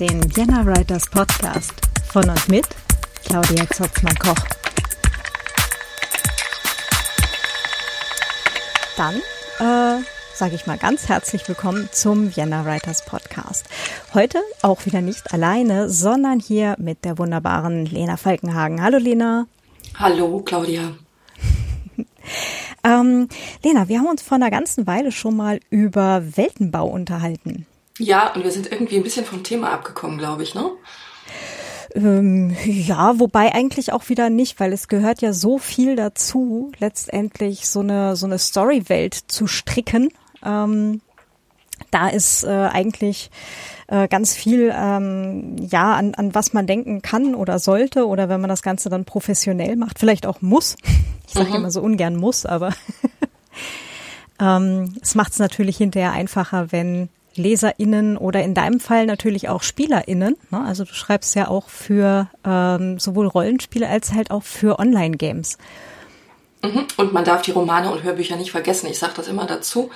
Den 0.00 0.22
Vienna 0.36 0.64
Writers 0.64 1.10
Podcast 1.10 1.72
von 2.12 2.30
und 2.30 2.48
mit 2.48 2.64
Claudia 3.24 3.68
Zotzmann-Koch. 3.68 4.36
Dann 8.96 9.16
äh, 9.58 10.04
sage 10.34 10.54
ich 10.54 10.68
mal 10.68 10.78
ganz 10.78 11.08
herzlich 11.08 11.48
willkommen 11.48 11.88
zum 11.90 12.36
Vienna 12.36 12.64
Writers 12.64 13.04
Podcast. 13.06 13.66
Heute 14.14 14.40
auch 14.62 14.86
wieder 14.86 15.00
nicht 15.00 15.34
alleine, 15.34 15.88
sondern 15.88 16.38
hier 16.38 16.76
mit 16.78 17.04
der 17.04 17.18
wunderbaren 17.18 17.84
Lena 17.84 18.16
Falkenhagen. 18.16 18.80
Hallo 18.80 18.98
Lena. 18.98 19.48
Hallo 19.96 20.42
Claudia. 20.44 20.92
ähm, 22.84 23.28
Lena, 23.64 23.88
wir 23.88 23.98
haben 23.98 24.06
uns 24.06 24.22
vor 24.22 24.36
einer 24.36 24.52
ganzen 24.52 24.86
Weile 24.86 25.10
schon 25.10 25.36
mal 25.36 25.58
über 25.70 26.22
Weltenbau 26.36 26.86
unterhalten. 26.86 27.66
Ja, 27.98 28.32
und 28.34 28.44
wir 28.44 28.50
sind 28.50 28.70
irgendwie 28.70 28.96
ein 28.96 29.02
bisschen 29.02 29.24
vom 29.24 29.42
Thema 29.42 29.70
abgekommen, 29.72 30.18
glaube 30.18 30.42
ich, 30.42 30.54
ne? 30.54 30.70
Ähm, 31.94 32.54
ja, 32.64 33.18
wobei 33.18 33.54
eigentlich 33.54 33.92
auch 33.92 34.08
wieder 34.08 34.30
nicht, 34.30 34.60
weil 34.60 34.72
es 34.72 34.88
gehört 34.88 35.22
ja 35.22 35.32
so 35.32 35.58
viel 35.58 35.96
dazu, 35.96 36.70
letztendlich 36.78 37.68
so 37.68 37.80
eine 37.80 38.14
so 38.14 38.26
eine 38.26 38.38
Storywelt 38.38 39.14
zu 39.14 39.46
stricken. 39.46 40.10
Ähm, 40.44 41.00
da 41.90 42.08
ist 42.08 42.44
äh, 42.44 42.48
eigentlich 42.48 43.30
äh, 43.86 44.08
ganz 44.08 44.34
viel, 44.34 44.72
ähm, 44.76 45.56
ja, 45.70 45.94
an, 45.94 46.14
an 46.14 46.34
was 46.34 46.52
man 46.52 46.66
denken 46.66 47.00
kann 47.02 47.34
oder 47.34 47.58
sollte 47.58 48.06
oder 48.06 48.28
wenn 48.28 48.40
man 48.40 48.50
das 48.50 48.62
Ganze 48.62 48.90
dann 48.90 49.04
professionell 49.04 49.76
macht, 49.76 49.98
vielleicht 49.98 50.26
auch 50.26 50.42
muss. 50.42 50.76
Ich 51.26 51.34
sage 51.34 51.50
mhm. 51.50 51.56
immer 51.56 51.70
so 51.70 51.80
ungern 51.80 52.16
muss, 52.16 52.46
aber 52.46 52.72
ähm, 54.40 54.96
es 55.00 55.14
macht 55.14 55.32
es 55.32 55.38
natürlich 55.38 55.76
hinterher 55.76 56.12
einfacher, 56.12 56.72
wenn 56.72 57.08
LeserInnen 57.38 58.16
oder 58.16 58.42
in 58.42 58.54
deinem 58.54 58.80
Fall 58.80 59.06
natürlich 59.06 59.48
auch 59.48 59.62
SpielerInnen. 59.62 60.36
Ne? 60.50 60.64
Also 60.64 60.84
du 60.84 60.92
schreibst 60.92 61.34
ja 61.34 61.48
auch 61.48 61.68
für 61.68 62.28
ähm, 62.44 62.98
sowohl 62.98 63.26
Rollenspiele 63.26 63.88
als 63.88 64.12
halt 64.12 64.30
auch 64.30 64.42
für 64.42 64.78
Online-Games. 64.78 65.56
Mhm. 66.62 66.86
Und 66.96 67.12
man 67.12 67.24
darf 67.24 67.42
die 67.42 67.52
Romane 67.52 67.90
und 67.90 68.02
Hörbücher 68.02 68.36
nicht 68.36 68.50
vergessen. 68.50 68.88
Ich 68.88 68.98
sage 68.98 69.12
das 69.16 69.28
immer 69.28 69.46
dazu, 69.46 69.90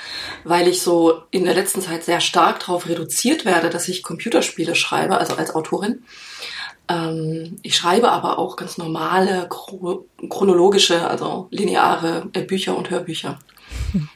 weil 0.45 0.69
ich 0.69 0.81
so 0.81 1.23
in 1.31 1.45
der 1.45 1.55
letzten 1.55 1.81
Zeit 1.81 2.05
sehr 2.05 2.21
stark 2.21 2.61
darauf 2.61 2.89
reduziert 2.89 3.45
werde, 3.45 3.69
dass 3.69 3.89
ich 3.89 4.03
Computerspiele 4.03 4.75
schreibe, 4.75 5.19
also 5.19 5.35
als 5.35 5.55
Autorin. 5.55 6.05
Ähm, 6.89 7.59
ich 7.63 7.77
schreibe 7.77 8.11
aber 8.11 8.39
auch 8.39 8.57
ganz 8.57 8.79
normale, 8.79 9.49
chronologische, 9.49 11.09
also 11.09 11.49
lineare 11.51 12.29
äh, 12.33 12.43
Bücher 12.43 12.77
und 12.77 12.91
Hörbücher. 12.91 13.39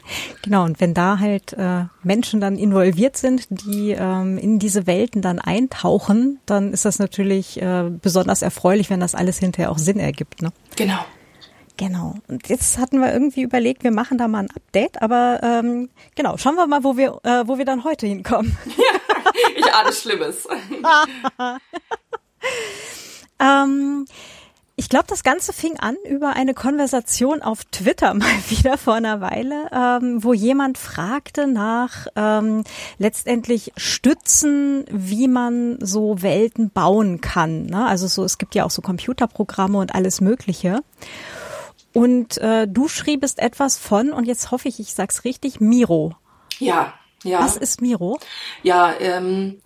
Genau, 0.43 0.65
und 0.65 0.81
wenn 0.81 0.95
da 0.95 1.19
halt 1.19 1.55
äh, 1.55 1.87
Menschen 2.05 2.41
dann 2.41 2.57
involviert 2.57 3.17
sind, 3.17 3.49
die 3.51 3.91
ähm, 3.91 4.39
in 4.39 4.61
diese 4.61 4.87
Welten 4.87 5.21
dann 5.21 5.41
eintauchen, 5.41 6.39
dann 6.47 6.73
ist 6.73 6.85
das 6.85 7.01
natürlich 7.01 7.61
äh, 7.61 7.91
besonders 7.91 8.43
erfreulich, 8.43 8.91
wenn 8.91 9.01
das 9.01 9.17
alles 9.17 9.39
hinterher 9.39 9.73
auch 9.73 9.79
Sinn 9.79 9.99
ergibt. 9.99 10.43
Ne? 10.43 10.53
Genau. 10.77 11.05
Genau. 11.77 12.15
Und 12.29 12.49
jetzt 12.49 12.79
hatten 12.79 13.01
wir 13.01 13.13
irgendwie 13.13 13.43
überlegt, 13.43 13.85
wir 13.85 13.91
machen 13.91 14.19
da 14.19 14.29
mal 14.29 14.45
ein 14.45 14.51
Update, 14.55 15.03
aber 15.03 15.41
ähm, 15.43 15.91
genau, 16.15 16.37
schauen 16.39 16.55
wir 16.55 16.67
mal, 16.67 16.85
wo 16.85 16.97
wir, 16.97 17.21
äh, 17.23 17.47
wo 17.47 17.59
wir 17.59 17.65
dann 17.65 17.85
heute 17.85 18.07
hinkommen. 18.07 18.57
Ja, 18.77 19.33
ich 19.57 19.75
ahne 19.75 19.93
Schlimmes. 19.93 20.47
ähm, 23.41 24.07
ich 24.79 24.91
glaube, 24.91 25.07
das 25.09 25.23
Ganze 25.23 25.55
fing 25.55 25.79
an 25.79 25.97
über 26.05 26.35
eine 26.35 26.53
Konversation 26.53 27.41
auf 27.41 27.65
Twitter 27.65 28.13
mal 28.15 28.29
wieder 28.49 28.77
vor 28.77 28.95
einer 28.95 29.23
Weile, 29.23 29.71
ähm, 29.73 30.23
wo 30.23 30.35
jemand 30.35 30.77
fragte 30.77 31.47
nach 31.47 32.07
ähm, 32.15 32.63
letztendlich 32.99 33.73
Stützen, 33.77 34.85
wie 34.91 35.29
man 35.29 35.79
so 35.81 36.21
Welten 36.23 36.71
bauen 36.71 37.23
kann. 37.23 37.67
Ne? 37.67 37.87
Also 37.87 38.07
so, 38.07 38.23
es 38.23 38.37
gibt 38.37 38.55
ja 38.55 38.65
auch 38.65 38.71
so 38.71 38.83
Computerprogramme 38.83 39.79
und 39.79 39.95
alles 39.95 40.21
Mögliche. 40.21 40.81
Und 41.95 42.37
äh, 42.39 42.69
du 42.69 42.89
schriebest 42.89 43.39
etwas 43.39 43.79
von, 43.79 44.13
und 44.13 44.25
jetzt 44.27 44.51
hoffe 44.51 44.69
ich, 44.69 44.79
ich 44.79 44.93
sag's 44.93 45.25
richtig, 45.25 45.61
Miro. 45.61 46.15
Ja, 46.59 46.93
ja. 47.23 47.41
Was 47.41 47.57
ist 47.57 47.81
Miro? 47.81 48.19
Ja, 48.63 48.93
ähm, 49.01 49.57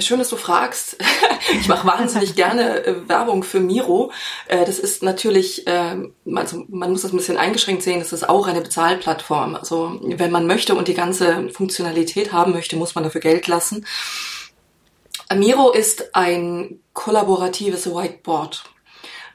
Schön, 0.00 0.18
dass 0.18 0.30
du 0.30 0.36
fragst. 0.36 0.96
ich 1.60 1.68
mache 1.68 1.86
wahnsinnig 1.86 2.34
gerne 2.36 2.84
äh, 2.84 3.08
Werbung 3.08 3.42
für 3.42 3.60
Miro. 3.60 4.12
Äh, 4.48 4.64
das 4.64 4.78
ist 4.78 5.02
natürlich, 5.02 5.64
ähm, 5.66 6.14
also 6.34 6.64
man 6.68 6.92
muss 6.92 7.02
das 7.02 7.12
ein 7.12 7.16
bisschen 7.16 7.36
eingeschränkt 7.36 7.82
sehen, 7.82 7.98
das 7.98 8.12
ist 8.12 8.28
auch 8.28 8.46
eine 8.46 8.60
Bezahlplattform. 8.60 9.54
Also 9.54 10.00
wenn 10.02 10.30
man 10.30 10.46
möchte 10.46 10.74
und 10.74 10.88
die 10.88 10.94
ganze 10.94 11.50
Funktionalität 11.50 12.32
haben 12.32 12.52
möchte, 12.52 12.76
muss 12.76 12.94
man 12.94 13.04
dafür 13.04 13.20
Geld 13.20 13.46
lassen. 13.48 13.86
Miro 15.34 15.70
ist 15.70 16.14
ein 16.14 16.80
kollaboratives 16.92 17.86
Whiteboard. 17.86 18.64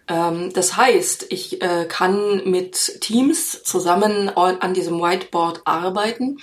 Ähm, 0.07 0.53
das 0.53 0.77
heißt, 0.77 1.27
ich 1.29 1.59
kann 1.89 2.49
mit 2.49 3.01
Teams 3.01 3.63
zusammen 3.63 4.29
an 4.29 4.73
diesem 4.73 5.01
Whiteboard 5.01 5.61
arbeiten 5.65 6.37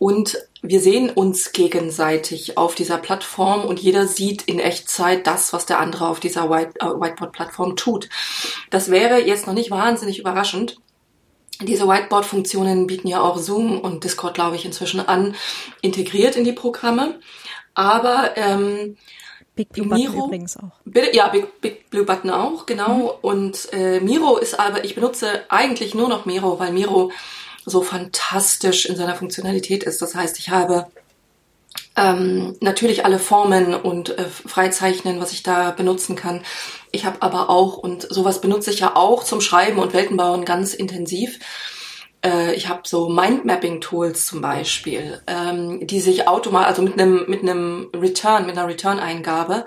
und 0.00 0.38
wir 0.62 0.80
sehen 0.80 1.10
uns 1.10 1.52
gegenseitig 1.52 2.56
auf 2.56 2.74
dieser 2.74 2.96
Plattform 2.96 3.66
und 3.66 3.78
jeder 3.80 4.06
sieht 4.06 4.40
in 4.40 4.58
Echtzeit 4.58 5.26
das, 5.26 5.52
was 5.52 5.66
der 5.66 5.78
andere 5.78 6.08
auf 6.08 6.20
dieser 6.20 6.48
White, 6.48 6.80
äh, 6.80 6.86
Whiteboard-Plattform 6.86 7.76
tut. 7.76 8.08
Das 8.70 8.90
wäre 8.90 9.20
jetzt 9.20 9.46
noch 9.46 9.52
nicht 9.52 9.70
wahnsinnig 9.70 10.18
überraschend. 10.18 10.78
Diese 11.60 11.86
Whiteboard-Funktionen 11.86 12.86
bieten 12.86 13.08
ja 13.08 13.20
auch 13.20 13.36
Zoom 13.36 13.78
und 13.78 14.02
Discord, 14.02 14.32
glaube 14.32 14.56
ich, 14.56 14.64
inzwischen 14.64 15.00
an, 15.00 15.34
integriert 15.82 16.34
in 16.34 16.44
die 16.44 16.52
Programme. 16.52 17.20
Aber 17.74 18.38
ähm, 18.38 18.96
Big 19.54 19.68
Blue 19.68 19.86
Miro, 19.86 20.12
Button 20.12 20.24
übrigens 20.28 20.56
auch. 20.56 20.80
Ja, 21.12 21.28
Big, 21.28 21.60
Big 21.60 21.90
Blue 21.90 22.04
Button 22.04 22.30
auch, 22.30 22.64
genau. 22.64 22.96
Mhm. 22.96 23.10
Und 23.20 23.72
äh, 23.74 24.00
Miro 24.00 24.38
ist 24.38 24.58
aber, 24.58 24.82
ich 24.82 24.94
benutze 24.94 25.44
eigentlich 25.50 25.94
nur 25.94 26.08
noch 26.08 26.24
Miro, 26.24 26.58
weil 26.58 26.72
Miro 26.72 27.12
so 27.64 27.82
fantastisch 27.82 28.86
in 28.86 28.96
seiner 28.96 29.14
Funktionalität 29.14 29.82
ist. 29.84 30.00
Das 30.02 30.14
heißt, 30.14 30.38
ich 30.38 30.50
habe 30.50 30.86
ähm, 31.96 32.56
natürlich 32.60 33.04
alle 33.04 33.18
Formen 33.18 33.74
und 33.74 34.18
äh, 34.18 34.24
Freizeichnen, 34.24 35.20
was 35.20 35.32
ich 35.32 35.42
da 35.42 35.70
benutzen 35.70 36.16
kann. 36.16 36.42
Ich 36.92 37.04
habe 37.04 37.22
aber 37.22 37.50
auch, 37.50 37.76
und 37.76 38.06
sowas 38.10 38.40
benutze 38.40 38.70
ich 38.70 38.80
ja 38.80 38.96
auch 38.96 39.24
zum 39.24 39.40
Schreiben 39.40 39.78
und 39.78 39.92
Weltenbauen 39.92 40.44
ganz 40.44 40.74
intensiv, 40.74 41.38
äh, 42.24 42.54
ich 42.54 42.68
habe 42.68 42.82
so 42.84 43.08
Mindmapping-Tools 43.08 44.26
zum 44.26 44.40
Beispiel, 44.40 45.20
ähm, 45.26 45.86
die 45.86 46.00
sich 46.00 46.28
automatisch, 46.28 46.68
also 46.68 46.82
mit 46.82 46.94
einem 46.94 47.24
mit 47.28 47.42
einem 47.42 47.88
Return, 47.94 48.46
mit 48.46 48.56
einer 48.56 48.68
Return-Eingabe, 48.68 49.66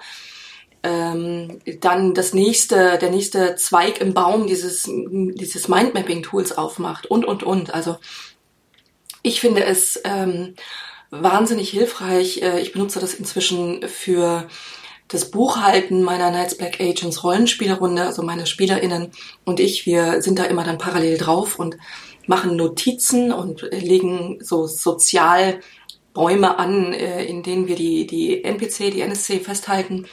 ähm, 0.83 1.59
dann 1.79 2.13
das 2.13 2.33
nächste, 2.33 2.97
der 2.97 3.09
nächste 3.09 3.55
Zweig 3.55 4.01
im 4.01 4.13
Baum 4.13 4.47
dieses, 4.47 4.83
dieses 4.85 5.67
Mindmapping-Tools 5.67 6.57
aufmacht 6.57 7.05
und, 7.05 7.25
und, 7.25 7.43
und. 7.43 7.73
Also 7.73 7.97
ich 9.21 9.39
finde 9.39 9.63
es 9.63 9.99
ähm, 10.03 10.55
wahnsinnig 11.09 11.69
hilfreich. 11.69 12.41
Äh, 12.41 12.59
ich 12.59 12.73
benutze 12.73 12.99
das 12.99 13.13
inzwischen 13.13 13.87
für 13.87 14.47
das 15.07 15.31
Buchhalten 15.31 16.01
meiner 16.03 16.29
Knights 16.31 16.57
Black 16.57 16.81
Agents 16.81 17.23
Rollenspielerrunde, 17.23 18.03
also 18.03 18.23
meine 18.23 18.45
SpielerInnen 18.45 19.11
und 19.45 19.59
ich, 19.59 19.85
wir 19.85 20.21
sind 20.21 20.39
da 20.39 20.45
immer 20.45 20.63
dann 20.63 20.77
parallel 20.77 21.17
drauf 21.17 21.59
und 21.59 21.77
machen 22.25 22.55
Notizen 22.55 23.31
und 23.31 23.61
legen 23.71 24.39
so 24.41 24.65
sozial 24.65 25.59
Bäume 26.13 26.57
an, 26.57 26.93
äh, 26.93 27.23
in 27.25 27.43
denen 27.43 27.67
wir 27.67 27.75
die, 27.75 28.07
die 28.07 28.43
NPC, 28.43 28.91
die 28.91 29.01
NSC 29.01 29.39
festhalten 29.39 30.07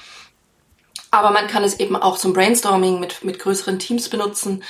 aber 1.10 1.30
man 1.30 1.46
kann 1.46 1.64
es 1.64 1.80
eben 1.80 1.96
auch 1.96 2.18
zum 2.18 2.32
Brainstorming 2.32 3.00
mit, 3.00 3.24
mit 3.24 3.38
größeren 3.38 3.78
Teams 3.78 4.08
benutzen. 4.08 4.62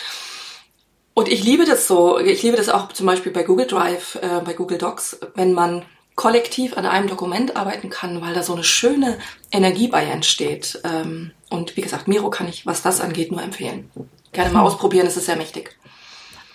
Und 1.15 1.29
ich 1.29 1.45
liebe 1.45 1.65
das 1.65 1.87
so. 1.87 2.19
Ich 2.19 2.43
liebe 2.43 2.57
das 2.57 2.69
auch 2.69 2.93
zum 2.93 3.07
Beispiel 3.07 3.33
bei 3.33 3.43
Google 3.43 3.67
Drive, 3.67 4.17
äh, 4.23 4.41
bei 4.45 4.55
Google 4.55 4.79
Docs, 4.79 5.21
wenn 5.35 5.53
man 5.53 5.83
kollektiv 6.15 6.77
an 6.77 6.87
einem 6.87 7.09
Dokument 7.09 7.57
arbeiten 7.57 7.89
kann, 7.89 8.21
weil 8.21 8.35
da 8.35 8.43
so 8.43 8.53
eine 8.53 8.65
schöne 8.65 9.19
Energie 9.51 9.89
bei 9.89 10.05
entsteht. 10.05 10.81
Ähm, 10.85 11.33
und 11.49 11.77
wie 11.77 11.81
gesagt, 11.81 12.09
Miro 12.09 12.31
kann 12.31 12.49
ich, 12.49 12.67
was 12.67 12.83
das 12.83 13.01
angeht, 13.01 13.33
nur 13.33 13.43
empfehlen. 13.43 13.91
Gerne 14.33 14.53
mal 14.53 14.61
hm. 14.61 14.67
ausprobieren, 14.67 15.07
es 15.07 15.17
ist 15.17 15.27
sehr 15.27 15.37
mächtig. 15.37 15.77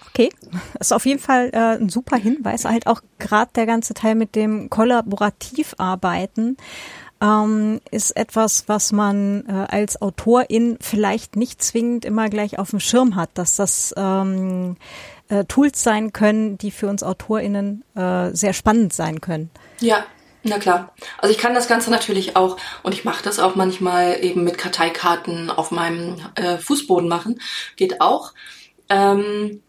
Okay, 0.10 0.30
ist 0.80 0.94
auf 0.94 1.06
jeden 1.06 1.20
Fall 1.20 1.50
äh, 1.52 1.78
ein 1.78 1.90
super 1.90 2.16
Hinweis. 2.16 2.64
Halt 2.64 2.88
auch 2.88 3.02
gerade 3.20 3.52
der 3.54 3.66
ganze 3.66 3.94
Teil 3.94 4.16
mit 4.16 4.36
dem 4.36 4.70
Kollaborativarbeiten 4.70 6.56
ähm, 7.22 7.82
ist 7.92 8.12
etwas, 8.16 8.68
was 8.68 8.92
man 8.92 9.46
äh, 9.48 9.74
als 9.74 10.02
Autorin 10.02 10.78
vielleicht 10.82 11.36
nicht 11.36 11.64
zwingend 11.64 12.06
immer 12.06 12.30
gleich 12.30 12.60
auf 12.60 12.72
dem 12.72 12.80
Schirm 12.80 13.16
hat, 13.16 13.30
dass 13.36 13.56
das 13.56 13.94
ähm, 13.98 14.78
äh, 15.30 15.46
Tools 15.46 15.82
sein 15.82 16.14
können, 16.14 16.58
die 16.58 16.72
für 16.72 16.88
uns 16.88 17.04
AutorInnen 17.04 17.84
äh, 17.96 18.32
sehr 18.32 18.54
spannend 18.54 18.94
sein 18.94 19.22
können. 19.22 19.50
Ja, 19.80 20.06
na 20.44 20.60
klar. 20.60 20.94
Also 21.18 21.34
ich 21.34 21.40
kann 21.40 21.56
das 21.56 21.68
Ganze 21.68 21.90
natürlich 21.90 22.36
auch, 22.36 22.58
und 22.84 22.94
ich 22.94 23.04
mache 23.06 23.24
das 23.24 23.40
auch 23.40 23.56
manchmal 23.56 24.24
eben 24.24 24.44
mit 24.44 24.58
Karteikarten 24.58 25.50
auf 25.50 25.72
meinem 25.72 26.18
äh, 26.36 26.58
Fußboden 26.58 27.10
machen. 27.10 27.42
Geht 27.76 28.02
auch. 28.02 28.34
Ähm, 28.90 29.64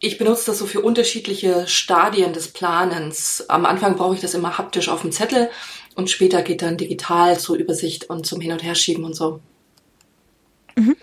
ich 0.00 0.18
benutze 0.18 0.46
das 0.46 0.58
so 0.58 0.66
für 0.66 0.80
unterschiedliche 0.80 1.66
Stadien 1.66 2.32
des 2.32 2.48
Planens. 2.48 3.48
Am 3.48 3.66
Anfang 3.66 3.96
brauche 3.96 4.14
ich 4.14 4.20
das 4.20 4.34
immer 4.34 4.58
haptisch 4.58 4.88
auf 4.88 5.00
dem 5.00 5.10
Zettel 5.10 5.50
und 5.98 6.08
später 6.08 6.42
geht 6.42 6.62
dann 6.62 6.76
digital 6.76 7.38
zur 7.38 7.56
Übersicht 7.56 8.08
und 8.08 8.24
zum 8.24 8.40
Hin- 8.40 8.52
und 8.52 8.62
Herschieben 8.62 9.04
und 9.04 9.14
so. 9.14 9.40
Mhm. 10.76 10.96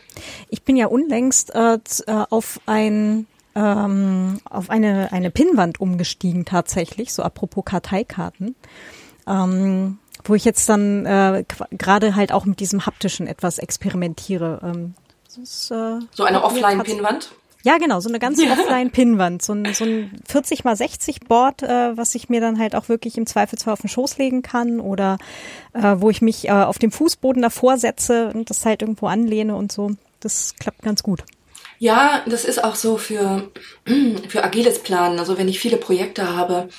Ich 0.49 0.63
bin 0.63 0.77
ja 0.77 0.87
unlängst 0.87 1.53
äh, 1.53 1.73
äh, 2.07 2.25
auf 2.29 2.61
ein 2.65 3.27
ähm, 3.55 4.39
auf 4.49 4.69
eine 4.69 5.11
eine 5.11 5.31
Pinnwand 5.31 5.81
umgestiegen 5.81 6.45
tatsächlich, 6.45 7.13
so 7.13 7.23
apropos 7.23 7.65
Karteikarten. 7.65 8.55
Ähm, 9.27 9.99
wo 10.23 10.33
ich 10.33 10.45
jetzt 10.45 10.69
dann 10.69 11.05
äh, 11.05 11.43
gerade 11.71 12.15
halt 12.15 12.31
auch 12.31 12.45
mit 12.45 12.61
diesem 12.61 12.85
haptischen 12.85 13.27
etwas 13.27 13.59
experimentiere. 13.59 14.61
Ähm, 14.63 14.93
ist, 15.41 15.71
äh, 15.71 15.99
so 16.11 16.23
eine 16.23 16.41
Offline-Pinnwand? 16.43 17.31
Ja, 17.65 17.79
genau, 17.79 17.99
so 17.99 18.09
eine 18.09 18.19
ganz 18.19 18.39
offline 18.39 18.91
Pinnwand, 18.91 19.41
so 19.41 19.53
ein, 19.53 19.73
so 19.73 19.85
ein 19.85 20.11
40 20.27 20.65
mal 20.65 20.75
60 20.75 21.21
Board, 21.21 21.63
äh, 21.63 21.97
was 21.97 22.13
ich 22.13 22.29
mir 22.29 22.39
dann 22.39 22.59
halt 22.59 22.75
auch 22.75 22.89
wirklich 22.89 23.17
im 23.17 23.25
Zweifelsfall 23.25 23.73
auf 23.73 23.81
den 23.81 23.89
Schoß 23.89 24.19
legen 24.19 24.43
kann 24.43 24.79
oder 24.79 25.17
äh, 25.73 25.95
wo 25.97 26.11
ich 26.11 26.21
mich 26.21 26.47
äh, 26.47 26.51
auf 26.51 26.77
dem 26.77 26.91
Fußboden 26.91 27.41
davor 27.41 27.79
setze 27.79 28.31
und 28.35 28.51
das 28.51 28.63
halt 28.65 28.83
irgendwo 28.83 29.07
anlehne 29.07 29.55
und 29.55 29.71
so. 29.71 29.93
Das 30.19 30.53
klappt 30.59 30.83
ganz 30.83 31.01
gut. 31.01 31.23
Ja, 31.79 32.21
das 32.27 32.45
ist 32.45 32.63
auch 32.63 32.75
so 32.75 32.97
für, 32.97 33.49
für 34.29 34.43
agiles 34.43 34.77
Planen. 34.77 35.17
Also 35.17 35.39
wenn 35.39 35.47
ich 35.47 35.59
viele 35.59 35.77
Projekte 35.77 36.35
habe 36.37 36.69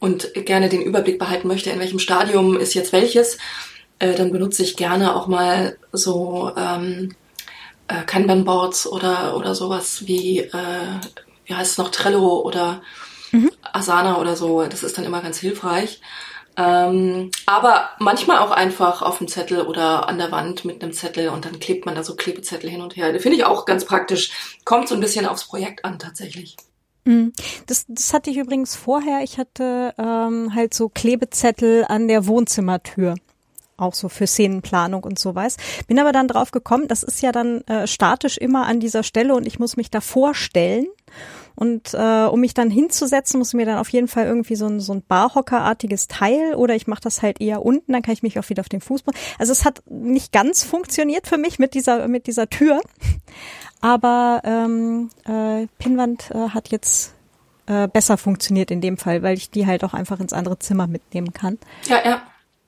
und 0.00 0.34
gerne 0.34 0.68
den 0.68 0.82
Überblick 0.82 1.20
behalten 1.20 1.46
möchte, 1.46 1.70
in 1.70 1.78
welchem 1.78 2.00
Stadium 2.00 2.58
ist 2.58 2.74
jetzt 2.74 2.92
welches, 2.92 3.38
äh, 4.00 4.16
dann 4.16 4.32
benutze 4.32 4.64
ich 4.64 4.76
gerne 4.76 5.14
auch 5.14 5.28
mal 5.28 5.78
so 5.92 6.50
ähm, 6.56 7.14
äh, 7.92 8.04
Kanban-Boards 8.04 8.86
oder, 8.86 9.36
oder 9.36 9.54
sowas 9.54 10.06
wie, 10.06 10.40
äh, 10.40 11.00
wie 11.44 11.54
heißt 11.54 11.72
es 11.72 11.78
noch, 11.78 11.90
Trello 11.90 12.40
oder 12.40 12.82
mhm. 13.32 13.50
Asana 13.72 14.18
oder 14.18 14.36
so. 14.36 14.62
Das 14.62 14.82
ist 14.82 14.96
dann 14.96 15.04
immer 15.04 15.20
ganz 15.20 15.38
hilfreich. 15.38 16.00
Ähm, 16.56 17.30
aber 17.46 17.90
manchmal 17.98 18.38
auch 18.38 18.50
einfach 18.50 19.00
auf 19.00 19.18
dem 19.18 19.28
Zettel 19.28 19.62
oder 19.62 20.08
an 20.08 20.18
der 20.18 20.30
Wand 20.32 20.64
mit 20.64 20.82
einem 20.82 20.92
Zettel 20.92 21.28
und 21.28 21.46
dann 21.46 21.60
klebt 21.60 21.86
man 21.86 21.94
da 21.94 22.02
so 22.02 22.14
Klebezettel 22.14 22.68
hin 22.68 22.82
und 22.82 22.96
her. 22.96 23.18
Finde 23.20 23.38
ich 23.38 23.44
auch 23.44 23.64
ganz 23.64 23.84
praktisch. 23.86 24.32
Kommt 24.64 24.88
so 24.88 24.94
ein 24.94 25.00
bisschen 25.00 25.26
aufs 25.26 25.46
Projekt 25.46 25.84
an 25.84 25.98
tatsächlich. 25.98 26.56
Mhm. 27.04 27.32
Das, 27.66 27.86
das 27.88 28.12
hatte 28.12 28.30
ich 28.30 28.36
übrigens 28.36 28.76
vorher. 28.76 29.22
Ich 29.22 29.38
hatte 29.38 29.94
ähm, 29.98 30.54
halt 30.54 30.74
so 30.74 30.90
Klebezettel 30.90 31.86
an 31.88 32.06
der 32.06 32.26
Wohnzimmertür 32.26 33.14
auch 33.82 33.94
so 33.94 34.08
für 34.08 34.26
Szenenplanung 34.26 35.04
und 35.04 35.18
sowas. 35.18 35.56
Bin 35.86 35.98
aber 35.98 36.12
dann 36.12 36.28
drauf 36.28 36.50
gekommen, 36.50 36.88
das 36.88 37.02
ist 37.02 37.22
ja 37.22 37.32
dann 37.32 37.62
äh, 37.62 37.86
statisch 37.86 38.38
immer 38.38 38.66
an 38.66 38.80
dieser 38.80 39.02
Stelle 39.02 39.34
und 39.34 39.46
ich 39.46 39.58
muss 39.58 39.76
mich 39.76 39.90
da 39.90 40.00
vorstellen. 40.00 40.86
Und 41.54 41.92
äh, 41.92 42.24
um 42.24 42.40
mich 42.40 42.54
dann 42.54 42.70
hinzusetzen, 42.70 43.38
muss 43.38 43.52
mir 43.52 43.66
dann 43.66 43.78
auf 43.78 43.90
jeden 43.90 44.08
Fall 44.08 44.24
irgendwie 44.26 44.56
so 44.56 44.66
ein, 44.66 44.80
so 44.80 44.94
ein 44.94 45.02
Barhockerartiges 45.02 46.08
Teil 46.08 46.54
oder 46.54 46.74
ich 46.74 46.86
mache 46.86 47.02
das 47.02 47.20
halt 47.20 47.42
eher 47.42 47.62
unten, 47.62 47.92
dann 47.92 48.00
kann 48.00 48.14
ich 48.14 48.22
mich 48.22 48.38
auch 48.38 48.48
wieder 48.48 48.60
auf 48.60 48.70
den 48.70 48.80
Fußboden. 48.80 49.20
Also 49.38 49.52
es 49.52 49.64
hat 49.66 49.82
nicht 49.90 50.32
ganz 50.32 50.64
funktioniert 50.64 51.26
für 51.26 51.36
mich 51.36 51.58
mit 51.58 51.74
dieser, 51.74 52.08
mit 52.08 52.26
dieser 52.26 52.48
Tür. 52.48 52.80
Aber 53.82 54.40
ähm, 54.44 55.10
äh, 55.24 55.66
Pinwand 55.78 56.30
äh, 56.30 56.50
hat 56.50 56.70
jetzt 56.70 57.14
äh, 57.66 57.88
besser 57.88 58.16
funktioniert 58.16 58.70
in 58.70 58.80
dem 58.80 58.96
Fall, 58.96 59.22
weil 59.22 59.36
ich 59.36 59.50
die 59.50 59.66
halt 59.66 59.84
auch 59.84 59.94
einfach 59.94 60.20
ins 60.20 60.32
andere 60.32 60.58
Zimmer 60.58 60.86
mitnehmen 60.86 61.32
kann. 61.32 61.58
Ja, 61.86 62.00
ja. 62.04 62.22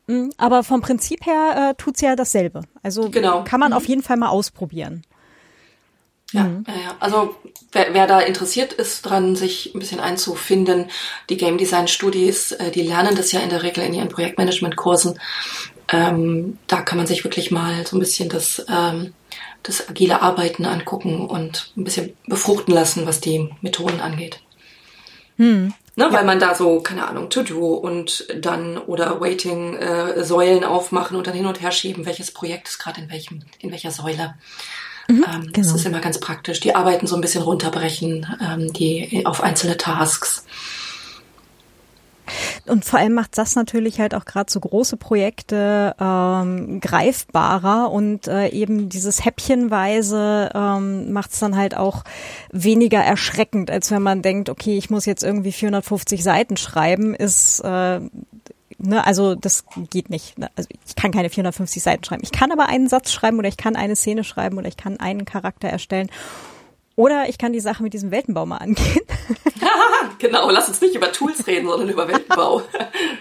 Mhm, 0.07 0.33
aber 0.37 0.63
vom 0.65 0.81
Prinzip 0.81 1.25
her 1.27 1.71
äh, 1.71 1.75
tut's 1.83 2.01
ja 2.01 2.17
dasselbe. 2.17 2.63
Also 2.83 3.11
genau. 3.11 3.45
kann 3.45 3.61
man 3.61 3.71
mhm. 3.71 3.77
auf 3.77 3.87
jeden 3.87 4.03
Fall 4.03 4.17
mal 4.17 4.29
ausprobieren. 4.29 5.03
Ja, 6.33 6.45
mhm. 6.45 6.65
ja, 6.67 6.97
also 6.99 7.37
wer, 7.73 7.95
wer 7.95 8.07
da 8.07 8.21
interessiert 8.21 8.73
ist 8.73 9.03
dran, 9.03 9.37
sich 9.37 9.73
ein 9.75 9.79
bisschen 9.79 10.01
einzufinden, 10.01 10.87
die 11.31 11.37
Game 11.37 11.59
Design 11.59 11.87
Studis, 11.87 12.53
äh, 12.53 12.71
die 12.71 12.83
lernen 12.83 13.15
das 13.15 13.31
ja 13.33 13.41
in 13.41 13.51
der 13.51 13.63
Regel 13.63 13.85
in 13.85 13.95
ihren 13.95 14.09
Projektmanagement-Kursen. 14.09 15.19
Ähm, 15.93 16.59
da 16.67 16.83
kann 16.83 16.99
man 16.99 17.07
sich 17.07 17.25
wirklich 17.25 17.51
mal 17.51 17.87
so 17.87 17.97
ein 17.97 18.01
bisschen 18.01 18.29
das, 18.29 18.65
ähm, 18.69 19.15
das 19.63 19.89
agile 19.89 20.23
Arbeiten 20.23 20.65
angucken 20.65 21.27
und 21.27 21.73
ein 21.77 21.85
bisschen 21.85 22.17
befruchten 22.27 22.75
lassen, 22.75 23.07
was 23.07 23.21
die 23.21 23.51
Methoden 23.61 24.01
angeht. 24.01 24.41
Hm. 25.37 25.73
Ne, 25.97 26.05
ja. 26.05 26.13
Weil 26.13 26.25
man 26.25 26.41
da 26.41 26.55
so, 26.55 26.81
keine 26.81 27.07
Ahnung, 27.07 27.31
To-Do 27.31 27.75
und 27.75 28.27
dann 28.41 28.79
oder 28.79 29.21
Waiting 29.21 29.77
äh, 29.77 30.25
Säulen 30.25 30.65
aufmachen 30.65 31.17
und 31.17 31.27
dann 31.27 31.35
hin 31.35 31.47
und 31.47 31.63
her 31.63 31.71
schieben, 31.71 32.05
welches 32.05 32.33
Projekt 32.33 32.69
ist 32.69 32.79
gerade 32.79 33.01
in 33.01 33.11
welchem, 33.11 33.43
in 33.61 33.71
welcher 33.71 33.93
Säule. 33.93 34.35
Mhm, 35.09 35.25
ähm, 35.33 35.53
genau. 35.53 35.53
Das 35.55 35.73
ist 35.73 35.87
immer 35.87 36.01
ganz 36.01 36.19
praktisch. 36.19 36.61
Die 36.61 36.75
Arbeiten 36.75 37.07
so 37.07 37.15
ein 37.15 37.21
bisschen 37.21 37.43
runterbrechen, 37.43 38.27
ähm, 38.43 38.73
die 38.73 39.25
auf 39.25 39.43
einzelne 39.43 39.77
Tasks. 39.77 40.45
Und 42.67 42.85
vor 42.85 42.99
allem 42.99 43.15
macht 43.15 43.37
das 43.39 43.57
natürlich 43.57 44.01
halt 44.01 44.15
auch 44.15 44.25
gerade 44.25 44.51
so 44.51 44.61
große 44.61 44.97
Projekte 44.97 45.95
ähm, 46.01 46.81
greifbarer 46.81 47.91
und 47.91 48.29
äh, 48.29 48.49
eben 48.49 48.89
dieses 48.89 49.25
Häppchenweise 49.25 50.51
ähm, 50.55 51.13
macht 51.13 51.33
es 51.33 51.41
dann 51.41 51.57
halt 51.57 51.77
auch 51.77 52.05
weniger 52.53 53.01
erschreckend, 53.01 53.71
als 53.71 53.91
wenn 53.91 54.03
man 54.03 54.23
denkt, 54.23 54.49
okay, 54.49 54.77
ich 54.77 54.91
muss 54.91 55.07
jetzt 55.07 55.23
irgendwie 55.23 55.53
450 55.53 56.23
Seiten 56.23 56.57
schreiben, 56.57 57.15
ist 57.15 57.61
äh, 57.61 58.01
Ne, 58.79 59.07
also 59.07 59.35
das 59.35 59.65
geht 59.91 60.11
nicht. 60.11 60.39
Ne? 60.39 60.51
Also 60.57 60.69
ich 60.87 60.95
kann 60.95 61.11
keine 61.11 61.31
450 61.31 61.83
Seiten 61.83 62.05
schreiben. 62.05 62.23
Ich 62.23 62.33
kann 62.33 62.53
aber 62.53 62.67
einen 62.67 62.89
Satz 62.89 63.13
schreiben 63.13 63.39
oder 63.39 63.49
ich 63.49 63.57
kann 63.57 63.77
eine 63.77 63.97
Szene 63.97 64.25
schreiben 64.25 64.59
oder 64.59 64.69
ich 64.69 64.77
kann 64.77 65.01
einen 65.01 65.25
Charakter 65.25 65.69
erstellen. 65.69 66.11
Oder 66.97 67.29
ich 67.29 67.39
kann 67.39 67.53
die 67.53 67.61
Sache 67.61 67.83
mit 67.83 67.93
diesem 67.93 68.11
Weltenbau 68.11 68.47
mal 68.47 68.59
angehen. 68.59 69.01
genau, 70.19 70.51
lass 70.51 70.69
uns 70.69 70.81
nicht 70.81 70.95
über 70.95 71.11
Tools 71.13 71.47
reden, 71.47 71.67
sondern 71.67 71.89
über 71.89 72.07
Weltenbau. 72.07 72.63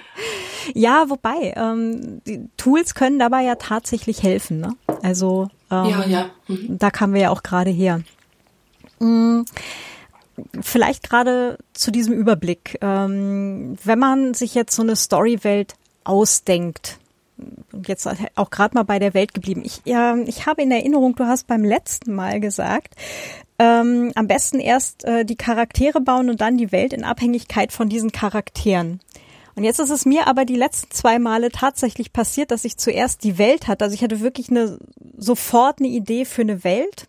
ja, 0.74 1.10
wobei, 1.10 1.54
ähm, 1.56 2.22
die 2.28 2.48
Tools 2.58 2.94
können 2.94 3.18
dabei 3.18 3.44
ja 3.44 3.56
tatsächlich 3.56 4.22
helfen. 4.22 4.60
Ne? 4.60 4.76
Also 5.02 5.50
ähm, 5.72 5.86
ja, 5.86 6.06
ja. 6.06 6.30
Mhm. 6.48 6.78
da 6.78 6.92
kamen 6.92 7.14
wir 7.16 7.22
ja 7.22 7.30
auch 7.32 7.42
gerade 7.42 7.72
her. 7.72 8.02
Mhm. 9.00 9.46
Vielleicht 10.62 11.10
gerade 11.10 11.58
zu 11.74 11.92
diesem 11.92 12.14
Überblick. 12.14 12.78
Ähm, 12.82 13.78
wenn 13.84 14.00
man 14.00 14.34
sich 14.34 14.54
jetzt 14.56 14.76
so 14.76 14.84
eine 14.84 14.96
Storywelt 14.96 15.76
ausdenkt, 16.04 17.00
und 17.72 17.88
jetzt 17.88 18.08
auch 18.36 18.50
gerade 18.50 18.76
mal 18.76 18.84
bei 18.84 19.00
der 19.00 19.14
Welt 19.14 19.34
geblieben. 19.34 19.64
Ich, 19.66 19.82
ja, 19.86 20.16
ich 20.16 20.46
habe 20.46 20.62
in 20.62 20.72
Erinnerung, 20.72 21.16
du 21.16 21.26
hast 21.26 21.48
beim 21.48 21.64
letzten 21.64 22.14
Mal 22.14 22.40
gesagt, 22.40 22.96
ähm, 23.60 24.12
am 24.16 24.28
besten 24.28 24.60
erst 24.60 25.06
äh, 25.06 25.26
die 25.26 25.36
Charaktere 25.36 26.02
bauen 26.02 26.30
und 26.30 26.42
dann 26.42 26.58
die 26.58 26.72
Welt 26.72 26.94
in 26.94 27.04
Abhängigkeit 27.04 27.72
von 27.72 27.90
diesen 27.90 28.12
Charakteren. 28.12 29.00
Und 29.56 29.64
jetzt 29.64 29.80
ist 29.80 29.92
es 29.92 30.06
mir 30.06 30.28
aber 30.28 30.46
die 30.46 30.56
letzten 30.56 30.92
zwei 30.92 31.20
Male 31.20 31.52
tatsächlich 31.52 32.12
passiert, 32.12 32.52
dass 32.52 32.66
ich 32.66 32.78
zuerst 32.78 33.24
die 33.24 33.38
Welt 33.38 33.68
hatte. 33.68 33.86
Also 33.86 33.94
ich 33.94 34.04
hatte 34.04 34.22
wirklich 34.22 34.50
eine 34.50 34.80
sofort 35.16 35.80
eine 35.80 35.90
Idee 35.90 36.26
für 36.26 36.42
eine 36.42 36.64
Welt 36.64 37.08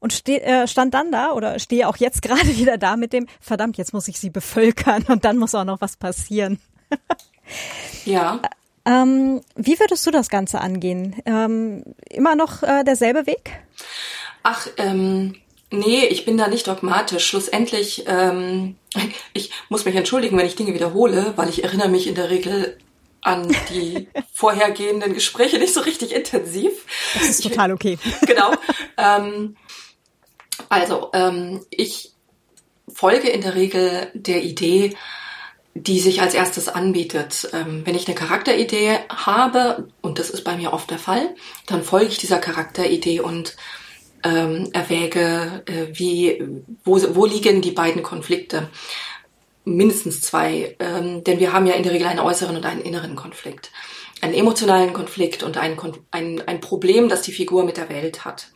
und 0.00 0.12
steh, 0.12 0.38
äh, 0.38 0.66
stand 0.66 0.94
dann 0.94 1.12
da 1.12 1.32
oder 1.32 1.58
stehe 1.58 1.88
auch 1.88 1.96
jetzt 1.96 2.22
gerade 2.22 2.56
wieder 2.56 2.78
da 2.78 2.96
mit 2.96 3.12
dem 3.12 3.26
verdammt, 3.40 3.76
jetzt 3.76 3.92
muss 3.92 4.08
ich 4.08 4.18
sie 4.18 4.30
bevölkern 4.30 5.04
und 5.08 5.24
dann 5.24 5.36
muss 5.36 5.54
auch 5.54 5.64
noch 5.64 5.80
was 5.80 5.96
passieren. 5.96 6.58
ja. 8.04 8.40
Ähm, 8.84 9.42
wie 9.54 9.78
würdest 9.78 10.04
du 10.06 10.10
das 10.10 10.28
Ganze 10.28 10.60
angehen? 10.60 11.14
Ähm, 11.24 11.84
immer 12.10 12.34
noch 12.34 12.64
äh, 12.64 12.82
derselbe 12.82 13.26
Weg? 13.26 13.52
Ach, 14.42 14.68
ähm, 14.76 15.36
Nee, 15.72 16.04
ich 16.04 16.26
bin 16.26 16.36
da 16.36 16.48
nicht 16.48 16.68
dogmatisch. 16.68 17.26
Schlussendlich, 17.26 18.04
ähm, 18.06 18.76
ich 19.32 19.50
muss 19.70 19.84
mich 19.84 19.96
entschuldigen, 19.96 20.36
wenn 20.36 20.46
ich 20.46 20.54
Dinge 20.54 20.74
wiederhole, 20.74 21.32
weil 21.36 21.48
ich 21.48 21.64
erinnere 21.64 21.88
mich 21.88 22.06
in 22.06 22.14
der 22.14 22.30
Regel 22.30 22.76
an 23.22 23.54
die 23.70 24.08
vorhergehenden 24.34 25.14
Gespräche 25.14 25.58
nicht 25.58 25.72
so 25.72 25.80
richtig 25.80 26.14
intensiv. 26.14 26.72
Das 27.14 27.30
ist 27.30 27.42
total 27.42 27.72
okay. 27.72 27.98
genau. 28.26 28.52
Ähm, 28.98 29.56
also, 30.68 31.10
ähm, 31.14 31.64
ich 31.70 32.12
folge 32.92 33.30
in 33.30 33.40
der 33.40 33.54
Regel 33.54 34.10
der 34.12 34.42
Idee, 34.42 34.94
die 35.74 36.00
sich 36.00 36.20
als 36.20 36.34
erstes 36.34 36.68
anbietet. 36.68 37.48
Ähm, 37.54 37.86
wenn 37.86 37.94
ich 37.94 38.06
eine 38.06 38.14
Charakteridee 38.14 38.98
habe, 39.08 39.88
und 40.02 40.18
das 40.18 40.28
ist 40.28 40.44
bei 40.44 40.54
mir 40.56 40.74
oft 40.74 40.90
der 40.90 40.98
Fall, 40.98 41.34
dann 41.66 41.82
folge 41.82 42.08
ich 42.08 42.18
dieser 42.18 42.38
Charakteridee 42.38 43.20
und 43.20 43.56
ähm, 44.24 44.70
erwäge, 44.72 45.62
äh, 45.66 45.86
wie, 45.92 46.42
wo, 46.84 47.00
wo 47.14 47.26
liegen 47.26 47.60
die 47.60 47.70
beiden 47.72 48.02
Konflikte. 48.02 48.68
Mindestens 49.64 50.20
zwei, 50.20 50.76
ähm, 50.80 51.22
denn 51.24 51.38
wir 51.38 51.52
haben 51.52 51.66
ja 51.66 51.74
in 51.74 51.82
der 51.82 51.92
Regel 51.92 52.08
einen 52.08 52.20
äußeren 52.20 52.56
und 52.56 52.66
einen 52.66 52.80
inneren 52.80 53.16
Konflikt. 53.16 53.70
Einen 54.20 54.34
emotionalen 54.34 54.92
Konflikt 54.92 55.42
und 55.42 55.56
ein, 55.56 55.78
ein, 56.10 56.42
ein 56.46 56.60
Problem, 56.60 57.08
das 57.08 57.22
die 57.22 57.32
Figur 57.32 57.64
mit 57.64 57.76
der 57.76 57.88
Welt 57.88 58.24
hat. 58.24 58.48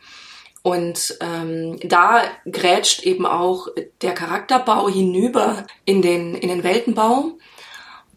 Und 0.63 1.17
ähm, 1.21 1.79
da 1.83 2.23
grätscht 2.45 3.03
eben 3.03 3.25
auch 3.25 3.67
der 4.01 4.13
Charakterbau 4.13 4.89
hinüber 4.89 5.65
in 5.85 6.01
den, 6.01 6.35
in 6.35 6.49
den 6.49 6.63
Weltenbau 6.63 7.37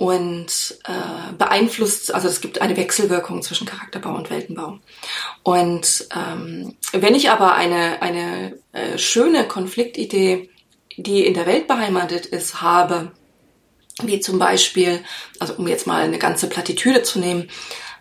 und 0.00 0.78
äh, 0.84 1.32
beeinflusst, 1.36 2.14
also 2.14 2.26
es 2.26 2.40
gibt 2.40 2.62
eine 2.62 2.74
Wechselwirkung 2.78 3.42
zwischen 3.42 3.66
Charakterbau 3.66 4.14
und 4.14 4.30
Weltenbau. 4.30 4.78
Und 5.42 6.08
ähm, 6.16 6.74
wenn 6.92 7.14
ich 7.14 7.28
aber 7.28 7.54
eine, 7.54 8.00
eine 8.00 8.58
äh, 8.72 8.96
schöne 8.96 9.44
Konfliktidee 9.44 10.48
die 10.96 11.26
in 11.26 11.34
der 11.34 11.46
Welt 11.46 11.66
beheimatet 11.66 12.26
ist, 12.26 12.62
habe, 12.62 13.12
wie 14.02 14.20
zum 14.20 14.38
Beispiel, 14.38 15.00
also 15.38 15.54
um 15.54 15.68
jetzt 15.68 15.86
mal 15.86 16.02
eine 16.02 16.18
ganze 16.18 16.48
Plattitüde 16.48 17.02
zu 17.02 17.18
nehmen, 17.18 17.50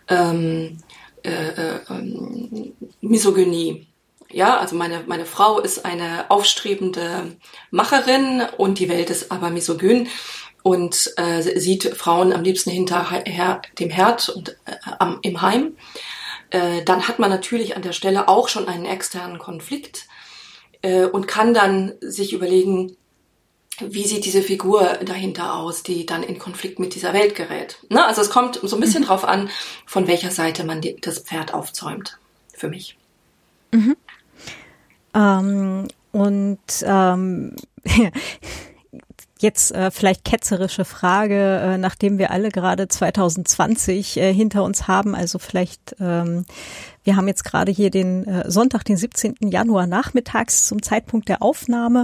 ähm, 0.07 0.77
äh, 1.23 1.29
äh, 1.29 1.79
ähm, 1.89 2.73
Misogynie. 3.01 3.87
Ja, 4.31 4.57
also 4.57 4.75
meine, 4.75 5.03
meine 5.07 5.25
Frau 5.25 5.59
ist 5.59 5.85
eine 5.85 6.29
aufstrebende 6.29 7.35
Macherin 7.71 8.43
und 8.57 8.79
die 8.79 8.87
Welt 8.87 9.09
ist 9.09 9.31
aber 9.31 9.49
misogyn 9.49 10.07
und 10.63 11.13
äh, 11.17 11.41
sieht 11.59 11.95
Frauen 11.95 12.33
am 12.33 12.43
liebsten 12.43 12.69
hinter 12.69 13.09
her, 13.11 13.61
dem 13.79 13.89
Herd 13.89 14.29
und 14.29 14.49
äh, 14.65 14.75
am, 14.99 15.19
im 15.21 15.41
Heim. 15.41 15.77
Äh, 16.49 16.83
dann 16.83 17.07
hat 17.07 17.19
man 17.19 17.29
natürlich 17.29 17.75
an 17.75 17.81
der 17.81 17.93
Stelle 17.93 18.27
auch 18.27 18.49
schon 18.49 18.67
einen 18.67 18.85
externen 18.85 19.37
Konflikt 19.37 20.07
äh, 20.81 21.05
und 21.05 21.27
kann 21.27 21.53
dann 21.53 21.93
sich 22.01 22.33
überlegen, 22.33 22.95
wie 23.79 24.05
sieht 24.05 24.25
diese 24.25 24.41
Figur 24.41 24.99
dahinter 25.05 25.55
aus, 25.55 25.83
die 25.83 26.05
dann 26.05 26.23
in 26.23 26.37
Konflikt 26.37 26.79
mit 26.79 26.95
dieser 26.95 27.13
Welt 27.13 27.35
gerät. 27.35 27.77
Ne? 27.89 28.05
Also 28.05 28.21
es 28.21 28.29
kommt 28.29 28.59
so 28.61 28.75
ein 28.75 28.81
bisschen 28.81 29.03
mhm. 29.03 29.07
drauf 29.07 29.23
an, 29.23 29.49
von 29.85 30.07
welcher 30.07 30.31
Seite 30.31 30.63
man 30.63 30.81
die, 30.81 30.97
das 30.99 31.19
Pferd 31.19 31.53
aufzäumt, 31.53 32.17
für 32.53 32.67
mich. 32.67 32.97
Mhm. 33.71 33.95
Ähm, 35.13 35.87
und 36.11 36.59
ähm, 36.83 37.55
Jetzt 39.41 39.71
äh, 39.71 39.89
vielleicht 39.89 40.25
ketzerische 40.25 40.83
Frage, 40.83 41.59
äh, 41.59 41.77
nachdem 41.77 42.17
wir 42.17 42.31
alle 42.31 42.49
gerade 42.49 42.89
2020 42.89 44.17
äh, 44.17 44.33
hinter 44.33 44.63
uns 44.65 44.89
haben. 44.89 45.15
Also 45.15 45.39
vielleicht, 45.39 45.95
ähm, 46.01 46.45
wir 47.05 47.15
haben 47.15 47.27
jetzt 47.29 47.45
gerade 47.45 47.71
hier 47.71 47.89
den 47.89 48.27
äh, 48.27 48.51
Sonntag, 48.51 48.83
den 48.83 48.97
17. 48.97 49.35
Januar 49.41 49.87
nachmittags 49.87 50.65
zum 50.65 50.81
Zeitpunkt 50.81 51.29
der 51.29 51.41
Aufnahme. 51.41 52.03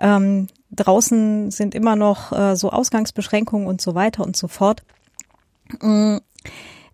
Ähm, 0.00 0.48
draußen 0.72 1.52
sind 1.52 1.76
immer 1.76 1.94
noch 1.94 2.32
äh, 2.32 2.56
so 2.56 2.70
Ausgangsbeschränkungen 2.70 3.68
und 3.68 3.80
so 3.80 3.94
weiter 3.94 4.24
und 4.24 4.36
so 4.36 4.48
fort. 4.48 4.82
Mm, 5.80 6.16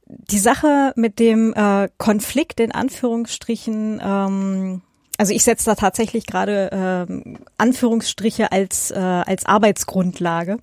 die 0.04 0.38
Sache 0.38 0.92
mit 0.96 1.18
dem 1.18 1.54
äh, 1.54 1.88
Konflikt 1.96 2.60
in 2.60 2.72
Anführungsstrichen, 2.72 4.02
ähm, 4.04 4.82
also 5.18 5.34
ich 5.34 5.44
setze 5.44 5.66
da 5.66 5.74
tatsächlich 5.74 6.26
gerade 6.26 6.70
ähm, 6.72 7.38
Anführungsstriche 7.58 8.50
als, 8.52 8.90
äh, 8.90 8.98
als 8.98 9.44
Arbeitsgrundlage. 9.44 10.58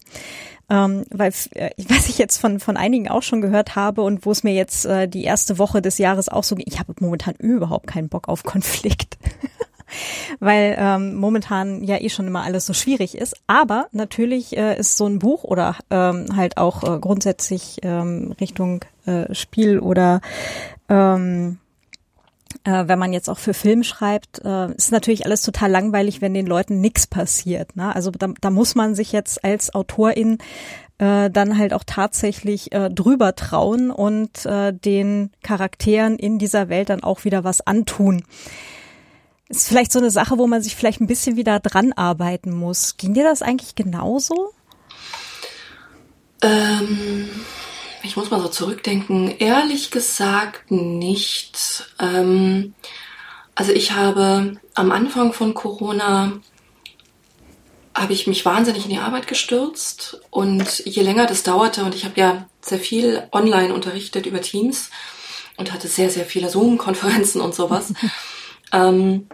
Ähm, 0.67 1.05
weil 1.12 1.31
äh, 1.51 1.69
was 1.89 2.09
ich 2.09 2.17
jetzt 2.17 2.39
von 2.39 2.59
von 2.59 2.77
einigen 2.77 3.07
auch 3.07 3.21
schon 3.21 3.41
gehört 3.41 3.75
habe 3.75 4.01
und 4.01 4.25
wo 4.25 4.31
es 4.31 4.43
mir 4.43 4.53
jetzt 4.53 4.85
äh, 4.85 5.07
die 5.07 5.24
erste 5.24 5.59
Woche 5.59 5.81
des 5.81 6.00
Jahres 6.00 6.29
auch 6.29 6.43
so, 6.43 6.55
ich 6.57 6.79
habe 6.79 6.93
momentan 7.00 7.35
überhaupt 7.35 7.85
keinen 7.85 8.09
Bock 8.09 8.27
auf 8.27 8.43
Konflikt. 8.43 9.17
weil 10.39 10.75
ähm, 10.79 11.15
momentan 11.15 11.83
ja 11.83 12.01
eh 12.01 12.09
schon 12.09 12.27
immer 12.27 12.43
alles 12.43 12.65
so 12.65 12.74
schwierig 12.74 13.15
ist. 13.15 13.35
Aber 13.47 13.88
natürlich 13.91 14.57
äh, 14.57 14.77
ist 14.79 14.97
so 14.97 15.05
ein 15.05 15.19
Buch 15.19 15.43
oder 15.43 15.75
ähm, 15.91 16.35
halt 16.35 16.57
auch 16.57 16.83
äh, 16.83 17.00
grundsätzlich 17.00 17.77
ähm, 17.83 18.33
Richtung 18.39 18.83
äh, 19.05 19.33
Spiel 19.33 19.79
oder 19.79 20.21
ähm, 20.89 21.59
äh, 22.65 22.88
wenn 22.88 23.00
man 23.00 23.13
jetzt 23.13 23.29
auch 23.29 23.38
für 23.38 23.53
Film 23.53 23.84
schreibt, 23.84 24.43
äh, 24.43 24.74
ist 24.74 24.91
natürlich 24.91 25.25
alles 25.25 25.43
total 25.43 25.72
langweilig, 25.72 26.22
wenn 26.22 26.34
den 26.34 26.48
Leuten 26.48 26.81
nichts 26.81 27.07
passiert. 27.07 27.75
Ne? 27.75 27.95
Also 27.95 28.12
da, 28.12 28.29
da 28.41 28.50
muss 28.50 28.75
man 28.75 28.95
sich 28.95 29.12
jetzt 29.12 29.45
als 29.45 29.74
Autorin 29.74 30.39
äh, 30.98 31.29
dann 31.29 31.57
halt 31.57 31.74
auch 31.74 31.84
tatsächlich 31.86 32.72
äh, 32.74 32.89
drüber 32.89 33.36
trauen 33.36 33.91
und 33.91 34.45
äh, 34.45 34.74
den 34.74 35.31
Charakteren 35.43 36.17
in 36.17 36.39
dieser 36.39 36.67
Welt 36.67 36.89
dann 36.89 37.03
auch 37.03 37.24
wieder 37.24 37.43
was 37.43 37.65
antun. 37.65 38.24
Ist 39.48 39.67
vielleicht 39.67 39.91
so 39.91 40.00
eine 40.00 40.10
Sache, 40.10 40.39
wo 40.39 40.48
man 40.48 40.63
sich 40.63 40.75
vielleicht 40.75 41.01
ein 41.01 41.07
bisschen 41.07 41.36
wieder 41.38 41.60
dran 41.60 41.93
arbeiten 41.93 42.51
muss. 42.51 42.98
Ging 42.98 43.13
dir 43.13 43.24
das 43.24 43.43
eigentlich 43.43 43.75
genauso? 43.75 44.51
Ähm 46.41 47.29
ich 48.05 48.15
muss 48.15 48.31
mal 48.31 48.41
so 48.41 48.47
zurückdenken, 48.47 49.35
ehrlich 49.39 49.91
gesagt 49.91 50.71
nicht. 50.71 51.85
Ähm, 52.00 52.74
also 53.55 53.71
ich 53.71 53.91
habe 53.91 54.57
am 54.74 54.91
Anfang 54.91 55.33
von 55.33 55.53
Corona 55.53 56.33
habe 57.93 58.13
ich 58.13 58.27
mich 58.27 58.43
wahnsinnig 58.45 58.83
in 58.83 58.91
die 58.91 59.00
Arbeit 59.00 59.27
gestürzt 59.27 60.19
und 60.29 60.79
je 60.85 61.01
länger 61.01 61.25
das 61.25 61.43
dauerte 61.43 61.83
und 61.85 61.95
ich 61.95 62.03
habe 62.03 62.19
ja 62.19 62.50
sehr 62.62 62.79
viel 62.79 63.27
online 63.31 63.74
unterrichtet 63.74 64.25
über 64.25 64.41
Teams 64.41 64.89
und 65.55 65.71
hatte 65.71 65.88
sehr, 65.88 66.09
sehr 66.09 66.25
viele 66.25 66.50
Zoom-Konferenzen 66.50 67.39
und 67.39 67.55
sowas. 67.55 67.93
ähm, 68.74 69.27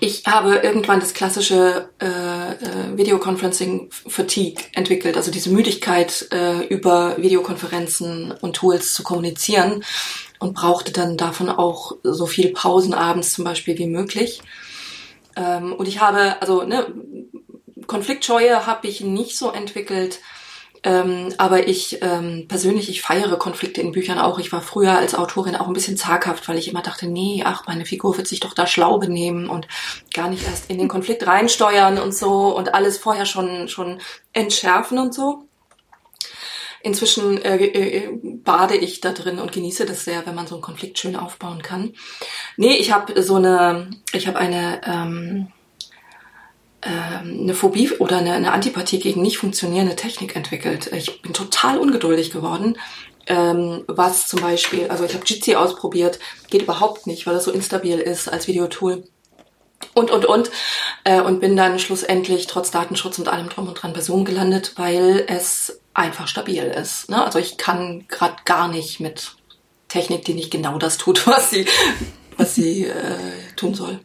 ich 0.00 0.24
habe 0.26 0.56
irgendwann 0.56 1.00
das 1.00 1.14
klassische 1.14 1.88
äh, 2.00 2.06
äh, 2.06 2.96
Videoconferencing 2.96 3.90
Fatigue 3.90 4.62
entwickelt, 4.74 5.16
also 5.16 5.30
diese 5.30 5.50
Müdigkeit 5.50 6.28
äh, 6.30 6.66
über 6.66 7.16
Videokonferenzen 7.18 8.32
und 8.32 8.56
Tools 8.56 8.94
zu 8.94 9.02
kommunizieren 9.02 9.84
und 10.38 10.54
brauchte 10.54 10.92
dann 10.92 11.16
davon 11.16 11.48
auch 11.48 11.96
so 12.02 12.26
viel 12.26 12.52
Pausen 12.52 12.94
abends 12.94 13.32
zum 13.32 13.44
Beispiel 13.44 13.78
wie 13.78 13.86
möglich. 13.86 14.42
Ähm, 15.36 15.72
und 15.72 15.88
ich 15.88 16.00
habe, 16.00 16.40
also 16.40 16.62
ne, 16.64 16.86
Konfliktscheue 17.86 18.66
habe 18.66 18.86
ich 18.88 19.00
nicht 19.00 19.36
so 19.36 19.50
entwickelt, 19.50 20.20
ähm, 20.84 21.32
aber 21.38 21.68
ich 21.68 22.02
ähm, 22.02 22.46
persönlich, 22.48 22.88
ich 22.88 23.02
feiere 23.02 23.36
Konflikte 23.36 23.80
in 23.80 23.92
Büchern 23.92 24.18
auch. 24.18 24.40
Ich 24.40 24.50
war 24.50 24.62
früher 24.62 24.98
als 24.98 25.14
Autorin 25.14 25.54
auch 25.54 25.68
ein 25.68 25.72
bisschen 25.72 25.96
zaghaft, 25.96 26.48
weil 26.48 26.58
ich 26.58 26.68
immer 26.68 26.82
dachte, 26.82 27.06
nee, 27.06 27.42
ach, 27.44 27.66
meine 27.68 27.84
Figur 27.84 28.16
wird 28.16 28.26
sich 28.26 28.40
doch 28.40 28.52
da 28.52 28.66
schlau 28.66 28.98
benehmen 28.98 29.48
und 29.48 29.68
gar 30.12 30.28
nicht 30.28 30.44
erst 30.44 30.70
in 30.70 30.78
den 30.78 30.88
Konflikt 30.88 31.24
reinsteuern 31.24 31.98
und 31.98 32.12
so 32.12 32.56
und 32.56 32.74
alles 32.74 32.98
vorher 32.98 33.26
schon, 33.26 33.68
schon 33.68 34.00
entschärfen 34.32 34.98
und 34.98 35.14
so. 35.14 35.44
Inzwischen 36.82 37.40
äh, 37.40 37.64
äh, 37.64 38.18
bade 38.22 38.76
ich 38.76 39.00
da 39.00 39.12
drin 39.12 39.38
und 39.38 39.52
genieße 39.52 39.86
das 39.86 40.04
sehr, 40.04 40.26
wenn 40.26 40.34
man 40.34 40.48
so 40.48 40.56
einen 40.56 40.62
Konflikt 40.62 40.98
schön 40.98 41.14
aufbauen 41.14 41.62
kann. 41.62 41.94
Nee, 42.56 42.74
ich 42.74 42.90
habe 42.90 43.22
so 43.22 43.36
eine, 43.36 43.90
ich 44.12 44.26
habe 44.26 44.38
eine 44.38 44.80
ähm, 44.84 45.52
eine 46.84 47.54
Phobie 47.54 47.90
oder 47.92 48.18
eine, 48.18 48.32
eine 48.32 48.52
Antipathie 48.52 48.98
gegen 48.98 49.22
nicht 49.22 49.38
funktionierende 49.38 49.96
Technik 49.96 50.34
entwickelt. 50.34 50.90
Ich 50.92 51.22
bin 51.22 51.32
total 51.32 51.78
ungeduldig 51.78 52.30
geworden. 52.30 52.76
Ähm, 53.26 53.84
was 53.86 54.26
zum 54.26 54.40
Beispiel, 54.40 54.88
also 54.88 55.04
ich 55.04 55.14
habe 55.14 55.24
Jitsi 55.24 55.54
ausprobiert, 55.54 56.18
geht 56.50 56.62
überhaupt 56.62 57.06
nicht, 57.06 57.26
weil 57.26 57.36
es 57.36 57.44
so 57.44 57.52
instabil 57.52 57.98
ist 57.98 58.28
als 58.28 58.48
Videotool. 58.48 59.04
Und, 59.94 60.10
und, 60.10 60.24
und. 60.24 60.50
Äh, 61.04 61.20
und 61.20 61.40
bin 61.40 61.56
dann 61.56 61.78
schlussendlich 61.78 62.46
trotz 62.48 62.70
Datenschutz 62.70 63.18
und 63.18 63.28
allem 63.28 63.48
drum 63.48 63.68
und 63.68 63.74
dran 63.74 63.92
bei 63.92 64.00
Zoom 64.00 64.24
gelandet, 64.24 64.72
weil 64.76 65.24
es 65.28 65.80
einfach 65.94 66.26
stabil 66.26 66.62
ist. 66.64 67.10
Ne? 67.10 67.24
Also 67.24 67.38
ich 67.38 67.58
kann 67.58 68.06
gerade 68.08 68.36
gar 68.44 68.68
nicht 68.68 68.98
mit 68.98 69.36
Technik, 69.88 70.24
die 70.24 70.34
nicht 70.34 70.50
genau 70.50 70.78
das 70.78 70.98
tut, 70.98 71.26
was 71.26 71.50
sie, 71.50 71.66
was 72.36 72.54
sie 72.54 72.86
äh, 72.86 73.54
tun 73.56 73.74
soll. 73.74 74.00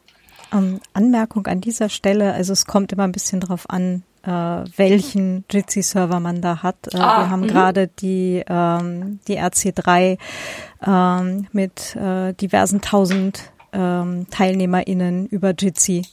Ähm, 0.53 0.79
Anmerkung 0.93 1.47
an 1.47 1.61
dieser 1.61 1.89
Stelle, 1.89 2.33
also 2.33 2.53
es 2.53 2.65
kommt 2.65 2.91
immer 2.91 3.03
ein 3.03 3.11
bisschen 3.11 3.39
drauf 3.39 3.69
an, 3.69 4.03
äh, 4.23 4.29
welchen 4.29 5.45
Jitsi-Server 5.49 6.19
man 6.19 6.41
da 6.41 6.63
hat. 6.63 6.93
Äh, 6.93 6.97
ah, 6.97 7.21
wir 7.21 7.29
haben 7.29 7.41
mhm. 7.41 7.47
gerade 7.47 7.87
die, 7.87 8.43
ähm, 8.47 9.19
die 9.27 9.39
RC3 9.39 10.17
ähm, 10.85 11.47
mit 11.51 11.95
äh, 11.95 12.33
diversen 12.33 12.81
tausend 12.81 13.51
ähm, 13.73 14.27
TeilnehmerInnen 14.29 15.27
über 15.27 15.53
Jitsi 15.57 16.05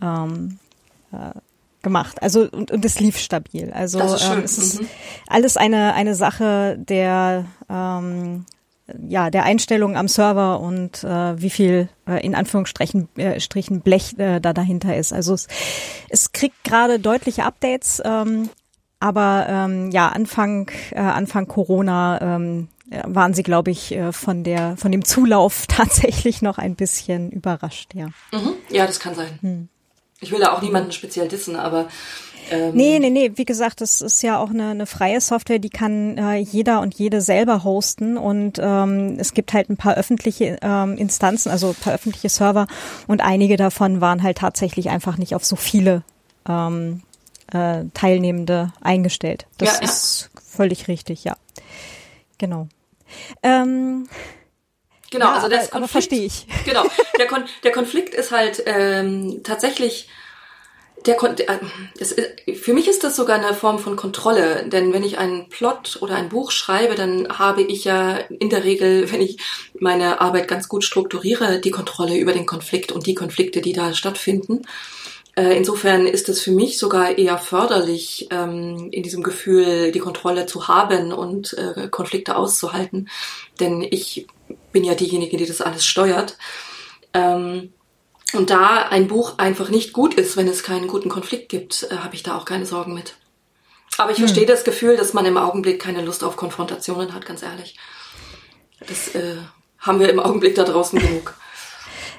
ähm, 0.00 0.58
äh, 1.12 1.38
gemacht. 1.82 2.20
Also 2.20 2.48
und, 2.50 2.70
und 2.72 2.84
es 2.84 2.98
lief 2.98 3.16
stabil. 3.16 3.72
Also 3.72 4.00
ähm, 4.00 4.42
es 4.44 4.58
ist 4.58 4.80
mhm. 4.80 4.88
alles 5.28 5.56
eine 5.56 5.94
eine 5.94 6.14
Sache 6.14 6.76
der 6.78 7.44
ähm, 7.70 8.44
ja, 9.08 9.30
der 9.30 9.44
Einstellung 9.44 9.96
am 9.96 10.08
Server 10.08 10.60
und 10.60 11.02
äh, 11.02 11.40
wie 11.40 11.50
viel 11.50 11.88
äh, 12.06 12.24
in 12.24 12.34
Anführungsstrichen 12.34 13.08
äh, 13.16 13.40
Strichen 13.40 13.80
Blech 13.80 14.18
äh, 14.18 14.40
da 14.40 14.52
dahinter 14.52 14.96
ist. 14.96 15.12
Also 15.12 15.34
es, 15.34 15.48
es 16.08 16.32
kriegt 16.32 16.62
gerade 16.62 17.00
deutliche 17.00 17.44
Updates, 17.44 18.00
ähm, 18.04 18.48
aber 19.00 19.46
ähm, 19.48 19.90
ja, 19.90 20.08
Anfang, 20.08 20.70
äh, 20.92 21.00
Anfang 21.00 21.48
Corona 21.48 22.20
ähm, 22.20 22.68
waren 23.04 23.34
sie, 23.34 23.42
glaube 23.42 23.72
ich, 23.72 23.92
äh, 23.92 24.12
von 24.12 24.44
der 24.44 24.76
von 24.76 24.92
dem 24.92 25.04
Zulauf 25.04 25.66
tatsächlich 25.68 26.40
noch 26.40 26.58
ein 26.58 26.76
bisschen 26.76 27.30
überrascht, 27.30 27.94
ja. 27.94 28.06
Mhm. 28.32 28.54
Ja, 28.70 28.86
das 28.86 29.00
kann 29.00 29.14
sein. 29.14 29.38
Hm. 29.40 29.68
Ich 30.20 30.32
will 30.32 30.40
da 30.40 30.52
auch 30.52 30.62
niemanden 30.62 30.92
speziell 30.92 31.28
dissen, 31.28 31.56
aber 31.56 31.88
ähm 32.50 32.74
nee, 32.74 32.98
nee, 32.98 33.10
nee. 33.10 33.32
Wie 33.34 33.44
gesagt, 33.44 33.80
das 33.80 34.00
ist 34.00 34.22
ja 34.22 34.38
auch 34.38 34.50
eine, 34.50 34.70
eine 34.70 34.86
freie 34.86 35.20
Software, 35.20 35.58
die 35.58 35.70
kann 35.70 36.18
äh, 36.18 36.36
jeder 36.36 36.80
und 36.80 36.94
jede 36.94 37.20
selber 37.20 37.64
hosten. 37.64 38.16
Und 38.16 38.58
ähm, 38.62 39.16
es 39.18 39.34
gibt 39.34 39.52
halt 39.52 39.70
ein 39.70 39.76
paar 39.76 39.94
öffentliche 39.94 40.58
ähm, 40.62 40.96
Instanzen, 40.96 41.50
also 41.50 41.68
ein 41.68 41.74
paar 41.74 41.94
öffentliche 41.94 42.28
Server. 42.28 42.66
Und 43.06 43.20
einige 43.20 43.56
davon 43.56 44.00
waren 44.00 44.22
halt 44.22 44.38
tatsächlich 44.38 44.90
einfach 44.90 45.16
nicht 45.18 45.34
auf 45.34 45.44
so 45.44 45.56
viele 45.56 46.02
ähm, 46.48 47.02
äh, 47.52 47.84
Teilnehmende 47.94 48.72
eingestellt. 48.80 49.46
Das 49.58 49.78
ja, 49.80 49.84
ist 49.84 50.30
völlig 50.44 50.88
richtig, 50.88 51.24
ja. 51.24 51.36
Genau. 52.38 52.68
Ähm, 53.42 54.08
Genau, 55.10 55.26
ja, 55.26 55.34
also 55.34 55.48
das 55.48 55.72
aber, 55.72 55.88
verstehe 55.88 56.24
ich. 56.24 56.46
Genau, 56.64 56.84
der, 57.18 57.26
Kon 57.26 57.44
der 57.62 57.72
Konflikt 57.72 58.14
ist 58.14 58.32
halt 58.32 58.62
ähm, 58.66 59.40
tatsächlich 59.44 60.08
der, 61.06 61.16
der 61.34 61.60
das 61.98 62.12
ist, 62.12 62.60
für 62.60 62.74
mich 62.74 62.88
ist 62.88 63.04
das 63.04 63.16
sogar 63.16 63.38
eine 63.38 63.54
Form 63.54 63.78
von 63.78 63.96
Kontrolle, 63.96 64.66
denn 64.68 64.92
wenn 64.92 65.04
ich 65.04 65.18
einen 65.18 65.48
Plot 65.48 65.98
oder 66.00 66.16
ein 66.16 66.28
Buch 66.28 66.50
schreibe, 66.50 66.94
dann 66.94 67.28
habe 67.28 67.62
ich 67.62 67.84
ja 67.84 68.16
in 68.16 68.50
der 68.50 68.64
Regel, 68.64 69.10
wenn 69.12 69.20
ich 69.20 69.38
meine 69.78 70.20
Arbeit 70.20 70.48
ganz 70.48 70.68
gut 70.68 70.84
strukturiere, 70.84 71.60
die 71.60 71.70
Kontrolle 71.70 72.16
über 72.18 72.32
den 72.32 72.46
Konflikt 72.46 72.92
und 72.92 73.06
die 73.06 73.14
Konflikte, 73.14 73.60
die 73.60 73.72
da 73.72 73.94
stattfinden. 73.94 74.62
Äh, 75.34 75.56
insofern 75.56 76.06
ist 76.06 76.28
es 76.28 76.40
für 76.40 76.50
mich 76.50 76.78
sogar 76.78 77.18
eher 77.18 77.36
förderlich, 77.38 78.28
ähm, 78.30 78.88
in 78.90 79.02
diesem 79.02 79.22
Gefühl 79.22 79.92
die 79.92 79.98
Kontrolle 79.98 80.46
zu 80.46 80.66
haben 80.66 81.12
und 81.12 81.52
äh, 81.58 81.88
Konflikte 81.88 82.36
auszuhalten, 82.36 83.08
denn 83.60 83.82
ich 83.82 84.26
bin 84.72 84.82
ja 84.82 84.94
diejenige, 84.94 85.36
die 85.36 85.46
das 85.46 85.60
alles 85.60 85.84
steuert. 85.84 86.38
Ähm, 87.12 87.72
und 88.32 88.50
da 88.50 88.88
ein 88.88 89.08
Buch 89.08 89.38
einfach 89.38 89.68
nicht 89.68 89.92
gut 89.92 90.14
ist, 90.14 90.36
wenn 90.36 90.48
es 90.48 90.62
keinen 90.62 90.88
guten 90.88 91.08
Konflikt 91.08 91.48
gibt, 91.48 91.88
äh, 91.90 91.96
habe 91.98 92.14
ich 92.14 92.22
da 92.22 92.36
auch 92.36 92.44
keine 92.44 92.66
Sorgen 92.66 92.94
mit. 92.94 93.14
Aber 93.98 94.10
ich 94.10 94.18
hm. 94.18 94.26
verstehe 94.26 94.46
das 94.46 94.64
Gefühl, 94.64 94.96
dass 94.96 95.14
man 95.14 95.26
im 95.26 95.36
Augenblick 95.36 95.80
keine 95.80 96.04
Lust 96.04 96.24
auf 96.24 96.36
Konfrontationen 96.36 97.14
hat, 97.14 97.24
ganz 97.24 97.42
ehrlich. 97.42 97.76
Das 98.86 99.14
äh, 99.14 99.36
haben 99.78 100.00
wir 100.00 100.10
im 100.10 100.20
Augenblick 100.20 100.54
da 100.54 100.64
draußen 100.64 100.98
genug. 100.98 101.34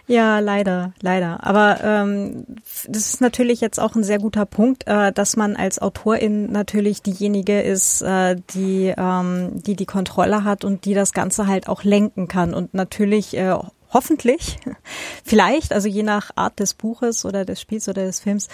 Ja, 0.09 0.39
leider, 0.39 0.93
leider. 1.01 1.45
Aber 1.45 1.83
ähm, 1.83 2.45
das 2.87 3.13
ist 3.13 3.19
natürlich 3.19 3.59
jetzt 3.59 3.77
auch 3.77 3.93
ein 3.93 4.05
sehr 4.05 4.19
guter 4.19 4.45
Punkt, 4.45 4.87
äh, 4.87 5.11
dass 5.11 5.35
man 5.35 5.57
als 5.57 5.79
Autorin 5.81 6.49
natürlich 6.49 7.01
diejenige 7.01 7.59
ist, 7.59 8.03
äh, 8.03 8.37
die, 8.51 8.93
ähm, 8.97 9.61
die 9.61 9.75
die 9.75 9.85
Kontrolle 9.85 10.45
hat 10.45 10.63
und 10.63 10.85
die 10.85 10.93
das 10.93 11.11
Ganze 11.11 11.45
halt 11.47 11.67
auch 11.67 11.83
lenken 11.83 12.29
kann 12.29 12.53
und 12.53 12.73
natürlich 12.73 13.35
äh, 13.35 13.57
hoffentlich, 13.93 14.59
vielleicht, 15.23 15.73
also 15.73 15.87
je 15.87 16.03
nach 16.03 16.31
Art 16.35 16.59
des 16.59 16.73
Buches 16.73 17.25
oder 17.25 17.45
des 17.45 17.61
Spiels 17.61 17.87
oder 17.87 18.03
des 18.05 18.19
Films, 18.19 18.47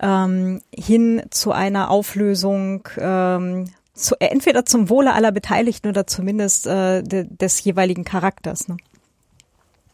ähm, 0.00 0.60
hin 0.74 1.22
zu 1.30 1.52
einer 1.52 1.90
Auflösung, 1.90 2.88
ähm, 2.98 3.70
zu, 3.94 4.16
entweder 4.18 4.64
zum 4.64 4.88
Wohle 4.88 5.12
aller 5.12 5.32
Beteiligten 5.32 5.88
oder 5.88 6.06
zumindest 6.06 6.66
äh, 6.66 7.02
de, 7.02 7.26
des 7.28 7.62
jeweiligen 7.62 8.04
Charakters. 8.04 8.68
Ne? 8.68 8.76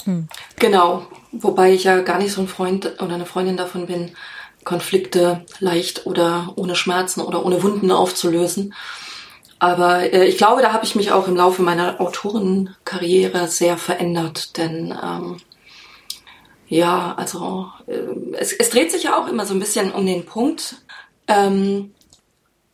Hm. 0.04 0.28
Genau, 0.56 1.06
wobei 1.32 1.72
ich 1.72 1.84
ja 1.84 2.00
gar 2.02 2.18
nicht 2.18 2.32
so 2.32 2.40
ein 2.40 2.48
Freund 2.48 3.00
oder 3.00 3.14
eine 3.14 3.26
Freundin 3.26 3.56
davon 3.56 3.86
bin, 3.86 4.12
Konflikte 4.64 5.44
leicht 5.60 6.06
oder 6.06 6.52
ohne 6.56 6.74
Schmerzen 6.74 7.20
oder 7.20 7.44
ohne 7.44 7.62
Wunden 7.62 7.90
aufzulösen. 7.90 8.74
Aber 9.58 10.12
äh, 10.12 10.26
ich 10.26 10.36
glaube, 10.36 10.62
da 10.62 10.72
habe 10.72 10.84
ich 10.84 10.94
mich 10.94 11.12
auch 11.12 11.28
im 11.28 11.36
Laufe 11.36 11.62
meiner 11.62 12.00
Autorenkarriere 12.00 13.48
sehr 13.48 13.78
verändert, 13.78 14.56
denn 14.58 14.94
ähm, 15.02 15.38
ja, 16.68 17.14
also 17.16 17.70
äh, 17.86 18.36
es, 18.38 18.52
es 18.52 18.70
dreht 18.70 18.90
sich 18.92 19.04
ja 19.04 19.18
auch 19.18 19.28
immer 19.28 19.46
so 19.46 19.54
ein 19.54 19.60
bisschen 19.60 19.92
um 19.92 20.04
den 20.04 20.26
Punkt, 20.26 20.76
ähm, 21.28 21.92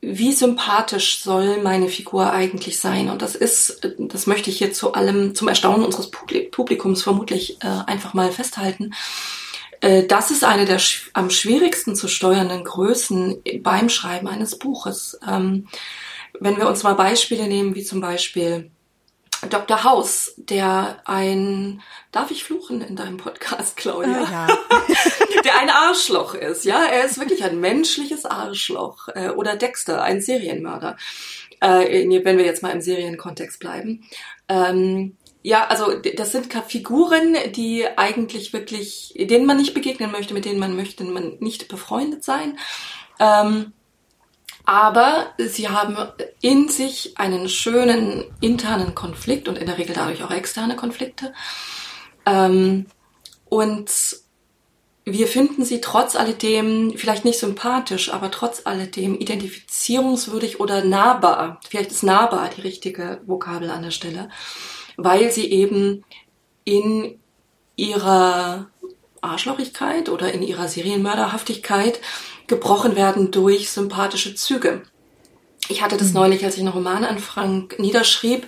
wie 0.00 0.32
sympathisch 0.32 1.22
soll 1.22 1.62
meine 1.62 1.88
Figur 1.88 2.32
eigentlich 2.32 2.80
sein? 2.80 3.08
Und 3.08 3.22
das 3.22 3.36
ist, 3.36 3.88
das 3.98 4.26
möchte 4.26 4.50
ich 4.50 4.58
hier 4.58 4.72
zu 4.72 4.94
allem, 4.94 5.36
zum 5.36 5.46
Erstaunen 5.46 5.84
unseres 5.84 6.10
Publikums 6.10 7.02
vermutlich 7.02 7.62
äh, 7.62 7.68
einfach 7.86 8.12
mal 8.12 8.32
festhalten. 8.32 8.92
Äh, 9.80 10.04
das 10.04 10.32
ist 10.32 10.42
eine 10.42 10.64
der 10.64 10.80
sch 10.80 11.10
am 11.12 11.30
schwierigsten 11.30 11.94
zu 11.94 12.08
steuernden 12.08 12.64
Größen 12.64 13.42
beim 13.60 13.88
Schreiben 13.88 14.26
eines 14.26 14.58
Buches. 14.58 15.20
Ähm, 15.28 15.68
wenn 16.40 16.56
wir 16.56 16.68
uns 16.68 16.82
mal 16.82 16.94
Beispiele 16.94 17.46
nehmen, 17.46 17.74
wie 17.74 17.84
zum 17.84 18.00
Beispiel 18.00 18.70
Dr. 19.50 19.82
House, 19.82 20.34
der 20.36 21.00
ein, 21.04 21.82
darf 22.12 22.30
ich 22.30 22.44
fluchen 22.44 22.80
in 22.80 22.94
deinem 22.94 23.16
Podcast, 23.16 23.76
Claudia? 23.76 24.22
Ja. 24.22 24.46
der 25.44 25.58
ein 25.58 25.70
Arschloch 25.70 26.34
ist, 26.34 26.64
ja, 26.64 26.84
er 26.84 27.04
ist 27.04 27.18
wirklich 27.18 27.42
ein 27.42 27.58
menschliches 27.58 28.24
Arschloch. 28.24 29.08
Äh, 29.08 29.30
oder 29.30 29.56
Dexter, 29.56 30.02
ein 30.02 30.20
Serienmörder. 30.20 30.96
Äh, 31.60 32.06
wenn 32.24 32.38
wir 32.38 32.44
jetzt 32.44 32.62
mal 32.62 32.70
im 32.70 32.80
Serienkontext 32.80 33.58
bleiben. 33.58 34.04
Ähm, 34.48 35.16
ja, 35.42 35.66
also 35.66 35.92
das 35.94 36.30
sind 36.30 36.50
Figuren, 36.62 37.36
die 37.52 37.86
eigentlich 37.96 38.52
wirklich, 38.52 39.12
denen 39.16 39.46
man 39.46 39.56
nicht 39.56 39.74
begegnen 39.74 40.12
möchte, 40.12 40.34
mit 40.34 40.44
denen 40.44 40.60
man 40.60 40.76
möchte 40.76 41.02
man 41.12 41.36
nicht 41.40 41.66
befreundet 41.66 42.22
sein. 42.22 42.58
Ähm, 43.18 43.72
aber 44.64 45.32
sie 45.38 45.68
haben 45.68 45.96
in 46.40 46.68
sich 46.68 47.18
einen 47.18 47.48
schönen 47.48 48.24
internen 48.40 48.94
Konflikt 48.94 49.48
und 49.48 49.58
in 49.58 49.66
der 49.66 49.78
Regel 49.78 49.94
dadurch 49.94 50.22
auch 50.22 50.30
externe 50.30 50.76
Konflikte. 50.76 51.32
Ähm, 52.26 52.86
und 53.48 53.90
wir 55.04 55.26
finden 55.26 55.64
sie 55.64 55.80
trotz 55.80 56.14
alledem 56.14 56.92
vielleicht 56.96 57.24
nicht 57.24 57.38
sympathisch, 57.38 58.12
aber 58.12 58.30
trotz 58.30 58.62
alledem 58.66 59.16
identifizierungswürdig 59.16 60.60
oder 60.60 60.84
nahbar. 60.84 61.60
Vielleicht 61.68 61.90
ist 61.90 62.04
nahbar 62.04 62.48
die 62.56 62.60
richtige 62.60 63.20
Vokabel 63.26 63.70
an 63.70 63.82
der 63.82 63.90
Stelle, 63.90 64.28
weil 64.96 65.32
sie 65.32 65.50
eben 65.50 66.04
in 66.64 67.18
ihrer 67.74 68.70
Arschlochigkeit 69.20 70.08
oder 70.08 70.32
in 70.32 70.42
ihrer 70.42 70.68
Serienmörderhaftigkeit 70.68 72.00
gebrochen 72.46 72.96
werden 72.96 73.30
durch 73.30 73.70
sympathische 73.70 74.34
Züge. 74.34 74.82
Ich 75.68 75.82
hatte 75.82 75.96
das 75.96 76.08
mhm. 76.08 76.14
neulich, 76.14 76.44
als 76.44 76.54
ich 76.54 76.60
einen 76.60 76.68
Roman 76.68 77.04
an 77.04 77.18
Frank 77.18 77.78
niederschrieb 77.78 78.46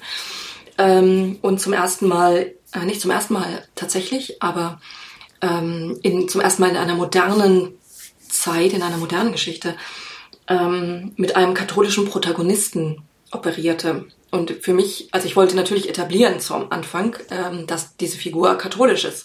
ähm, 0.79 1.39
und 1.43 1.61
zum 1.61 1.73
ersten 1.73 2.09
Mal, 2.09 2.53
äh, 2.73 2.85
nicht 2.85 3.01
zum 3.01 3.11
ersten 3.11 3.35
Mal 3.35 3.67
tatsächlich, 3.75 4.43
aber 4.43 4.81
ähm, 5.41 5.99
in, 6.03 6.29
zum 6.29 6.41
ersten 6.41 6.63
Mal 6.63 6.71
in 6.71 6.77
einer 6.77 6.97
modernen 6.97 7.79
Zeit, 8.29 8.73
in 8.73 8.83
einer 8.83 8.97
modernen 8.97 9.33
Geschichte, 9.33 9.77
ähm, 10.49 11.13
mit 11.17 11.37
einem 11.37 11.55
katholischen 11.55 12.07
Protagonisten 12.07 13.03
operierte. 13.31 14.07
Und 14.31 14.51
für 14.51 14.75
mich, 14.75 15.09
also 15.13 15.27
ich 15.27 15.37
wollte 15.37 15.55
natürlich 15.55 15.89
etablieren 15.89 16.41
zum 16.41 16.73
Anfang, 16.73 17.17
ähm, 17.31 17.67
dass 17.67 17.97
diese 17.97 18.19
Figur 18.19 18.57
katholisch 18.59 19.05
ist 19.05 19.25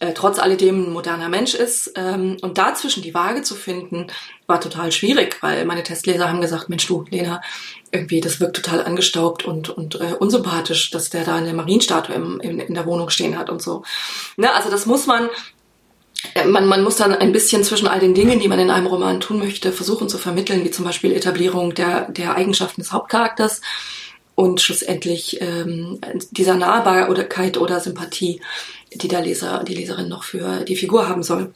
äh, 0.00 0.12
trotz 0.14 0.38
alledem 0.38 0.86
ein 0.88 0.92
moderner 0.92 1.28
Mensch 1.28 1.54
ist. 1.54 1.92
Ähm, 1.94 2.38
und 2.40 2.58
dazwischen 2.58 3.02
die 3.02 3.14
Waage 3.14 3.42
zu 3.42 3.54
finden, 3.54 4.08
war 4.46 4.60
total 4.60 4.90
schwierig, 4.92 5.36
weil 5.42 5.64
meine 5.66 5.82
Testleser 5.82 6.28
haben 6.28 6.40
gesagt, 6.40 6.68
Mensch 6.68 6.86
du, 6.86 7.04
Lena, 7.10 7.40
irgendwie, 7.92 8.20
das 8.20 8.40
wirkt 8.40 8.56
total 8.56 8.82
angestaubt 8.82 9.44
und, 9.44 9.68
und 9.68 10.00
äh, 10.00 10.14
unsympathisch, 10.18 10.90
dass 10.90 11.10
der 11.10 11.24
da 11.24 11.36
eine 11.36 11.52
Marienstatue 11.52 12.14
im, 12.14 12.40
in, 12.40 12.58
in 12.58 12.74
der 12.74 12.86
Wohnung 12.86 13.10
stehen 13.10 13.38
hat 13.38 13.50
und 13.50 13.62
so. 13.62 13.82
Ne, 14.36 14.52
also 14.52 14.70
das 14.70 14.86
muss 14.86 15.06
man, 15.06 15.28
äh, 16.34 16.46
man, 16.46 16.66
man 16.66 16.82
muss 16.82 16.96
dann 16.96 17.14
ein 17.14 17.32
bisschen 17.32 17.62
zwischen 17.62 17.86
all 17.86 18.00
den 18.00 18.14
Dingen, 18.14 18.40
die 18.40 18.48
man 18.48 18.58
in 18.58 18.70
einem 18.70 18.86
Roman 18.86 19.20
tun 19.20 19.38
möchte, 19.38 19.70
versuchen 19.70 20.08
zu 20.08 20.18
vermitteln, 20.18 20.64
wie 20.64 20.70
zum 20.70 20.84
Beispiel 20.84 21.12
Etablierung 21.12 21.74
der, 21.74 22.10
der 22.10 22.36
Eigenschaften 22.36 22.80
des 22.80 22.92
Hauptcharakters 22.92 23.60
und 24.40 24.60
schlussendlich 24.62 25.38
ähm, 25.42 26.00
dieser 26.30 26.56
Nahbarkeit 26.56 27.58
oder 27.58 27.78
Sympathie 27.78 28.40
die 28.94 29.08
der 29.08 29.20
Leser, 29.20 29.62
die 29.64 29.74
Leserin 29.74 30.08
noch 30.08 30.24
für 30.24 30.64
die 30.64 30.76
Figur 30.76 31.08
haben 31.08 31.22
soll. 31.22 31.52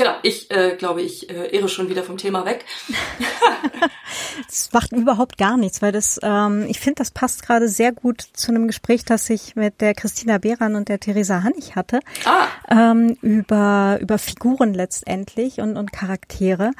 Genau, 0.00 0.14
ich 0.22 0.50
äh, 0.50 0.76
glaube, 0.76 1.02
ich 1.02 1.28
äh, 1.28 1.48
irre 1.54 1.68
schon 1.68 1.90
wieder 1.90 2.02
vom 2.02 2.16
Thema 2.16 2.46
weg. 2.46 2.64
das 4.48 4.70
macht 4.72 4.92
überhaupt 4.92 5.36
gar 5.36 5.58
nichts, 5.58 5.82
weil 5.82 5.92
das, 5.92 6.18
ähm, 6.22 6.64
ich 6.70 6.80
finde, 6.80 6.94
das 6.94 7.10
passt 7.10 7.42
gerade 7.42 7.68
sehr 7.68 7.92
gut 7.92 8.22
zu 8.32 8.50
einem 8.50 8.66
Gespräch, 8.66 9.04
das 9.04 9.28
ich 9.28 9.56
mit 9.56 9.82
der 9.82 9.92
Christina 9.92 10.38
Behran 10.38 10.74
und 10.74 10.88
der 10.88 11.00
Theresa 11.00 11.42
Hannig 11.42 11.76
hatte, 11.76 12.00
ah. 12.24 12.46
ähm, 12.70 13.18
über, 13.20 13.98
über 14.00 14.16
Figuren 14.16 14.72
letztendlich 14.72 15.60
und, 15.60 15.76
und 15.76 15.92
Charaktere. 15.92 16.70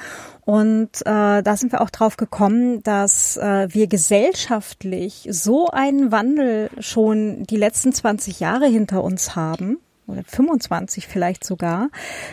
Und 0.47 1.03
äh, 1.03 1.43
da 1.43 1.57
sind 1.59 1.73
wir 1.73 1.83
auch 1.83 1.91
drauf 1.91 2.17
gekommen, 2.17 2.83
dass 2.85 3.37
äh, 3.37 3.69
wir 3.71 3.87
gesellschaftlich 3.87 5.29
so 5.31 5.67
einen 5.69 6.11
Wandel 6.11 6.71
schon 6.79 7.43
die 7.43 7.59
letzten 7.59 7.93
20 7.93 8.41
Jahre 8.41 8.65
hinter 8.65 9.05
uns 9.05 9.37
haben 9.37 9.77
oder 10.11 10.23
25 10.25 11.07
vielleicht 11.07 11.45
sogar, 11.45 11.89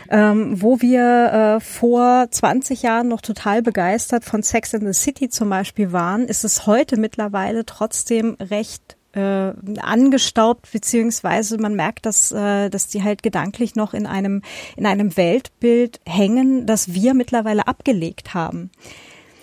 ähm, 0.10 0.62
wo 0.62 0.82
wir 0.82 1.58
äh, 1.58 1.60
vor 1.60 2.28
20 2.30 2.82
Jahren 2.82 3.08
noch 3.08 3.22
total 3.22 3.62
begeistert 3.62 4.26
von 4.26 4.44
Sex 4.44 4.74
in 4.74 4.86
the 4.86 4.94
City 4.94 5.30
zum 5.30 5.50
Beispiel 5.50 5.92
waren, 5.92 6.26
ist 6.26 6.44
es 6.44 6.66
heute 6.68 6.98
mittlerweile 6.98 7.66
trotzdem 7.66 8.38
recht 8.40 8.98
äh, 9.14 9.54
angestaubt, 9.80 10.72
beziehungsweise 10.72 11.58
man 11.58 11.76
merkt, 11.76 12.06
dass, 12.06 12.32
äh, 12.32 12.70
dass 12.70 12.88
die 12.88 13.04
halt 13.04 13.24
gedanklich 13.24 13.76
noch 13.76 13.94
in 13.94 14.06
einem, 14.06 14.42
in 14.76 14.86
einem 14.86 15.18
Weltbild 15.18 16.00
hängen, 16.06 16.66
das 16.66 16.94
wir 16.94 17.14
mittlerweile 17.14 17.68
abgelegt 17.68 18.34
haben. 18.34 18.70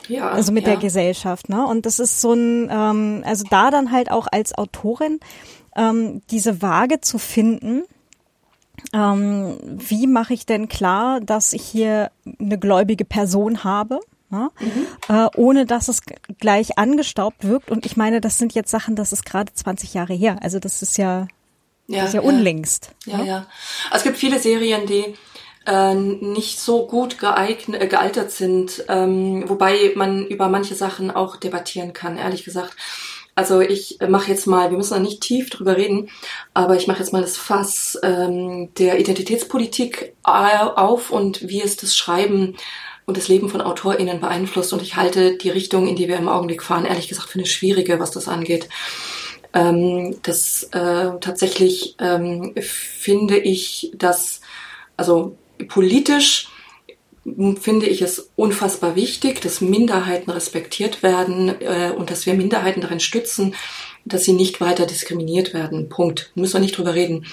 Ja, 0.06 0.30
also 0.30 0.52
mit 0.52 0.64
ja. 0.64 0.72
der 0.72 0.80
Gesellschaft, 0.80 1.48
ne? 1.48 1.66
Und 1.66 1.86
das 1.86 1.98
ist 1.98 2.20
so 2.20 2.34
ein, 2.34 2.68
ähm, 2.70 3.22
also 3.24 3.44
da 3.48 3.70
dann 3.70 3.90
halt 3.90 4.10
auch 4.10 4.26
als 4.30 4.56
Autorin 4.56 5.18
ähm, 5.76 6.22
diese 6.30 6.62
Waage 6.62 7.00
zu 7.00 7.18
finden, 7.18 7.84
ähm, 8.92 9.56
wie 9.62 10.06
mache 10.06 10.34
ich 10.34 10.46
denn 10.46 10.68
klar, 10.68 11.20
dass 11.20 11.52
ich 11.52 11.62
hier 11.62 12.10
eine 12.40 12.58
gläubige 12.58 13.04
Person 13.04 13.64
habe? 13.64 14.00
Ne? 14.30 14.50
Mhm. 14.60 14.86
Äh, 15.08 15.28
ohne 15.36 15.66
dass 15.66 15.88
es 15.88 16.02
gleich 16.40 16.78
angestaubt 16.78 17.44
wirkt. 17.44 17.70
Und 17.70 17.86
ich 17.86 17.96
meine, 17.96 18.20
das 18.20 18.38
sind 18.38 18.54
jetzt 18.54 18.70
Sachen, 18.70 18.96
das 18.96 19.12
ist 19.12 19.24
gerade 19.24 19.52
20 19.52 19.94
Jahre 19.94 20.14
her. 20.14 20.38
Also 20.42 20.58
das 20.58 20.82
ist 20.82 20.98
ja, 20.98 21.28
ja, 21.86 22.00
das 22.00 22.08
ist 22.08 22.14
ja, 22.14 22.22
ja. 22.22 22.28
unlängst. 22.28 22.92
Ja, 23.06 23.22
ja. 23.22 23.46
Also 23.90 23.96
es 23.98 24.02
gibt 24.04 24.16
viele 24.16 24.38
Serien, 24.38 24.86
die 24.86 25.14
äh, 25.66 25.94
nicht 25.94 26.58
so 26.58 26.86
gut 26.86 27.18
geeignet, 27.18 27.80
äh, 27.80 27.86
gealtert 27.86 28.30
sind, 28.30 28.84
ähm, 28.88 29.48
wobei 29.48 29.92
man 29.94 30.26
über 30.26 30.48
manche 30.48 30.74
Sachen 30.74 31.10
auch 31.10 31.36
debattieren 31.36 31.92
kann, 31.92 32.18
ehrlich 32.18 32.44
gesagt. 32.44 32.76
Also 33.34 33.60
ich 33.60 33.98
mache 34.08 34.30
jetzt 34.30 34.46
mal, 34.46 34.70
wir 34.70 34.78
müssen 34.78 34.94
da 34.94 35.00
nicht 35.00 35.20
tief 35.20 35.50
drüber 35.50 35.76
reden, 35.76 36.08
aber 36.52 36.76
ich 36.76 36.86
mache 36.86 37.00
jetzt 37.00 37.12
mal 37.12 37.22
das 37.22 37.36
Fass 37.36 37.98
ähm, 38.02 38.72
der 38.78 39.00
Identitätspolitik 39.00 40.14
auf 40.22 41.10
und 41.10 41.48
wie 41.48 41.60
es 41.60 41.76
das 41.76 41.96
Schreiben 41.96 42.56
und 43.06 43.16
das 43.16 43.28
Leben 43.28 43.48
von 43.48 43.60
AutorInnen 43.60 44.20
beeinflusst. 44.20 44.72
Und 44.72 44.82
ich 44.82 44.96
halte 44.96 45.36
die 45.36 45.50
Richtung, 45.50 45.88
in 45.88 45.96
die 45.96 46.08
wir 46.08 46.16
im 46.16 46.28
Augenblick 46.28 46.62
fahren, 46.62 46.86
ehrlich 46.86 47.08
gesagt 47.08 47.28
für 47.28 47.38
eine 47.38 47.46
schwierige, 47.46 47.98
was 47.98 48.12
das 48.12 48.28
angeht. 48.28 48.68
Ähm, 49.52 50.16
das 50.22 50.64
äh, 50.72 51.10
tatsächlich 51.20 51.96
ähm, 51.98 52.54
finde 52.60 53.38
ich, 53.38 53.92
dass, 53.94 54.40
also 54.96 55.36
politisch 55.68 56.48
finde 57.60 57.86
ich 57.86 58.02
es 58.02 58.30
unfassbar 58.36 58.96
wichtig, 58.96 59.40
dass 59.40 59.60
Minderheiten 59.60 60.30
respektiert 60.30 61.02
werden 61.02 61.60
äh, 61.60 61.92
und 61.96 62.10
dass 62.10 62.26
wir 62.26 62.34
Minderheiten 62.34 62.82
darin 62.82 63.00
stützen, 63.00 63.54
dass 64.04 64.24
sie 64.24 64.34
nicht 64.34 64.60
weiter 64.60 64.86
diskriminiert 64.86 65.54
werden. 65.54 65.88
Punkt. 65.88 66.30
Müssen 66.34 66.54
wir 66.54 66.60
nicht 66.60 66.76
drüber 66.76 66.94
reden. 66.94 67.26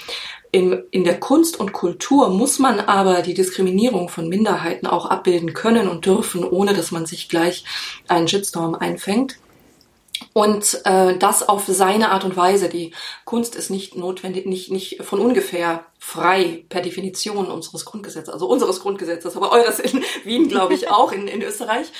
In, 0.50 0.82
in 0.90 1.04
der 1.04 1.18
Kunst 1.18 1.58
und 1.58 1.72
Kultur 1.72 2.28
muss 2.30 2.58
man 2.58 2.80
aber 2.80 3.22
die 3.22 3.34
Diskriminierung 3.34 4.08
von 4.08 4.28
Minderheiten 4.28 4.86
auch 4.86 5.06
abbilden 5.06 5.54
können 5.54 5.88
und 5.88 6.04
dürfen, 6.06 6.44
ohne 6.44 6.74
dass 6.74 6.90
man 6.90 7.06
sich 7.06 7.28
gleich 7.28 7.64
einen 8.08 8.28
Shitstorm 8.28 8.74
einfängt. 8.74 9.36
Und 10.32 10.80
äh, 10.84 11.16
das 11.18 11.48
auf 11.48 11.64
seine 11.66 12.10
Art 12.10 12.24
und 12.24 12.36
Weise. 12.36 12.68
Die 12.68 12.92
Kunst 13.24 13.54
ist 13.54 13.70
nicht 13.70 13.96
notwendig, 13.96 14.46
nicht, 14.46 14.70
nicht 14.70 15.02
von 15.02 15.20
ungefähr 15.20 15.84
frei 15.98 16.64
per 16.68 16.82
Definition 16.82 17.46
unseres 17.46 17.84
Grundgesetzes, 17.84 18.32
also 18.32 18.48
unseres 18.48 18.80
Grundgesetzes, 18.80 19.36
aber 19.36 19.52
eures 19.52 19.78
in 19.78 20.02
Wien, 20.24 20.48
glaube 20.48 20.74
ich, 20.74 20.88
auch 20.88 21.12
in, 21.12 21.28
in 21.28 21.42
Österreich. 21.42 21.92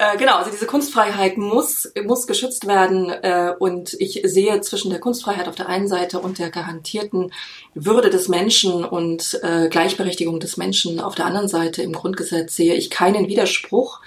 Äh, 0.00 0.16
genau, 0.16 0.36
also 0.36 0.52
diese 0.52 0.66
Kunstfreiheit 0.66 1.38
muss, 1.38 1.92
muss 2.04 2.28
geschützt 2.28 2.68
werden 2.68 3.10
äh, 3.10 3.52
und 3.58 3.94
ich 3.94 4.20
sehe 4.22 4.60
zwischen 4.60 4.90
der 4.90 5.00
Kunstfreiheit 5.00 5.48
auf 5.48 5.56
der 5.56 5.68
einen 5.68 5.88
Seite 5.88 6.20
und 6.20 6.38
der 6.38 6.50
garantierten 6.50 7.32
Würde 7.74 8.08
des 8.08 8.28
Menschen 8.28 8.84
und 8.84 9.40
äh, 9.42 9.68
Gleichberechtigung 9.68 10.38
des 10.38 10.56
Menschen 10.56 11.00
auf 11.00 11.16
der 11.16 11.26
anderen 11.26 11.48
Seite 11.48 11.82
im 11.82 11.92
Grundgesetz 11.92 12.54
sehe 12.54 12.74
ich 12.74 12.90
keinen 12.90 13.26
Widerspruch. 13.26 14.00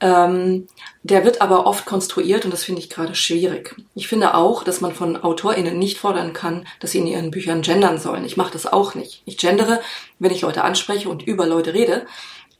Ähm, 0.00 0.66
der 1.02 1.24
wird 1.24 1.40
aber 1.40 1.66
oft 1.66 1.86
konstruiert 1.86 2.44
und 2.44 2.50
das 2.50 2.64
finde 2.64 2.82
ich 2.82 2.90
gerade 2.90 3.14
schwierig. 3.14 3.74
Ich 3.94 4.08
finde 4.08 4.34
auch, 4.34 4.62
dass 4.62 4.82
man 4.82 4.94
von 4.94 5.16
AutorInnen 5.16 5.78
nicht 5.78 5.98
fordern 5.98 6.34
kann, 6.34 6.66
dass 6.80 6.90
sie 6.90 6.98
in 6.98 7.06
ihren 7.06 7.30
Büchern 7.30 7.62
gendern 7.62 7.98
sollen. 7.98 8.24
Ich 8.24 8.36
mache 8.36 8.52
das 8.52 8.66
auch 8.66 8.94
nicht. 8.94 9.22
Ich 9.24 9.38
gendere, 9.38 9.80
wenn 10.18 10.32
ich 10.32 10.42
Leute 10.42 10.64
anspreche 10.64 11.08
und 11.08 11.22
über 11.22 11.46
Leute 11.46 11.72
rede, 11.72 12.06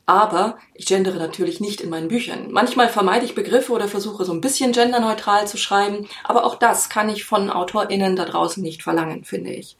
aber 0.07 0.57
ich 0.73 0.87
gendere 0.87 1.17
natürlich 1.17 1.59
nicht 1.59 1.81
in 1.81 1.89
meinen 1.89 2.07
Büchern. 2.07 2.47
Manchmal 2.49 2.89
vermeide 2.89 3.25
ich 3.25 3.35
Begriffe 3.35 3.73
oder 3.73 3.87
versuche 3.87 4.25
so 4.25 4.31
ein 4.31 4.41
bisschen 4.41 4.71
genderneutral 4.71 5.47
zu 5.47 5.57
schreiben, 5.57 6.07
aber 6.23 6.43
auch 6.43 6.55
das 6.55 6.89
kann 6.89 7.09
ich 7.09 7.25
von 7.25 7.51
AutorInnen 7.51 8.15
da 8.15 8.25
draußen 8.25 8.63
nicht 8.63 8.81
verlangen, 8.81 9.25
finde 9.25 9.51
ich. 9.51 9.77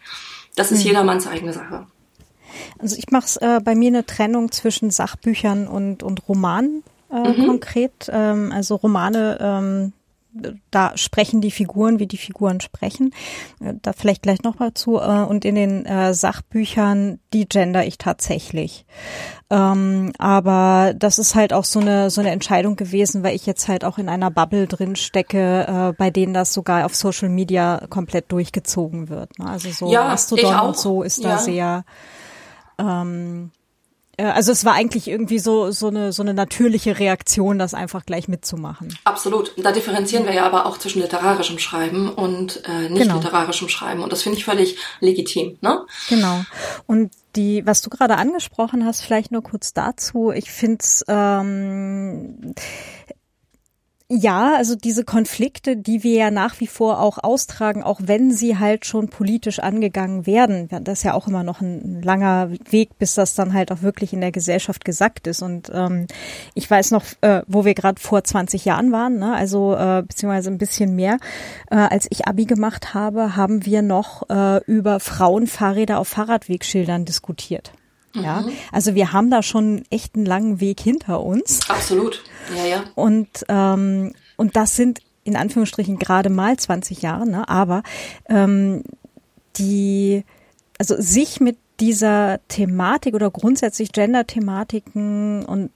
Das 0.55 0.71
ist 0.71 0.81
hm. 0.81 0.87
jedermanns 0.87 1.25
eigene 1.25 1.53
Sache. 1.53 1.87
Also 2.77 2.97
ich 2.97 3.09
mache 3.09 3.39
äh, 3.41 3.59
bei 3.61 3.73
mir 3.73 3.87
eine 3.87 4.05
Trennung 4.05 4.51
zwischen 4.51 4.91
Sachbüchern 4.91 5.67
und, 5.67 6.03
und 6.03 6.27
Romanen 6.27 6.83
äh, 7.11 7.29
mhm. 7.29 7.45
konkret. 7.45 8.09
Ähm, 8.11 8.51
also 8.53 8.75
Romane, 8.75 9.37
ähm, 9.39 9.93
da 10.71 10.97
sprechen 10.97 11.41
die 11.41 11.51
Figuren, 11.51 11.99
wie 11.99 12.07
die 12.07 12.17
Figuren 12.17 12.59
sprechen. 12.59 13.13
Äh, 13.59 13.73
da 13.81 13.93
vielleicht 13.93 14.23
gleich 14.23 14.43
noch 14.43 14.59
mal 14.59 14.73
zu. 14.73 14.97
Äh, 14.97 15.23
und 15.23 15.45
in 15.45 15.55
den 15.55 15.85
äh, 15.85 16.13
Sachbüchern, 16.13 17.19
die 17.33 17.47
gender 17.47 17.85
ich 17.85 17.97
tatsächlich. 17.97 18.85
Ähm, 19.49 20.11
aber 20.17 20.93
das 20.95 21.19
ist 21.19 21.35
halt 21.35 21.53
auch 21.53 21.63
so 21.63 21.79
eine 21.79 22.09
so 22.09 22.21
eine 22.21 22.31
Entscheidung 22.31 22.75
gewesen, 22.75 23.23
weil 23.23 23.35
ich 23.35 23.45
jetzt 23.45 23.67
halt 23.67 23.85
auch 23.85 23.97
in 23.97 24.09
einer 24.09 24.29
Bubble 24.29 24.67
drin 24.67 24.95
stecke, 24.95 25.65
äh, 25.67 25.93
bei 25.97 26.09
denen 26.09 26.33
das 26.33 26.53
sogar 26.53 26.85
auf 26.85 26.95
Social 26.95 27.29
Media 27.29 27.85
komplett 27.89 28.31
durchgezogen 28.31 29.09
wird. 29.09 29.39
Ne? 29.39 29.47
Also 29.47 29.69
so 29.71 29.91
ja, 29.91 30.09
Mastodon 30.09 30.59
und 30.59 30.77
so 30.77 31.03
ist 31.03 31.23
ja. 31.23 31.29
da 31.29 31.37
sehr 31.37 31.85
ähm, 32.77 33.51
äh, 33.51 33.66
also 34.23 34.51
es 34.51 34.65
war 34.65 34.73
eigentlich 34.73 35.07
irgendwie 35.07 35.39
so 35.39 35.71
so 35.71 35.87
eine 35.87 36.11
so 36.11 36.23
eine 36.23 36.33
natürliche 36.33 36.97
Reaktion, 36.99 37.59
das 37.59 37.73
einfach 37.73 38.05
gleich 38.05 38.27
mitzumachen. 38.27 38.97
Absolut. 39.03 39.53
Da 39.57 39.71
differenzieren 39.71 40.25
wir 40.25 40.33
ja 40.33 40.45
aber 40.45 40.65
auch 40.65 40.77
zwischen 40.77 41.01
literarischem 41.01 41.59
Schreiben 41.59 42.09
und 42.09 42.63
äh, 42.67 42.89
nicht 42.89 43.03
genau. 43.03 43.15
literarischem 43.15 43.69
Schreiben 43.69 44.01
und 44.01 44.11
das 44.11 44.23
finde 44.23 44.37
ich 44.39 44.45
völlig 44.45 44.77
legitim. 44.99 45.57
Ne? 45.61 45.85
Genau. 46.09 46.41
Und 46.87 47.11
die, 47.35 47.65
was 47.65 47.81
du 47.81 47.89
gerade 47.89 48.17
angesprochen 48.17 48.83
hast, 48.85 49.01
vielleicht 49.01 49.31
nur 49.31 49.43
kurz 49.43 49.73
dazu. 49.73 50.31
Ich 50.31 50.51
finde 50.51 50.77
es 50.79 51.05
ähm, 51.07 52.55
ja, 54.09 54.55
also 54.55 54.75
diese 54.75 55.03
Konflikte, 55.03 55.75
die 55.75 56.01
wir 56.01 56.15
ja 56.15 56.31
nach 56.31 56.61
wie 56.61 56.67
vor 56.67 57.01
auch 57.01 57.17
austragen, 57.17 57.83
auch 57.83 57.99
wenn 58.01 58.31
sie 58.31 58.57
halt 58.57 58.85
schon 58.85 59.09
politisch 59.09 59.59
angegangen 59.59 60.25
werden, 60.25 60.69
das 60.69 60.99
ist 60.99 61.03
ja 61.03 61.13
auch 61.13 61.27
immer 61.27 61.43
noch 61.43 61.59
ein 61.59 62.01
langer 62.01 62.51
Weg, 62.69 62.97
bis 62.99 63.15
das 63.15 63.35
dann 63.35 63.51
halt 63.51 63.69
auch 63.69 63.81
wirklich 63.81 64.13
in 64.13 64.21
der 64.21 64.31
Gesellschaft 64.31 64.85
gesackt 64.85 65.27
ist. 65.27 65.41
Und 65.41 65.69
ähm, 65.73 66.07
ich 66.53 66.71
weiß 66.71 66.91
noch, 66.91 67.03
äh, 67.19 67.41
wo 67.47 67.65
wir 67.65 67.73
gerade 67.73 67.99
vor 67.99 68.23
20 68.23 68.63
Jahren 68.63 68.93
waren, 68.93 69.19
ne? 69.19 69.35
also 69.35 69.75
äh, 69.75 70.03
beziehungsweise 70.07 70.51
ein 70.51 70.57
bisschen 70.57 70.95
mehr, 70.95 71.17
äh, 71.69 71.75
als 71.75 72.07
ich 72.09 72.27
Abi 72.27 72.45
gemacht 72.45 72.93
habe, 72.93 73.35
haben 73.35 73.65
wir 73.65 73.81
noch 73.81 74.29
äh, 74.29 74.63
über 74.67 75.01
Frauenfahrräder 75.01 75.99
auf 75.99 76.07
Fahrradwegschildern 76.07 77.03
diskutiert. 77.03 77.73
Ja, 78.21 78.41
mhm. 78.41 78.51
also 78.71 78.95
wir 78.95 79.13
haben 79.13 79.29
da 79.29 79.43
schon 79.43 79.83
echt 79.89 80.15
einen 80.15 80.25
langen 80.25 80.59
Weg 80.59 80.79
hinter 80.79 81.21
uns. 81.21 81.69
Absolut, 81.69 82.23
ja, 82.55 82.65
ja. 82.65 82.83
Und, 82.95 83.45
ähm, 83.49 84.13
und 84.35 84.55
das 84.55 84.75
sind 84.75 85.01
in 85.23 85.35
Anführungsstrichen 85.35 85.99
gerade 85.99 86.29
mal 86.29 86.55
20 86.57 87.01
Jahre, 87.01 87.27
ne? 87.27 87.47
aber 87.49 87.83
ähm, 88.29 88.83
die, 89.57 90.23
also 90.79 90.95
sich 90.99 91.41
mit 91.41 91.57
dieser 91.79 92.39
Thematik 92.47 93.13
oder 93.13 93.29
grundsätzlich 93.29 93.91
Gender-Thematiken 93.91 95.45
und 95.45 95.71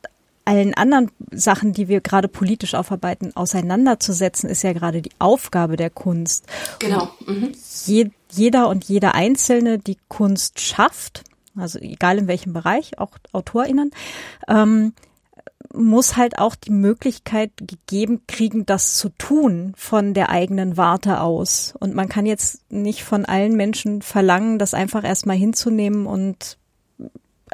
allen 0.46 0.74
anderen 0.74 1.12
Sachen, 1.32 1.74
die 1.74 1.88
wir 1.88 2.02
gerade 2.02 2.28
politisch 2.28 2.74
aufarbeiten, 2.74 3.36
auseinanderzusetzen, 3.36 4.50
ist 4.50 4.64
ja 4.64 4.74
gerade 4.74 5.02
die 5.02 5.12
Aufgabe 5.20 5.78
der 5.78 5.90
Kunst. 5.90 6.46
Genau. 6.80 7.10
Mhm. 7.26 7.52
Je, 7.86 8.10
jeder 8.32 8.68
und 8.68 8.86
jeder 8.86 9.14
Einzelne, 9.14 9.78
die 9.78 9.98
Kunst 10.08 10.60
schafft, 10.60 11.24
also 11.56 11.80
egal 11.80 12.18
in 12.18 12.28
welchem 12.28 12.54
Bereich, 12.54 13.00
auch 13.00 13.18
AutorInnen, 13.32 13.92
ähm, 14.48 14.94
muss 15.74 16.18
halt 16.18 16.38
auch 16.38 16.56
die 16.56 16.72
Möglichkeit 16.72 17.52
gegeben 17.58 18.22
kriegen, 18.28 18.66
das 18.66 18.96
zu 18.96 19.10
tun 19.10 19.74
von 19.78 20.14
der 20.14 20.30
eigenen 20.30 20.76
Warte 20.76 21.22
aus. 21.22 21.74
Und 21.80 21.96
man 21.96 22.10
kann 22.10 22.26
jetzt 22.26 22.70
nicht 22.72 23.04
von 23.04 23.26
allen 23.26 23.56
Menschen 23.56 24.02
verlangen, 24.02 24.60
das 24.60 24.74
einfach 24.74 25.04
erstmal 25.04 25.38
hinzunehmen 25.38 26.08
und 26.08 26.58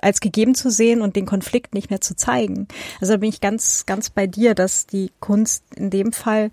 als 0.02 0.20
gegeben 0.20 0.56
zu 0.56 0.70
sehen 0.70 1.02
und 1.02 1.16
den 1.16 1.26
Konflikt 1.26 1.74
nicht 1.74 1.90
mehr 1.90 2.02
zu 2.02 2.16
zeigen. 2.16 2.68
Also 3.02 3.14
da 3.14 3.18
bin 3.18 3.30
ich 3.30 3.42
ganz, 3.42 3.86
ganz 3.86 4.10
bei 4.10 4.28
dir, 4.28 4.54
dass 4.56 4.86
die 4.86 5.12
Kunst 5.20 5.64
in 5.76 5.90
dem 5.90 6.14
Fall 6.14 6.52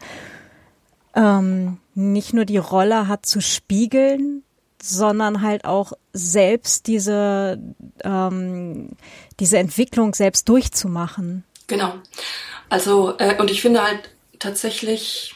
ähm, 1.14 1.78
nicht 1.94 2.32
nur 2.32 2.44
die 2.44 2.58
Rolle 2.58 3.06
hat 3.06 3.26
zu 3.26 3.40
spiegeln, 3.40 4.42
sondern 4.84 5.42
halt 5.42 5.64
auch 5.64 5.92
selbst 6.12 6.86
diese, 6.86 7.58
ähm, 8.02 8.90
diese 9.40 9.58
Entwicklung 9.58 10.14
selbst 10.14 10.48
durchzumachen. 10.48 11.44
Genau. 11.66 11.94
Also, 12.68 13.14
äh, 13.18 13.36
und 13.40 13.50
ich 13.50 13.62
finde 13.62 13.82
halt 13.82 14.10
tatsächlich 14.38 15.34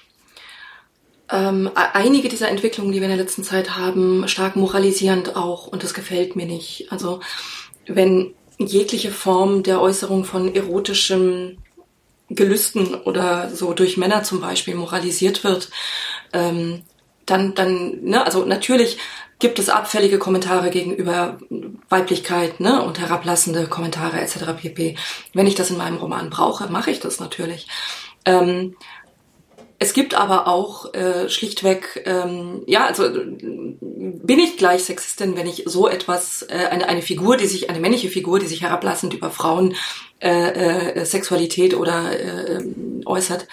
ähm, 1.30 1.70
einige 1.74 2.28
dieser 2.28 2.48
Entwicklungen, 2.48 2.92
die 2.92 2.98
wir 3.00 3.08
in 3.08 3.16
der 3.16 3.24
letzten 3.24 3.44
Zeit 3.44 3.76
haben, 3.76 4.26
stark 4.28 4.56
moralisierend 4.56 5.36
auch 5.36 5.66
und 5.66 5.82
das 5.82 5.94
gefällt 5.94 6.36
mir 6.36 6.46
nicht. 6.46 6.90
Also, 6.90 7.20
wenn 7.86 8.34
jegliche 8.58 9.10
Form 9.10 9.62
der 9.62 9.80
Äußerung 9.80 10.24
von 10.24 10.54
erotischem 10.54 11.58
Gelüsten 12.28 12.94
oder 12.94 13.50
so 13.50 13.72
durch 13.72 13.96
Männer 13.96 14.22
zum 14.22 14.40
Beispiel 14.40 14.74
moralisiert 14.74 15.44
wird, 15.44 15.70
ähm, 16.32 16.82
dann, 17.30 17.54
dann, 17.54 18.02
ne, 18.02 18.24
also 18.24 18.44
natürlich 18.44 18.98
gibt 19.38 19.58
es 19.58 19.68
abfällige 19.68 20.18
Kommentare 20.18 20.70
gegenüber 20.70 21.38
Weiblichkeit 21.88 22.60
ne, 22.60 22.82
und 22.82 22.98
herablassende 22.98 23.66
Kommentare 23.66 24.20
etc. 24.20 24.54
pp. 24.60 24.96
Wenn 25.32 25.46
ich 25.46 25.54
das 25.54 25.70
in 25.70 25.78
meinem 25.78 25.98
Roman 25.98 26.30
brauche, 26.30 26.68
mache 26.68 26.90
ich 26.90 27.00
das 27.00 27.20
natürlich. 27.20 27.68
Ähm, 28.24 28.74
es 29.80 29.92
gibt 29.92 30.14
aber 30.14 30.48
auch 30.48 30.92
äh, 30.92 31.28
schlichtweg, 31.28 32.02
ähm, 32.04 32.62
ja, 32.66 32.86
also 32.86 33.08
bin 33.10 34.38
ich 34.40 34.56
gleich 34.56 34.82
Sexistin, 34.82 35.36
wenn 35.36 35.46
ich 35.46 35.62
so 35.66 35.86
etwas, 35.86 36.42
äh, 36.42 36.66
eine, 36.70 36.88
eine 36.88 37.02
Figur, 37.02 37.36
die 37.36 37.46
sich, 37.46 37.70
eine 37.70 37.78
männliche 37.78 38.08
Figur, 38.08 38.40
die 38.40 38.48
sich 38.48 38.62
herablassend 38.62 39.14
über 39.14 39.30
Frauen 39.30 39.76
äh, 40.20 40.98
äh, 40.98 41.04
Sexualität 41.04 41.74
oder 41.74 42.10
äh, 42.10 42.60
äußert, 43.06 43.46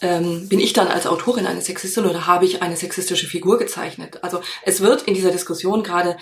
ähm, 0.00 0.48
bin 0.48 0.60
ich 0.60 0.72
dann 0.72 0.88
als 0.88 1.06
Autorin 1.06 1.46
eine 1.46 1.62
Sexistin 1.62 2.06
oder 2.06 2.26
habe 2.26 2.44
ich 2.44 2.62
eine 2.62 2.76
sexistische 2.76 3.26
Figur 3.26 3.58
gezeichnet? 3.58 4.22
Also 4.22 4.40
es 4.62 4.80
wird 4.80 5.02
in 5.02 5.14
dieser 5.14 5.30
Diskussion 5.30 5.82
gerade 5.82 6.16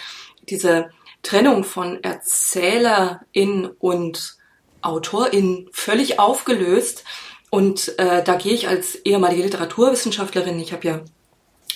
diese 0.48 0.90
Trennung 1.22 1.64
von 1.64 2.02
Erzählerin 2.02 3.70
und 3.78 4.36
Autorin 4.82 5.68
völlig 5.72 6.18
aufgelöst. 6.18 7.04
Und 7.50 7.98
äh, 7.98 8.22
da 8.22 8.34
gehe 8.34 8.52
ich 8.52 8.68
als 8.68 8.96
ehemalige 8.96 9.42
Literaturwissenschaftlerin, 9.42 10.58
ich 10.60 10.72
habe 10.72 10.86
ja 10.86 11.00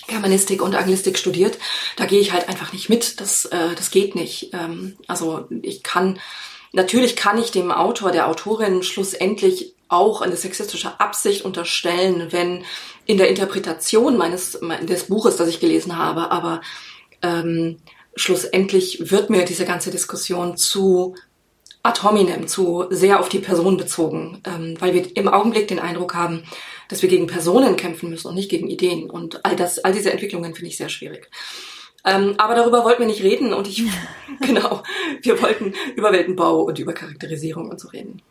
Germanistik 0.07 0.61
und 0.61 0.75
Anglistik 0.75 1.17
studiert, 1.17 1.57
da 1.95 2.05
gehe 2.05 2.19
ich 2.19 2.31
halt 2.31 2.49
einfach 2.49 2.73
nicht 2.73 2.89
mit. 2.89 3.19
Das, 3.21 3.45
äh, 3.45 3.75
das 3.75 3.91
geht 3.91 4.15
nicht. 4.15 4.51
Ähm, 4.53 4.97
also 5.07 5.47
ich 5.61 5.83
kann, 5.83 6.19
natürlich 6.73 7.15
kann 7.15 7.37
ich 7.37 7.51
dem 7.51 7.71
Autor, 7.71 8.11
der 8.11 8.27
Autorin 8.27 8.83
schlussendlich 8.83 9.73
auch 9.89 10.21
eine 10.21 10.35
sexistische 10.35 10.99
Absicht 10.99 11.43
unterstellen, 11.43 12.27
wenn 12.31 12.63
in 13.05 13.17
der 13.17 13.27
Interpretation 13.27 14.17
meines 14.17 14.59
des 14.83 15.05
Buches, 15.05 15.35
das 15.35 15.49
ich 15.49 15.59
gelesen 15.59 15.97
habe, 15.97 16.31
aber 16.31 16.61
ähm, 17.21 17.77
schlussendlich 18.15 19.11
wird 19.11 19.29
mir 19.29 19.45
diese 19.45 19.65
ganze 19.65 19.91
Diskussion 19.91 20.55
zu 20.57 21.15
ad 21.81 22.03
hominem, 22.03 22.47
zu 22.47 22.85
sehr 22.89 23.19
auf 23.19 23.29
die 23.29 23.39
Person 23.39 23.77
bezogen, 23.77 24.41
ähm, 24.45 24.75
weil 24.79 24.93
wir 24.93 25.15
im 25.15 25.27
Augenblick 25.27 25.67
den 25.67 25.79
Eindruck 25.79 26.13
haben, 26.13 26.43
dass 26.89 27.01
wir 27.01 27.09
gegen 27.09 27.27
Personen 27.27 27.75
kämpfen 27.75 28.09
müssen 28.09 28.27
und 28.27 28.35
nicht 28.35 28.49
gegen 28.49 28.69
Ideen. 28.69 29.09
Und 29.09 29.45
all 29.45 29.55
das, 29.55 29.79
all 29.79 29.93
diese 29.93 30.11
Entwicklungen 30.11 30.53
finde 30.53 30.69
ich 30.69 30.77
sehr 30.77 30.89
schwierig. 30.89 31.29
Ähm, 32.05 32.35
aber 32.37 32.55
darüber 32.55 32.83
wollten 32.83 32.99
wir 32.99 33.07
nicht 33.07 33.23
reden 33.23 33.53
und 33.53 33.67
ich, 33.67 33.83
genau, 34.41 34.83
wir 35.21 35.41
wollten 35.41 35.73
über 35.95 36.11
Weltenbau 36.11 36.61
und 36.61 36.79
über 36.79 36.93
Charakterisierung 36.93 37.69
und 37.69 37.79
so 37.79 37.89
reden. 37.89 38.21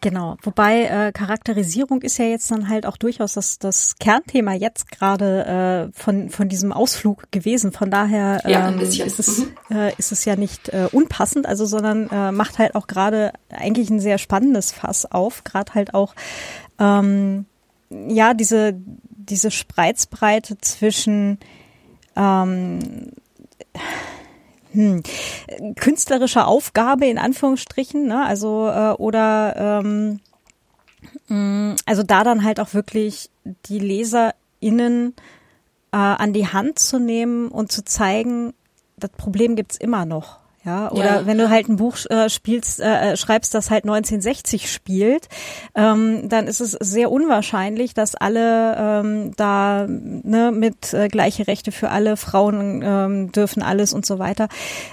Genau, 0.00 0.36
wobei 0.42 0.84
äh, 0.84 1.12
Charakterisierung 1.12 2.02
ist 2.02 2.18
ja 2.18 2.24
jetzt 2.24 2.50
dann 2.50 2.68
halt 2.68 2.84
auch 2.84 2.96
durchaus 2.96 3.34
das, 3.34 3.58
das 3.58 3.94
Kernthema 3.98 4.54
jetzt 4.54 4.90
gerade 4.90 5.90
äh, 5.94 5.98
von, 5.98 6.30
von 6.30 6.48
diesem 6.48 6.72
Ausflug 6.72 7.30
gewesen. 7.30 7.72
Von 7.72 7.90
daher 7.90 8.42
ähm, 8.44 8.50
ja, 8.50 8.68
ist, 8.70 9.18
es, 9.18 9.38
mhm. 9.38 9.54
äh, 9.70 9.94
ist 9.96 10.10
es 10.10 10.24
ja 10.24 10.34
nicht 10.34 10.68
äh, 10.70 10.88
unpassend, 10.90 11.46
also 11.46 11.64
sondern 11.64 12.10
äh, 12.10 12.32
macht 12.32 12.58
halt 12.58 12.74
auch 12.74 12.88
gerade 12.88 13.32
eigentlich 13.50 13.88
ein 13.88 14.00
sehr 14.00 14.18
spannendes 14.18 14.72
Fass 14.72 15.10
auf, 15.10 15.44
gerade 15.44 15.74
halt 15.74 15.94
auch 15.94 16.14
ähm, 16.78 17.46
ja 17.88 18.34
diese 18.34 18.74
diese 19.28 19.52
Spreizbreite 19.52 20.58
zwischen 20.58 21.38
ähm, 22.16 23.12
hm, 24.72 25.02
künstlerische 25.76 26.46
Aufgabe 26.46 27.06
in 27.06 27.18
Anführungsstrichen, 27.18 28.06
ne? 28.06 28.24
also 28.24 28.68
äh, 28.68 28.92
oder 28.92 29.82
ähm, 29.84 30.20
mm, 31.28 31.76
also 31.86 32.02
da 32.02 32.24
dann 32.24 32.44
halt 32.44 32.60
auch 32.60 32.74
wirklich 32.74 33.30
die 33.66 33.78
LeserInnen 33.78 35.14
äh, 35.92 35.96
an 35.96 36.32
die 36.32 36.48
Hand 36.48 36.78
zu 36.78 36.98
nehmen 36.98 37.48
und 37.48 37.70
zu 37.70 37.84
zeigen, 37.84 38.54
das 38.96 39.10
Problem 39.10 39.56
gibt's 39.56 39.76
immer 39.76 40.04
noch. 40.04 40.38
Ja, 40.64 40.92
oder 40.92 41.04
ja. 41.04 41.26
wenn 41.26 41.38
du 41.38 41.50
halt 41.50 41.68
ein 41.68 41.76
Buch 41.76 41.96
äh, 42.08 42.28
spielst, 42.28 42.80
äh, 42.80 43.12
äh 43.12 43.16
schreibst, 43.16 43.52
das 43.54 43.70
halt 43.70 43.84
1960 43.84 44.70
spielt, 44.70 45.28
ähm, 45.74 46.28
dann 46.28 46.46
ist 46.46 46.60
es 46.60 46.72
sehr 46.72 47.10
unwahrscheinlich, 47.10 47.94
dass 47.94 48.14
alle 48.14 48.76
ähm, 48.78 49.32
da 49.36 49.86
ne, 49.88 50.52
mit 50.52 50.94
äh, 50.94 51.08
gleiche 51.08 51.48
Rechte 51.48 51.72
für 51.72 51.90
alle 51.90 52.16
Frauen 52.16 52.80
ähm, 52.84 53.32
dürfen 53.32 53.62
alles 53.62 53.92
und 53.92 54.06
so 54.06 54.20
weiter. 54.20 54.48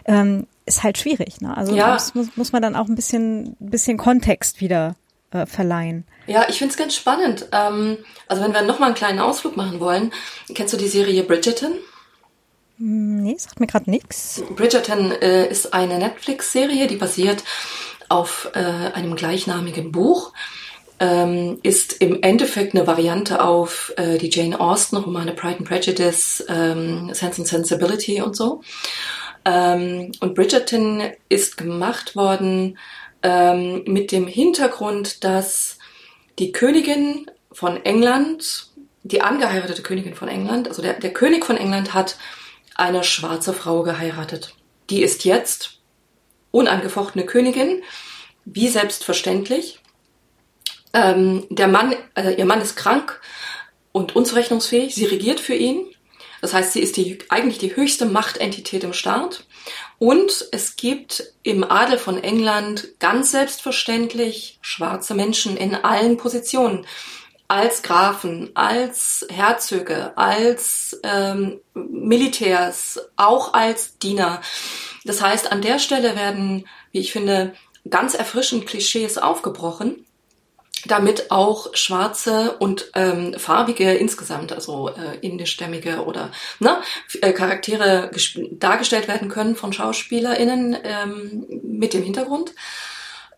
Ähm, 0.06 0.48
ist 0.66 0.84
halt 0.84 0.98
schwierig. 0.98 1.42
Ne? 1.42 1.56
Also 1.56 1.76
ja. 1.76 1.98
muss, 2.14 2.36
muss 2.36 2.52
man 2.52 2.62
dann 2.62 2.76
auch 2.76 2.88
ein 2.88 2.96
bisschen, 2.96 3.56
bisschen 3.60 3.98
Kontext 3.98 4.62
wieder 4.62 4.96
äh, 5.32 5.46
verleihen. 5.46 6.06
Ja, 6.28 6.46
ich 6.48 6.58
find's 6.58 6.78
ganz 6.78 6.96
spannend. 6.96 7.48
Ähm, 7.52 7.98
also 8.28 8.44
wenn 8.44 8.54
wir 8.54 8.62
nochmal 8.62 8.88
einen 8.88 8.96
kleinen 8.96 9.20
Ausflug 9.20 9.58
machen 9.58 9.80
wollen, 9.80 10.12
kennst 10.54 10.74
du 10.74 10.78
die 10.78 10.88
Serie 10.88 11.24
Bridgerton? 11.24 11.74
Nee, 12.82 13.36
sagt 13.38 13.60
mir 13.60 13.68
gerade 13.68 13.92
nichts. 13.92 14.42
Bridgerton 14.56 15.12
äh, 15.12 15.50
ist 15.50 15.74
eine 15.74 16.00
Netflix-Serie, 16.00 16.88
die 16.88 16.96
basiert 16.96 17.44
auf 18.08 18.50
äh, 18.54 18.60
einem 18.60 19.18
gleichnamigen 19.18 19.92
Buch. 19.92 20.32
Ähm, 21.02 21.60
ist 21.62 22.02
im 22.02 22.24
Endeffekt 22.24 22.74
eine 22.76 22.88
Variante 22.88 23.44
auf 23.44 23.94
äh, 23.98 24.18
die 24.18 24.30
Jane 24.30 24.60
Austen 24.60 24.96
Romane 24.96 25.34
Pride 25.34 25.58
and 25.60 25.68
Prejudice, 25.68 26.46
ähm, 26.48 27.14
Sense 27.14 27.42
and 27.42 27.48
Sensibility 27.48 28.22
und 28.22 28.36
so. 28.36 28.62
Ähm, 29.44 30.14
und 30.22 30.36
Bridgerton 30.36 31.04
ist 31.28 31.58
gemacht 31.58 32.16
worden 32.16 32.78
ähm, 33.24 33.84
mit 33.88 34.14
dem 34.14 34.26
Hintergrund, 34.26 35.26
dass 35.26 35.78
die 36.38 36.54
Königin 36.54 37.30
von 37.52 37.84
England, 37.84 38.70
die 39.04 39.22
angeheiratete 39.22 39.82
Königin 39.82 40.16
von 40.16 40.30
England, 40.30 40.70
also 40.70 40.82
der, 40.82 40.94
der 40.94 41.12
König 41.12 41.46
von 41.46 41.58
England 41.58 41.94
hat 41.94 42.18
eine 42.80 43.04
schwarze 43.04 43.54
Frau 43.54 43.84
geheiratet. 43.84 44.56
Die 44.90 45.02
ist 45.02 45.26
jetzt 45.26 45.80
unangefochtene 46.52 47.26
Königin, 47.26 47.84
wie 48.46 48.68
selbstverständlich. 48.68 49.80
Ähm, 50.94 51.46
der 51.50 51.68
Mann, 51.68 51.96
also 52.16 52.32
ihr 52.32 52.46
Mann 52.46 52.62
ist 52.62 52.76
krank 52.76 53.22
und 53.92 54.16
unzurechnungsfähig. 54.16 54.96
Sie 54.96 55.06
regiert 55.06 55.40
für 55.40 55.54
ihn. 55.54 55.86
Das 56.42 56.54
heißt, 56.54 56.74
sie 56.74 56.80
ist 56.80 56.98
die, 56.98 57.20
eigentlich 57.30 57.58
die 57.58 57.76
höchste 57.76 58.06
Machtentität 58.06 58.84
im 58.84 58.94
Staat. 58.94 59.44
Und 60.00 60.48
es 60.52 60.78
gibt 60.78 61.34
im 61.44 61.70
Adel 61.70 61.98
von 61.98 62.24
England 62.24 62.88
ganz 63.00 63.32
selbstverständlich 63.32 64.58
schwarze 64.62 65.14
Menschen 65.14 65.58
in 65.58 65.76
allen 65.76 66.18
Positionen 66.18 66.86
als 67.50 67.82
Grafen, 67.82 68.52
als 68.54 69.26
Herzöge, 69.30 70.16
als 70.16 71.00
ähm, 71.04 71.60
Militärs, 71.74 73.00
auch 73.18 73.54
als 73.54 73.98
Diener. 73.98 74.42
Das 75.04 75.22
heißt, 75.22 75.52
an 75.52 75.62
der 75.62 75.80
Stelle 75.80 76.16
werden, 76.16 76.68
wie 76.92 77.00
ich 77.00 77.12
finde, 77.12 77.54
ganz 77.90 78.14
erfrischend 78.14 78.68
Klischees 78.68 79.18
aufgebrochen, 79.18 80.06
damit 80.86 81.32
auch 81.32 81.74
schwarze 81.74 82.56
und 82.60 82.92
ähm, 82.94 83.34
farbige 83.34 83.94
insgesamt, 83.96 84.54
also 84.54 84.90
äh, 84.90 85.18
indischstämmige 85.22 86.06
oder 86.06 86.32
ne, 86.60 86.78
äh, 87.22 87.34
Charaktere 87.34 88.12
dargestellt 88.52 89.08
werden 89.08 89.28
können 89.28 89.56
von 89.56 89.74
SchauspielerInnen 89.74 90.78
ähm, 90.84 91.46
mit 91.64 91.96
dem 91.96 92.04
Hintergrund. 92.04 92.54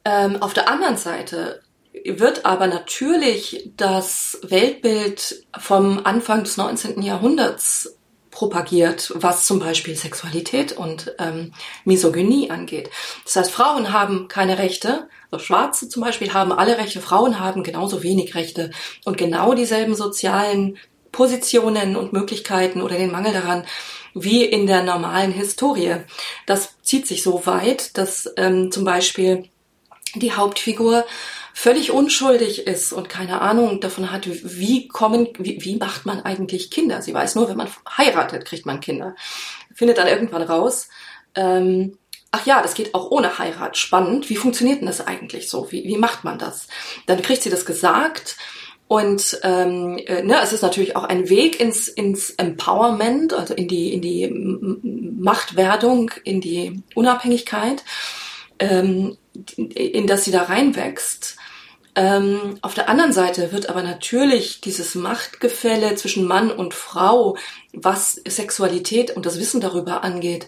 Ähm, 0.03 0.41
auf 0.41 0.53
der 0.53 0.69
anderen 0.69 0.97
Seite 0.97 1.61
wird 2.05 2.45
aber 2.45 2.67
natürlich 2.67 3.71
das 3.77 4.39
Weltbild 4.43 5.45
vom 5.59 6.01
Anfang 6.05 6.43
des 6.43 6.57
19. 6.57 7.01
Jahrhunderts 7.01 7.97
propagiert, 8.31 9.11
was 9.15 9.45
zum 9.45 9.59
Beispiel 9.59 9.95
Sexualität 9.95 10.71
und 10.71 11.13
ähm, 11.19 11.53
Misogynie 11.83 12.49
angeht. 12.49 12.89
Das 13.25 13.35
heißt, 13.35 13.51
Frauen 13.51 13.91
haben 13.91 14.29
keine 14.29 14.57
Rechte, 14.57 15.09
also 15.29 15.43
Schwarze 15.43 15.89
zum 15.89 16.01
Beispiel 16.01 16.33
haben 16.33 16.53
alle 16.53 16.77
Rechte, 16.77 17.01
Frauen 17.01 17.39
haben 17.39 17.61
genauso 17.61 18.03
wenig 18.03 18.33
Rechte 18.33 18.71
und 19.03 19.17
genau 19.17 19.53
dieselben 19.53 19.95
sozialen 19.95 20.77
Positionen 21.11 21.97
und 21.97 22.13
Möglichkeiten 22.13 22.81
oder 22.81 22.97
den 22.97 23.11
Mangel 23.11 23.33
daran 23.33 23.65
wie 24.13 24.45
in 24.45 24.65
der 24.65 24.83
normalen 24.83 25.31
Historie. 25.31 25.97
Das 26.45 26.81
zieht 26.83 27.07
sich 27.07 27.23
so 27.23 27.45
weit, 27.45 27.97
dass 27.97 28.31
ähm, 28.37 28.71
zum 28.71 28.85
Beispiel 28.85 29.49
die 30.15 30.33
Hauptfigur 30.33 31.05
völlig 31.53 31.91
unschuldig 31.91 32.67
ist 32.67 32.93
und 32.93 33.09
keine 33.09 33.41
Ahnung 33.41 33.81
davon 33.81 34.11
hat, 34.11 34.27
wie 34.27 34.87
kommen, 34.87 35.27
wie, 35.37 35.63
wie 35.63 35.75
macht 35.75 36.05
man 36.05 36.21
eigentlich 36.21 36.71
Kinder? 36.71 37.01
Sie 37.01 37.13
weiß 37.13 37.35
nur, 37.35 37.49
wenn 37.49 37.57
man 37.57 37.69
heiratet, 37.97 38.45
kriegt 38.45 38.65
man 38.65 38.79
Kinder. 38.79 39.15
Findet 39.73 39.97
dann 39.97 40.07
irgendwann 40.07 40.43
raus, 40.43 40.87
ähm, 41.35 41.97
ach 42.31 42.45
ja, 42.45 42.61
das 42.61 42.73
geht 42.73 42.95
auch 42.95 43.11
ohne 43.11 43.37
Heirat. 43.37 43.77
Spannend. 43.77 44.29
Wie 44.29 44.35
funktioniert 44.35 44.79
denn 44.79 44.87
das 44.87 45.05
eigentlich 45.05 45.49
so? 45.49 45.71
Wie, 45.71 45.83
wie 45.83 45.97
macht 45.97 46.23
man 46.23 46.39
das? 46.39 46.67
Dann 47.05 47.21
kriegt 47.21 47.43
sie 47.43 47.49
das 47.49 47.65
gesagt. 47.65 48.37
Und 48.87 49.39
ähm, 49.43 49.99
äh, 50.05 50.21
ne, 50.21 50.37
es 50.43 50.51
ist 50.51 50.63
natürlich 50.63 50.97
auch 50.97 51.05
ein 51.05 51.29
Weg 51.29 51.61
ins, 51.61 51.87
ins 51.87 52.31
Empowerment, 52.31 53.33
also 53.33 53.53
in 53.53 53.69
die, 53.69 53.93
in 53.93 54.01
die 54.01 54.29
Machtwerdung, 55.17 56.11
in 56.25 56.41
die 56.41 56.81
Unabhängigkeit, 56.93 57.83
ähm, 58.59 59.17
in 59.55 60.07
das 60.07 60.25
sie 60.25 60.31
da 60.31 60.43
reinwächst. 60.43 61.37
Ähm, 61.95 62.57
auf 62.61 62.73
der 62.73 62.87
anderen 62.87 63.11
Seite 63.11 63.51
wird 63.51 63.69
aber 63.69 63.83
natürlich 63.83 64.61
dieses 64.61 64.95
Machtgefälle 64.95 65.95
zwischen 65.95 66.25
Mann 66.25 66.49
und 66.49 66.73
Frau, 66.73 67.35
was 67.73 68.21
Sexualität 68.25 69.11
und 69.11 69.25
das 69.25 69.39
Wissen 69.39 69.59
darüber 69.59 70.03
angeht, 70.03 70.47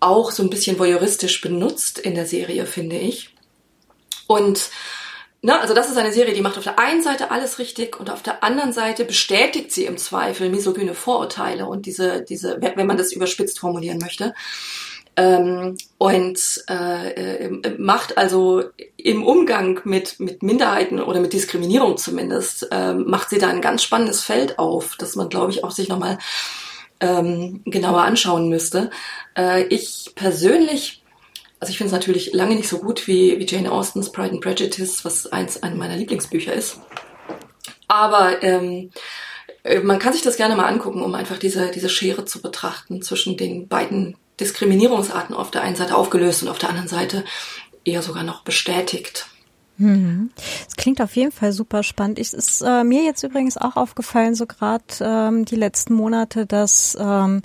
auch 0.00 0.30
so 0.30 0.42
ein 0.42 0.50
bisschen 0.50 0.78
voyeuristisch 0.78 1.40
benutzt 1.40 1.98
in 1.98 2.14
der 2.14 2.26
Serie, 2.26 2.66
finde 2.66 2.96
ich. 2.96 3.34
Und 4.26 4.70
na, 5.42 5.60
also 5.60 5.72
das 5.72 5.90
ist 5.90 5.96
eine 5.96 6.12
Serie, 6.12 6.34
die 6.34 6.42
macht 6.42 6.58
auf 6.58 6.64
der 6.64 6.78
einen 6.78 7.02
Seite 7.02 7.30
alles 7.30 7.58
richtig 7.58 7.98
und 7.98 8.10
auf 8.10 8.22
der 8.22 8.44
anderen 8.44 8.74
Seite 8.74 9.06
bestätigt 9.06 9.72
sie 9.72 9.86
im 9.86 9.96
Zweifel 9.96 10.50
misogyne 10.50 10.94
Vorurteile 10.94 11.66
und 11.66 11.86
diese, 11.86 12.22
diese, 12.22 12.58
wenn 12.60 12.86
man 12.86 12.98
das 12.98 13.12
überspitzt 13.12 13.58
formulieren 13.58 13.98
möchte 13.98 14.34
ähm, 15.20 15.76
und 15.98 16.64
äh, 16.70 17.44
äh, 17.44 17.76
macht 17.76 18.16
also 18.16 18.62
im 18.96 19.22
Umgang 19.22 19.80
mit, 19.84 20.18
mit 20.18 20.42
Minderheiten 20.42 20.98
oder 20.98 21.20
mit 21.20 21.34
Diskriminierung 21.34 21.98
zumindest, 21.98 22.68
äh, 22.72 22.94
macht 22.94 23.28
sie 23.28 23.38
da 23.38 23.48
ein 23.48 23.60
ganz 23.60 23.82
spannendes 23.82 24.22
Feld 24.22 24.58
auf, 24.58 24.96
das 24.98 25.16
man, 25.16 25.28
glaube 25.28 25.50
ich, 25.50 25.62
auch 25.62 25.72
sich 25.72 25.90
nochmal 25.90 26.16
ähm, 27.00 27.60
genauer 27.66 28.00
anschauen 28.00 28.48
müsste. 28.48 28.88
Äh, 29.36 29.64
ich 29.64 30.12
persönlich 30.14 31.02
also 31.62 31.72
ich 31.72 31.76
finde 31.76 31.88
es 31.88 31.92
natürlich 31.92 32.32
lange 32.32 32.54
nicht 32.54 32.70
so 32.70 32.78
gut 32.78 33.06
wie, 33.06 33.38
wie 33.38 33.44
Jane 33.44 33.70
Austens 33.70 34.10
Pride 34.10 34.30
and 34.30 34.40
Prejudice, 34.40 35.04
was 35.04 35.26
eins 35.26 35.62
einer 35.62 35.76
meiner 35.76 35.96
Lieblingsbücher 35.96 36.54
ist. 36.54 36.80
Aber 37.86 38.42
ähm, 38.42 38.90
äh, 39.64 39.80
man 39.80 39.98
kann 39.98 40.14
sich 40.14 40.22
das 40.22 40.38
gerne 40.38 40.56
mal 40.56 40.64
angucken, 40.64 41.02
um 41.02 41.14
einfach 41.14 41.36
diese, 41.36 41.70
diese 41.70 41.90
Schere 41.90 42.24
zu 42.24 42.40
betrachten 42.40 43.02
zwischen 43.02 43.36
den 43.36 43.68
beiden 43.68 44.16
Diskriminierungsarten 44.40 45.34
auf 45.34 45.50
der 45.50 45.62
einen 45.62 45.76
Seite 45.76 45.96
aufgelöst 45.96 46.42
und 46.42 46.48
auf 46.48 46.58
der 46.58 46.70
anderen 46.70 46.88
Seite 46.88 47.24
eher 47.84 48.02
sogar 48.02 48.24
noch 48.24 48.42
bestätigt. 48.42 49.26
Mhm. 49.80 50.28
Das 50.66 50.76
klingt 50.76 51.00
auf 51.00 51.16
jeden 51.16 51.32
Fall 51.32 51.52
super 51.52 51.82
spannend. 51.82 52.18
Es 52.18 52.34
ist 52.34 52.60
äh, 52.60 52.84
mir 52.84 53.02
jetzt 53.02 53.22
übrigens 53.22 53.56
auch 53.56 53.76
aufgefallen, 53.76 54.34
so 54.34 54.44
gerade 54.44 54.84
ähm, 55.00 55.46
die 55.46 55.56
letzten 55.56 55.94
Monate, 55.94 56.44
dass 56.44 56.98
ähm, 57.00 57.40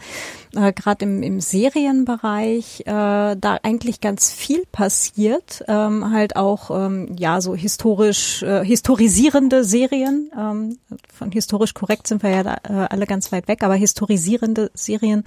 äh, 0.54 0.74
gerade 0.74 1.06
im, 1.06 1.24
im 1.24 1.40
Serienbereich 1.40 2.82
äh, 2.82 2.84
da 2.86 3.60
eigentlich 3.64 4.02
ganz 4.02 4.34
viel 4.34 4.66
passiert. 4.70 5.64
Ähm, 5.70 6.12
halt 6.12 6.36
auch 6.36 6.72
ähm, 6.72 7.16
ja 7.18 7.40
so 7.40 7.56
historisch 7.56 8.44
äh, 8.44 8.66
historisierende 8.66 9.64
Serien. 9.64 10.30
Ähm, 10.38 10.78
von 11.14 11.32
historisch 11.32 11.74
korrekt 11.74 12.06
sind 12.06 12.22
wir 12.22 12.32
ja 12.32 12.44
da, 12.44 12.58
äh, 12.68 12.88
alle 12.90 13.08
ganz 13.08 13.32
weit 13.32 13.48
weg, 13.48 13.64
aber 13.64 13.76
historisierende 13.76 14.72
Serien 14.74 15.24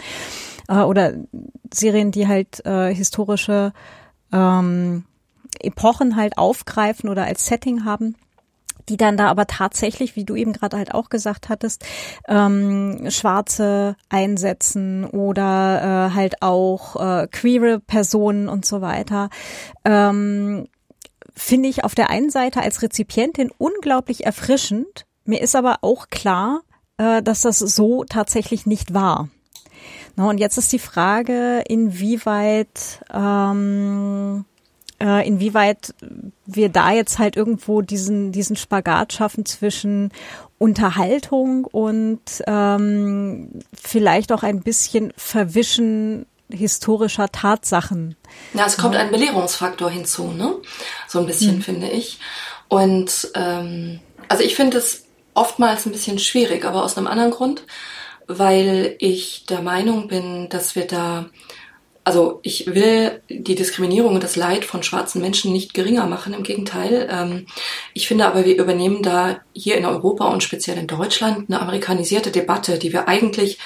äh, 0.69 0.81
oder 0.81 1.15
Serien, 1.73 2.11
die 2.11 2.29
halt 2.29 2.65
äh, 2.65 2.95
historische 2.95 3.73
ähm, 4.33 5.05
Epochen 5.61 6.17
halt 6.17 6.39
aufgreifen 6.39 7.09
oder 7.09 7.25
als 7.25 7.47
Setting 7.47 7.85
haben 7.85 8.15
die 8.89 8.97
dann 8.97 9.17
da 9.17 9.29
aber 9.29 9.47
tatsächlich, 9.47 10.17
wie 10.17 10.25
du 10.25 10.35
eben 10.35 10.53
gerade 10.53 10.77
halt 10.77 10.95
auch 10.95 11.11
gesagt 11.11 11.49
hattest, 11.49 11.85
ähm, 12.27 13.11
Schwarze 13.11 13.97
einsetzen 14.09 15.05
oder 15.05 16.11
äh, 16.11 16.15
halt 16.15 16.43
auch 16.43 16.97
äh, 16.97 17.29
queere 17.29 17.81
Personen 17.81 18.49
und 18.49 18.65
so 18.65 18.81
weiter. 18.81 19.31
Ähm, 19.85 20.67
Finde 21.35 21.69
ich 21.69 21.85
auf 21.85 21.95
der 21.95 22.11
einen 22.11 22.31
Seite 22.31 22.63
als 22.63 22.83
Rezipientin 22.83 23.53
unglaublich 23.59 24.27
erfrischend. 24.27 25.07
Mir 25.25 25.41
ist 25.41 25.55
aber 25.55 25.79
auch 25.83 26.09
klar, 26.09 26.63
äh, 26.97 27.23
dass 27.23 27.43
das 27.43 27.59
so 27.59 28.05
tatsächlich 28.05 28.67
nicht 28.67 28.93
war. 28.93 29.29
Na, 30.19 30.29
und 30.29 30.39
jetzt 30.39 30.59
ist 30.59 30.73
die 30.73 30.81
Frage, 30.81 31.63
inwieweit 31.69 33.01
ähm, 33.15 34.45
äh, 35.01 35.25
inwieweit 35.27 35.95
wir 36.45 36.71
da 36.71 36.91
jetzt 36.91 37.21
halt 37.21 37.37
irgendwo 37.37 37.83
diesen, 37.83 38.33
diesen 38.33 38.57
Spagat 38.57 39.13
schaffen 39.13 39.47
zwischen 39.47 40.11
Unterhaltung 40.59 41.67
und 41.67 42.21
ähm, 42.49 43.61
vielleicht 43.73 44.33
auch 44.33 44.43
ein 44.43 44.61
bisschen 44.63 45.13
Verwischen 45.17 46.27
historischer 46.51 47.29
Tatsachen. 47.29 48.17
Ja, 48.55 48.67
es 48.67 48.77
kommt 48.77 48.97
ein 48.97 49.13
Belehrungsfaktor 49.13 49.89
hinzu, 49.89 50.33
ne? 50.33 50.57
So 51.07 51.21
ein 51.21 51.27
bisschen, 51.27 51.57
hm. 51.57 51.63
finde 51.63 51.91
ich. 51.91 52.19
Und 52.67 53.31
ähm, 53.37 54.01
also 54.27 54.43
ich 54.43 54.57
finde 54.57 54.79
es 54.79 55.05
oftmals 55.35 55.87
ein 55.87 55.93
bisschen 55.93 56.19
schwierig, 56.19 56.65
aber 56.65 56.83
aus 56.83 56.97
einem 56.97 57.07
anderen 57.07 57.31
Grund, 57.31 57.63
weil 58.29 58.95
ich 58.99 59.47
der 59.47 59.63
Meinung 59.63 60.07
bin, 60.07 60.49
dass 60.49 60.77
wir 60.77 60.87
da 60.87 61.27
also 62.09 62.41
ich 62.43 62.67
will 62.67 63.21
die 63.29 63.55
Diskriminierung 63.55 64.15
und 64.15 64.25
das 64.25 64.35
Leid 64.35 64.65
von 64.65 64.83
schwarzen 64.83 65.21
Menschen 65.21 65.53
nicht 65.53 65.75
geringer 65.75 66.07
machen, 66.07 66.33
im 66.33 66.43
Gegenteil. 66.43 67.07
Ähm, 67.13 67.45
ich 67.93 68.09
finde 68.09 68.25
aber, 68.25 68.47
wir 68.47 68.57
übernehmen 68.57 69.03
da 69.03 69.41
hier 69.53 69.77
in 69.77 69.85
Europa 69.85 70.27
und 70.29 70.43
speziell 70.43 70.79
in 70.79 70.87
Deutschland 70.87 71.51
eine 71.51 71.61
amerikanisierte 71.61 72.31
Debatte, 72.31 72.79
die 72.79 72.95
wir 72.95 73.09
eigentlich 73.09 73.59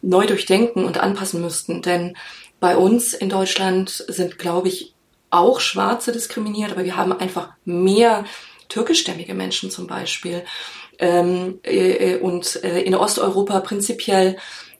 neu 0.00 0.26
durchdenken 0.26 0.84
und 0.84 0.98
anpassen 0.98 1.40
müssten. 1.40 1.82
Denn 1.82 2.16
bei 2.60 2.76
uns 2.76 3.14
in 3.14 3.30
Deutschland 3.30 3.90
sind, 4.06 4.38
glaube 4.38 4.68
ich, 4.68 4.94
auch 5.30 5.58
Schwarze 5.58 6.12
diskriminiert, 6.12 6.70
aber 6.70 6.84
wir 6.84 6.96
haben 6.96 7.12
einfach 7.12 7.50
mehr 7.64 8.24
türkischstämmige 8.68 9.34
Menschen 9.34 9.72
zum 9.72 9.88
Beispiel. 9.88 10.44
Ähm, 10.98 11.60
äh, 11.62 12.16
und 12.16 12.62
äh, 12.64 12.80
in 12.80 12.94
Osteuropa 12.94 13.60
prinzipiell 13.60 14.36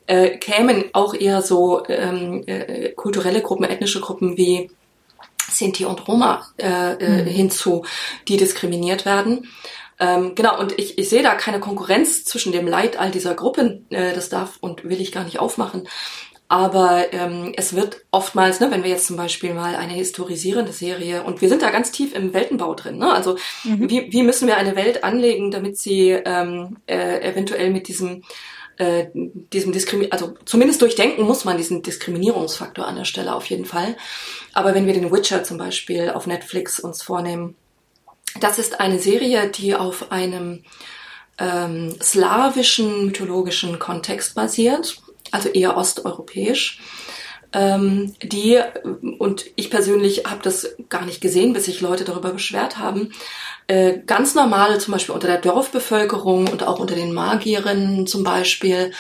äh, 0.07 0.39
kämen 0.39 0.85
auch 0.93 1.15
eher 1.15 1.43
so 1.43 1.85
ähm, 1.89 2.43
äh, 2.47 2.91
kulturelle 2.91 3.43
Gruppen, 3.43 3.65
ethnische 3.65 4.01
Gruppen 4.01 4.37
wie 4.37 4.71
Sinti 5.51 5.85
und 5.85 6.07
Roma 6.09 6.47
äh, 6.59 6.93
äh, 6.95 7.23
mhm. 7.23 7.27
hinzu, 7.27 7.85
die 8.27 8.37
diskriminiert 8.37 9.05
werden. 9.07 9.49
Ähm, 10.01 10.35
genau, 10.35 10.59
und 10.59 10.79
ich, 10.79 10.99
ich 10.99 11.09
sehe 11.09 11.23
da 11.23 11.35
keine 11.35 11.59
Konkurrenz 11.59 12.25
zwischen 12.25 12.53
dem 12.53 12.69
Leid 12.69 12.99
all 12.99 13.11
dieser 13.11 13.35
Gruppen. 13.35 13.87
Äh, 13.91 14.15
das 14.15 14.29
darf 14.29 14.59
und 14.61 14.85
will 14.85 15.01
ich 15.01 15.13
gar 15.13 15.25
nicht 15.25 15.41
aufmachen. 15.41 15.89
Aber 16.51 17.13
ähm, 17.13 17.53
es 17.57 17.77
wird 17.77 18.05
oftmals, 18.11 18.59
ne, 18.59 18.71
wenn 18.71 18.83
wir 18.83 18.91
jetzt 18.91 19.07
zum 19.07 19.17
Beispiel 19.17 19.53
mal 19.53 19.77
eine 19.77 19.93
historisierende 19.93 20.73
Serie, 20.73 21.23
und 21.23 21.43
wir 21.43 21.49
sind 21.51 21.61
da 21.61 21.71
ganz 21.71 21.93
tief 21.93 22.15
im 22.15 22.33
Weltenbau 22.33 22.75
drin, 22.75 22.97
ne? 22.97 23.13
also 23.13 23.37
mhm. 23.65 23.91
wie, 23.91 24.11
wie 24.11 24.23
müssen 24.23 24.49
wir 24.49 24.57
eine 24.57 24.75
Welt 24.75 25.05
anlegen, 25.05 25.51
damit 25.51 25.77
sie 25.77 26.11
ähm, 26.11 26.79
äh, 26.87 27.21
eventuell 27.21 27.71
mit 27.71 27.87
diesem 27.89 28.23
äh, 28.79 29.09
diesem 29.13 29.73
Diskrimin 29.73 30.13
also 30.13 30.35
zumindest 30.45 30.81
durchdenken 30.81 31.25
muss 31.25 31.45
man 31.45 31.57
diesen 31.57 31.83
Diskriminierungsfaktor 31.83 32.87
an 32.87 32.97
der 32.97 33.05
Stelle 33.05 33.35
auf 33.35 33.47
jeden 33.47 33.65
Fall. 33.65 33.97
Aber 34.55 34.75
wenn 34.75 34.87
wir 34.87 34.95
den 34.95 35.13
Witcher 35.13 35.43
zum 35.43 35.59
Beispiel 35.59 36.11
auf 36.11 36.27
Netflix 36.27 36.79
uns 36.79 37.03
vornehmen, 37.03 37.57
das 38.41 38.59
ist 38.59 38.81
eine 38.81 39.01
Serie, 39.01 39.49
die 39.49 39.75
auf 39.75 40.13
einem 40.13 40.63
ähm, 41.39 41.95
slawischen 42.01 43.07
mythologischen 43.07 43.79
Kontext 43.79 44.35
basiert, 44.35 45.01
also 45.33 45.49
eher 45.49 45.77
osteuropäisch. 45.77 46.81
Ähm, 47.53 48.15
die, 48.23 48.61
und 49.19 49.47
ich 49.57 49.71
persönlich 49.71 50.25
habe 50.27 50.43
das 50.43 50.77
gar 50.91 51.07
nicht 51.07 51.23
gesehen, 51.23 51.55
bis 51.55 51.65
sich 51.65 51.81
Leute 51.81 52.05
darüber 52.05 52.31
beschwert 52.31 52.79
haben, 52.79 53.13
äh, 53.69 54.01
ganz 54.07 54.35
normal, 54.35 54.79
zum 54.81 54.93
Beispiel 54.93 55.15
unter 55.15 55.29
der 55.29 55.41
Dorfbevölkerung 55.41 56.49
und 56.49 56.63
auch 56.63 56.79
unter 56.79 56.95
den 56.95 57.15
Magierinnen 57.15 58.07
zum 58.07 58.23
Beispiel, 58.23 58.93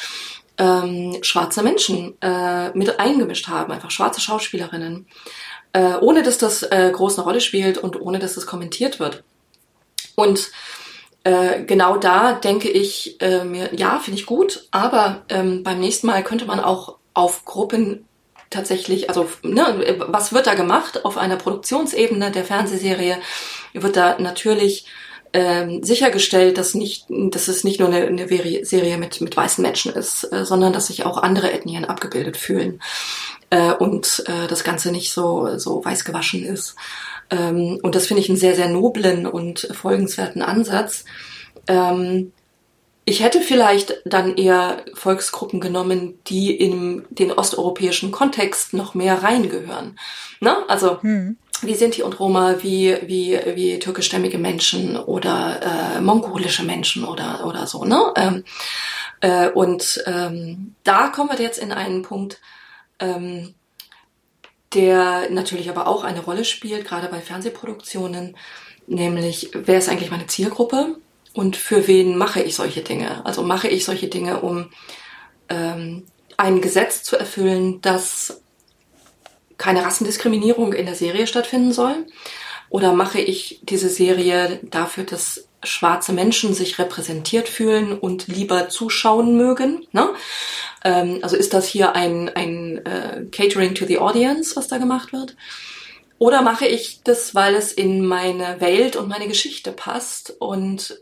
ähm, 0.57 1.19
schwarze 1.23 1.63
Menschen 1.63 2.21
äh, 2.21 2.71
mit 2.77 2.99
eingemischt 2.99 3.49
haben, 3.49 3.73
einfach 3.73 3.91
schwarze 3.91 4.21
Schauspielerinnen, 4.21 5.07
äh, 5.73 5.95
ohne 6.01 6.23
dass 6.23 6.39
das 6.39 6.63
äh, 6.63 6.91
groß 6.93 7.17
eine 7.17 7.25
Rolle 7.25 7.41
spielt 7.41 7.79
und 7.79 8.01
ohne 8.01 8.19
dass 8.19 8.35
das 8.35 8.47
kommentiert 8.47 8.99
wird. 8.99 9.23
Und 10.17 10.51
äh, 11.29 11.63
genau 11.65 11.99
da 11.99 12.33
denke 12.33 12.71
ich 12.71 13.21
äh, 13.21 13.45
mir, 13.45 13.69
ja, 13.75 13.99
finde 13.99 14.19
ich 14.19 14.25
gut, 14.25 14.67
aber 14.71 15.25
ähm, 15.29 15.63
beim 15.63 15.79
nächsten 15.79 16.07
Mal 16.07 16.25
könnte 16.25 16.47
man 16.47 16.59
auch 16.59 16.97
auf 17.13 17.45
Gruppen 17.45 18.07
tatsächlich, 18.49 19.11
also 19.11 19.29
ne, 19.43 19.99
was 20.09 20.33
wird 20.33 20.47
da 20.47 20.55
gemacht 20.55 21.05
auf 21.05 21.19
einer 21.19 21.37
Produktionsebene 21.37 22.31
der 22.31 22.45
Fernsehserie? 22.45 23.19
Wird 23.75 23.97
da 23.97 24.19
natürlich 24.19 24.87
ähm, 25.35 25.83
sichergestellt, 25.83 26.57
dass 26.57 26.75
nicht, 26.75 27.05
dass 27.11 27.49
es 27.49 27.63
nicht 27.63 27.79
nur 27.79 27.91
eine, 27.91 28.07
eine 28.07 28.27
Serie 28.65 28.97
mit 28.97 29.21
mit 29.21 29.37
weißen 29.37 29.61
Menschen 29.61 29.93
ist, 29.93 30.33
äh, 30.33 30.47
sondern 30.47 30.73
dass 30.73 30.87
sich 30.87 31.05
auch 31.05 31.19
andere 31.19 31.53
Ethnien 31.53 31.85
abgebildet 31.85 32.39
fühlen 32.39 32.81
äh, 33.51 33.73
und 33.73 34.25
äh, 34.27 34.47
das 34.49 34.65
Ganze 34.65 34.93
nicht 34.93 35.13
so 35.13 35.59
so 35.59 35.85
weiß 35.85 36.07
gewaschen 36.07 36.43
ist. 36.43 36.75
Ähm, 37.31 37.79
und 37.83 37.95
das 37.95 38.07
finde 38.07 38.23
ich 38.23 38.29
einen 38.29 38.39
sehr 38.39 38.55
sehr 38.55 38.69
noblen 38.69 39.27
und 39.27 39.69
folgenswerten 39.73 40.43
Ansatz. 40.43 41.05
Ähm, 41.67 42.33
ich 43.09 43.23
hätte 43.23 43.41
vielleicht 43.41 44.03
dann 44.05 44.37
eher 44.37 44.85
Volksgruppen 44.93 45.61
genommen, 45.61 46.19
die 46.27 46.55
in 46.55 47.07
den 47.09 47.33
osteuropäischen 47.33 48.11
Kontext 48.11 48.75
noch 48.75 48.95
mehr 48.95 49.23
reingehören. 49.23 49.99
Ne? 50.41 50.55
Also 50.69 51.01
hm. 51.01 51.39
wie 51.63 51.75
Sinti 51.75 52.03
und 52.03 52.21
Roma, 52.21 52.57
wie, 52.61 52.99
wie, 53.07 53.41
wie 53.55 53.79
türkischstämmige 53.79 54.37
Menschen 54.37 54.99
oder 54.99 55.97
äh, 55.97 56.01
mongolische 56.03 56.65
Menschen 56.65 57.05
oder, 57.05 57.47
oder 57.47 57.67
so. 57.67 57.87
Ne? 57.87 58.13
Ähm, 58.15 58.45
äh, 59.23 59.49
und 59.49 60.03
ähm, 60.05 60.75
da 60.85 61.09
kommen 61.09 61.31
wir 61.31 61.43
jetzt 61.43 61.59
in 61.59 61.73
einen 61.73 62.03
Punkt, 62.03 62.43
ähm, 62.99 63.55
der 64.75 65.31
natürlich 65.31 65.71
aber 65.71 65.87
auch 65.87 66.05
eine 66.05 66.21
Rolle 66.21 66.45
spielt, 66.45 66.87
gerade 66.87 67.09
bei 67.09 67.21
Fernsehproduktionen, 67.21 68.37
nämlich 68.87 69.51
wer 69.55 69.79
ist 69.79 69.89
eigentlich 69.89 70.11
meine 70.11 70.27
Zielgruppe? 70.27 70.97
und 71.39 71.57
für 71.57 71.87
wen 71.87 72.17
mache 72.17 72.43
ich 72.43 72.57
solche 72.57 72.81
Dinge? 72.81 73.25
Also 73.25 73.43
mache 73.43 73.69
ich 73.69 73.85
solche 73.85 74.09
Dinge, 74.09 74.41
um 74.41 74.71
ähm, 75.49 76.05
ein 76.37 76.61
Gesetz 76.61 77.05
zu 77.05 77.17
erfüllen, 77.17 77.81
dass 77.81 78.43
keine 79.57 79.85
Rassendiskriminierung 79.85 80.73
in 80.73 80.87
der 80.87 80.97
Serie 80.97 81.29
stattfinden 81.29 81.73
soll? 81.73 82.07
Oder 82.71 82.93
mache 82.93 83.21
ich 83.21 83.61
diese 83.63 83.89
Serie 83.89 84.59
dafür, 84.65 85.05
dass 85.05 85.47
schwarze 85.63 86.13
Menschen 86.13 86.55
sich 86.55 86.81
repräsentiert 86.81 87.49
fühlen 87.49 87.97
und 87.97 88.27
lieber 88.27 88.69
zuschauen 88.69 89.37
mögen? 89.37 89.87
Ne? 89.93 90.11
Ähm, 90.89 91.19
also 91.21 91.37
ist 91.37 91.53
das 91.53 91.69
hier 91.69 91.95
ein, 91.95 92.31
ein 92.31 92.85
äh, 92.87 93.27
Catering 93.31 93.75
to 93.75 93.85
the 93.85 93.99
Audience, 93.99 94.57
was 94.57 94.69
da 94.69 94.79
gemacht 94.79 95.13
wird? 95.13 95.37
Oder 96.17 96.41
mache 96.41 96.67
ich 96.67 97.03
das, 97.05 97.35
weil 97.35 97.55
es 97.55 97.73
in 97.73 98.05
meine 98.05 98.61
Welt 98.61 98.97
und 98.97 99.09
meine 99.09 99.29
Geschichte 99.29 99.71
passt 99.71 100.35
und 100.39 101.01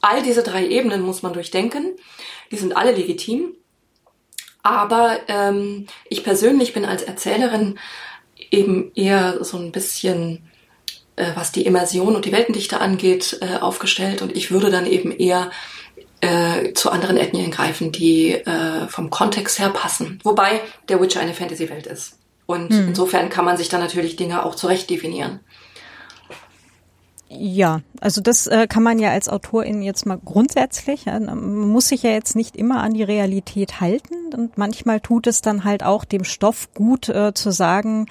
all 0.00 0.22
diese 0.22 0.42
drei 0.42 0.66
Ebenen 0.66 1.02
muss 1.02 1.22
man 1.22 1.34
durchdenken. 1.34 1.94
Die 2.50 2.56
sind 2.56 2.74
alle 2.74 2.92
legitim. 2.92 3.54
Aber 4.62 5.18
ähm, 5.28 5.86
ich 6.08 6.24
persönlich 6.24 6.72
bin 6.72 6.84
als 6.84 7.02
Erzählerin 7.02 7.78
eben 8.50 8.92
eher 8.94 9.44
so 9.44 9.58
ein 9.58 9.72
bisschen, 9.72 10.48
äh, 11.16 11.32
was 11.34 11.52
die 11.52 11.66
Immersion 11.66 12.16
und 12.16 12.24
die 12.24 12.32
Weltendichte 12.32 12.80
angeht, 12.80 13.38
äh, 13.42 13.58
aufgestellt 13.58 14.22
und 14.22 14.34
ich 14.36 14.50
würde 14.50 14.70
dann 14.70 14.86
eben 14.86 15.12
eher 15.12 15.50
äh, 16.22 16.72
zu 16.72 16.90
anderen 16.90 17.16
Ethnien 17.16 17.50
greifen, 17.50 17.92
die 17.92 18.32
äh, 18.32 18.86
vom 18.88 19.10
Kontext 19.10 19.58
her 19.58 19.70
passen. 19.70 20.20
Wobei 20.22 20.60
der 20.88 21.00
Witcher 21.00 21.20
eine 21.20 21.34
Fantasy-Welt 21.34 21.86
ist. 21.86 22.18
Und 22.46 22.70
hm. 22.70 22.88
insofern 22.88 23.28
kann 23.28 23.44
man 23.44 23.56
sich 23.56 23.68
dann 23.68 23.80
natürlich 23.80 24.16
Dinge 24.16 24.44
auch 24.46 24.54
zurecht 24.54 24.88
definieren. 24.88 25.40
Ja, 27.34 27.80
also 28.00 28.20
das 28.20 28.46
äh, 28.46 28.66
kann 28.68 28.82
man 28.82 28.98
ja 28.98 29.10
als 29.10 29.30
Autorin 29.30 29.80
jetzt 29.80 30.04
mal 30.04 30.20
grundsätzlich, 30.22 31.06
ja, 31.06 31.18
man 31.18 31.68
muss 31.68 31.88
sich 31.88 32.02
ja 32.02 32.10
jetzt 32.10 32.36
nicht 32.36 32.56
immer 32.56 32.82
an 32.82 32.92
die 32.92 33.02
Realität 33.02 33.80
halten 33.80 34.34
und 34.34 34.58
manchmal 34.58 35.00
tut 35.00 35.26
es 35.26 35.40
dann 35.40 35.64
halt 35.64 35.82
auch 35.82 36.04
dem 36.04 36.24
Stoff 36.24 36.68
gut 36.74 37.08
äh, 37.08 37.32
zu 37.32 37.50
sagen, 37.50 38.06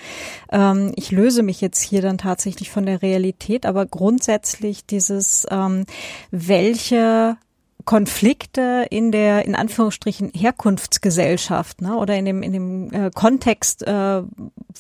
ähm, 0.51 0.91
ich 0.95 1.11
löse 1.11 1.43
mich 1.43 1.61
jetzt 1.61 1.81
hier 1.83 2.01
dann 2.01 2.17
tatsächlich 2.17 2.71
von 2.71 2.87
der 2.87 3.03
Realität, 3.03 3.67
aber 3.67 3.85
grundsätzlich 3.85 4.87
dieses, 4.87 5.45
ähm, 5.51 5.85
welche 6.31 7.37
Konflikte 7.85 8.85
in 8.89 9.11
der 9.11 9.45
in 9.45 9.55
Anführungsstrichen 9.55 10.31
Herkunftsgesellschaft 10.33 11.81
ne, 11.81 11.95
oder 11.95 12.15
in 12.15 12.25
dem 12.25 12.43
in 12.43 12.53
dem 12.53 12.93
äh, 12.93 13.11
Kontext, 13.13 13.83
äh, 13.83 14.21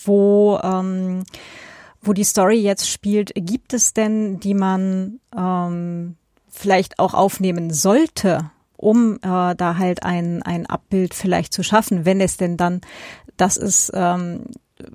wo 0.03 0.59
ähm, 0.63 1.23
wo 2.01 2.13
die 2.13 2.23
Story 2.23 2.59
jetzt 2.59 2.89
spielt, 2.89 3.31
gibt 3.35 3.73
es 3.73 3.93
denn, 3.93 4.39
die 4.39 4.55
man 4.55 5.19
ähm, 5.37 6.15
vielleicht 6.49 6.99
auch 6.99 7.13
aufnehmen 7.13 7.71
sollte, 7.71 8.51
um 8.75 9.15
äh, 9.17 9.55
da 9.55 9.77
halt 9.77 10.03
ein, 10.03 10.41
ein 10.41 10.65
Abbild 10.65 11.13
vielleicht 11.13 11.53
zu 11.53 11.63
schaffen, 11.63 12.05
wenn 12.05 12.19
es 12.19 12.37
denn 12.37 12.57
dann 12.57 12.81
das 13.37 13.57
ist, 13.57 13.91
ähm, 13.93 14.45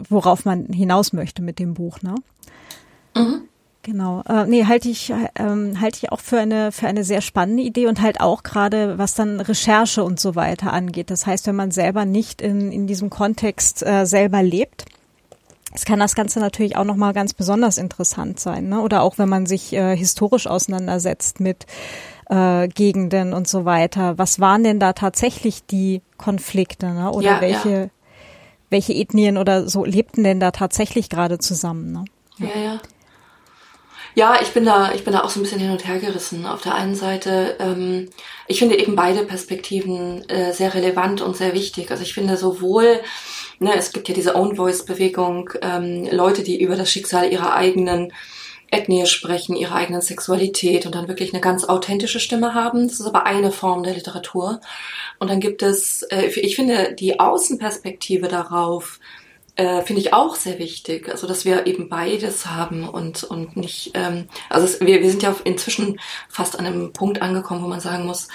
worauf 0.09 0.45
man 0.45 0.67
hinaus 0.67 1.13
möchte 1.13 1.43
mit 1.43 1.59
dem 1.59 1.75
Buch, 1.75 2.03
ne? 2.03 2.15
Mhm. 3.15 3.49
Genau. 3.87 4.25
Äh, 4.29 4.47
nee, 4.47 4.65
halte 4.65 4.89
ich, 4.89 5.13
ähm, 5.37 5.81
halte 5.81 6.01
ich 6.03 6.11
auch 6.11 6.19
für 6.19 6.41
eine, 6.41 6.73
für 6.73 6.89
eine 6.89 7.05
sehr 7.05 7.21
spannende 7.21 7.63
Idee 7.63 7.87
und 7.87 8.03
halt 8.03 8.21
auch 8.21 8.43
gerade, 8.43 8.99
was 8.99 9.15
dann 9.15 9.39
Recherche 9.39 10.03
und 10.03 10.19
so 10.19 10.35
weiter 10.35 10.73
angeht. 10.73 11.09
Das 11.09 11.25
heißt, 11.25 11.47
wenn 11.47 11.55
man 11.55 11.71
selber 11.71 12.05
nicht 12.05 12.43
in, 12.43 12.73
in 12.73 12.89
diesem 12.89 13.11
Kontext 13.11 13.87
äh, 13.87 14.05
selber 14.05 14.43
lebt, 14.43 14.87
es 15.73 15.85
kann 15.85 16.01
das 16.01 16.17
Ganze 16.17 16.41
natürlich 16.41 16.77
auch 16.77 16.85
nochmal 16.85 17.13
ganz 17.13 17.33
besonders 17.33 17.79
interessant 17.79 18.41
sein, 18.41 18.69
ne? 18.69 18.81
Oder 18.81 19.03
auch 19.03 19.19
wenn 19.19 19.29
man 19.29 19.47
sich 19.47 19.73
äh, 19.73 19.97
historisch 19.97 20.49
auseinandersetzt 20.49 21.39
mit 21.39 21.67
äh, 22.29 22.67
Gegenden 22.67 23.33
und 23.33 23.47
so 23.47 23.67
weiter. 23.67 24.19
Was 24.19 24.41
waren 24.41 24.65
denn 24.65 24.81
da 24.81 24.95
tatsächlich 24.95 25.65
die 25.65 26.03
Konflikte, 26.17 26.87
ne? 26.93 27.13
Oder 27.13 27.37
ja, 27.37 27.41
welche, 27.41 27.71
ja. 27.71 27.89
welche 28.69 28.95
Ethnien 28.95 29.39
oder 29.39 29.69
so 29.69 29.85
lebten 29.85 30.25
denn 30.25 30.41
da 30.41 30.51
tatsächlich 30.51 31.09
gerade 31.09 31.39
zusammen, 31.39 31.93
ne? 31.93 32.05
Ja, 32.39 32.49
ja. 32.49 32.65
ja. 32.65 32.81
Ja, 34.19 34.41
ich 34.41 34.53
bin 34.55 34.65
da, 34.65 34.93
ich 34.95 35.05
bin 35.05 35.13
da 35.13 35.23
auch 35.23 35.29
so 35.29 35.39
ein 35.39 35.43
bisschen 35.43 35.61
hin 35.61 35.71
und 35.71 35.87
her 35.87 35.99
gerissen. 35.99 36.47
Auf 36.47 36.63
der 36.63 36.75
einen 36.75 36.95
Seite, 36.95 37.57
ähm, 37.61 38.09
ich 38.49 38.59
finde 38.59 38.79
eben 38.79 38.97
beide 38.97 39.25
Perspektiven 39.25 40.27
äh, 40.31 40.55
sehr 40.55 40.73
relevant 40.73 41.21
und 41.21 41.37
sehr 41.37 41.53
wichtig. 41.53 41.91
Also 41.91 42.03
ich 42.03 42.15
finde 42.15 42.37
sowohl 42.39 43.01
Ne, 43.59 43.75
es 43.75 43.93
gibt 43.93 44.09
ja 44.09 44.15
diese 44.15 44.35
Own 44.37 44.57
Voice 44.57 44.85
Bewegung, 44.85 45.51
ähm, 45.63 46.07
Leute, 46.11 46.43
die 46.43 46.61
über 46.61 46.77
das 46.77 46.91
Schicksal 46.91 47.33
ihrer 47.33 47.55
eigenen 47.55 48.13
Ethnie 48.71 49.07
sprechen, 49.07 49.57
ihrer 49.57 49.77
eigenen 49.77 50.03
Sexualität 50.03 50.85
und 50.85 50.95
dann 50.95 51.09
wirklich 51.09 51.33
eine 51.33 51.41
ganz 51.41 51.65
authentische 51.65 52.21
Stimme 52.21 52.53
haben. 52.53 52.89
Das 52.89 53.01
ist 53.01 53.07
aber 53.07 53.25
eine 53.25 53.53
Form 53.53 53.83
der 53.83 53.95
Literatur. 53.95 54.61
Und 55.19 55.31
dann 55.31 55.41
gibt 55.41 55.63
es, 55.63 56.03
äh, 56.11 56.27
ich 56.27 56.57
finde, 56.57 56.95
die 56.95 57.19
Außenperspektive 57.19 58.29
darauf, 58.29 59.01
äh, 59.57 59.83
finde 59.83 60.01
ich 60.01 60.13
auch 60.13 60.37
sehr 60.37 60.59
wichtig. 60.59 61.09
Also, 61.09 61.27
dass 61.27 61.45
wir 61.45 61.67
eben 61.67 61.89
beides 61.89 62.47
haben 62.47 62.89
und, 62.89 63.25
und 63.25 63.57
nicht, 63.57 63.93
ähm, 63.95 64.29
also 64.49 64.67
es, 64.67 64.81
wir, 64.81 65.01
wir 65.01 65.11
sind 65.11 65.23
ja 65.23 65.35
inzwischen 65.45 65.99
fast 66.29 66.59
an 66.59 66.67
einem 66.67 66.93
Punkt 66.93 67.23
angekommen, 67.23 67.63
wo 67.63 67.69
man 67.69 67.81
sagen 67.81 68.07
muss, 68.07 68.29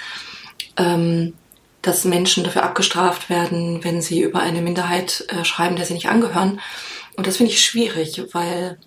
ähm, 0.78 1.34
dass 1.82 2.05
Menschen 2.05 2.43
dafür 2.43 2.63
abgestraft 2.63 3.30
werden, 3.30 3.84
wenn 3.84 4.01
sie 4.01 4.22
über 4.22 4.39
eine 4.39 4.61
Minderheit 4.61 5.26
äh, 5.30 5.43
schreiben, 5.45 5.76
der 5.76 5.86
sie 5.86 5.93
nicht 5.93 6.09
angehören. 6.09 6.59
Und 7.15 7.28
das 7.28 7.38
finde 7.38 7.51
ich 7.51 7.63
schwierig, 7.63 8.22
weil 8.34 8.78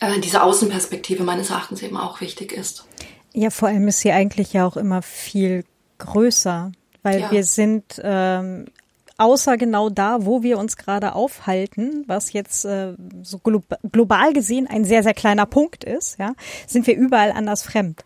äh, 0.00 0.18
diese 0.20 0.42
Außenperspektive 0.42 1.22
meines 1.22 1.50
Erachtens 1.50 1.82
eben 1.82 1.96
auch 1.96 2.20
wichtig 2.20 2.52
ist. 2.52 2.86
Ja, 3.32 3.50
vor 3.50 3.68
allem 3.68 3.88
ist 3.88 4.00
sie 4.00 4.12
eigentlich 4.12 4.52
ja 4.52 4.66
auch 4.66 4.76
immer 4.76 5.02
viel 5.02 5.64
größer, 5.98 6.72
weil 7.02 7.20
ja. 7.20 7.30
wir 7.30 7.44
sind 7.44 8.00
ähm, 8.02 8.66
außer 9.18 9.56
genau 9.56 9.90
da, 9.90 10.24
wo 10.24 10.42
wir 10.42 10.58
uns 10.58 10.76
gerade 10.76 11.14
aufhalten, 11.14 12.04
was 12.06 12.32
jetzt 12.32 12.64
äh, 12.64 12.94
so 13.22 13.38
glo 13.38 13.62
global 13.92 14.32
gesehen 14.32 14.66
ein 14.66 14.84
sehr, 14.84 15.02
sehr 15.02 15.14
kleiner 15.14 15.46
Punkt 15.46 15.84
ist, 15.84 16.18
ja, 16.18 16.32
sind 16.66 16.86
wir 16.86 16.96
überall 16.96 17.32
anders 17.32 17.62
fremd. 17.62 18.04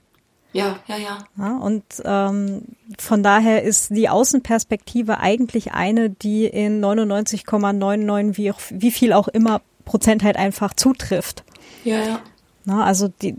Ja, 0.52 0.80
ja, 0.86 0.96
ja. 0.96 1.18
ja 1.38 1.56
und 1.58 1.84
ähm, 2.04 2.62
von 2.98 3.22
daher 3.22 3.62
ist 3.62 3.90
die 3.90 4.08
Außenperspektive 4.08 5.18
eigentlich 5.18 5.72
eine, 5.72 6.10
die 6.10 6.46
in 6.46 6.84
99,99 6.84 8.36
wie, 8.36 8.52
wie 8.80 8.90
viel 8.90 9.12
auch 9.12 9.28
immer 9.28 9.62
Prozent 9.84 10.22
halt 10.22 10.36
einfach 10.36 10.74
zutrifft. 10.74 11.44
Ja, 11.84 12.02
ja. 12.02 12.20
Na, 12.64 12.84
also 12.84 13.08
die, 13.08 13.34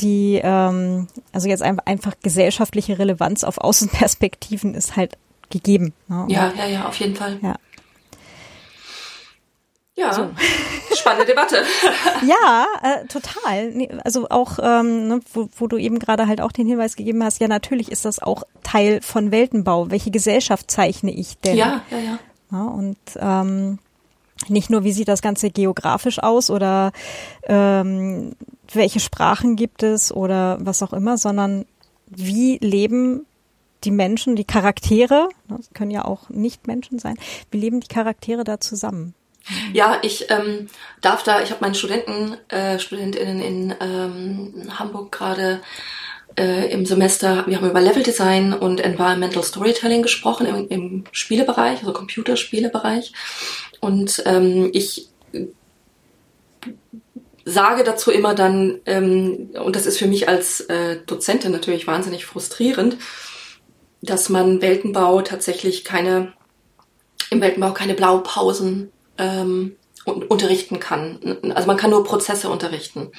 die, 0.00 0.40
ähm, 0.42 1.06
also 1.32 1.48
jetzt 1.48 1.62
einfach, 1.62 1.86
einfach 1.86 2.14
gesellschaftliche 2.22 2.98
Relevanz 2.98 3.44
auf 3.44 3.58
Außenperspektiven 3.58 4.74
ist 4.74 4.96
halt 4.96 5.16
gegeben. 5.52 5.94
Ne? 6.08 6.26
Ja, 6.28 6.52
ja, 6.56 6.66
ja, 6.66 6.86
auf 6.86 6.96
jeden 6.96 7.14
Fall. 7.14 7.38
Ja. 7.42 7.54
Ja, 9.94 10.12
so. 10.12 10.30
spannende 10.96 11.26
Debatte. 11.26 11.62
ja, 12.26 12.66
äh, 12.82 13.06
total. 13.06 14.00
Also 14.04 14.28
auch, 14.30 14.58
ähm, 14.62 15.08
ne, 15.08 15.20
wo, 15.32 15.48
wo 15.56 15.66
du 15.66 15.76
eben 15.76 15.98
gerade 15.98 16.26
halt 16.26 16.40
auch 16.40 16.52
den 16.52 16.66
Hinweis 16.66 16.96
gegeben 16.96 17.22
hast, 17.22 17.40
ja, 17.40 17.48
natürlich 17.48 17.90
ist 17.90 18.04
das 18.04 18.20
auch 18.20 18.42
Teil 18.62 19.00
von 19.02 19.30
Weltenbau. 19.30 19.90
Welche 19.90 20.10
Gesellschaft 20.10 20.70
zeichne 20.70 21.12
ich 21.12 21.38
denn? 21.38 21.56
Ja, 21.56 21.82
ja, 21.90 21.98
ja. 21.98 22.18
ja 22.50 22.64
und 22.64 22.98
ähm, 23.18 23.78
nicht 24.48 24.70
nur, 24.70 24.84
wie 24.84 24.92
sieht 24.92 25.08
das 25.08 25.22
Ganze 25.22 25.50
geografisch 25.50 26.18
aus 26.18 26.50
oder 26.50 26.92
ähm, 27.44 28.32
welche 28.72 29.00
Sprachen 29.00 29.56
gibt 29.56 29.82
es 29.82 30.12
oder 30.12 30.58
was 30.60 30.82
auch 30.82 30.92
immer, 30.92 31.18
sondern 31.18 31.66
wie 32.06 32.58
leben 32.58 33.26
die 33.84 33.90
Menschen, 33.90 34.36
die 34.36 34.44
Charaktere, 34.44 35.28
das 35.48 35.58
ne, 35.58 35.64
können 35.74 35.90
ja 35.90 36.04
auch 36.04 36.28
nicht 36.28 36.66
Menschen 36.66 36.98
sein, 36.98 37.16
wie 37.50 37.58
leben 37.58 37.80
die 37.80 37.88
Charaktere 37.88 38.44
da 38.44 38.60
zusammen? 38.60 39.14
Ja, 39.72 39.98
ich 40.02 40.30
ähm, 40.30 40.68
darf 41.00 41.22
da, 41.24 41.42
ich 41.42 41.50
habe 41.50 41.60
meinen 41.62 41.74
Studenten, 41.74 42.36
äh, 42.48 42.78
Studentinnen 42.78 43.40
in 43.40 43.74
ähm, 43.80 44.78
Hamburg 44.78 45.10
gerade 45.10 45.60
äh, 46.36 46.70
im 46.72 46.86
Semester, 46.86 47.44
wir 47.46 47.56
haben 47.56 47.68
über 47.68 47.80
Level 47.80 48.02
Design 48.02 48.54
und 48.54 48.80
Environmental 48.80 49.42
Storytelling 49.42 50.02
gesprochen 50.02 50.46
im, 50.46 50.68
im 50.68 51.04
Spielebereich, 51.10 51.80
also 51.80 51.92
Computerspielebereich. 51.92 53.12
Und 53.80 54.22
ähm, 54.26 54.70
ich 54.72 55.08
sage 57.44 57.84
dazu 57.84 58.10
immer 58.10 58.34
dann, 58.34 58.80
ähm, 58.86 59.50
und 59.62 59.76
das 59.76 59.86
ist 59.86 59.98
für 59.98 60.06
mich 60.06 60.28
als 60.28 60.60
äh, 60.60 60.98
Dozentin 61.06 61.52
natürlich 61.52 61.86
wahnsinnig 61.86 62.24
frustrierend, 62.24 62.96
dass 64.02 64.28
man 64.28 64.60
Weltenbau 64.60 65.22
tatsächlich 65.22 65.84
keine, 65.84 66.32
im 67.30 67.40
Weltenbau 67.40 67.72
keine 67.72 67.94
Blaupausen 67.94 68.92
ähm, 69.16 69.76
unterrichten 70.04 70.80
kann. 70.80 71.38
Also 71.54 71.68
man 71.68 71.76
kann 71.76 71.90
nur 71.90 72.02
Prozesse 72.02 72.48
unterrichten 72.48 73.12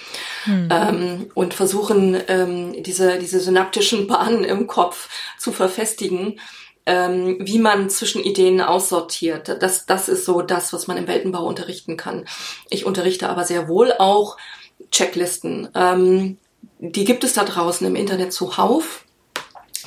hm. 0.44 0.70
ähm, 0.70 1.32
und 1.34 1.54
versuchen, 1.54 2.22
ähm, 2.28 2.84
diese, 2.84 3.18
diese 3.20 3.40
synaptischen 3.40 4.08
Bahnen 4.08 4.44
im 4.44 4.68
Kopf 4.68 5.10
zu 5.40 5.54
verfestigen, 5.54 6.40
ähm, 6.86 7.38
wie 7.40 7.60
man 7.60 7.90
zwischen 7.90 8.22
Ideen 8.22 8.60
aussortiert. 8.60 9.62
Das, 9.62 9.86
das 9.86 10.10
ist 10.10 10.26
so 10.26 10.42
das, 10.42 10.74
was 10.74 10.88
man 10.88 10.98
im 10.98 11.08
Weltenbau 11.08 11.46
unterrichten 11.46 11.96
kann. 11.96 12.26
Ich 12.70 12.86
unterrichte 12.86 13.30
aber 13.30 13.46
sehr 13.46 13.70
wohl 13.70 13.94
auch 13.94 14.36
Checklisten. 14.92 15.70
Ähm, 15.76 16.38
die 16.80 17.06
gibt 17.06 17.24
es 17.24 17.34
da 17.34 17.46
draußen 17.46 17.88
im 17.88 17.96
Internet 17.96 18.34
zuhauf. 18.34 19.03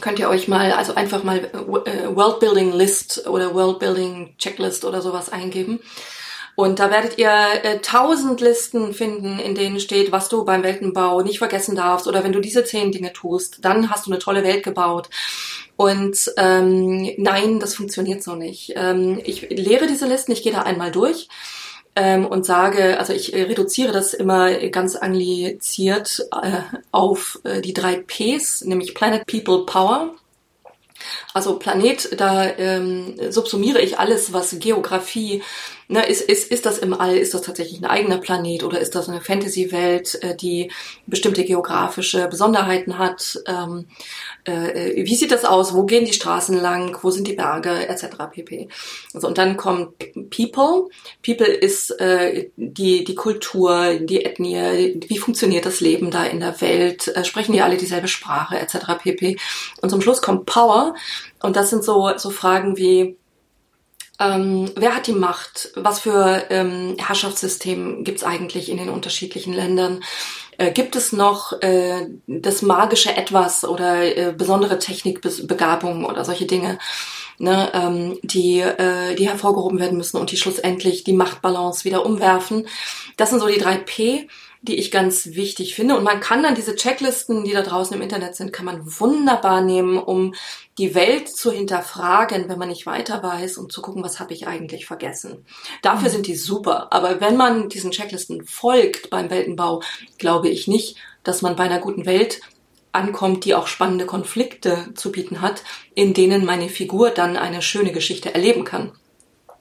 Könnt 0.01 0.18
ihr 0.18 0.28
euch 0.28 0.47
mal, 0.49 0.72
also 0.72 0.94
einfach 0.94 1.24
mal 1.24 1.38
äh, 1.38 2.14
Worldbuilding 2.14 2.72
List 2.72 3.26
oder 3.26 3.55
Worldbuilding 3.55 4.34
Checklist 4.38 4.84
oder 4.84 5.01
sowas 5.01 5.30
eingeben. 5.30 5.80
Und 6.55 6.78
da 6.78 6.90
werdet 6.90 7.18
ihr 7.18 7.30
äh, 7.62 7.78
tausend 7.80 8.40
Listen 8.40 8.94
finden, 8.94 9.38
in 9.38 9.55
denen 9.55 9.78
steht, 9.78 10.11
was 10.11 10.30
du 10.30 10.44
beim 10.44 10.62
Weltenbau 10.62 11.20
nicht 11.20 11.38
vergessen 11.38 11.76
darfst. 11.76 12.07
Oder 12.07 12.24
wenn 12.24 12.32
du 12.32 12.40
diese 12.40 12.64
zehn 12.64 12.92
Dinge 12.92 13.12
tust, 13.12 13.59
dann 13.62 13.90
hast 13.90 14.07
du 14.07 14.11
eine 14.11 14.18
tolle 14.18 14.42
Welt 14.42 14.62
gebaut. 14.62 15.11
Und 15.76 16.32
ähm, 16.38 17.11
nein, 17.18 17.61
das 17.61 17.74
funktioniert 17.74 18.22
so 18.22 18.34
nicht. 18.34 18.72
Ähm, 18.74 19.20
ich 19.24 19.42
lehre 19.51 19.86
diese 19.86 20.07
Listen, 20.07 20.32
ich 20.32 20.42
gehe 20.42 20.53
da 20.53 20.62
einmal 20.62 20.90
durch 20.90 21.28
ähm, 21.97 22.26
und 22.26 22.44
sage, 22.44 22.99
also 22.99 23.14
ich 23.14 23.34
äh, 23.34 23.42
reduziere 23.44 23.92
das 23.92 24.12
immer 24.12 24.53
ganz 24.68 24.97
angliziert 24.97 26.28
äh, 26.42 26.61
auf 26.92 27.40
äh, 27.44 27.62
die 27.62 27.72
drei 27.72 27.97
Ps, 27.97 28.62
nämlich 28.62 28.94
Planet, 28.94 29.26
People, 29.26 29.64
Power. 29.64 30.14
Also 31.32 31.59
Planet, 31.59 32.20
da 32.20 32.47
ähm, 32.47 33.16
subsumiere 33.30 33.80
ich 33.80 33.99
alles, 33.99 34.32
was 34.32 34.59
Geografie, 34.59 35.42
Ne, 35.89 36.05
ist, 36.05 36.22
ist, 36.22 36.51
ist 36.51 36.66
das 36.66 36.78
im 36.78 36.93
All, 36.93 37.16
ist 37.16 37.32
das 37.32 37.43
tatsächlich 37.43 37.80
ein 37.80 37.84
eigener 37.84 38.18
Planet 38.18 38.64
oder 38.64 38.80
ist 38.80 38.97
das 38.97 39.09
eine 39.09 39.20
Fantasy-Welt, 39.20 40.20
äh, 40.20 40.34
die 40.34 40.72
bestimmte 41.07 41.45
geografische 41.45 42.26
Besonderheiten 42.26 42.99
hat? 42.99 43.39
Ähm, 43.47 43.87
äh, 44.45 45.05
wie 45.05 45.14
sieht 45.14 45.30
das 45.30 45.45
aus? 45.45 45.74
Wo 45.74 45.84
gehen 45.84 46.05
die 46.05 46.12
Straßen 46.12 46.57
lang? 46.57 46.99
Wo 47.03 47.11
sind 47.11 47.28
die 47.28 47.34
Berge? 47.34 47.89
Etc. 47.89 48.07
pp. 48.32 48.68
Also, 49.14 49.28
und 49.28 49.39
dann 49.39 49.57
kommt 49.57 49.99
People. 50.30 50.89
People 51.24 51.47
ist 51.47 51.91
äh, 52.01 52.51
die, 52.57 53.05
die 53.05 53.14
Kultur, 53.14 53.95
die 53.95 54.24
Ethnie, 54.24 55.01
wie 55.07 55.18
funktioniert 55.18 55.66
das 55.66 55.80
Leben 55.80 56.11
da 56.11 56.24
in 56.24 56.41
der 56.41 56.61
Welt? 56.61 57.07
Äh, 57.09 57.24
sprechen 57.24 57.53
die 57.53 57.62
alle 57.62 57.76
dieselbe 57.76 58.09
Sprache? 58.09 58.59
Etc. 58.59 58.76
pp. 58.99 59.37
Und 59.82 59.91
zum 59.91 60.01
Schluss 60.01 60.20
kommt 60.20 60.47
Power. 60.47 60.97
Und 61.43 61.55
das 61.55 61.70
sind 61.70 61.84
so, 61.84 62.11
so 62.16 62.30
Fragen 62.30 62.76
wie, 62.76 63.16
ähm, 64.18 64.70
wer 64.76 64.94
hat 64.94 65.06
die 65.06 65.12
Macht? 65.12 65.70
Was 65.74 66.00
für 66.00 66.44
ähm, 66.50 66.96
Herrschaftssystem 66.98 68.04
gibt 68.04 68.18
es 68.18 68.24
eigentlich 68.24 68.70
in 68.70 68.78
den 68.78 68.88
unterschiedlichen 68.88 69.52
Ländern? 69.52 70.02
Äh, 70.58 70.72
gibt 70.72 70.96
es 70.96 71.12
noch 71.12 71.60
äh, 71.60 72.06
das 72.26 72.62
magische 72.62 73.14
Etwas 73.14 73.64
oder 73.64 74.16
äh, 74.16 74.32
besondere 74.32 74.78
Technikbegabungen 74.78 76.04
oder 76.04 76.24
solche 76.24 76.46
Dinge, 76.46 76.78
ne, 77.38 77.70
ähm, 77.74 78.18
die, 78.22 78.60
äh, 78.60 79.14
die 79.16 79.28
hervorgehoben 79.28 79.78
werden 79.78 79.98
müssen 79.98 80.16
und 80.16 80.30
die 80.30 80.38
schlussendlich 80.38 81.04
die 81.04 81.12
Machtbalance 81.12 81.84
wieder 81.84 82.06
umwerfen? 82.06 82.66
Das 83.16 83.30
sind 83.30 83.40
so 83.40 83.48
die 83.48 83.58
drei 83.58 83.76
P 83.76 84.28
die 84.66 84.76
ich 84.76 84.90
ganz 84.90 85.26
wichtig 85.34 85.74
finde. 85.74 85.96
Und 85.96 86.04
man 86.04 86.20
kann 86.20 86.42
dann 86.42 86.54
diese 86.54 86.76
Checklisten, 86.76 87.44
die 87.44 87.52
da 87.52 87.62
draußen 87.62 87.96
im 87.96 88.02
Internet 88.02 88.36
sind, 88.36 88.52
kann 88.52 88.66
man 88.66 88.82
wunderbar 88.84 89.62
nehmen, 89.62 89.98
um 89.98 90.34
die 90.78 90.94
Welt 90.94 91.28
zu 91.28 91.50
hinterfragen, 91.50 92.48
wenn 92.48 92.58
man 92.58 92.68
nicht 92.68 92.86
weiter 92.86 93.22
weiß 93.22 93.58
und 93.58 93.72
zu 93.72 93.80
gucken, 93.80 94.02
was 94.02 94.20
habe 94.20 94.34
ich 94.34 94.46
eigentlich 94.46 94.86
vergessen. 94.86 95.46
Dafür 95.82 96.08
mhm. 96.08 96.12
sind 96.12 96.26
die 96.26 96.36
super. 96.36 96.92
Aber 96.92 97.20
wenn 97.20 97.36
man 97.36 97.68
diesen 97.68 97.90
Checklisten 97.90 98.44
folgt 98.44 99.10
beim 99.10 99.30
Weltenbau, 99.30 99.82
glaube 100.18 100.48
ich 100.48 100.68
nicht, 100.68 100.96
dass 101.22 101.42
man 101.42 101.56
bei 101.56 101.64
einer 101.64 101.80
guten 101.80 102.06
Welt 102.06 102.40
ankommt, 102.92 103.44
die 103.44 103.54
auch 103.54 103.66
spannende 103.66 104.06
Konflikte 104.06 104.88
zu 104.94 105.12
bieten 105.12 105.40
hat, 105.40 105.62
in 105.94 106.14
denen 106.14 106.44
meine 106.44 106.68
Figur 106.68 107.10
dann 107.10 107.36
eine 107.36 107.62
schöne 107.62 107.92
Geschichte 107.92 108.34
erleben 108.34 108.64
kann. 108.64 108.92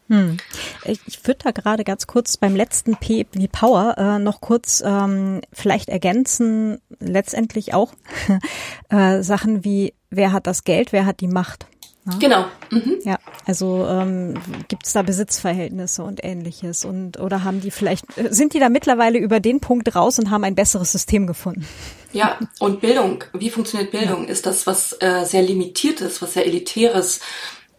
Hm. 0.07 0.37
Ich 0.83 1.25
würde 1.25 1.39
da 1.43 1.51
gerade 1.51 1.83
ganz 1.83 2.05
kurz 2.05 2.37
beim 2.37 2.55
letzten 2.55 2.95
P 2.95 3.25
wie 3.31 3.47
Power 3.47 3.95
äh, 3.97 4.19
noch 4.19 4.39
kurz 4.39 4.83
ähm, 4.85 5.41
vielleicht 5.51 5.89
ergänzen, 5.89 6.79
letztendlich 6.99 7.73
auch 7.73 7.93
äh, 8.89 9.23
Sachen 9.23 9.63
wie, 9.63 9.93
wer 10.09 10.31
hat 10.31 10.47
das 10.47 10.63
Geld, 10.63 10.91
wer 10.91 11.05
hat 11.05 11.21
die 11.21 11.27
Macht. 11.27 11.65
Ja? 12.05 12.17
Genau. 12.19 12.45
Mhm. 12.69 12.99
Ja, 13.03 13.17
also 13.47 13.87
ähm, 13.87 14.35
gibt 14.67 14.85
es 14.85 14.93
da 14.93 15.01
Besitzverhältnisse 15.01 16.03
und 16.03 16.23
ähnliches 16.23 16.85
und 16.85 17.19
oder 17.19 17.43
haben 17.43 17.61
die 17.61 17.71
vielleicht 17.71 18.05
sind 18.29 18.53
die 18.53 18.59
da 18.59 18.69
mittlerweile 18.69 19.17
über 19.17 19.39
den 19.39 19.59
Punkt 19.59 19.95
raus 19.95 20.19
und 20.19 20.29
haben 20.29 20.43
ein 20.43 20.53
besseres 20.53 20.91
System 20.91 21.25
gefunden? 21.25 21.65
Ja, 22.13 22.37
und 22.59 22.79
Bildung. 22.79 23.23
Wie 23.33 23.49
funktioniert 23.49 23.91
Bildung? 23.91 24.25
Ja. 24.25 24.29
Ist 24.29 24.45
das 24.45 24.67
was 24.67 24.95
äh, 25.01 25.25
sehr 25.25 25.41
limitiertes, 25.41 26.21
was 26.21 26.33
sehr 26.33 26.45
elitäres? 26.45 27.21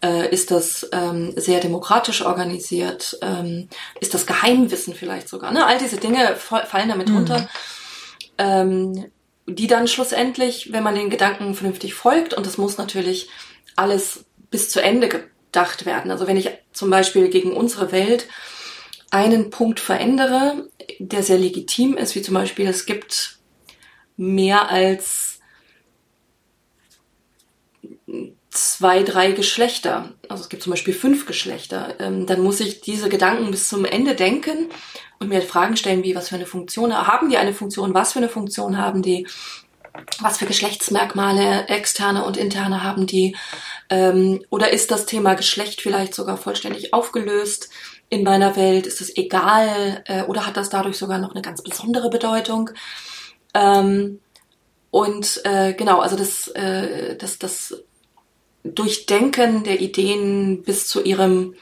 Äh, 0.07 0.33
ist 0.33 0.53
das 0.53 0.89
ähm, 0.93 1.33
sehr 1.37 1.59
demokratisch 1.59 2.25
organisiert? 2.25 3.19
Ähm, 3.23 3.69
ist 4.01 4.15
das 4.15 4.27
Geheimwissen 4.27 4.95
vielleicht 4.95 5.29
sogar? 5.29 5.53
Ne? 5.53 5.67
All 5.67 5.79
diese 5.79 5.97
Dinge 5.97 6.37
fallen 6.37 6.89
damit 6.89 7.09
mhm. 7.09 7.17
runter, 7.17 7.49
ähm, 8.39 9.07
die 9.47 9.67
dann 9.67 9.89
schlussendlich, 9.89 10.73
wenn 10.73 10.85
man 10.85 10.95
den 10.95 11.11
Gedanken 11.11 11.55
vernünftig 11.55 11.95
folgt, 11.95 12.35
und 12.35 12.47
das 12.47 12.57
muss 12.57 12.79
natürlich 12.79 13.29
alles 13.75 14.27
bis 14.51 14.71
zu 14.71 14.81
Ende 14.81 15.09
gedacht 15.09 15.87
werden. 15.87 16.13
Also 16.13 16.29
wenn 16.29 16.37
ich 16.37 16.51
zum 16.73 16.89
Beispiel 16.89 17.29
gegen 17.29 17.53
unsere 17.53 17.91
Welt 17.91 18.29
einen 19.11 19.51
Punkt 19.51 19.81
verändere, 19.81 20.69
der 21.01 21.25
sehr 21.25 21.39
legitim 21.39 21.97
ist, 21.97 22.15
wie 22.15 22.23
zum 22.23 22.35
Beispiel 22.35 22.69
es 22.69 22.87
gibt 22.87 23.39
mehr 24.17 24.71
als 24.71 25.36
zwei, 28.57 29.03
drei 29.03 29.33
Geschlechter, 29.33 30.13
also 30.29 30.43
es 30.43 30.49
gibt 30.49 30.63
zum 30.63 30.71
Beispiel 30.71 30.95
fünf 30.95 31.27
Geschlechter, 31.27 31.95
ähm, 32.01 32.27
dann 32.27 32.41
muss 32.41 32.61
ich 32.61 32.81
diese 32.81 33.09
Gedanken 33.09 33.51
bis 33.51 33.69
zum 33.69 33.85
Ende 33.85 34.15
denken 34.15 34.71
und 35.19 35.29
mir 35.29 35.43
Fragen 35.43 35.77
stellen, 35.77 36.03
wie, 36.03 36.15
was 36.15 36.31
für 36.31 36.37
eine 36.37 36.47
Funktion 36.47 36.95
haben 36.95 37.29
die 37.29 37.37
eine 37.37 37.53
Funktion, 37.53 37.95
was 37.95 38.13
für 38.13 38.19
eine 38.19 38.29
Funktion 38.29 38.79
haben 38.79 39.03
die, 39.03 39.27
was 40.21 40.39
für 40.39 40.47
Geschlechtsmerkmale 40.47 41.69
externe 41.69 42.25
und 42.25 42.37
interne 42.37 42.83
haben 42.83 43.07
die, 43.07 43.37
ähm, 43.91 44.43
oder 44.51 44.73
ist 44.73 44.91
das 44.91 45.07
Thema 45.07 45.35
Geschlecht 45.35 45.81
vielleicht 45.81 46.15
sogar 46.15 46.37
vollständig 46.37 46.93
aufgelöst 46.93 47.71
in 48.09 48.23
meiner 48.23 48.57
Welt, 48.57 48.87
ist 48.87 49.01
es 49.01 49.17
egal 49.17 50.03
äh, 50.07 50.23
oder 50.25 50.47
hat 50.47 50.57
das 50.57 50.71
dadurch 50.71 50.97
sogar 50.97 51.19
noch 51.19 51.33
eine 51.33 51.43
ganz 51.43 51.63
besondere 51.63 52.11
Bedeutung? 52.11 52.71
Ähm, 53.55 54.21
und 54.91 55.41
äh, 55.45 55.75
genau, 55.75 56.01
also 56.01 56.17
das, 56.17 56.49
äh, 56.49 57.17
das, 57.17 57.39
das 57.39 57.85
Durchdenken 58.75 59.65
der 59.65 59.81
Ideen 59.81 60.63
bis 60.63 60.87
zu 60.87 61.03
ihrem 61.03 61.55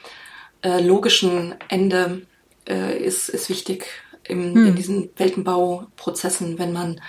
äh, 0.61 0.81
logischen 0.81 1.55
Ende 1.69 2.23
äh, 2.67 2.97
ist, 2.97 3.29
ist 3.29 3.49
wichtig 3.49 3.87
im, 4.23 4.55
hm. 4.55 4.67
in 4.67 4.75
diesen 4.75 5.09
Weltenbauprozessen, 5.17 6.57
wenn 6.57 6.73
man, 6.73 7.01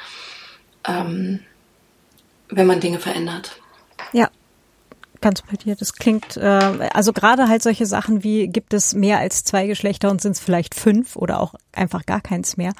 ähm, 0.87 1.41
wenn 2.49 2.67
man 2.67 2.81
Dinge 2.81 2.99
verändert. 2.99 3.61
Ganz 5.21 5.43
bei 5.43 5.57
dir. 5.57 5.77
Das 5.77 5.95
klingt, 5.95 6.37
äh, 6.37 6.89
also 6.93 7.13
gerade 7.13 7.49
halt 7.49 7.63
solche 7.63 7.87
Sachen 7.87 8.23
wie, 8.23 8.49
gibt 8.49 8.75
es 8.75 8.95
mehr 8.95 9.19
als 9.19 9.45
zwei 9.45 9.67
Geschlechter 9.67 10.11
und 10.11 10.21
sind 10.21 10.33
es 10.33 10.41
vielleicht 10.41 10.75
fünf 10.75 11.17
oder 11.17 11.41
auch 11.41 11.55
einfach 11.73 12.07
gar 12.07 12.21
keins 12.21 12.57
mehr 12.57 12.73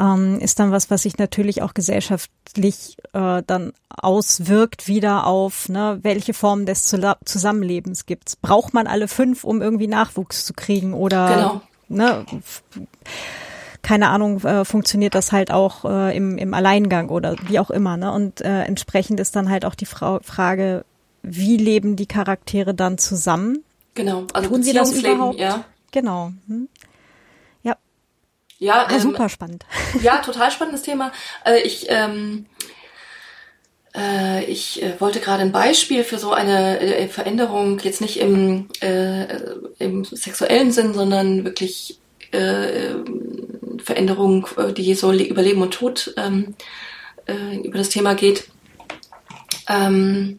ähm, 0.00 0.38
ist 0.40 0.58
dann 0.58 0.72
was, 0.72 0.90
was 0.90 1.02
sich 1.02 1.18
natürlich 1.18 1.62
auch 1.62 1.74
gesellschaftlich 1.74 2.96
äh, 3.12 3.42
dann 3.46 3.72
auswirkt 3.88 4.88
wieder 4.88 5.26
auf, 5.26 5.68
ne, 5.68 5.98
welche 6.02 6.32
Formen 6.32 6.66
des 6.66 6.86
Zusammenlebens 6.86 8.06
gibt's. 8.06 8.36
Braucht 8.36 8.72
man 8.72 8.86
alle 8.86 9.08
fünf, 9.08 9.44
um 9.44 9.60
irgendwie 9.60 9.88
Nachwuchs 9.88 10.44
zu 10.46 10.54
kriegen 10.54 10.94
oder 10.94 11.28
genau. 11.28 11.60
ne, 11.88 12.24
keine 13.82 14.08
Ahnung, 14.08 14.42
äh, 14.44 14.64
funktioniert 14.64 15.14
das 15.14 15.32
halt 15.32 15.50
auch 15.50 15.84
äh, 15.84 16.16
im, 16.16 16.38
im 16.38 16.54
Alleingang 16.54 17.08
oder 17.08 17.36
wie 17.48 17.58
auch 17.58 17.70
immer. 17.70 17.96
Ne? 17.96 18.12
Und 18.12 18.40
äh, 18.40 18.62
entsprechend 18.62 19.20
ist 19.20 19.36
dann 19.36 19.50
halt 19.50 19.64
auch 19.64 19.74
die 19.74 19.86
Fra 19.86 20.20
Frage, 20.22 20.84
wie 21.22 21.56
leben 21.56 21.96
die 21.96 22.06
Charaktere 22.06 22.74
dann 22.74 22.98
zusammen? 22.98 23.64
Genau, 23.94 24.26
also 24.32 24.48
Tun 24.48 24.62
sie 24.62 24.72
das 24.72 24.92
überhaupt? 24.92 25.38
Ja. 25.38 25.64
Genau. 25.92 26.32
Hm? 26.46 26.68
Ja, 28.60 28.86
ähm, 28.90 29.00
super 29.00 29.28
spannend. 29.28 29.64
Ja, 30.02 30.18
total 30.18 30.52
spannendes 30.52 30.82
Thema. 30.82 31.12
Äh, 31.44 31.62
ich 31.62 31.86
ähm, 31.88 32.44
äh, 33.96 34.44
ich 34.44 34.82
äh, 34.82 35.00
wollte 35.00 35.18
gerade 35.18 35.42
ein 35.42 35.50
Beispiel 35.50 36.04
für 36.04 36.18
so 36.18 36.32
eine 36.32 36.78
äh, 36.78 37.08
Veränderung 37.08 37.80
jetzt 37.80 38.02
nicht 38.02 38.20
im, 38.20 38.68
äh, 38.80 39.24
im 39.78 40.04
sexuellen 40.04 40.72
Sinn, 40.72 40.92
sondern 40.92 41.44
wirklich 41.44 41.98
äh, 42.32 42.94
Veränderung, 43.82 44.46
äh, 44.58 44.74
die 44.74 44.94
so 44.94 45.10
über 45.10 45.42
Leben 45.42 45.62
und 45.62 45.72
Tod 45.72 46.12
ähm, 46.18 46.54
äh, 47.26 47.56
über 47.64 47.78
das 47.78 47.88
Thema 47.88 48.14
geht. 48.14 48.46
Ähm, 49.68 50.38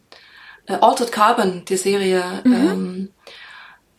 äh, 0.67 0.73
Altered 0.73 1.11
Carbon, 1.11 1.63
die 1.65 1.77
Serie, 1.77 2.23
mhm. 2.43 2.53
ähm, 2.53 3.09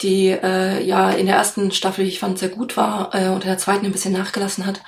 die 0.00 0.28
äh, 0.28 0.82
ja 0.82 1.10
in 1.10 1.26
der 1.26 1.36
ersten 1.36 1.70
Staffel, 1.72 2.06
ich 2.06 2.18
fand, 2.18 2.38
sehr 2.38 2.48
gut 2.48 2.76
war 2.76 3.14
äh, 3.14 3.28
und 3.28 3.42
in 3.42 3.48
der 3.48 3.58
zweiten 3.58 3.86
ein 3.86 3.92
bisschen 3.92 4.12
nachgelassen 4.12 4.66
hat. 4.66 4.82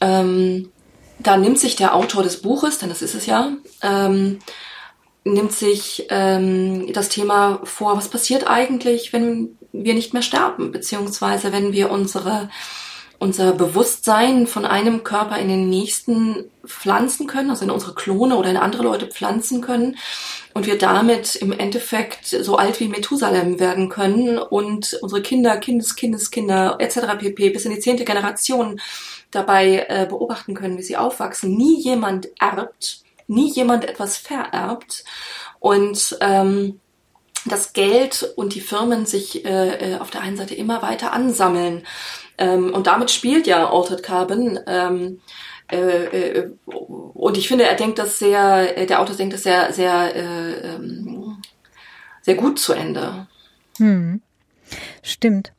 Ähm, 0.00 0.70
da 1.18 1.36
nimmt 1.36 1.58
sich 1.58 1.76
der 1.76 1.94
Autor 1.94 2.22
des 2.22 2.42
Buches, 2.42 2.78
denn 2.78 2.88
das 2.88 3.02
ist 3.02 3.14
es 3.14 3.26
ja, 3.26 3.52
ähm, 3.82 4.38
nimmt 5.24 5.52
sich 5.52 6.06
ähm, 6.10 6.92
das 6.92 7.08
Thema 7.08 7.60
vor, 7.64 7.96
was 7.96 8.08
passiert 8.08 8.48
eigentlich, 8.48 9.12
wenn 9.12 9.56
wir 9.72 9.94
nicht 9.94 10.12
mehr 10.12 10.22
sterben, 10.22 10.72
beziehungsweise 10.72 11.52
wenn 11.52 11.72
wir 11.72 11.90
unsere 11.90 12.48
unser 13.18 13.52
Bewusstsein 13.52 14.46
von 14.46 14.64
einem 14.64 15.02
Körper 15.02 15.38
in 15.38 15.48
den 15.48 15.68
nächsten 15.68 16.50
pflanzen 16.66 17.26
können, 17.26 17.50
also 17.50 17.64
in 17.64 17.70
unsere 17.70 17.94
Klone 17.94 18.36
oder 18.36 18.50
in 18.50 18.56
andere 18.56 18.82
Leute 18.82 19.06
pflanzen 19.06 19.60
können 19.60 19.96
und 20.52 20.66
wir 20.66 20.78
damit 20.78 21.34
im 21.36 21.52
Endeffekt 21.52 22.26
so 22.26 22.56
alt 22.56 22.80
wie 22.80 22.88
Methusalem 22.88 23.58
werden 23.58 23.88
können 23.88 24.38
und 24.38 24.98
unsere 25.00 25.22
Kinder, 25.22 25.56
Kindeskindeskinder 25.56 26.76
etc. 26.78 27.18
pp. 27.18 27.50
bis 27.50 27.64
in 27.64 27.72
die 27.72 27.80
zehnte 27.80 28.04
Generation 28.04 28.80
dabei 29.30 29.86
äh, 29.88 30.06
beobachten 30.08 30.54
können, 30.54 30.78
wie 30.78 30.82
sie 30.82 30.96
aufwachsen. 30.96 31.56
Nie 31.56 31.80
jemand 31.80 32.28
erbt, 32.38 33.00
nie 33.26 33.50
jemand 33.50 33.84
etwas 33.84 34.16
vererbt 34.16 35.04
und 35.58 36.16
ähm, 36.20 36.80
das 37.44 37.72
Geld 37.72 38.32
und 38.36 38.54
die 38.54 38.60
Firmen 38.60 39.06
sich 39.06 39.44
äh, 39.44 39.92
äh 39.94 39.98
auf 39.98 40.10
der 40.10 40.20
einen 40.20 40.36
Seite 40.36 40.54
immer 40.54 40.82
weiter 40.82 41.12
ansammeln 41.12 41.84
ähm, 42.38 42.72
und 42.72 42.86
damit 42.86 43.10
spielt 43.10 43.46
ja 43.46 43.70
Altered 43.70 44.02
Carbon. 44.02 44.58
Ähm, 44.66 45.20
äh, 45.68 46.04
äh, 46.04 46.50
und 46.68 47.36
ich 47.36 47.48
finde, 47.48 47.64
er 47.64 47.74
denkt 47.74 47.98
das 47.98 48.18
sehr, 48.18 48.86
der 48.86 49.00
Autor 49.00 49.16
denkt 49.16 49.34
das 49.34 49.42
sehr, 49.42 49.72
sehr, 49.72 50.14
äh, 50.14 50.74
ähm, 50.74 51.42
sehr 52.22 52.34
gut 52.34 52.58
zu 52.58 52.72
Ende. 52.72 53.26
Hm. 53.78 54.20
Stimmt. 55.02 55.52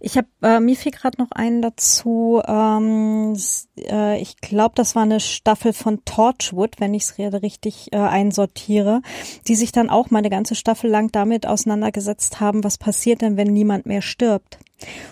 Ich 0.00 0.16
habe 0.16 0.28
äh, 0.42 0.60
mir 0.60 0.76
fiel 0.76 0.92
gerade 0.92 1.20
noch 1.20 1.30
einen 1.32 1.62
dazu. 1.62 2.40
Ähm, 2.46 3.36
äh, 3.76 4.20
ich 4.20 4.36
glaube, 4.38 4.74
das 4.74 4.94
war 4.94 5.02
eine 5.02 5.20
Staffel 5.20 5.72
von 5.72 6.04
Torchwood, 6.04 6.80
wenn 6.80 6.94
ich 6.94 7.04
es 7.04 7.18
richtig 7.18 7.92
äh, 7.92 7.98
einsortiere, 7.98 9.02
die 9.46 9.56
sich 9.56 9.72
dann 9.72 9.90
auch 9.90 10.10
mal 10.10 10.18
eine 10.18 10.30
ganze 10.30 10.54
Staffel 10.54 10.90
lang 10.90 11.10
damit 11.12 11.46
auseinandergesetzt 11.46 12.40
haben, 12.40 12.64
was 12.64 12.78
passiert 12.78 13.22
denn, 13.22 13.36
wenn 13.36 13.52
niemand 13.52 13.86
mehr 13.86 14.02
stirbt 14.02 14.58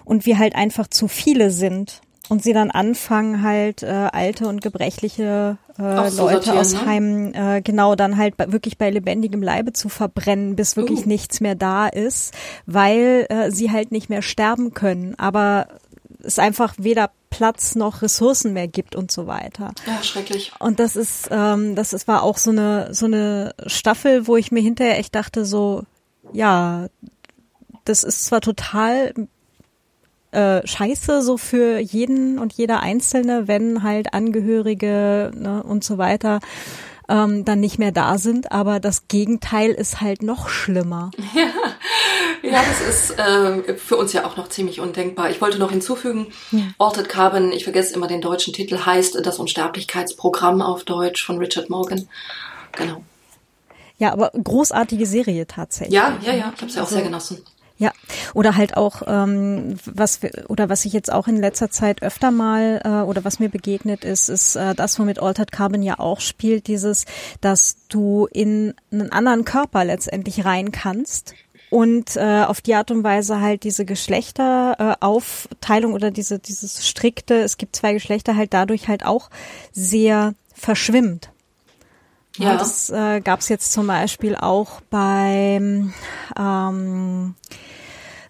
und 0.04 0.26
wir 0.26 0.38
halt 0.38 0.54
einfach 0.54 0.88
zu 0.88 1.09
viele 1.09 1.50
sind 1.50 2.00
und 2.28 2.42
sie 2.42 2.52
dann 2.52 2.70
anfangen 2.70 3.42
halt 3.42 3.82
äh, 3.82 4.09
alte 4.12 4.48
und 4.48 4.61
gebrechliche 4.61 5.59
äh, 5.79 6.11
so 6.11 6.29
Leute 6.29 6.55
aus 6.55 6.72
ne? 6.72 6.87
Heimen 6.87 7.35
äh, 7.35 7.62
genau 7.62 7.95
dann 7.95 8.16
halt 8.16 8.37
bei, 8.37 8.53
wirklich 8.53 8.79
bei 8.79 8.91
lebendigem 8.91 9.43
Leibe 9.43 9.72
zu 9.72 9.89
verbrennen, 9.89 10.57
bis 10.57 10.76
wirklich 10.76 11.07
uh. 11.07 11.09
nichts 11.09 11.41
mehr 11.41 11.55
da 11.55 11.87
ist, 11.87 12.35
weil 12.66 13.26
äh, 13.29 13.51
sie 13.51 13.70
halt 13.70 13.93
nicht 13.93 14.09
mehr 14.09 14.22
sterben 14.22 14.74
können, 14.74 15.14
aber 15.18 15.68
es 16.22 16.39
einfach 16.39 16.74
weder 16.79 17.11
Platz 17.31 17.74
noch 17.74 18.03
Ressourcen 18.03 18.53
mehr 18.53 18.68
gibt 18.68 18.97
und 18.97 19.11
so 19.11 19.26
weiter. 19.26 19.72
Ja, 19.87 20.03
schrecklich. 20.03 20.53
Und 20.59 20.81
das 20.81 20.97
ist, 20.97 21.29
ähm, 21.31 21.74
das 21.74 21.93
ist, 21.93 22.09
war 22.09 22.22
auch 22.22 22.39
so 22.39 22.51
eine 22.51 22.93
so 22.93 23.07
eine 23.07 23.55
Staffel, 23.66 24.26
wo 24.26 24.37
ich 24.37 24.51
mir 24.51 24.61
hinterher 24.61 24.99
echt 24.99 25.14
dachte 25.14 25.45
so, 25.45 25.85
ja, 26.33 26.89
das 27.85 28.05
ist 28.05 28.24
zwar 28.24 28.41
total 28.41 29.14
äh, 30.33 30.66
scheiße 30.66 31.22
so 31.22 31.37
für 31.37 31.79
jeden 31.79 32.39
und 32.39 32.53
jeder 32.53 32.81
Einzelne, 32.81 33.49
wenn 33.49 33.83
halt 33.83 34.12
Angehörige 34.14 35.31
ne, 35.35 35.62
und 35.62 35.85
so 35.85 35.99
weiter 35.99 36.41
ähm, 37.09 37.45
dann 37.45 37.61
nicht 37.61 37.79
mehr 37.79 37.93
da 37.93 38.18
sind. 38.18 38.53
Aber 38.53 38.81
das 38.81 39.09
Gegenteil 39.09 39.70
ist 39.70 40.01
halt 40.01 40.22
noch 40.22 40.49
schlimmer. 40.49 41.11
Ja, 42.43 42.51
ja 42.51 42.62
das 42.62 42.81
ist 42.81 43.18
äh, 43.18 43.74
für 43.74 43.97
uns 43.97 44.12
ja 44.12 44.24
auch 44.24 44.37
noch 44.37 44.49
ziemlich 44.49 44.81
undenkbar. 44.81 45.31
Ich 45.31 45.41
wollte 45.41 45.59
noch 45.59 45.70
hinzufügen, 45.70 46.29
ja. 46.53 46.61
Altered 46.79 47.09
Carbon, 47.09 47.53
ich 47.53 47.64
vergesse 47.64 47.95
immer 47.95 48.07
den 48.07 48.20
deutschen 48.20 48.53
Titel, 48.55 48.79
heißt 48.79 49.18
das 49.24 49.39
Unsterblichkeitsprogramm 49.39 50.62
auf 50.62 50.85
Deutsch 50.85 51.24
von 51.24 51.39
Richard 51.39 51.68
Morgan. 51.68 52.09
Genau. 52.72 53.03
Ja, 53.99 54.12
aber 54.12 54.31
großartige 54.31 55.07
Serie 55.07 55.47
tatsächlich. 55.47 55.95
Ja, 55.95 56.16
ja, 56.22 56.33
ja, 56.33 56.53
ich 56.55 56.62
habe 56.62 56.70
sie 56.70 56.79
auch 56.79 56.85
also, 56.85 56.95
sehr 56.95 57.05
genossen. 57.05 57.45
Ja, 57.81 57.93
oder 58.35 58.57
halt 58.57 58.76
auch 58.76 59.03
ähm, 59.07 59.76
was 59.85 60.18
oder 60.49 60.68
was 60.68 60.85
ich 60.85 60.93
jetzt 60.93 61.12
auch 61.12 61.29
in 61.29 61.37
letzter 61.37 61.70
Zeit 61.70 62.03
öfter 62.03 62.33
mal 62.33 62.81
äh, 62.85 62.89
oder 63.09 63.24
was 63.24 63.39
mir 63.39 63.49
begegnet 63.49 64.05
ist, 64.05 64.29
ist 64.29 64.57
äh, 64.57 64.74
das, 64.74 64.99
womit 64.99 65.20
Altered 65.20 65.53
Carbon 65.53 65.85
ja 65.85 66.01
auch 66.01 66.20
spielt, 66.20 66.66
dieses, 66.66 67.05
dass 67.41 67.76
du 67.89 68.26
in 68.33 68.74
einen 68.91 69.12
anderen 69.12 69.45
Körper 69.45 69.85
letztendlich 69.85 70.45
rein 70.45 70.72
kannst 70.72 71.35
und 71.70 72.16
äh, 72.16 72.43
auf 72.45 72.61
die 72.61 72.74
Art 72.74 72.91
und 72.91 73.05
Weise 73.05 73.41
halt 73.41 73.62
diese 73.62 73.85
Geschlechteraufteilung 73.85 75.93
äh, 75.93 75.95
oder 75.95 76.11
diese 76.11 76.41
dieses 76.41 76.89
strikte, 76.89 77.37
es 77.37 77.59
gibt 77.59 77.76
zwei 77.76 77.93
Geschlechter 77.93 78.35
halt 78.35 78.55
dadurch 78.55 78.89
halt 78.89 79.05
auch 79.05 79.31
sehr 79.72 80.35
verschwimmt. 80.53 81.31
Ja, 82.39 82.53
ja. 82.53 82.57
Das 82.57 82.91
äh, 82.91 83.20
gab 83.20 83.41
es 83.41 83.49
jetzt 83.49 83.72
zum 83.72 83.89
Beispiel 83.89 84.37
auch 84.37 84.81
beim 84.91 85.93
ähm, 86.39 87.35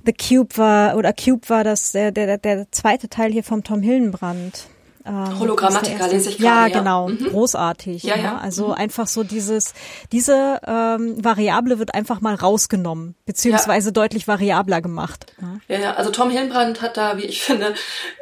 The 0.08 0.14
Cube 0.14 0.56
war, 0.56 0.96
oder 0.96 1.12
Cube 1.12 1.50
war 1.50 1.64
das, 1.64 1.92
der, 1.92 2.12
der, 2.12 2.38
der 2.38 2.72
zweite 2.72 3.10
Teil 3.10 3.30
hier 3.30 3.44
vom 3.44 3.62
Tom 3.62 3.82
Hillenbrand. 3.82 4.66
Ähm, 5.08 5.38
Hologrammatika 5.38 6.06
lese 6.06 6.30
ich 6.30 6.38
gerade. 6.38 6.70
Ja, 6.70 6.78
genau, 6.78 7.08
mhm. 7.08 7.30
großartig. 7.30 8.02
Ja, 8.02 8.16
ja. 8.16 8.22
ja. 8.22 8.38
Also 8.38 8.68
mhm. 8.68 8.74
einfach 8.74 9.06
so 9.06 9.24
dieses, 9.24 9.72
diese 10.12 10.60
ähm, 10.66 11.24
Variable 11.24 11.78
wird 11.78 11.94
einfach 11.94 12.20
mal 12.20 12.34
rausgenommen, 12.34 13.14
beziehungsweise 13.24 13.88
ja. 13.88 13.92
deutlich 13.92 14.28
variabler 14.28 14.82
gemacht. 14.82 15.26
Ja. 15.68 15.78
ja, 15.78 15.94
also 15.94 16.10
Tom 16.10 16.30
Hillenbrand 16.30 16.82
hat 16.82 16.96
da, 16.96 17.16
wie 17.16 17.24
ich 17.24 17.42
finde, 17.48 17.74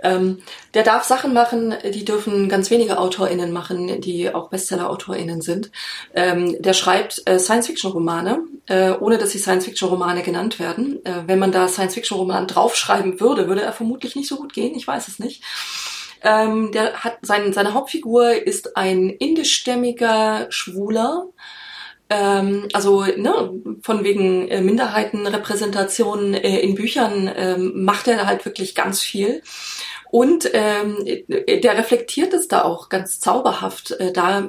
ähm, 0.02 0.38
der 0.74 0.84
darf 0.84 1.02
Sachen 1.04 1.32
machen, 1.32 1.74
die 1.82 2.04
dürfen 2.04 2.48
ganz 2.48 2.70
wenige 2.70 2.98
AutorInnen 2.98 3.50
machen, 3.50 4.00
die 4.00 4.32
auch 4.32 4.50
Bestseller-AutorInnen 4.50 5.40
sind. 5.40 5.70
Ähm, 6.14 6.56
der 6.60 6.74
schreibt 6.74 7.22
äh, 7.24 7.38
Science-Fiction-Romane, 7.38 8.40
äh, 8.66 8.92
ohne 8.92 9.18
dass 9.18 9.30
sie 9.30 9.38
Science-Fiction-Romane 9.38 10.22
genannt 10.22 10.60
werden. 10.60 11.04
Äh, 11.04 11.22
wenn 11.26 11.38
man 11.38 11.50
da 11.50 11.66
Science-Fiction-Roman 11.66 12.46
draufschreiben 12.46 13.18
würde, 13.20 13.48
würde 13.48 13.62
er 13.62 13.72
vermutlich 13.72 14.14
nicht 14.14 14.28
so 14.28 14.36
gut 14.36 14.52
gehen, 14.52 14.74
ich 14.76 14.86
weiß 14.86 15.08
es 15.08 15.18
nicht. 15.18 15.42
Ähm, 16.22 16.72
der 16.72 17.04
hat 17.04 17.18
sein, 17.22 17.52
seine 17.52 17.74
Hauptfigur 17.74 18.32
ist 18.32 18.76
ein 18.76 19.10
indischstämmiger 19.10 20.46
Schwuler. 20.50 21.26
Ähm, 22.08 22.68
also 22.72 23.04
ne, 23.04 23.52
von 23.82 24.04
wegen 24.04 24.48
äh, 24.48 24.60
Minderheitenrepräsentation 24.60 26.34
äh, 26.34 26.60
in 26.60 26.74
Büchern 26.74 27.30
ähm, 27.34 27.84
macht 27.84 28.06
er 28.06 28.26
halt 28.26 28.44
wirklich 28.44 28.74
ganz 28.74 29.02
viel. 29.02 29.42
Und 30.10 30.48
ähm, 30.52 31.04
der 31.28 31.76
reflektiert 31.76 32.32
es 32.32 32.46
da 32.46 32.62
auch 32.62 32.88
ganz 32.88 33.18
zauberhaft. 33.18 33.90
Äh, 33.92 34.12
da, 34.12 34.48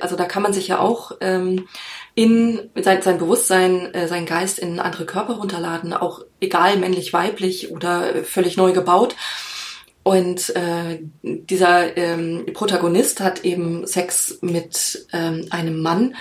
also 0.00 0.16
da 0.16 0.24
kann 0.24 0.42
man 0.42 0.54
sich 0.54 0.68
ja 0.68 0.78
auch 0.78 1.12
ähm, 1.20 1.68
in 2.14 2.70
sein, 2.80 3.02
sein 3.02 3.18
Bewusstsein, 3.18 3.92
äh, 3.92 4.08
sein 4.08 4.24
Geist 4.24 4.58
in 4.58 4.80
andere 4.80 5.04
Körper 5.04 5.34
runterladen, 5.34 5.92
auch 5.92 6.22
egal 6.40 6.78
männlich, 6.78 7.12
weiblich 7.12 7.70
oder 7.70 8.24
völlig 8.24 8.56
neu 8.56 8.72
gebaut. 8.72 9.14
Und 10.04 10.54
äh, 10.54 11.00
dieser 11.22 11.96
ähm, 11.96 12.46
Protagonist 12.52 13.20
hat 13.20 13.44
eben 13.44 13.86
Sex 13.86 14.38
mit 14.42 15.06
ähm, 15.12 15.46
einem 15.50 15.80
Mann, 15.80 16.14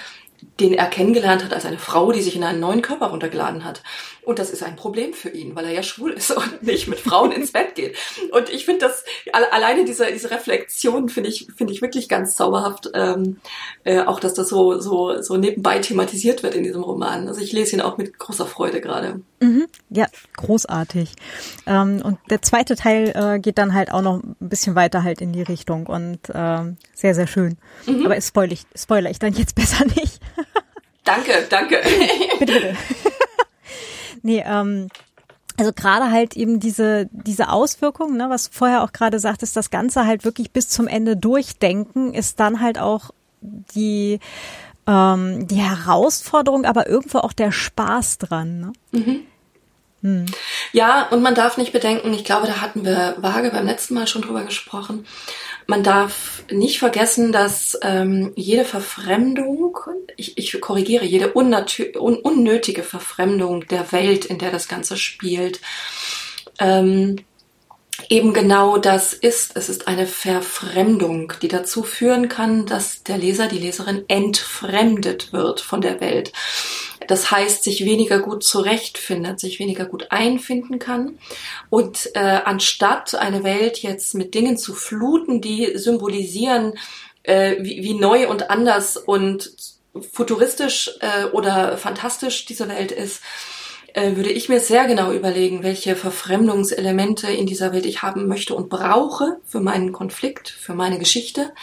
den 0.60 0.74
er 0.74 0.88
kennengelernt 0.88 1.44
hat 1.44 1.54
als 1.54 1.66
eine 1.66 1.78
Frau, 1.78 2.12
die 2.12 2.22
sich 2.22 2.36
in 2.36 2.44
einen 2.44 2.60
neuen 2.60 2.82
Körper 2.82 3.08
runtergeladen 3.08 3.66
hat. 3.66 3.84
Und 4.24 4.40
das 4.40 4.52
ist 4.52 4.64
ein 4.64 4.78
Problem 4.78 5.14
für 5.14 5.30
ihn, 5.30 5.56
weil 5.56 5.66
er 5.66 5.74
ja 5.74 5.84
schwul 5.84 6.12
ist 6.12 6.32
und 6.38 6.64
nicht 6.64 6.88
mit 6.88 7.00
Frauen 7.00 7.32
ins 7.32 7.52
Bett 7.52 7.76
geht. 7.76 7.98
Und 8.32 8.50
ich 8.50 8.66
finde 8.66 8.86
das, 8.86 9.04
alleine 9.52 9.84
diese, 9.84 10.06
diese 10.12 10.32
Reflexion 10.32 11.10
finde 11.10 11.30
ich, 11.30 11.48
finde 11.56 11.74
ich 11.74 11.82
wirklich 11.82 12.08
ganz 12.08 12.36
zauberhaft. 12.36 12.92
Ähm, 12.94 13.42
äh, 13.84 14.02
auch, 14.02 14.20
dass 14.20 14.34
das 14.34 14.48
so, 14.48 14.80
so, 14.80 15.22
so 15.22 15.38
nebenbei 15.38 15.80
thematisiert 15.80 16.44
wird 16.44 16.56
in 16.56 16.64
diesem 16.64 16.84
Roman. 16.84 17.28
Also 17.28 17.42
ich 17.42 17.52
lese 17.52 17.76
ihn 17.76 17.82
auch 17.82 17.98
mit 17.98 18.18
großer 18.18 18.46
Freude 18.46 18.80
gerade. 18.80 19.22
Mhm, 19.44 19.68
ja, 19.90 20.08
großartig. 20.38 21.14
Ähm, 21.66 22.02
und 22.02 22.18
der 22.30 22.42
zweite 22.42 22.76
Teil 22.76 23.12
äh, 23.16 23.40
geht 23.40 23.58
dann 23.58 23.74
halt 23.74 23.92
auch 23.92 24.02
noch 24.02 24.24
ein 24.24 24.36
bisschen 24.40 24.76
weiter 24.76 25.04
halt 25.04 25.22
in 25.22 25.34
die 25.34 25.42
Richtung 25.42 25.88
und 25.88 26.20
ähm, 26.34 26.78
sehr, 26.94 27.14
sehr 27.14 27.28
schön. 27.28 27.58
Mhm. 27.86 28.06
Aber 28.06 28.20
spoiler 28.22 28.54
ich, 28.54 28.66
spoiler 28.76 29.10
ich 29.10 29.20
dann 29.20 29.34
jetzt 29.34 29.56
besser 29.56 29.86
nicht. 29.86 30.20
danke, 31.04 31.32
danke. 31.50 31.82
bitte, 32.40 32.54
bitte. 32.54 32.76
Nee, 34.26 34.42
ähm, 34.48 34.88
also 35.58 35.74
gerade 35.74 36.10
halt 36.10 36.38
eben 36.38 36.62
diese, 36.62 37.10
diese 37.12 37.50
Auswirkungen, 37.50 38.16
ne, 38.18 38.30
was 38.30 38.50
du 38.50 38.58
vorher 38.58 38.84
auch 38.84 38.94
gerade 38.94 39.20
sagtest, 39.20 39.56
das 39.58 39.70
Ganze 39.70 40.06
halt 40.06 40.24
wirklich 40.24 40.52
bis 40.52 40.70
zum 40.70 40.88
Ende 40.88 41.18
durchdenken, 41.18 42.14
ist 42.14 42.40
dann 42.40 42.62
halt 42.62 42.80
auch 42.80 43.12
die, 43.42 44.20
ähm, 44.88 45.48
die 45.48 45.62
Herausforderung, 45.62 46.66
aber 46.66 46.88
irgendwo 46.88 47.20
auch 47.20 47.34
der 47.34 47.52
Spaß 47.52 48.18
dran. 48.18 48.60
Ne? 48.62 48.74
Mhm. 48.92 49.20
Hm. 50.04 50.26
Ja, 50.74 51.08
und 51.10 51.22
man 51.22 51.34
darf 51.34 51.58
nicht 51.58 51.72
bedenken, 51.72 52.14
ich 52.14 52.26
glaube, 52.26 52.46
da 52.46 52.62
hatten 52.62 52.86
wir 52.86 53.16
vage 53.20 53.50
beim 53.52 53.66
letzten 53.66 53.94
Mal 53.94 54.06
schon 54.06 54.22
drüber 54.22 54.44
gesprochen, 54.44 55.06
man 55.66 55.82
darf 55.82 56.44
nicht 56.52 56.80
vergessen, 56.80 57.32
dass 57.32 57.80
ähm, 57.82 58.34
jede 58.36 58.66
Verfremdung, 58.66 59.78
ich, 60.18 60.38
ich 60.38 60.60
korrigiere, 60.60 61.06
jede 61.06 61.34
un 61.34 61.54
unnötige 61.54 62.84
Verfremdung 62.84 63.66
der 63.68 63.94
Welt, 63.94 64.26
in 64.26 64.40
der 64.40 64.52
das 64.52 64.68
Ganze 64.68 64.98
spielt, 64.98 65.62
ähm, 66.60 67.24
eben 68.10 68.34
genau 68.34 68.78
das 68.78 69.14
ist. 69.14 69.56
Es 69.56 69.70
ist 69.70 69.88
eine 69.88 70.08
Verfremdung, 70.08 71.34
die 71.42 71.48
dazu 71.48 71.84
führen 71.84 72.30
kann, 72.30 72.66
dass 72.66 73.04
der 73.04 73.18
Leser, 73.18 73.48
die 73.48 73.60
Leserin 73.60 74.06
entfremdet 74.08 75.34
wird 75.34 75.62
von 75.62 75.82
der 75.82 76.00
Welt. 76.02 76.32
Das 77.08 77.32
heißt, 77.32 77.64
sich 77.64 77.86
weniger 77.86 78.20
gut 78.20 78.44
zurechtfindet, 78.44 79.40
sich 79.40 79.60
weniger 79.60 79.86
gut 79.86 80.12
einfinden 80.12 80.80
kann. 80.80 81.20
Und 81.70 82.10
äh, 82.16 82.20
anstatt 82.20 83.16
eine 83.16 83.44
Welt 83.44 83.80
jetzt 83.80 84.16
mit 84.16 84.34
Dingen 84.34 84.58
zu 84.58 84.74
fluten, 84.74 85.42
die 85.42 85.78
symbolisieren, 85.78 86.74
äh, 87.24 87.58
wie, 87.60 87.84
wie 87.84 87.94
neu 87.94 88.28
und 88.30 88.50
anders 88.50 88.98
und 88.98 89.52
futuristisch 90.12 90.90
äh, 91.02 91.26
oder 91.26 91.78
fantastisch 91.78 92.46
diese 92.46 92.68
Welt 92.68 92.92
ist, 92.92 93.22
äh, 93.94 94.16
würde 94.16 94.32
ich 94.32 94.50
mir 94.50 94.60
sehr 94.60 94.86
genau 94.86 95.12
überlegen, 95.12 95.64
welche 95.64 95.96
Verfremdungselemente 95.96 97.32
in 97.32 97.46
dieser 97.46 97.74
Welt 97.74 97.86
ich 97.86 98.02
haben 98.02 98.28
möchte 98.28 98.56
und 98.56 98.70
brauche 98.70 99.38
für 99.46 99.60
meinen 99.60 99.92
Konflikt, 99.92 100.50
für 100.50 100.74
meine 100.74 101.00
Geschichte, 101.00 101.54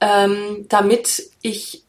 ähm, 0.00 0.66
damit 0.68 1.30
ich 1.42 1.84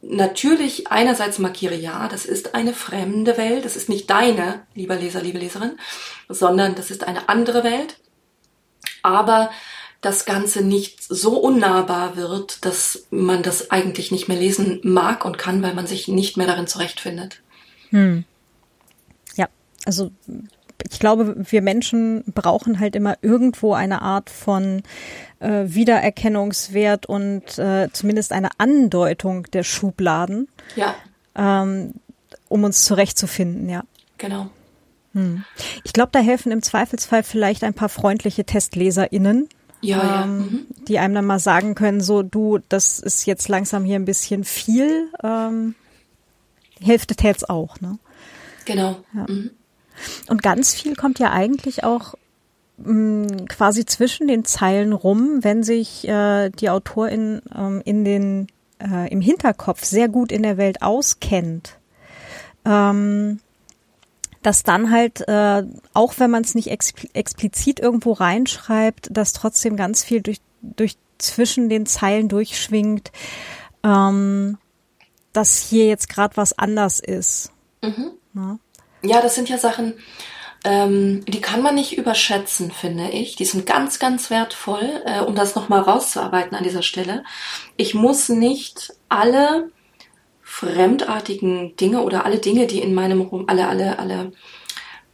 natürlich 0.00 0.88
einerseits 0.88 1.38
markiere, 1.38 1.74
ja, 1.74 2.08
das 2.08 2.24
ist 2.24 2.54
eine 2.54 2.72
fremde 2.72 3.36
Welt, 3.36 3.64
das 3.64 3.76
ist 3.76 3.88
nicht 3.88 4.08
deine, 4.10 4.66
lieber 4.74 4.96
Leser, 4.96 5.22
liebe 5.22 5.38
Leserin, 5.38 5.78
sondern 6.28 6.74
das 6.74 6.90
ist 6.90 7.04
eine 7.06 7.28
andere 7.28 7.64
Welt, 7.64 7.98
aber 9.02 9.50
das 10.00 10.24
Ganze 10.24 10.62
nicht 10.62 11.02
so 11.02 11.36
unnahbar 11.38 12.16
wird, 12.16 12.64
dass 12.64 13.06
man 13.10 13.42
das 13.42 13.70
eigentlich 13.70 14.12
nicht 14.12 14.28
mehr 14.28 14.38
lesen 14.38 14.80
mag 14.84 15.24
und 15.24 15.38
kann, 15.38 15.62
weil 15.62 15.74
man 15.74 15.86
sich 15.86 16.06
nicht 16.06 16.36
mehr 16.36 16.46
darin 16.46 16.68
zurechtfindet. 16.68 17.40
Hm. 17.90 18.24
Also 19.88 20.10
ich 20.90 21.00
glaube, 21.00 21.34
wir 21.50 21.62
Menschen 21.62 22.22
brauchen 22.34 22.78
halt 22.78 22.94
immer 22.94 23.16
irgendwo 23.22 23.72
eine 23.72 24.02
Art 24.02 24.28
von 24.28 24.82
äh, 25.40 25.64
Wiedererkennungswert 25.64 27.06
und 27.06 27.58
äh, 27.58 27.88
zumindest 27.90 28.32
eine 28.32 28.50
Andeutung 28.58 29.44
der 29.44 29.62
Schubladen. 29.62 30.46
Ja. 30.76 30.94
Ähm, 31.34 31.94
um 32.50 32.64
uns 32.64 32.84
zurechtzufinden, 32.84 33.70
ja. 33.70 33.82
Genau. 34.18 34.50
Hm. 35.14 35.42
Ich 35.84 35.94
glaube, 35.94 36.10
da 36.12 36.18
helfen 36.18 36.52
im 36.52 36.60
Zweifelsfall 36.60 37.22
vielleicht 37.22 37.64
ein 37.64 37.72
paar 37.72 37.88
freundliche 37.88 38.44
TestleserInnen, 38.44 39.48
ja, 39.80 40.02
ähm, 40.02 40.04
ja. 40.04 40.24
Mhm. 40.26 40.66
die 40.86 40.98
einem 40.98 41.14
dann 41.14 41.24
mal 41.24 41.38
sagen 41.38 41.76
können, 41.76 42.02
so 42.02 42.22
du, 42.22 42.58
das 42.68 42.98
ist 42.98 43.24
jetzt 43.24 43.48
langsam 43.48 43.86
hier 43.86 43.96
ein 43.96 44.04
bisschen 44.04 44.44
viel. 44.44 45.10
Ähm, 45.24 45.74
Hälfte 46.78 47.16
tät's 47.16 47.44
auch, 47.44 47.80
ne? 47.80 47.98
Genau. 48.66 49.02
Ja. 49.14 49.24
Mhm. 49.26 49.52
Und 50.28 50.42
ganz 50.42 50.74
viel 50.74 50.94
kommt 50.94 51.18
ja 51.18 51.32
eigentlich 51.32 51.84
auch 51.84 52.14
mh, 52.78 53.46
quasi 53.48 53.84
zwischen 53.84 54.28
den 54.28 54.44
Zeilen 54.44 54.92
rum, 54.92 55.38
wenn 55.42 55.62
sich 55.62 56.06
äh, 56.08 56.50
die 56.50 56.70
Autorin 56.70 57.42
ähm, 57.54 57.82
in 57.84 58.04
den 58.04 58.46
äh, 58.80 59.10
im 59.10 59.20
Hinterkopf 59.20 59.84
sehr 59.84 60.08
gut 60.08 60.32
in 60.32 60.42
der 60.42 60.56
Welt 60.56 60.82
auskennt. 60.82 61.78
Ähm, 62.64 63.40
dass 64.42 64.62
dann 64.62 64.90
halt, 64.90 65.26
äh, 65.26 65.64
auch 65.94 66.14
wenn 66.18 66.30
man 66.30 66.44
es 66.44 66.54
nicht 66.54 66.70
expl 66.70 67.08
explizit 67.12 67.80
irgendwo 67.80 68.12
reinschreibt, 68.12 69.08
dass 69.10 69.32
trotzdem 69.32 69.76
ganz 69.76 70.04
viel 70.04 70.22
durch, 70.22 70.40
durch 70.62 70.96
zwischen 71.18 71.68
den 71.68 71.86
Zeilen 71.86 72.28
durchschwingt, 72.28 73.10
ähm, 73.82 74.58
dass 75.32 75.58
hier 75.58 75.86
jetzt 75.86 76.08
gerade 76.08 76.36
was 76.36 76.56
anders 76.56 77.00
ist. 77.00 77.52
Mhm. 77.82 78.12
Ja. 78.34 78.58
Ja, 79.02 79.20
das 79.20 79.34
sind 79.34 79.48
ja 79.48 79.58
Sachen, 79.58 79.94
ähm, 80.64 81.24
die 81.26 81.40
kann 81.40 81.62
man 81.62 81.76
nicht 81.76 81.96
überschätzen, 81.96 82.72
finde 82.72 83.10
ich. 83.10 83.36
Die 83.36 83.44
sind 83.44 83.66
ganz, 83.66 83.98
ganz 83.98 84.30
wertvoll, 84.30 85.02
äh, 85.04 85.20
um 85.20 85.34
das 85.34 85.54
nochmal 85.54 85.80
rauszuarbeiten 85.80 86.56
an 86.56 86.64
dieser 86.64 86.82
Stelle. 86.82 87.22
Ich 87.76 87.94
muss 87.94 88.28
nicht 88.28 88.92
alle 89.08 89.70
fremdartigen 90.42 91.76
Dinge 91.76 92.02
oder 92.02 92.24
alle 92.24 92.38
Dinge, 92.38 92.66
die 92.66 92.80
in 92.80 92.94
meinem 92.94 93.20
Rum, 93.20 93.44
alle, 93.46 93.68
alle, 93.68 93.98
alle 93.98 94.32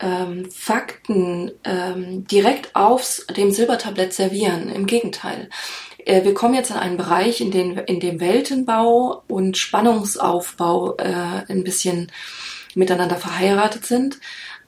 ähm, 0.00 0.50
Fakten 0.50 1.52
ähm, 1.64 2.26
direkt 2.26 2.74
aufs 2.74 3.26
dem 3.26 3.50
Silbertablett 3.50 4.14
servieren. 4.14 4.70
Im 4.70 4.86
Gegenteil. 4.86 5.50
Äh, 5.98 6.24
wir 6.24 6.32
kommen 6.32 6.54
jetzt 6.54 6.70
in 6.70 6.76
einen 6.76 6.96
Bereich, 6.96 7.40
in, 7.40 7.50
den, 7.50 7.76
in 7.78 8.00
dem 8.00 8.20
Weltenbau 8.20 9.24
und 9.28 9.58
Spannungsaufbau 9.58 10.96
äh, 10.96 11.44
ein 11.48 11.64
bisschen 11.64 12.10
miteinander 12.76 13.16
verheiratet 13.16 13.86
sind. 13.86 14.18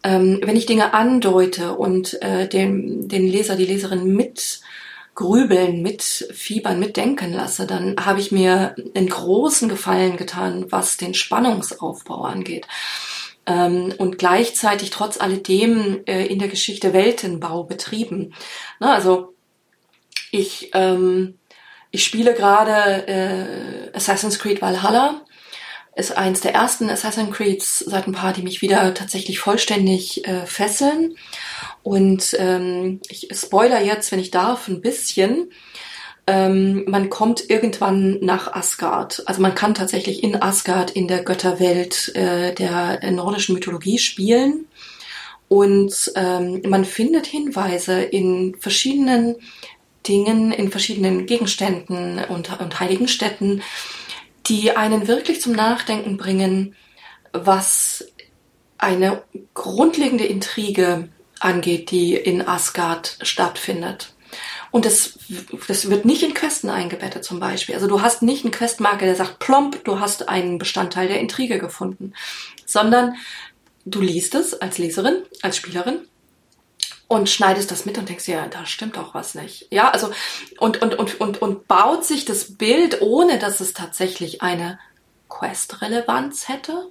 Ähm, 0.03 0.41
wenn 0.45 0.57
ich 0.57 0.67
Dinge 0.67 0.95
andeute 0.95 1.75
und 1.75 2.21
äh, 2.23 2.49
den, 2.49 3.09
den 3.09 3.27
Leser, 3.27 3.57
die 3.57 3.67
Leserin 3.67 4.15
mit 4.15 4.61
grübeln, 5.17 5.83
mit 5.83 6.03
fiebern, 6.03 6.79
mitdenken 6.79 7.33
lasse, 7.33 7.67
dann 7.67 7.97
habe 7.99 8.21
ich 8.21 8.31
mir 8.31 8.77
einen 8.95 9.09
großen 9.09 9.69
Gefallen 9.69 10.17
getan, 10.17 10.67
was 10.71 10.99
den 10.99 11.15
Spannungsaufbau 11.15 12.23
angeht. 12.23 12.69
Ähm, 13.47 13.95
und 13.99 14.19
gleichzeitig 14.19 14.91
trotz 14.91 15.19
alledem 15.19 16.03
äh, 16.07 16.27
in 16.27 16.39
der 16.39 16.49
Geschichte 16.49 16.93
Weltenbau 16.93 17.65
betrieben. 17.65 18.35
Na, 18.79 18.93
also 18.93 19.35
ich, 20.31 20.71
ähm, 20.75 21.39
ich 21.91 22.05
spiele 22.05 22.35
gerade 22.35 23.07
äh, 23.09 23.97
Assassin's 23.97 24.39
Creed 24.39 24.61
Valhalla 24.61 25.23
ist 25.97 26.17
eins 26.17 26.43
der 26.43 26.55
ersten 26.55 26.91
Assassin's 26.91 27.35
Creeds 27.35 27.79
seit 27.79 28.07
ein 28.07 28.13
paar, 28.13 28.35
die 28.35 28.43
mich 28.43 28.61
wieder 28.61 28.93
tatsächlich 28.93 29.39
vollständig 29.39 30.27
äh, 30.29 30.45
fesseln. 30.45 31.17
Und 31.83 32.37
ähm, 32.39 33.01
ich 33.09 33.29
spoiler 33.33 33.83
jetzt, 33.83 34.13
wenn 34.13 34.19
ich 34.19 34.31
darf, 34.31 34.69
ein 34.69 34.83
bisschen. 34.83 35.51
Ähm, 36.27 36.85
man 36.87 37.09
kommt 37.09 37.49
irgendwann 37.49 38.19
nach 38.21 38.53
Asgard. 38.53 39.23
Also 39.27 39.41
man 39.41 39.55
kann 39.55 39.75
tatsächlich 39.75 40.23
in 40.23 40.41
Asgard 40.41 40.91
in 40.91 41.09
der 41.09 41.25
Götterwelt 41.25 42.15
äh, 42.15 42.53
der 42.53 43.11
nordischen 43.11 43.55
Mythologie 43.55 43.99
spielen. 43.99 44.67
Und 45.49 46.13
ähm, 46.15 46.61
man 46.67 46.85
findet 46.85 47.27
Hinweise 47.27 48.03
in 48.03 48.55
verschiedenen 48.59 49.37
Dingen, 50.07 50.53
in 50.53 50.71
verschiedenen 50.71 51.25
Gegenständen 51.27 52.19
und, 52.29 52.61
und 52.61 52.81
heiligen 52.81 53.09
Städten, 53.09 53.63
die 54.49 54.77
einen 54.77 55.09
wirklich 55.09 55.41
zum 55.41 55.53
Nachdenken 55.53 56.17
bringen, 56.17 56.75
was 57.33 58.07
eine 58.79 59.23
grundlegende 59.55 60.25
Intrige 60.25 61.09
angeht, 61.41 61.91
die 61.91 62.15
in 62.15 62.47
Asgard 62.47 63.19
stattfindet. 63.23 64.13
Und 64.71 64.85
das, 64.85 65.19
das 65.69 65.89
wird 65.89 66.05
nicht 66.05 66.23
in 66.23 66.35
Questen 66.35 66.69
eingebettet 66.69 67.25
zum 67.25 67.41
Beispiel. 67.41 67.75
Also 67.75 67.87
du 67.87 68.03
hast 68.03 68.23
nicht 68.23 68.45
einen 68.45 68.53
Questmarker, 68.53 69.07
der 69.07 69.17
sagt, 69.17 69.39
plomp, 69.39 69.85
du 69.85 70.01
hast 70.01 70.29
einen 70.29 70.59
Bestandteil 70.59 71.09
der 71.09 71.21
Intrige 71.21 71.59
gefunden, 71.59 72.13
sondern 72.67 73.15
du 73.85 74.01
liest 74.01 74.35
es 74.35 74.55
als 74.55 74.79
Leserin, 74.79 75.23
als 75.43 75.57
Spielerin 75.57 76.01
und 77.09 77.29
schneidest 77.29 77.71
das 77.71 77.87
mit 77.87 77.99
und 77.99 78.09
denkst, 78.09 78.27
ja, 78.27 78.47
da 78.49 78.67
stimmt 78.67 78.99
auch 78.99 79.15
was 79.15 79.35
nicht. 79.35 79.69
Ja, 79.71 79.91
also 79.91 80.11
und 80.59 80.83
und 80.83 80.95
und 80.97 81.21
und 81.21 81.41
und 81.41 81.69
baut 81.69 82.05
sich 82.05 82.25
das 82.25 82.57
Bild, 82.57 83.01
ohne 83.01 83.39
dass 83.39 83.61
es 83.61 83.73
tatsächlich 83.73 84.43
eine 84.43 84.79
Quest-Relevanz 85.29 86.49
hätte, 86.49 86.89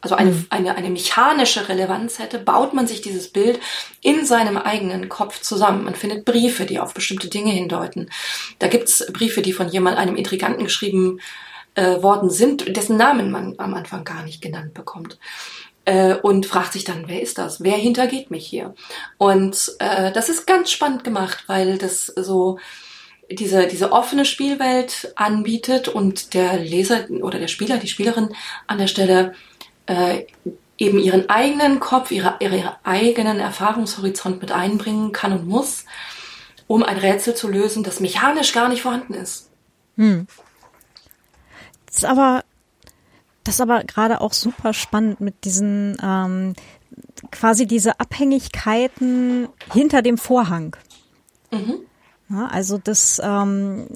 also 0.00 0.14
eine, 0.14 0.30
mhm. 0.30 0.46
eine, 0.50 0.76
eine 0.76 0.90
mechanische 0.90 1.68
Relevanz 1.68 2.20
hätte, 2.20 2.38
baut 2.38 2.72
man 2.72 2.86
sich 2.86 3.00
dieses 3.00 3.32
Bild 3.32 3.58
in 4.00 4.24
seinem 4.26 4.56
eigenen 4.56 5.08
Kopf 5.08 5.40
zusammen. 5.40 5.84
Man 5.84 5.96
findet 5.96 6.24
Briefe, 6.24 6.66
die 6.66 6.78
auf 6.78 6.94
bestimmte 6.94 7.28
Dinge 7.28 7.50
hindeuten. 7.50 8.10
Da 8.60 8.68
gibt's 8.68 9.04
Briefe, 9.12 9.42
die 9.42 9.52
von 9.52 9.68
jemand, 9.68 9.98
einem 9.98 10.14
Intriganten 10.14 10.62
geschrieben 10.62 11.20
äh, 11.74 12.00
worden 12.00 12.30
sind, 12.30 12.76
dessen 12.76 12.96
Namen 12.96 13.32
man 13.32 13.54
am 13.58 13.74
Anfang 13.74 14.04
gar 14.04 14.22
nicht 14.22 14.40
genannt 14.40 14.72
bekommt 14.72 15.18
äh, 15.88 16.16
und 16.20 16.44
fragt 16.44 16.74
sich 16.74 16.84
dann, 16.84 17.04
wer 17.06 17.22
ist 17.22 17.38
das? 17.38 17.62
Wer 17.62 17.76
hintergeht 17.78 18.30
mich 18.30 18.46
hier? 18.46 18.74
Und 19.16 19.72
äh, 19.78 20.12
das 20.12 20.28
ist 20.28 20.46
ganz 20.46 20.70
spannend 20.70 21.02
gemacht, 21.02 21.44
weil 21.46 21.78
das 21.78 22.06
so 22.06 22.58
diese, 23.30 23.66
diese 23.66 23.90
offene 23.90 24.26
Spielwelt 24.26 25.12
anbietet 25.16 25.88
und 25.88 26.34
der 26.34 26.58
Leser 26.58 27.06
oder 27.22 27.38
der 27.38 27.48
Spieler, 27.48 27.78
die 27.78 27.88
Spielerin 27.88 28.34
an 28.66 28.76
der 28.76 28.86
Stelle 28.86 29.32
äh, 29.86 30.26
eben 30.76 30.98
ihren 30.98 31.30
eigenen 31.30 31.80
Kopf, 31.80 32.10
ihre, 32.10 32.36
ihre 32.40 32.76
eigenen 32.84 33.40
Erfahrungshorizont 33.40 34.42
mit 34.42 34.52
einbringen 34.52 35.12
kann 35.12 35.32
und 35.32 35.48
muss, 35.48 35.86
um 36.66 36.82
ein 36.82 36.98
Rätsel 36.98 37.34
zu 37.34 37.48
lösen, 37.48 37.82
das 37.82 38.00
mechanisch 38.00 38.52
gar 38.52 38.68
nicht 38.68 38.82
vorhanden 38.82 39.14
ist. 39.14 39.48
Hm. 39.96 40.26
Das 41.86 41.96
ist 41.96 42.04
aber 42.04 42.44
das 43.48 43.54
ist 43.54 43.60
aber 43.62 43.82
gerade 43.84 44.20
auch 44.20 44.34
super 44.34 44.74
spannend 44.74 45.22
mit 45.22 45.46
diesen 45.46 45.96
ähm, 46.02 46.52
quasi 47.30 47.66
diese 47.66 47.98
Abhängigkeiten 47.98 49.48
hinter 49.72 50.02
dem 50.02 50.18
Vorhang. 50.18 50.76
Mhm. 51.50 51.76
Ja, 52.28 52.48
also 52.48 52.76
das, 52.76 53.18
ähm, 53.24 53.86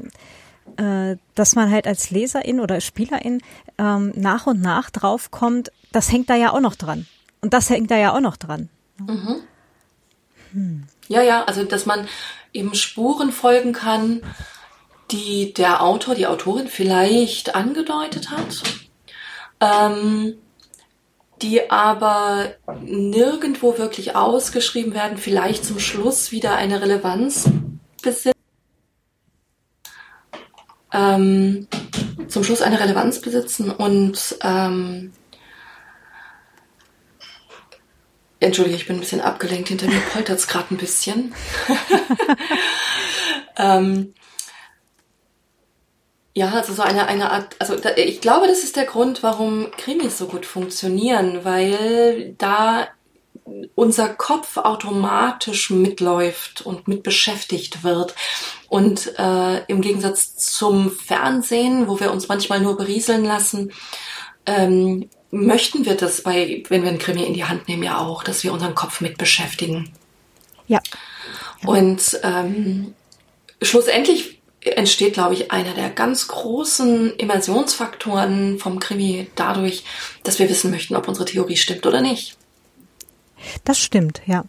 äh, 0.78 1.16
dass 1.34 1.55
man 1.55 1.70
halt 1.70 1.86
als 1.86 2.11
Leserin 2.11 2.61
oder 2.61 2.80
Spielerin 2.80 3.42
ähm, 3.76 4.14
nach 4.16 4.46
und 4.46 4.62
nach 4.62 4.88
draufkommt, 4.88 5.70
das 5.92 6.11
hängt 6.11 6.30
da 6.30 6.34
ja 6.34 6.55
auch 6.55 6.61
noch 6.61 6.74
dran. 6.74 7.07
Und 7.42 7.53
das 7.53 7.68
hängt 7.68 7.90
da 7.90 7.98
ja 7.98 8.14
auch 8.16 8.20
noch 8.20 8.38
dran. 8.38 8.70
Mhm. 9.07 9.42
Hm. 10.53 10.84
Ja, 11.09 11.20
ja, 11.20 11.44
also 11.44 11.64
dass 11.64 11.84
man 11.84 12.09
eben 12.55 12.74
Spuren 12.74 13.32
folgen 13.32 13.74
kann, 13.74 14.22
die 15.11 15.53
der 15.53 15.82
Autor, 15.82 16.14
die 16.14 16.26
Autorin 16.26 16.68
vielleicht 16.68 17.55
angedeutet 17.55 18.30
hat 18.30 18.82
ähm, 19.62 20.34
die 21.40 21.70
aber 21.70 22.54
nirgendwo 22.82 23.78
wirklich 23.78 24.14
ausgeschrieben 24.16 24.94
werden, 24.94 25.18
vielleicht 25.18 25.64
zum 25.64 25.78
Schluss 25.78 26.32
wieder 26.32 26.56
eine 26.56 26.82
Relevanz 26.82 27.48
besitzen. 28.02 28.32
Ähm, 30.92 31.68
zum 32.28 32.44
Schluss 32.44 32.60
eine 32.60 32.78
Relevanz 32.78 33.20
besitzen 33.20 33.70
und 33.70 34.36
ähm, 34.42 35.12
Entschuldige, 38.40 38.76
ich 38.76 38.88
bin 38.88 38.96
ein 38.96 39.00
bisschen 39.00 39.20
abgelenkt, 39.20 39.68
hinter 39.68 39.86
mir 39.86 40.00
poltert 40.12 40.38
es 40.40 40.48
gerade 40.48 40.74
ein 40.74 40.76
bisschen. 40.76 41.32
ähm, 43.56 44.14
ja, 46.35 46.51
also 46.51 46.72
so 46.72 46.83
eine, 46.83 47.07
eine 47.07 47.30
Art, 47.30 47.57
also 47.59 47.76
da, 47.76 47.91
ich 47.97 48.20
glaube, 48.20 48.47
das 48.47 48.64
ist 48.64 48.76
der 48.76 48.87
Grund, 48.87 49.22
warum 49.22 49.70
Krimis 49.76 50.18
so 50.18 50.26
gut 50.26 50.47
funktionieren, 50.47 51.45
weil 51.45 52.35
da 52.39 52.89
unser 53.74 54.09
Kopf 54.09 54.57
automatisch 54.57 55.70
mitläuft 55.70 56.62
und 56.62 56.89
mit 56.89 57.03
beschäftigt 57.03 57.85
wird. 57.85 58.14
Und 58.68 59.18
äh, 59.18 59.64
im 59.64 59.80
Gegensatz 59.80 60.37
zum 60.37 60.91
Fernsehen, 60.91 61.89
wo 61.89 62.01
wir 62.01 62.12
uns 62.12 62.28
manchmal 62.28 62.61
nur 62.61 62.76
berieseln 62.76 63.24
lassen, 63.24 63.72
ähm, 64.47 65.11
möchten 65.30 65.85
wir 65.85 65.97
das 65.97 66.22
bei, 66.22 66.62
wenn 66.68 66.83
wir 66.83 66.91
einen 66.91 66.99
Krimi 66.99 67.24
in 67.24 67.35
die 67.35 67.45
Hand 67.45 67.68
nehmen, 67.68 67.83
ja 67.83 67.99
auch, 67.99 68.22
dass 68.22 68.45
wir 68.45 68.53
unseren 68.53 68.74
Kopf 68.74 69.01
mit 69.01 69.18
beschäftigen. 69.18 69.93
Ja. 70.68 70.80
ja. 71.62 71.68
Und 71.68 72.20
ähm, 72.22 72.95
schlussendlich 73.61 74.41
entsteht, 74.64 75.14
glaube 75.14 75.34
ich, 75.34 75.50
einer 75.50 75.74
der 75.74 75.90
ganz 75.90 76.28
großen 76.28 77.14
Immersionsfaktoren 77.16 78.58
vom 78.58 78.78
Krimi 78.78 79.28
dadurch, 79.34 79.84
dass 80.22 80.38
wir 80.38 80.48
wissen 80.48 80.70
möchten, 80.70 80.96
ob 80.96 81.08
unsere 81.08 81.26
Theorie 81.26 81.56
stimmt 81.56 81.86
oder 81.86 82.00
nicht. 82.00 82.36
Das 83.64 83.78
stimmt, 83.78 84.22
ja. 84.26 84.44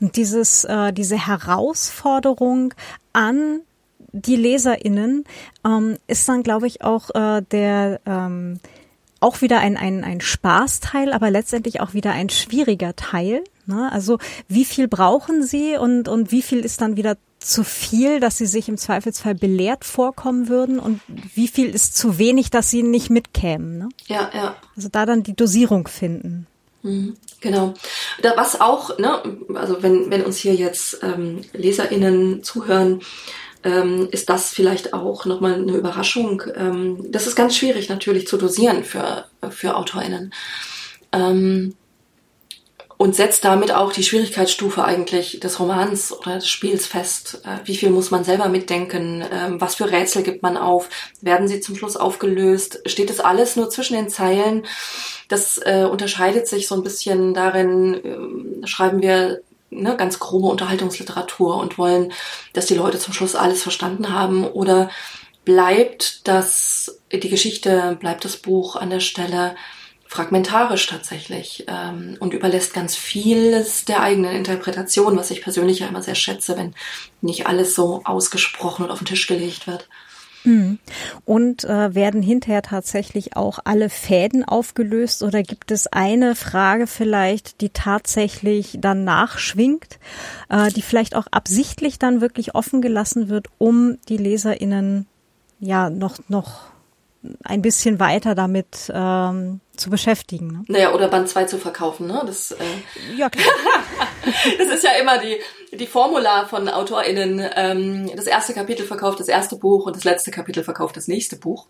Und 0.00 0.16
dieses, 0.16 0.64
äh, 0.64 0.92
diese 0.92 1.26
Herausforderung 1.26 2.74
an 3.12 3.60
die 4.12 4.36
LeserInnen 4.36 5.24
ähm, 5.64 5.98
ist 6.06 6.28
dann, 6.28 6.42
glaube 6.42 6.66
ich, 6.66 6.82
auch 6.82 7.10
äh, 7.14 7.42
der 7.50 8.00
ähm, 8.06 8.60
auch 9.20 9.40
wieder 9.40 9.58
ein, 9.60 9.76
ein, 9.76 10.04
ein 10.04 10.20
Spaßteil, 10.20 11.12
aber 11.12 11.30
letztendlich 11.30 11.80
auch 11.80 11.94
wieder 11.94 12.12
ein 12.12 12.28
schwieriger 12.28 12.94
Teil. 12.94 13.42
Ne? 13.66 13.90
Also 13.90 14.18
wie 14.48 14.64
viel 14.64 14.88
brauchen 14.88 15.42
sie 15.42 15.76
und, 15.76 16.08
und 16.08 16.32
wie 16.32 16.42
viel 16.42 16.60
ist 16.60 16.80
dann 16.80 16.96
wieder 16.96 17.16
zu 17.38 17.64
viel, 17.64 18.20
dass 18.20 18.38
sie 18.38 18.46
sich 18.46 18.68
im 18.68 18.76
Zweifelsfall 18.76 19.34
belehrt 19.34 19.84
vorkommen 19.84 20.48
würden 20.48 20.78
und 20.78 21.00
wie 21.06 21.48
viel 21.48 21.68
ist 21.68 21.96
zu 21.96 22.18
wenig, 22.18 22.50
dass 22.50 22.70
sie 22.70 22.82
nicht 22.82 23.10
mitkämen. 23.10 23.78
Ne? 23.78 23.88
Ja, 24.06 24.30
ja. 24.34 24.56
Also 24.74 24.88
da 24.90 25.06
dann 25.06 25.22
die 25.22 25.36
Dosierung 25.36 25.86
finden. 25.86 26.46
Mhm, 26.82 27.16
genau. 27.40 27.74
Da, 28.22 28.34
was 28.36 28.60
auch, 28.60 28.98
ne, 28.98 29.22
also 29.54 29.82
wenn, 29.82 30.10
wenn 30.10 30.24
uns 30.24 30.38
hier 30.38 30.54
jetzt 30.54 31.00
ähm, 31.02 31.42
LeserInnen 31.52 32.42
zuhören, 32.42 33.00
ähm, 33.64 34.08
ist 34.12 34.28
das 34.30 34.50
vielleicht 34.50 34.92
auch 34.94 35.26
nochmal 35.26 35.54
eine 35.54 35.76
Überraschung. 35.76 36.42
Ähm, 36.54 37.10
das 37.10 37.26
ist 37.26 37.36
ganz 37.36 37.56
schwierig 37.56 37.88
natürlich 37.88 38.26
zu 38.26 38.36
dosieren 38.36 38.84
für, 38.84 39.26
für 39.50 39.76
AutorInnen. 39.76 40.32
Ähm, 41.12 41.74
und 42.98 43.14
setzt 43.14 43.44
damit 43.44 43.72
auch 43.72 43.92
die 43.92 44.02
Schwierigkeitsstufe 44.02 44.84
eigentlich 44.84 45.40
des 45.40 45.60
Romans 45.60 46.12
oder 46.12 46.36
des 46.36 46.48
Spiels 46.48 46.86
fest. 46.86 47.42
Äh, 47.44 47.66
wie 47.66 47.76
viel 47.76 47.90
muss 47.90 48.10
man 48.10 48.24
selber 48.24 48.48
mitdenken? 48.48 49.24
Ähm, 49.30 49.60
was 49.60 49.74
für 49.74 49.90
Rätsel 49.90 50.22
gibt 50.22 50.42
man 50.42 50.56
auf? 50.56 50.88
Werden 51.20 51.48
sie 51.48 51.60
zum 51.60 51.76
Schluss 51.76 51.96
aufgelöst? 51.96 52.80
Steht 52.86 53.10
es 53.10 53.20
alles 53.20 53.56
nur 53.56 53.68
zwischen 53.68 53.96
den 53.96 54.08
Zeilen? 54.08 54.64
Das 55.28 55.58
äh, 55.58 55.86
unterscheidet 55.90 56.46
sich 56.46 56.68
so 56.68 56.74
ein 56.74 56.82
bisschen 56.82 57.34
darin, 57.34 58.62
äh, 58.62 58.66
schreiben 58.66 59.02
wir 59.02 59.42
ne, 59.70 59.96
ganz 59.96 60.18
grobe 60.18 60.48
Unterhaltungsliteratur 60.48 61.56
und 61.56 61.78
wollen, 61.78 62.12
dass 62.54 62.66
die 62.66 62.74
Leute 62.74 62.98
zum 62.98 63.12
Schluss 63.12 63.34
alles 63.34 63.62
verstanden 63.62 64.12
haben 64.12 64.46
oder 64.46 64.90
bleibt 65.44 66.26
das, 66.26 67.00
die 67.12 67.28
Geschichte, 67.28 67.96
bleibt 68.00 68.24
das 68.24 68.38
Buch 68.38 68.76
an 68.76 68.90
der 68.90 69.00
Stelle 69.00 69.54
fragmentarisch 70.08 70.86
tatsächlich 70.86 71.64
ähm, 71.68 72.16
und 72.20 72.32
überlässt 72.32 72.74
ganz 72.74 72.96
vieles 72.96 73.84
der 73.84 74.02
eigenen 74.02 74.34
Interpretation, 74.34 75.16
was 75.16 75.30
ich 75.30 75.42
persönlich 75.42 75.80
ja 75.80 75.88
immer 75.88 76.02
sehr 76.02 76.14
schätze, 76.14 76.56
wenn 76.56 76.74
nicht 77.20 77.46
alles 77.46 77.74
so 77.74 78.02
ausgesprochen 78.04 78.84
und 78.84 78.90
auf 78.90 78.98
den 78.98 79.06
Tisch 79.06 79.26
gelegt 79.26 79.66
wird. 79.66 79.88
Mhm. 80.46 80.78
Und 81.24 81.64
äh, 81.64 81.94
werden 81.94 82.22
hinterher 82.22 82.62
tatsächlich 82.62 83.36
auch 83.36 83.58
alle 83.64 83.90
Fäden 83.90 84.44
aufgelöst 84.44 85.22
oder 85.22 85.42
gibt 85.42 85.72
es 85.72 85.88
eine 85.88 86.36
Frage 86.36 86.86
vielleicht, 86.86 87.60
die 87.60 87.70
tatsächlich 87.70 88.78
dann 88.80 89.04
nachschwingt, 89.04 89.98
äh, 90.48 90.70
die 90.70 90.82
vielleicht 90.82 91.16
auch 91.16 91.26
absichtlich 91.32 91.98
dann 91.98 92.20
wirklich 92.20 92.54
offen 92.54 92.80
gelassen 92.80 93.28
wird, 93.28 93.48
um 93.58 93.98
die 94.08 94.18
LeserInnen 94.18 95.06
ja 95.58 95.90
noch, 95.90 96.18
noch 96.28 96.75
ein 97.44 97.62
bisschen 97.62 98.00
weiter 98.00 98.34
damit 98.34 98.90
ähm, 98.92 99.60
zu 99.76 99.90
beschäftigen. 99.90 100.48
Ne? 100.48 100.64
Naja, 100.68 100.94
oder 100.94 101.08
Band 101.08 101.28
2 101.28 101.44
zu 101.44 101.58
verkaufen, 101.58 102.06
ne? 102.06 102.22
Das, 102.26 102.52
äh, 102.52 102.64
ja, 103.16 103.28
klar. 103.30 103.46
das 104.58 104.68
ist 104.68 104.84
ja 104.84 104.92
immer 105.00 105.18
die, 105.18 105.36
die 105.76 105.86
Formula 105.86 106.46
von 106.46 106.68
AutorInnen. 106.68 107.44
Ähm, 107.54 108.10
das 108.14 108.26
erste 108.26 108.54
Kapitel 108.54 108.86
verkauft 108.86 109.20
das 109.20 109.28
erste 109.28 109.56
Buch 109.56 109.86
und 109.86 109.96
das 109.96 110.04
letzte 110.04 110.30
Kapitel 110.30 110.64
verkauft 110.64 110.96
das 110.96 111.08
nächste 111.08 111.36
Buch. 111.36 111.66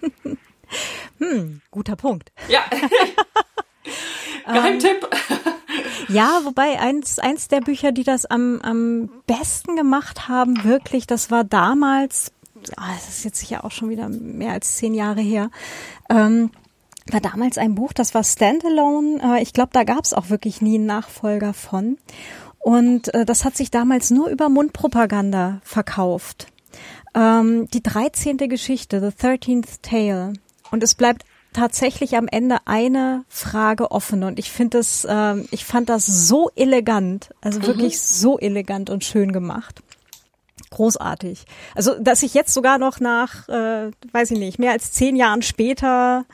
hm, 1.18 1.60
guter 1.70 1.96
Punkt. 1.96 2.32
Ja. 2.48 2.64
Geheimtipp. 4.52 5.08
Ja, 6.08 6.40
wobei 6.44 6.78
eins, 6.78 7.18
eins 7.18 7.48
der 7.48 7.60
Bücher, 7.60 7.92
die 7.92 8.04
das 8.04 8.26
am, 8.26 8.60
am 8.60 9.10
besten 9.26 9.76
gemacht 9.76 10.28
haben, 10.28 10.64
wirklich, 10.64 11.06
das 11.06 11.30
war 11.30 11.44
damals 11.44 12.32
ah, 12.76 12.92
das 12.94 13.08
ist 13.08 13.24
jetzt 13.24 13.40
sicher 13.40 13.64
auch 13.64 13.70
schon 13.70 13.88
wieder 13.88 14.08
mehr 14.08 14.52
als 14.52 14.76
zehn 14.76 14.94
Jahre 14.94 15.20
her, 15.20 15.50
ähm, 16.10 16.50
war 17.10 17.20
damals 17.20 17.58
ein 17.58 17.74
Buch, 17.74 17.92
das 17.92 18.14
war 18.14 18.24
Standalone. 18.24 19.20
Äh, 19.22 19.42
ich 19.42 19.52
glaube, 19.52 19.70
da 19.72 19.84
gab 19.84 20.04
es 20.04 20.14
auch 20.14 20.30
wirklich 20.30 20.62
nie 20.62 20.76
einen 20.76 20.86
Nachfolger 20.86 21.52
von. 21.52 21.98
Und 22.58 23.12
äh, 23.12 23.26
das 23.26 23.44
hat 23.44 23.56
sich 23.56 23.70
damals 23.70 24.10
nur 24.10 24.28
über 24.28 24.48
Mundpropaganda 24.48 25.60
verkauft. 25.62 26.46
Ähm, 27.14 27.68
die 27.72 27.82
13. 27.82 28.38
Geschichte, 28.38 29.00
The 29.00 29.14
13th 29.14 29.82
Tale. 29.82 30.32
Und 30.70 30.82
es 30.82 30.94
bleibt 30.94 31.24
tatsächlich 31.52 32.16
am 32.16 32.26
Ende 32.26 32.58
eine 32.64 33.24
Frage 33.28 33.90
offen 33.92 34.24
und 34.24 34.40
ich 34.40 34.50
finde 34.50 34.78
es, 34.78 35.04
äh, 35.04 35.36
ich 35.52 35.64
fand 35.64 35.88
das 35.88 36.06
so 36.06 36.50
elegant, 36.56 37.30
also 37.42 37.60
mhm. 37.60 37.66
wirklich 37.66 38.00
so 38.00 38.38
elegant 38.38 38.90
und 38.90 39.04
schön 39.04 39.32
gemacht 39.32 39.84
großartig. 40.74 41.44
Also, 41.74 41.94
dass 41.98 42.22
ich 42.22 42.34
jetzt 42.34 42.54
sogar 42.54 42.78
noch 42.78 43.00
nach, 43.00 43.48
äh, 43.48 43.90
weiß 44.12 44.32
ich 44.32 44.38
nicht, 44.38 44.58
mehr 44.58 44.72
als 44.72 44.92
zehn 44.92 45.16
Jahren 45.16 45.42
später 45.42 46.24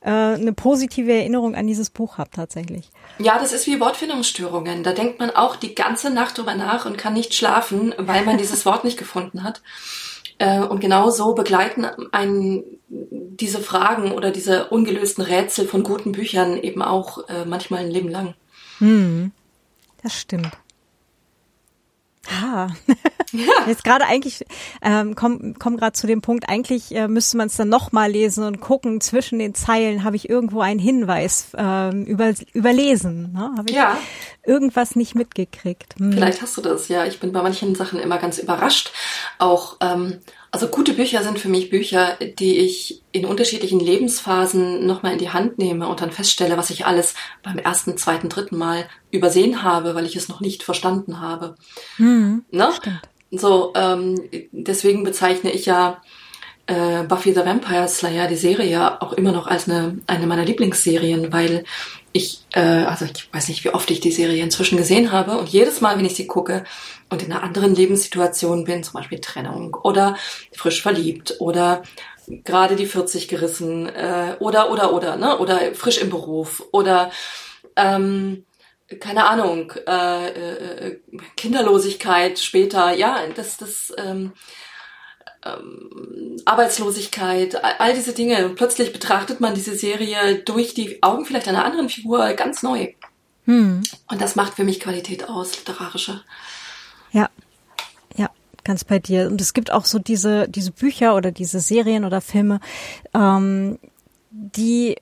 äh, 0.00 0.10
eine 0.10 0.52
positive 0.52 1.12
Erinnerung 1.12 1.54
an 1.54 1.66
dieses 1.66 1.90
Buch 1.90 2.18
habe 2.18 2.30
tatsächlich. 2.30 2.90
Ja, 3.18 3.38
das 3.38 3.52
ist 3.52 3.66
wie 3.66 3.80
Wortfindungsstörungen. 3.80 4.82
Da 4.82 4.92
denkt 4.92 5.18
man 5.18 5.30
auch 5.30 5.56
die 5.56 5.74
ganze 5.74 6.10
Nacht 6.10 6.38
drüber 6.38 6.54
nach 6.54 6.86
und 6.86 6.96
kann 6.96 7.14
nicht 7.14 7.34
schlafen, 7.34 7.94
weil 7.98 8.24
man 8.24 8.38
dieses 8.38 8.64
Wort 8.64 8.84
nicht 8.84 8.98
gefunden 8.98 9.42
hat. 9.42 9.62
Äh, 10.38 10.60
und 10.60 10.80
genau 10.80 11.10
so 11.10 11.34
begleiten 11.34 11.86
einen 12.12 12.62
diese 12.88 13.60
Fragen 13.60 14.12
oder 14.12 14.30
diese 14.30 14.68
ungelösten 14.68 15.24
Rätsel 15.24 15.66
von 15.66 15.82
guten 15.82 16.12
Büchern 16.12 16.56
eben 16.56 16.82
auch 16.82 17.28
äh, 17.28 17.44
manchmal 17.44 17.80
ein 17.80 17.90
Leben 17.90 18.08
lang. 18.08 18.34
Hm, 18.78 19.32
das 20.02 20.14
stimmt. 20.14 20.52
Ah, 22.30 22.68
ja. 23.32 23.52
jetzt 23.66 23.84
gerade 23.84 24.04
eigentlich 24.04 24.44
ähm, 24.82 25.14
komm, 25.14 25.54
komm 25.58 25.76
gerade 25.76 25.92
zu 25.92 26.06
dem 26.06 26.22
Punkt. 26.22 26.48
Eigentlich 26.48 26.94
äh, 26.94 27.08
müsste 27.08 27.36
man 27.36 27.48
es 27.48 27.56
dann 27.56 27.68
noch 27.68 27.92
mal 27.92 28.10
lesen 28.10 28.44
und 28.44 28.60
gucken. 28.60 29.00
Zwischen 29.00 29.38
den 29.38 29.54
Zeilen 29.54 30.04
habe 30.04 30.16
ich 30.16 30.28
irgendwo 30.28 30.60
einen 30.60 30.80
Hinweis 30.80 31.48
ähm, 31.56 32.04
über, 32.04 32.32
überlesen. 32.52 33.32
Ne? 33.32 33.52
Habe 33.56 33.70
ich 33.70 33.76
ja. 33.76 33.96
irgendwas 34.44 34.96
nicht 34.96 35.14
mitgekriegt? 35.14 35.94
Hm. 35.98 36.12
Vielleicht 36.12 36.42
hast 36.42 36.56
du 36.56 36.60
das. 36.60 36.88
Ja, 36.88 37.04
ich 37.04 37.20
bin 37.20 37.32
bei 37.32 37.42
manchen 37.42 37.74
Sachen 37.74 37.98
immer 37.98 38.18
ganz 38.18 38.38
überrascht. 38.38 38.92
Auch 39.38 39.76
ähm, 39.80 40.20
also 40.56 40.68
gute 40.68 40.94
Bücher 40.94 41.22
sind 41.22 41.38
für 41.38 41.50
mich 41.50 41.68
Bücher, 41.68 42.16
die 42.38 42.56
ich 42.60 43.02
in 43.12 43.26
unterschiedlichen 43.26 43.78
Lebensphasen 43.78 44.86
nochmal 44.86 45.12
in 45.12 45.18
die 45.18 45.28
Hand 45.28 45.58
nehme 45.58 45.86
und 45.86 46.00
dann 46.00 46.12
feststelle, 46.12 46.56
was 46.56 46.70
ich 46.70 46.86
alles 46.86 47.14
beim 47.42 47.58
ersten, 47.58 47.98
zweiten, 47.98 48.30
dritten 48.30 48.56
Mal 48.56 48.88
übersehen 49.10 49.62
habe, 49.62 49.94
weil 49.94 50.06
ich 50.06 50.16
es 50.16 50.30
noch 50.30 50.40
nicht 50.40 50.62
verstanden 50.62 51.20
habe. 51.20 51.56
Hm, 51.96 52.46
ne? 52.50 52.70
So, 53.30 53.74
ähm, 53.76 54.18
deswegen 54.50 55.04
bezeichne 55.04 55.52
ich 55.52 55.66
ja 55.66 56.00
äh, 56.66 57.02
Buffy 57.02 57.34
the 57.34 57.44
Vampire 57.44 57.86
Slayer, 57.86 58.26
die 58.26 58.36
Serie, 58.36 58.70
ja 58.70 59.02
auch 59.02 59.12
immer 59.12 59.32
noch 59.32 59.48
als 59.48 59.68
eine, 59.68 59.98
eine 60.06 60.26
meiner 60.26 60.46
Lieblingsserien, 60.46 61.34
weil 61.34 61.64
ich, 62.16 62.46
äh, 62.52 62.60
also 62.60 63.04
ich 63.04 63.32
weiß 63.32 63.48
nicht, 63.48 63.64
wie 63.64 63.70
oft 63.70 63.90
ich 63.90 64.00
die 64.00 64.12
Serie 64.12 64.42
inzwischen 64.42 64.78
gesehen 64.78 65.12
habe 65.12 65.38
und 65.38 65.48
jedes 65.48 65.80
Mal, 65.80 65.98
wenn 65.98 66.04
ich 66.04 66.16
sie 66.16 66.26
gucke 66.26 66.64
und 67.10 67.22
in 67.22 67.32
einer 67.32 67.42
anderen 67.42 67.74
Lebenssituation 67.74 68.64
bin, 68.64 68.82
zum 68.82 68.94
Beispiel 68.94 69.20
Trennung 69.20 69.74
oder 69.74 70.16
frisch 70.52 70.82
verliebt 70.82 71.36
oder 71.40 71.82
gerade 72.26 72.76
die 72.76 72.86
40 72.86 73.28
gerissen 73.28 73.88
äh, 73.88 74.36
oder 74.40 74.70
oder 74.70 74.92
oder 74.92 75.16
ne 75.16 75.38
oder 75.38 75.74
frisch 75.74 75.98
im 75.98 76.10
Beruf 76.10 76.64
oder 76.72 77.10
ähm, 77.76 78.44
keine 79.00 79.26
Ahnung 79.26 79.72
äh, 79.86 80.28
äh, 80.28 81.00
Kinderlosigkeit 81.36 82.38
später 82.38 82.92
ja 82.94 83.20
das 83.34 83.56
das 83.56 83.92
ähm, 83.98 84.32
ähm, 85.46 86.36
Arbeitslosigkeit, 86.44 87.62
all 87.80 87.94
diese 87.94 88.12
Dinge. 88.12 88.50
Plötzlich 88.50 88.92
betrachtet 88.92 89.40
man 89.40 89.54
diese 89.54 89.74
Serie 89.74 90.36
durch 90.44 90.74
die 90.74 91.02
Augen 91.02 91.24
vielleicht 91.24 91.48
einer 91.48 91.64
anderen 91.64 91.88
Figur 91.88 92.32
ganz 92.34 92.62
neu. 92.62 92.88
Hm. 93.44 93.82
Und 94.10 94.20
das 94.20 94.36
macht 94.36 94.54
für 94.54 94.64
mich 94.64 94.80
Qualität 94.80 95.28
aus, 95.28 95.56
literarische. 95.56 96.22
Ja, 97.12 97.30
ja, 98.16 98.30
ganz 98.64 98.84
bei 98.84 98.98
dir. 98.98 99.28
Und 99.28 99.40
es 99.40 99.54
gibt 99.54 99.72
auch 99.72 99.84
so 99.84 99.98
diese, 99.98 100.48
diese 100.48 100.72
Bücher 100.72 101.14
oder 101.14 101.30
diese 101.30 101.60
Serien 101.60 102.04
oder 102.04 102.20
Filme, 102.20 102.60
ähm, 103.14 103.78
die, 104.30 104.96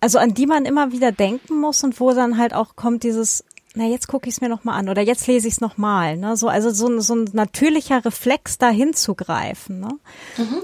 also 0.00 0.18
an 0.18 0.34
die 0.34 0.46
man 0.46 0.66
immer 0.66 0.92
wieder 0.92 1.12
denken 1.12 1.58
muss 1.58 1.82
und 1.84 1.98
wo 2.00 2.12
dann 2.12 2.36
halt 2.36 2.52
auch 2.52 2.76
kommt 2.76 3.04
dieses, 3.04 3.44
na 3.74 3.84
jetzt 3.84 4.06
gucke 4.06 4.28
ich 4.28 4.36
es 4.36 4.40
mir 4.40 4.48
noch 4.48 4.64
mal 4.64 4.76
an 4.76 4.88
oder 4.88 5.02
jetzt 5.02 5.26
lese 5.26 5.48
ich 5.48 5.54
es 5.54 5.60
noch 5.60 5.76
mal. 5.76 6.16
Ne? 6.16 6.36
So, 6.36 6.48
also 6.48 6.70
so, 6.70 7.00
so 7.00 7.14
ein 7.14 7.30
natürlicher 7.32 8.04
Reflex, 8.04 8.56
da 8.58 8.70
hinzugreifen. 8.70 9.80
Ne? 9.80 9.88
Mhm. 10.36 10.58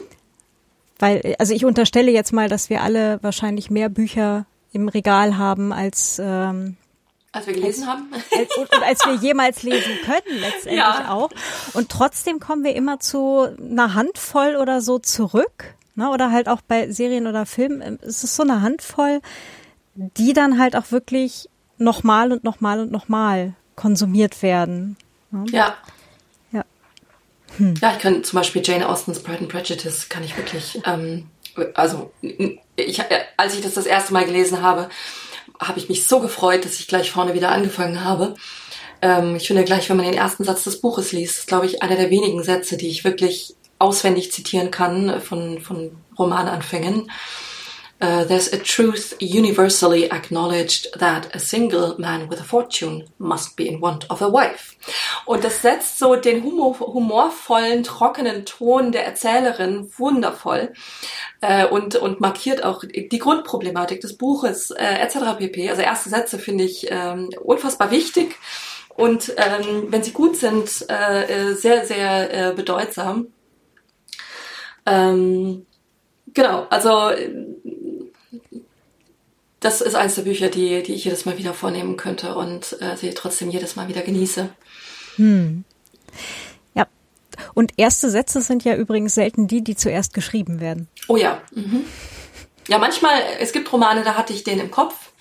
weil, 0.98 1.34
also 1.38 1.52
ich 1.52 1.64
unterstelle 1.64 2.12
jetzt 2.12 2.32
mal, 2.32 2.48
dass 2.48 2.70
wir 2.70 2.82
alle 2.82 3.18
wahrscheinlich 3.22 3.70
mehr 3.70 3.88
Bücher 3.88 4.46
im 4.72 4.88
Regal 4.88 5.36
haben 5.36 5.72
als 5.72 6.20
ähm, 6.22 6.76
als 7.32 7.46
wir 7.46 7.54
gelesen 7.54 7.88
als, 7.88 7.90
haben. 7.90 8.12
Als, 8.12 8.56
und, 8.56 8.72
und, 8.72 8.82
als 8.82 9.06
wir 9.06 9.14
jemals 9.14 9.62
lesen 9.62 9.92
können, 10.04 10.40
letztendlich 10.40 10.78
ja. 10.78 11.12
auch. 11.12 11.30
Und 11.74 11.88
trotzdem 11.88 12.40
kommen 12.40 12.64
wir 12.64 12.74
immer 12.74 12.98
zu 12.98 13.48
einer 13.58 13.94
Handvoll 13.94 14.56
oder 14.56 14.80
so 14.80 14.98
zurück. 14.98 15.74
Ne? 15.94 16.10
Oder 16.10 16.32
halt 16.32 16.48
auch 16.48 16.60
bei 16.60 16.90
Serien 16.90 17.26
oder 17.26 17.46
Filmen. 17.46 17.98
Es 18.02 18.24
ist 18.24 18.34
so 18.34 18.42
eine 18.42 18.62
Handvoll, 18.62 19.20
die 19.94 20.32
dann 20.32 20.58
halt 20.58 20.74
auch 20.74 20.90
wirklich 20.90 21.49
nochmal 21.80 22.32
und 22.32 22.44
nochmal 22.44 22.80
und 22.80 22.92
nochmal 22.92 23.54
konsumiert 23.76 24.42
werden. 24.42 24.96
Ne? 25.30 25.44
Ja. 25.50 25.74
Ja. 26.52 26.64
Hm. 27.56 27.74
Ja, 27.80 27.92
ich 27.92 27.98
kann 27.98 28.22
zum 28.22 28.38
Beispiel 28.38 28.62
Jane 28.64 28.88
Austens 28.88 29.22
Pride 29.22 29.38
and 29.38 29.48
Prejudice 29.48 30.08
kann 30.08 30.22
ich 30.22 30.36
wirklich, 30.36 30.80
ähm, 30.84 31.28
also 31.74 32.12
ich, 32.76 33.02
als 33.36 33.54
ich 33.54 33.62
das 33.62 33.74
das 33.74 33.86
erste 33.86 34.12
Mal 34.12 34.24
gelesen 34.24 34.62
habe, 34.62 34.88
habe 35.58 35.78
ich 35.78 35.88
mich 35.88 36.06
so 36.06 36.20
gefreut, 36.20 36.64
dass 36.64 36.78
ich 36.78 36.88
gleich 36.88 37.10
vorne 37.10 37.34
wieder 37.34 37.50
angefangen 37.50 38.04
habe. 38.04 38.34
Ähm, 39.02 39.36
ich 39.36 39.46
finde 39.46 39.64
gleich, 39.64 39.88
wenn 39.88 39.96
man 39.96 40.06
den 40.06 40.14
ersten 40.14 40.44
Satz 40.44 40.64
des 40.64 40.80
Buches 40.80 41.12
liest, 41.12 41.38
ist, 41.38 41.46
glaube 41.46 41.66
ich, 41.66 41.82
einer 41.82 41.96
der 41.96 42.10
wenigen 42.10 42.42
Sätze, 42.42 42.76
die 42.76 42.88
ich 42.88 43.04
wirklich 43.04 43.54
auswendig 43.78 44.30
zitieren 44.30 44.70
kann 44.70 45.20
von, 45.20 45.60
von 45.60 45.90
Romananfängen. 46.18 47.10
Uh, 48.02 48.24
there's 48.24 48.50
a 48.50 48.58
truth 48.58 49.14
universally 49.20 50.10
acknowledged 50.10 50.88
that 50.98 51.34
a 51.34 51.38
single 51.38 51.98
man 51.98 52.28
with 52.30 52.40
a 52.40 52.44
fortune 52.44 53.04
must 53.18 53.56
be 53.56 53.68
in 53.68 53.78
want 53.78 54.10
of 54.10 54.22
a 54.22 54.32
wife. 54.32 54.74
Und 55.26 55.44
das 55.44 55.60
setzt 55.60 55.98
so 55.98 56.16
den 56.16 56.42
humor 56.42 56.78
humorvollen, 56.78 57.82
trockenen 57.82 58.46
Ton 58.46 58.92
der 58.92 59.04
Erzählerin 59.04 59.90
wundervoll 59.98 60.72
äh, 61.42 61.66
und, 61.66 61.94
und 61.96 62.20
markiert 62.20 62.64
auch 62.64 62.84
die 62.84 63.18
Grundproblematik 63.18 64.00
des 64.00 64.16
Buches 64.16 64.70
äh, 64.70 64.94
etc. 65.02 65.36
pp. 65.36 65.68
Also 65.68 65.82
erste 65.82 66.08
Sätze 66.08 66.38
finde 66.38 66.64
ich 66.64 66.86
ähm, 66.90 67.28
unfassbar 67.42 67.90
wichtig 67.90 68.36
und 68.96 69.34
ähm, 69.36 69.88
wenn 69.88 70.02
sie 70.02 70.12
gut 70.12 70.36
sind, 70.36 70.86
äh 70.88 71.54
sehr, 71.54 71.86
sehr 71.86 72.50
äh, 72.50 72.54
bedeutsam. 72.54 73.28
Ähm, 74.86 75.66
genau, 76.32 76.66
also 76.70 77.10
das 79.60 79.82
ist 79.82 79.94
eines 79.94 80.14
der 80.14 80.22
Bücher, 80.22 80.48
die, 80.48 80.82
die 80.82 80.94
ich 80.94 81.04
jedes 81.04 81.26
Mal 81.26 81.38
wieder 81.38 81.52
vornehmen 81.52 81.96
könnte 81.96 82.34
und 82.34 82.76
äh, 82.80 82.96
sie 82.96 83.10
trotzdem 83.10 83.50
jedes 83.50 83.76
Mal 83.76 83.88
wieder 83.88 84.00
genieße. 84.00 84.48
Hm. 85.16 85.64
Ja. 86.74 86.86
Und 87.54 87.72
erste 87.76 88.10
Sätze 88.10 88.40
sind 88.40 88.64
ja 88.64 88.74
übrigens 88.74 89.14
selten 89.14 89.46
die, 89.46 89.62
die 89.62 89.76
zuerst 89.76 90.14
geschrieben 90.14 90.60
werden. 90.60 90.88
Oh 91.08 91.16
ja. 91.16 91.42
Mhm. 91.52 91.84
Ja, 92.68 92.78
manchmal, 92.78 93.20
es 93.38 93.52
gibt 93.52 93.70
Romane, 93.72 94.02
da 94.02 94.14
hatte 94.14 94.32
ich 94.32 94.44
den 94.44 94.60
im 94.60 94.70
Kopf. 94.70 95.12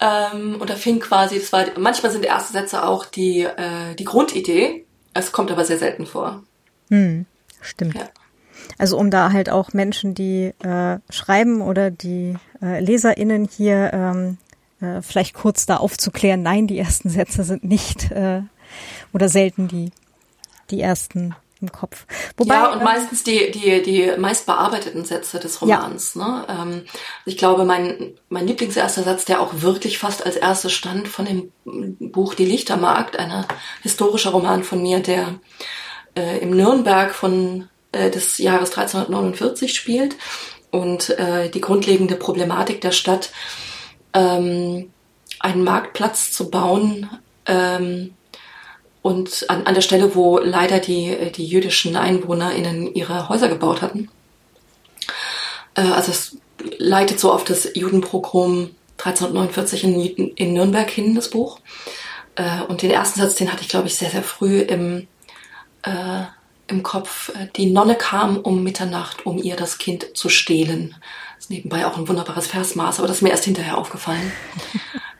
Ähm, 0.00 0.56
und 0.60 0.68
da 0.68 0.74
fing 0.74 0.98
quasi, 0.98 1.38
das 1.38 1.52
war, 1.52 1.66
manchmal 1.78 2.10
sind 2.10 2.24
erste 2.24 2.52
Sätze 2.52 2.84
auch 2.84 3.04
die, 3.04 3.42
äh, 3.42 3.94
die 3.96 4.04
Grundidee. 4.04 4.86
Es 5.14 5.30
kommt 5.30 5.52
aber 5.52 5.64
sehr 5.64 5.78
selten 5.78 6.06
vor. 6.06 6.42
Hm, 6.88 7.26
stimmt. 7.60 7.94
Ja. 7.94 8.08
Also 8.78 8.98
um 8.98 9.10
da 9.10 9.32
halt 9.32 9.50
auch 9.50 9.72
Menschen, 9.72 10.14
die 10.14 10.52
äh, 10.62 10.98
schreiben 11.10 11.60
oder 11.60 11.90
die 11.90 12.34
äh, 12.60 12.80
LeserInnen 12.80 13.48
hier 13.48 13.90
ähm, 13.92 14.38
äh, 14.80 15.02
vielleicht 15.02 15.34
kurz 15.34 15.66
da 15.66 15.76
aufzuklären, 15.76 16.42
nein, 16.42 16.66
die 16.66 16.78
ersten 16.78 17.08
Sätze 17.08 17.44
sind 17.44 17.64
nicht 17.64 18.10
äh, 18.10 18.42
oder 19.12 19.28
selten 19.28 19.68
die, 19.68 19.90
die 20.70 20.80
ersten 20.80 21.34
im 21.62 21.70
Kopf. 21.70 22.06
Wobei, 22.36 22.54
ja, 22.54 22.72
und 22.72 22.78
ähm, 22.78 22.84
meistens 22.84 23.22
die, 23.22 23.50
die, 23.52 23.82
die 23.82 24.12
meist 24.18 24.46
bearbeiteten 24.46 25.04
Sätze 25.04 25.38
des 25.38 25.62
Romans. 25.62 26.14
Ja. 26.14 26.26
Ne? 26.26 26.46
Ähm, 26.48 26.84
ich 27.24 27.38
glaube, 27.38 27.64
mein, 27.64 28.14
mein 28.28 28.46
Lieblingserster 28.46 29.04
Satz, 29.04 29.24
der 29.24 29.40
auch 29.40 29.62
wirklich 29.62 29.98
fast 29.98 30.26
als 30.26 30.36
erstes 30.36 30.72
stand 30.72 31.08
von 31.08 31.24
dem 31.24 31.52
Buch 32.10 32.34
Die 32.34 32.44
Lichtermarkt, 32.44 33.16
ein 33.16 33.46
historischer 33.82 34.30
Roman 34.30 34.64
von 34.64 34.82
mir, 34.82 35.00
der 35.00 35.38
äh, 36.16 36.38
im 36.38 36.50
Nürnberg 36.50 37.14
von 37.14 37.68
äh, 37.92 38.10
des 38.10 38.38
Jahres 38.38 38.70
1349 38.70 39.74
spielt 39.74 40.16
und 40.70 41.10
äh, 41.10 41.50
die 41.50 41.60
grundlegende 41.60 42.16
Problematik 42.16 42.80
der 42.80 42.92
Stadt, 42.92 43.30
ähm, 44.14 44.90
einen 45.38 45.64
Marktplatz 45.64 46.32
zu 46.32 46.50
bauen 46.50 47.08
ähm, 47.46 48.14
und 49.02 49.50
an, 49.50 49.66
an 49.66 49.74
der 49.74 49.80
Stelle, 49.80 50.14
wo 50.14 50.38
leider 50.38 50.78
die, 50.78 51.32
die 51.34 51.46
jüdischen 51.46 51.96
EinwohnerInnen 51.96 52.94
ihre 52.94 53.28
Häuser 53.28 53.48
gebaut 53.48 53.82
hatten. 53.82 54.08
Äh, 55.74 55.82
also 55.82 56.12
es 56.12 56.36
leitet 56.78 57.18
so 57.18 57.32
auf 57.32 57.44
das 57.44 57.68
Judenprogramm 57.74 58.70
1349 58.98 59.84
in, 59.84 60.28
in 60.28 60.52
Nürnberg 60.52 60.88
hin, 60.88 61.14
das 61.14 61.30
Buch. 61.30 61.58
Äh, 62.36 62.62
und 62.68 62.82
den 62.82 62.90
ersten 62.90 63.20
Satz, 63.20 63.34
den 63.34 63.52
hatte 63.52 63.62
ich, 63.62 63.68
glaube 63.68 63.88
ich, 63.88 63.96
sehr, 63.96 64.10
sehr 64.10 64.22
früh 64.22 64.60
im 64.60 65.08
äh, 65.82 66.22
im 66.72 66.82
Kopf, 66.82 67.28
äh, 67.30 67.48
die 67.56 67.66
Nonne 67.66 67.94
kam 67.94 68.38
um 68.38 68.62
Mitternacht, 68.64 69.26
um 69.26 69.38
ihr 69.38 69.54
das 69.56 69.78
Kind 69.78 70.16
zu 70.16 70.28
stehlen. 70.28 70.96
Das 71.36 71.44
ist 71.44 71.50
nebenbei 71.50 71.86
auch 71.86 71.96
ein 71.96 72.08
wunderbares 72.08 72.46
Versmaß, 72.46 72.98
aber 72.98 73.08
das 73.08 73.18
ist 73.18 73.22
mir 73.22 73.30
erst 73.30 73.44
hinterher 73.44 73.78
aufgefallen. 73.78 74.32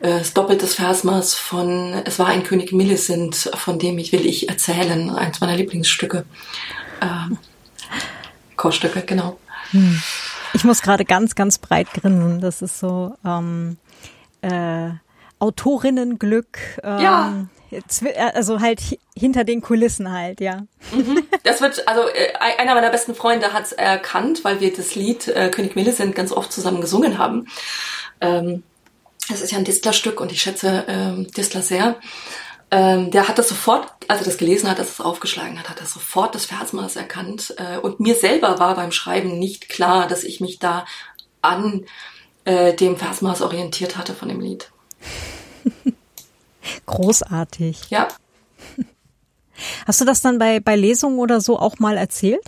Äh, 0.00 0.18
das 0.18 0.34
doppeltes 0.34 0.74
Versmaß 0.74 1.36
von 1.36 1.92
Es 2.04 2.18
war 2.18 2.26
ein 2.26 2.42
König 2.42 2.72
Millicent, 2.72 3.48
von 3.54 3.78
dem 3.78 3.98
ich 3.98 4.10
will 4.10 4.26
ich 4.26 4.48
erzählen, 4.48 5.10
eins 5.10 5.40
meiner 5.40 5.56
Lieblingsstücke. 5.56 6.24
Ähm, 7.00 7.38
Chorstücke, 8.56 9.02
genau. 9.02 9.38
Hm. 9.70 10.02
Ich 10.54 10.64
muss 10.64 10.82
gerade 10.82 11.04
ganz, 11.04 11.36
ganz 11.36 11.58
breit 11.58 11.86
grinsen. 11.94 12.40
Das 12.40 12.62
ist 12.62 12.80
so 12.80 13.14
ähm, 13.24 13.76
äh, 14.40 14.90
Autorinnenglück. 15.38 16.58
Ähm, 16.82 16.98
ja 16.98 17.28
äh, 17.28 17.61
also 18.34 18.60
halt 18.60 18.80
hinter 19.16 19.44
den 19.44 19.60
Kulissen 19.60 20.12
halt, 20.12 20.40
ja. 20.40 20.66
Mhm. 20.92 21.26
Das 21.44 21.60
wird, 21.60 21.86
also 21.88 22.02
äh, 22.08 22.34
einer 22.58 22.74
meiner 22.74 22.90
besten 22.90 23.14
Freunde 23.14 23.52
hat 23.52 23.64
es 23.64 23.72
erkannt, 23.72 24.44
weil 24.44 24.60
wir 24.60 24.72
das 24.72 24.94
Lied 24.94 25.28
äh, 25.28 25.50
König 25.50 25.76
Millicent 25.76 26.14
ganz 26.14 26.32
oft 26.32 26.52
zusammen 26.52 26.80
gesungen 26.80 27.18
haben. 27.18 27.48
Ähm, 28.20 28.62
das 29.28 29.40
ist 29.40 29.52
ja 29.52 29.58
ein 29.58 29.64
Distler-Stück 29.64 30.20
und 30.20 30.32
ich 30.32 30.42
schätze 30.42 30.84
ähm, 30.88 31.26
Distler 31.28 31.62
sehr. 31.62 31.96
Ähm, 32.70 33.10
der 33.10 33.28
hat 33.28 33.38
das 33.38 33.48
sofort, 33.48 33.86
als 34.08 34.20
er 34.20 34.24
das 34.24 34.38
gelesen 34.38 34.68
hat, 34.70 34.78
als 34.78 34.88
er 34.88 34.92
es 34.92 35.00
aufgeschlagen 35.00 35.58
hat, 35.58 35.68
hat 35.68 35.80
er 35.80 35.86
sofort 35.86 36.34
das 36.34 36.46
Versmaß 36.46 36.96
erkannt. 36.96 37.54
Äh, 37.58 37.78
und 37.78 38.00
mir 38.00 38.14
selber 38.14 38.58
war 38.58 38.74
beim 38.76 38.92
Schreiben 38.92 39.38
nicht 39.38 39.68
klar, 39.68 40.08
dass 40.08 40.24
ich 40.24 40.40
mich 40.40 40.58
da 40.58 40.86
an 41.42 41.84
äh, 42.44 42.72
dem 42.74 42.96
Versmaß 42.96 43.42
orientiert 43.42 43.96
hatte 43.96 44.14
von 44.14 44.28
dem 44.28 44.40
Lied. 44.40 44.70
Großartig. 46.86 47.90
Ja. 47.90 48.08
Hast 49.86 50.00
du 50.00 50.04
das 50.04 50.20
dann 50.20 50.38
bei, 50.38 50.60
bei 50.60 50.76
Lesungen 50.76 51.18
oder 51.18 51.40
so 51.40 51.58
auch 51.58 51.78
mal 51.78 51.96
erzählt? 51.96 52.42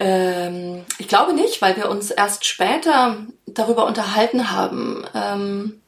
Ähm, 0.00 0.84
ich 0.98 1.08
glaube 1.08 1.34
nicht, 1.34 1.60
weil 1.60 1.76
wir 1.76 1.90
uns 1.90 2.10
erst 2.10 2.44
später 2.44 3.16
darüber 3.46 3.86
unterhalten 3.86 4.50
haben. 4.50 5.04
Ähm, 5.14 5.80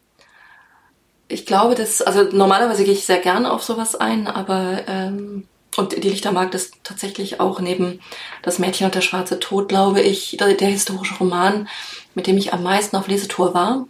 ich 1.28 1.46
glaube, 1.46 1.76
dass, 1.76 2.02
also 2.02 2.24
normalerweise 2.24 2.84
gehe 2.84 2.92
ich 2.92 3.06
sehr 3.06 3.20
gerne 3.20 3.52
auf 3.52 3.62
sowas 3.62 3.94
ein, 3.94 4.26
aber 4.26 4.80
ähm, 4.88 5.46
und 5.76 5.92
die 6.02 6.08
Lichtermarkt 6.08 6.56
ist 6.56 6.74
tatsächlich 6.82 7.38
auch 7.38 7.61
neben 7.61 8.00
Das 8.42 8.58
Mädchen 8.58 8.86
und 8.86 8.94
der 8.96 9.00
schwarze 9.02 9.38
Tod, 9.38 9.68
glaube 9.68 10.00
ich, 10.00 10.36
der, 10.38 10.54
der 10.54 10.68
historische 10.68 11.14
Roman, 11.14 11.68
mit 12.16 12.26
dem 12.26 12.36
ich 12.36 12.52
am 12.52 12.64
meisten 12.64 12.96
auf 12.96 13.06
Lesetour 13.06 13.54
war 13.54 13.86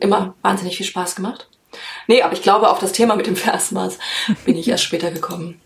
immer 0.00 0.34
wahnsinnig 0.42 0.76
viel 0.76 0.86
Spaß 0.86 1.16
gemacht. 1.16 1.48
Nee, 2.06 2.22
aber 2.22 2.32
ich 2.32 2.42
glaube, 2.42 2.70
auf 2.70 2.78
das 2.78 2.92
Thema 2.92 3.16
mit 3.16 3.26
dem 3.26 3.36
Versmaß 3.36 3.98
bin 4.44 4.56
ich 4.56 4.68
erst 4.68 4.84
später 4.84 5.10
gekommen. 5.10 5.60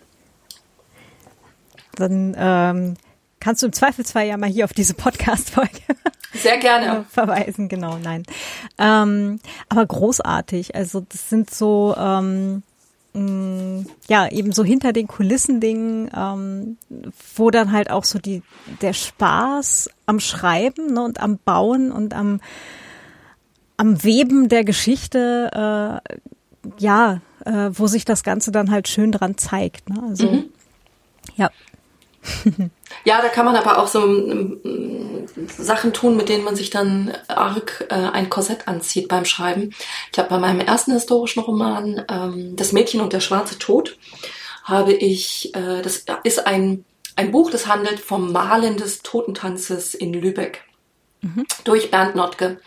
Dann 1.95 2.35
ähm, 2.39 2.97
kannst 3.41 3.63
du 3.63 3.67
im 3.67 3.73
Zweifelsfall 3.73 4.27
ja 4.27 4.37
mal 4.37 4.49
hier 4.49 4.65
auf 4.65 4.73
diese 4.73 4.95
Podcast-Folge 4.95 5.81
sehr 6.33 6.59
gerne 6.59 7.05
verweisen. 7.11 7.69
Genau, 7.69 7.99
nein. 7.99 8.25
Ähm, 8.79 9.39
aber 9.69 9.87
großartig. 9.87 10.75
Also 10.75 11.01
das 11.01 11.29
sind 11.29 11.51
so 11.51 11.95
ähm, 11.97 12.63
mm, 13.13 13.87
ja 14.09 14.29
eben 14.29 14.53
so 14.53 14.65
hinter 14.65 14.93
den 14.93 15.07
Kulissen 15.07 15.61
Dingen, 15.61 16.11
ähm, 16.17 16.79
wo 17.37 17.51
dann 17.51 17.73
halt 17.73 17.91
auch 17.91 18.05
so 18.05 18.19
die 18.19 18.43
der 18.81 18.93
Spaß 18.93 19.91
am 20.07 20.21
Schreiben 20.21 20.95
ne, 20.95 21.03
und 21.03 21.21
am 21.21 21.39
Bauen 21.45 21.93
und 21.93 22.15
am 22.15 22.41
am 23.77 24.03
Weben 24.05 24.49
der 24.49 24.65
Geschichte, 24.65 26.01
äh, 26.09 26.17
ja, 26.79 27.21
äh, 27.45 27.71
wo 27.73 27.87
sich 27.87 28.05
das 28.05 28.23
Ganze 28.23 28.53
dann 28.53 28.71
halt 28.71 28.89
schön 28.89 29.13
dran 29.13 29.37
zeigt. 29.39 29.91
Ne? 29.91 30.03
Also, 30.09 30.31
mhm. 30.31 30.45
ja. 31.37 31.51
ja, 33.05 33.21
da 33.21 33.29
kann 33.29 33.45
man 33.45 33.57
aber 33.57 33.79
auch 33.79 33.89
so 33.89 34.05
ähm, 34.05 35.27
Sachen 35.49 35.93
tun, 35.93 36.17
mit 36.17 36.29
denen 36.29 36.45
man 36.45 36.55
sich 36.55 36.71
dann 36.71 37.13
arg 37.27 37.87
äh, 37.91 37.95
ein 37.95 38.31
Korsett 38.31 38.69
anzieht 38.69 39.09
beim 39.09 39.25
Schreiben. 39.25 39.71
Ich 40.13 40.19
habe 40.19 40.29
bei 40.29 40.39
meinem 40.39 40.61
ersten 40.61 40.93
historischen 40.93 41.43
Roman, 41.43 42.05
ähm, 42.09 42.55
Das 42.55 42.73
Mädchen 42.73 43.01
und 43.01 43.13
der 43.13 43.21
schwarze 43.21 43.59
Tod, 43.59 43.99
habe 44.63 44.93
ich, 44.93 45.53
äh, 45.57 45.83
das 45.83 46.05
ist 46.23 46.47
ein 46.47 46.85
ein 47.17 47.31
Buch, 47.31 47.51
das 47.51 47.67
handelt 47.67 48.01
vom 48.01 48.33
Malen 48.33 48.77
des 48.77 49.03
Totentanzes 49.03 49.95
in 49.95 50.13
Lübeck 50.13 50.65
mhm. 51.21 51.47
durch 51.65 51.91
Bernd 51.91 52.15
Notke. 52.15 52.61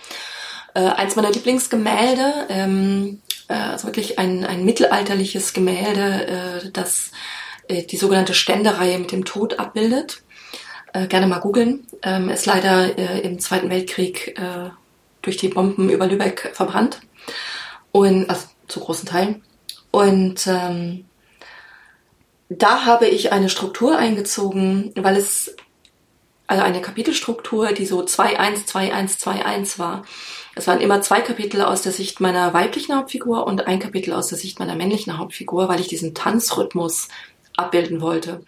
Äh, 0.75 0.81
eins 0.81 1.15
meiner 1.15 1.31
Lieblingsgemälde, 1.31 2.47
ähm, 2.49 3.21
äh, 3.47 3.53
also 3.53 3.87
wirklich 3.87 4.19
ein, 4.19 4.45
ein 4.45 4.65
mittelalterliches 4.65 5.53
Gemälde, 5.53 6.27
äh, 6.65 6.69
das 6.71 7.11
äh, 7.69 7.83
die 7.83 7.95
sogenannte 7.97 8.33
Ständereihe 8.33 8.99
mit 8.99 9.13
dem 9.13 9.23
Tod 9.23 9.57
abbildet. 9.57 10.21
Äh, 10.93 11.07
gerne 11.07 11.27
mal 11.27 11.39
googeln. 11.39 11.87
Ähm, 12.03 12.29
ist 12.29 12.45
leider 12.45 12.97
äh, 12.97 13.21
im 13.21 13.39
Zweiten 13.39 13.69
Weltkrieg 13.69 14.37
äh, 14.37 14.69
durch 15.21 15.37
die 15.37 15.47
Bomben 15.47 15.89
über 15.89 16.07
Lübeck 16.07 16.51
verbrannt. 16.53 16.99
Und, 17.93 18.29
also 18.29 18.47
zu 18.67 18.81
großen 18.81 19.07
Teilen. 19.07 19.43
Und 19.91 20.45
ähm, 20.45 21.05
da 22.49 22.85
habe 22.85 23.07
ich 23.07 23.31
eine 23.31 23.47
Struktur 23.47 23.97
eingezogen, 23.97 24.91
weil 24.95 25.15
es 25.15 25.55
also 26.47 26.63
eine 26.63 26.81
Kapitelstruktur, 26.81 27.71
die 27.71 27.85
so 27.85 28.01
2-1, 28.01 28.67
2-1, 28.67 29.19
2-1 29.19 29.79
war. 29.79 30.03
Es 30.55 30.67
waren 30.67 30.79
immer 30.79 31.01
zwei 31.01 31.19
Kapitel 31.21 31.61
aus 31.61 31.81
der 31.81 31.91
Sicht 31.91 32.21
meiner 32.21 32.53
weiblichen 32.53 32.95
Hauptfigur 32.95 33.45
und 33.45 33.67
ein 33.67 33.79
Kapitel 33.79 34.13
aus 34.13 34.27
der 34.27 34.37
Sicht 34.37 34.59
meiner 34.59 34.75
männlichen 34.75 35.17
Hauptfigur, 35.17 35.67
weil 35.67 35.81
ich 35.81 35.89
diesen 35.89 36.15
Tanzrhythmus 36.15 37.09
abbilden 37.57 38.01
wollte. 38.01 38.41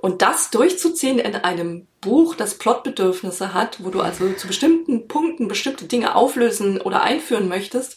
Und 0.00 0.22
das 0.22 0.50
durchzuziehen 0.50 1.18
in 1.18 1.36
einem 1.36 1.86
Buch, 2.00 2.34
das 2.34 2.58
Plotbedürfnisse 2.58 3.54
hat, 3.54 3.82
wo 3.82 3.90
du 3.90 4.00
also 4.00 4.32
zu 4.32 4.48
bestimmten 4.48 5.08
Punkten 5.08 5.48
bestimmte 5.48 5.86
Dinge 5.86 6.14
auflösen 6.16 6.80
oder 6.80 7.02
einführen 7.02 7.48
möchtest, 7.48 7.96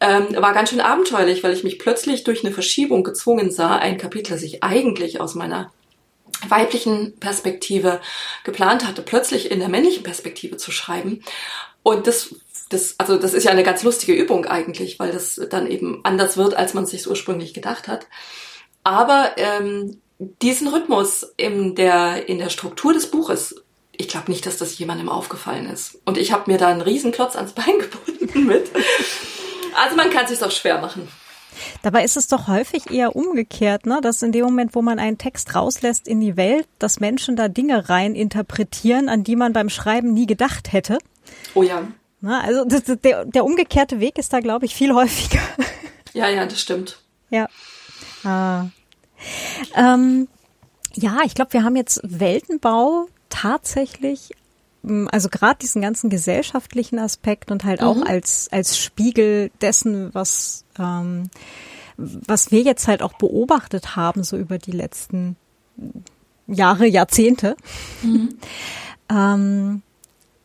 ähm, 0.00 0.28
war 0.36 0.54
ganz 0.54 0.70
schön 0.70 0.80
abenteuerlich, 0.80 1.42
weil 1.42 1.52
ich 1.52 1.64
mich 1.64 1.78
plötzlich 1.78 2.24
durch 2.24 2.44
eine 2.44 2.54
Verschiebung 2.54 3.02
gezwungen 3.02 3.50
sah, 3.50 3.76
ein 3.76 3.98
Kapitel, 3.98 4.32
das 4.32 4.42
ich 4.42 4.62
eigentlich 4.62 5.20
aus 5.20 5.34
meiner 5.34 5.72
weiblichen 6.48 7.18
Perspektive 7.18 8.00
geplant 8.44 8.86
hatte, 8.86 9.02
plötzlich 9.02 9.50
in 9.50 9.58
der 9.58 9.68
männlichen 9.68 10.04
Perspektive 10.04 10.56
zu 10.56 10.70
schreiben. 10.70 11.22
Und 11.82 12.06
das, 12.06 12.34
das, 12.68 12.94
also 12.98 13.18
das 13.18 13.34
ist 13.34 13.44
ja 13.44 13.50
eine 13.50 13.62
ganz 13.62 13.82
lustige 13.82 14.12
Übung 14.12 14.46
eigentlich, 14.46 14.98
weil 14.98 15.12
das 15.12 15.40
dann 15.50 15.66
eben 15.66 16.00
anders 16.04 16.36
wird, 16.36 16.54
als 16.54 16.74
man 16.74 16.86
sich 16.86 17.08
ursprünglich 17.08 17.54
gedacht 17.54 17.88
hat. 17.88 18.06
Aber 18.84 19.32
ähm, 19.36 20.00
diesen 20.18 20.68
Rhythmus 20.68 21.32
in 21.36 21.74
der, 21.74 22.28
in 22.28 22.38
der 22.38 22.50
Struktur 22.50 22.92
des 22.92 23.10
Buches, 23.10 23.62
ich 23.92 24.08
glaube 24.08 24.30
nicht, 24.30 24.46
dass 24.46 24.58
das 24.58 24.78
jemandem 24.78 25.08
aufgefallen 25.08 25.66
ist. 25.66 25.98
Und 26.04 26.18
ich 26.18 26.32
habe 26.32 26.50
mir 26.50 26.58
da 26.58 26.68
einen 26.68 26.80
Riesenklotz 26.80 27.36
ans 27.36 27.52
Bein 27.52 27.78
gebunden 27.78 28.46
mit. 28.46 28.70
Also 29.74 29.96
man 29.96 30.10
kann 30.10 30.24
es 30.24 30.30
sich 30.30 30.38
doch 30.38 30.50
schwer 30.50 30.80
machen. 30.80 31.08
Dabei 31.82 32.04
ist 32.04 32.16
es 32.16 32.28
doch 32.28 32.46
häufig 32.46 32.90
eher 32.90 33.16
umgekehrt, 33.16 33.86
ne? 33.86 34.00
dass 34.00 34.22
in 34.22 34.32
dem 34.32 34.44
Moment, 34.44 34.74
wo 34.74 34.82
man 34.82 34.98
einen 34.98 35.18
Text 35.18 35.54
rauslässt 35.54 36.06
in 36.06 36.20
die 36.20 36.36
Welt, 36.36 36.68
dass 36.78 37.00
Menschen 37.00 37.36
da 37.36 37.48
Dinge 37.48 37.88
rein 37.88 38.14
interpretieren, 38.14 39.08
an 39.08 39.24
die 39.24 39.36
man 39.36 39.52
beim 39.52 39.68
Schreiben 39.68 40.12
nie 40.12 40.26
gedacht 40.26 40.72
hätte. 40.72 40.98
Oh 41.54 41.62
ja. 41.62 41.88
Na, 42.20 42.40
also 42.40 42.64
das, 42.64 42.82
der, 43.02 43.24
der 43.24 43.44
umgekehrte 43.44 44.00
Weg 44.00 44.18
ist 44.18 44.32
da, 44.32 44.40
glaube 44.40 44.66
ich, 44.66 44.74
viel 44.74 44.94
häufiger. 44.94 45.40
Ja, 46.14 46.26
ja, 46.26 46.46
das 46.46 46.60
stimmt. 46.62 46.98
Ja. 47.28 47.48
Ah. 48.24 48.64
Ähm, 49.74 50.26
ja, 50.94 51.18
ich 51.24 51.34
glaube, 51.34 51.52
wir 51.52 51.62
haben 51.62 51.76
jetzt 51.76 52.00
Weltenbau 52.02 53.08
tatsächlich 53.28 54.30
also 55.10 55.28
gerade 55.28 55.58
diesen 55.58 55.82
ganzen 55.82 56.08
gesellschaftlichen 56.08 56.98
Aspekt 56.98 57.50
und 57.50 57.64
halt 57.64 57.80
mhm. 57.80 57.86
auch 57.86 58.02
als 58.02 58.48
als 58.52 58.78
Spiegel 58.78 59.50
dessen, 59.60 60.14
was 60.14 60.64
ähm, 60.78 61.30
was 61.96 62.52
wir 62.52 62.62
jetzt 62.62 62.86
halt 62.86 63.02
auch 63.02 63.14
beobachtet 63.14 63.96
haben 63.96 64.22
so 64.22 64.36
über 64.36 64.58
die 64.58 64.72
letzten 64.72 65.36
Jahre, 66.46 66.86
Jahrzehnte. 66.86 67.56
Mhm. 68.02 68.38
ähm, 69.10 69.82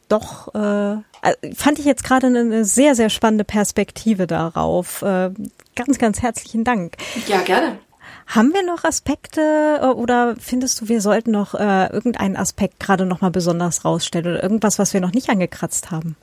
doch 0.10 0.54
äh, 0.54 0.94
äh, 0.94 1.54
fand 1.56 1.80
ich 1.80 1.86
jetzt 1.86 2.04
gerade 2.04 2.28
eine 2.28 2.66
sehr 2.66 2.96
sehr 2.96 3.10
spannende 3.10 3.44
Perspektive 3.44 4.28
darauf. 4.28 5.02
Äh, 5.02 5.32
ganz 5.76 5.98
ganz 5.98 6.22
herzlichen 6.22 6.64
Dank. 6.64 6.98
Ja 7.28 7.42
gerne. 7.42 7.80
Haben 8.28 8.54
wir 8.54 8.64
noch 8.64 8.84
Aspekte 8.84 9.80
äh, 9.82 9.86
oder 9.86 10.36
findest 10.40 10.82
du, 10.82 10.90
wir 10.90 11.02
sollten 11.02 11.32
noch 11.32 11.54
äh, 11.56 11.92
irgendeinen 11.92 12.36
Aspekt 12.36 12.80
gerade 12.80 13.06
noch 13.06 13.22
mal 13.22 13.32
besonders 13.32 13.86
rausstellen 13.86 14.28
oder 14.28 14.44
irgendwas, 14.44 14.80
was 14.80 14.94
wir 14.94 15.02
noch 15.02 15.14
nicht 15.14 15.30
angekratzt 15.30 15.92
haben? 15.92 16.16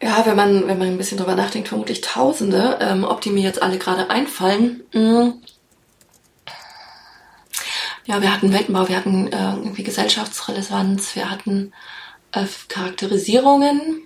Ja, 0.00 0.24
wenn 0.26 0.36
man, 0.36 0.68
wenn 0.68 0.78
man 0.78 0.88
ein 0.88 0.98
bisschen 0.98 1.18
drüber 1.18 1.34
nachdenkt, 1.34 1.68
vermutlich 1.68 2.02
Tausende, 2.02 2.78
ähm, 2.80 3.04
ob 3.04 3.20
die 3.20 3.30
mir 3.30 3.42
jetzt 3.42 3.62
alle 3.62 3.78
gerade 3.78 4.10
einfallen. 4.10 4.82
Mhm. 4.92 5.34
Ja, 8.04 8.20
wir 8.20 8.34
hatten 8.34 8.52
Weltenbau, 8.52 8.88
wir 8.88 8.96
hatten 8.96 9.28
äh, 9.28 9.54
irgendwie 9.54 9.84
Gesellschaftsrelevanz, 9.84 11.14
wir 11.14 11.30
hatten 11.30 11.72
äh, 12.32 12.46
Charakterisierungen, 12.68 14.02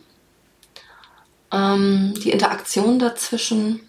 ähm, 1.51 2.15
die 2.23 2.31
Interaktion 2.31 2.99
dazwischen. 2.99 3.81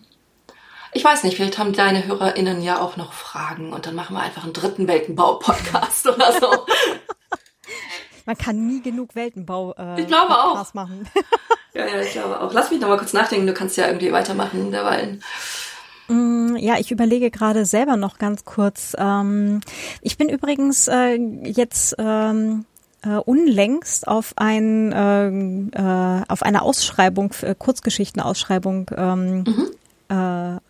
Ich 0.93 1.03
weiß 1.03 1.24
nicht, 1.24 1.36
vielleicht 1.36 1.58
haben 1.58 1.74
deine 1.74 2.05
HörerInnen 2.05 2.62
ja 2.64 2.80
auch 2.80 2.95
noch 2.95 3.12
Fragen 3.12 3.74
und 3.74 3.86
dann 3.86 3.95
machen 3.95 4.16
wir 4.16 4.22
einfach 4.22 4.45
einen 4.45 4.53
dritten 4.53 4.88
Weltenbau-Podcast 4.88 6.08
oder 6.08 6.32
so. 6.39 6.47
Man 8.26 8.38
kann 8.38 8.68
nie 8.68 8.82
genug 8.82 9.16
Weltenbau 9.16 9.74
äh, 9.78 10.01
ich 10.01 10.08
glaube 10.08 10.38
auch. 10.38 10.74
machen. 10.74 11.08
ja, 11.74 11.86
ja, 11.86 12.01
ich 12.01 12.12
glaube 12.12 12.41
auch. 12.41 12.53
Lass 12.53 12.72
mich 12.72 12.80
noch 12.80 12.89
mal 12.89 12.97
kurz 12.97 13.14
nachdenken, 13.14 13.47
du 13.47 13.53
kannst 13.53 13.78
ja 13.78 13.88
irgendwie 13.88 14.12
weitermachen 14.12 14.72
derweil. 14.72 15.20
Mm, 16.08 16.55
ja, 16.58 16.76
ich 16.80 16.91
überlege 16.91 17.32
gerade 17.32 17.66
selber 17.66 17.97
noch 17.97 18.18
ganz 18.18 18.45
kurz. 18.45 18.95
Ähm, 18.97 19.62
ich 20.01 20.18
bin 20.18 20.30
übrigens 20.30 20.88
äh, 20.88 21.16
jetzt 21.16 21.95
ähm, 21.99 22.66
äh, 23.03 23.16
unlängst 23.16 24.08
auf 24.08 24.34
ein 24.36 24.91
äh, 25.74 26.24
auf 26.28 26.43
eine 26.43 26.62
Ausschreibung, 26.62 27.32
Kurzgeschichtenausschreibung 27.58 28.91
ähm, 28.95 29.43
mhm 29.43 29.72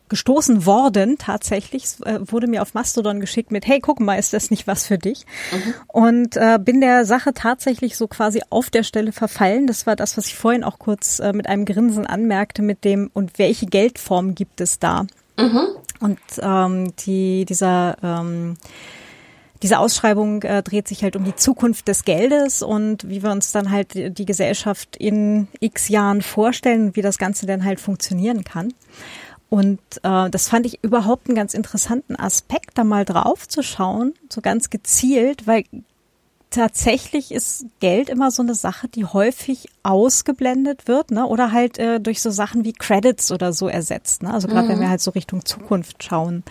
gestoßen 0.09 0.65
worden 0.65 1.17
tatsächlich. 1.17 1.83
Es 1.83 1.99
wurde 2.01 2.47
mir 2.47 2.61
auf 2.61 2.73
Mastodon 2.73 3.19
geschickt 3.19 3.51
mit, 3.51 3.67
hey, 3.67 3.79
guck 3.79 3.99
mal, 3.99 4.15
ist 4.15 4.33
das 4.33 4.51
nicht 4.51 4.67
was 4.67 4.85
für 4.85 4.97
dich? 4.97 5.25
Mhm. 5.51 5.73
Und 5.87 6.37
äh, 6.37 6.59
bin 6.59 6.81
der 6.81 7.05
Sache 7.05 7.33
tatsächlich 7.33 7.97
so 7.97 8.07
quasi 8.07 8.41
auf 8.49 8.69
der 8.69 8.83
Stelle 8.83 9.11
verfallen. 9.11 9.67
Das 9.67 9.85
war 9.85 9.95
das, 9.95 10.17
was 10.17 10.27
ich 10.27 10.35
vorhin 10.35 10.63
auch 10.63 10.79
kurz 10.79 11.19
äh, 11.19 11.33
mit 11.33 11.47
einem 11.47 11.65
Grinsen 11.65 12.07
anmerkte, 12.07 12.61
mit 12.61 12.83
dem, 12.83 13.09
und 13.13 13.37
welche 13.37 13.65
Geldform 13.65 14.35
gibt 14.35 14.61
es 14.61 14.79
da? 14.79 15.05
Mhm. 15.37 15.67
Und 15.99 16.19
ähm, 16.41 16.93
die, 16.97 17.45
dieser 17.45 17.97
ähm, 18.03 18.57
diese 19.63 19.79
Ausschreibung 19.79 20.43
äh, 20.43 20.61
dreht 20.61 20.87
sich 20.87 21.03
halt 21.03 21.15
um 21.15 21.23
die 21.23 21.35
Zukunft 21.35 21.87
des 21.87 22.03
Geldes 22.03 22.61
und 22.61 23.09
wie 23.09 23.23
wir 23.23 23.31
uns 23.31 23.51
dann 23.51 23.71
halt 23.71 23.93
die 23.95 24.25
Gesellschaft 24.25 24.95
in 24.95 25.47
x 25.59 25.89
Jahren 25.89 26.21
vorstellen, 26.21 26.95
wie 26.95 27.01
das 27.01 27.17
Ganze 27.17 27.45
dann 27.47 27.65
halt 27.65 27.79
funktionieren 27.79 28.43
kann. 28.43 28.73
Und 29.49 29.79
äh, 30.03 30.29
das 30.29 30.49
fand 30.49 30.65
ich 30.65 30.83
überhaupt 30.83 31.27
einen 31.27 31.35
ganz 31.35 31.53
interessanten 31.53 32.15
Aspekt, 32.15 32.77
da 32.77 32.83
mal 32.83 33.05
drauf 33.05 33.47
zu 33.47 33.63
schauen, 33.63 34.13
so 34.29 34.41
ganz 34.41 34.69
gezielt, 34.69 35.47
weil 35.47 35.63
tatsächlich 36.57 37.31
ist 37.31 37.65
Geld 37.79 38.09
immer 38.09 38.31
so 38.31 38.41
eine 38.41 38.55
Sache, 38.55 38.87
die 38.87 39.05
häufig 39.05 39.69
ausgeblendet 39.83 40.87
wird, 40.87 41.11
ne? 41.11 41.25
Oder 41.25 41.51
halt 41.51 41.77
äh, 41.77 41.99
durch 41.99 42.21
so 42.21 42.31
Sachen 42.31 42.65
wie 42.65 42.73
Credits 42.73 43.31
oder 43.31 43.53
so 43.53 43.67
ersetzt. 43.67 44.23
Ne? 44.23 44.33
Also 44.33 44.47
gerade 44.47 44.67
mhm. 44.67 44.71
wenn 44.71 44.79
wir 44.81 44.89
halt 44.89 45.01
so 45.01 45.11
Richtung 45.11 45.45
Zukunft 45.45 46.03
schauen. 46.03 46.43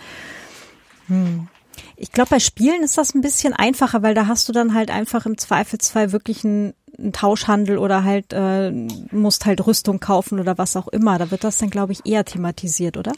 Hm. 1.07 1.47
Ich 1.95 2.11
glaube, 2.11 2.29
bei 2.31 2.39
Spielen 2.39 2.83
ist 2.83 2.97
das 2.97 3.13
ein 3.13 3.21
bisschen 3.21 3.53
einfacher, 3.53 4.01
weil 4.01 4.15
da 4.15 4.27
hast 4.27 4.47
du 4.49 4.53
dann 4.53 4.73
halt 4.73 4.89
einfach 4.89 5.25
im 5.25 5.37
Zweifelsfall 5.37 6.11
wirklich 6.11 6.43
einen, 6.43 6.73
einen 6.97 7.13
Tauschhandel 7.13 7.77
oder 7.77 8.03
halt 8.03 8.31
äh, 8.31 8.71
musst 9.11 9.45
halt 9.45 9.65
Rüstung 9.67 9.99
kaufen 9.99 10.39
oder 10.39 10.57
was 10.57 10.75
auch 10.75 10.87
immer. 10.87 11.17
Da 11.17 11.31
wird 11.31 11.43
das 11.43 11.57
dann, 11.57 11.69
glaube 11.69 11.91
ich, 11.91 12.05
eher 12.05 12.25
thematisiert, 12.25 12.97
oder? 12.97 13.13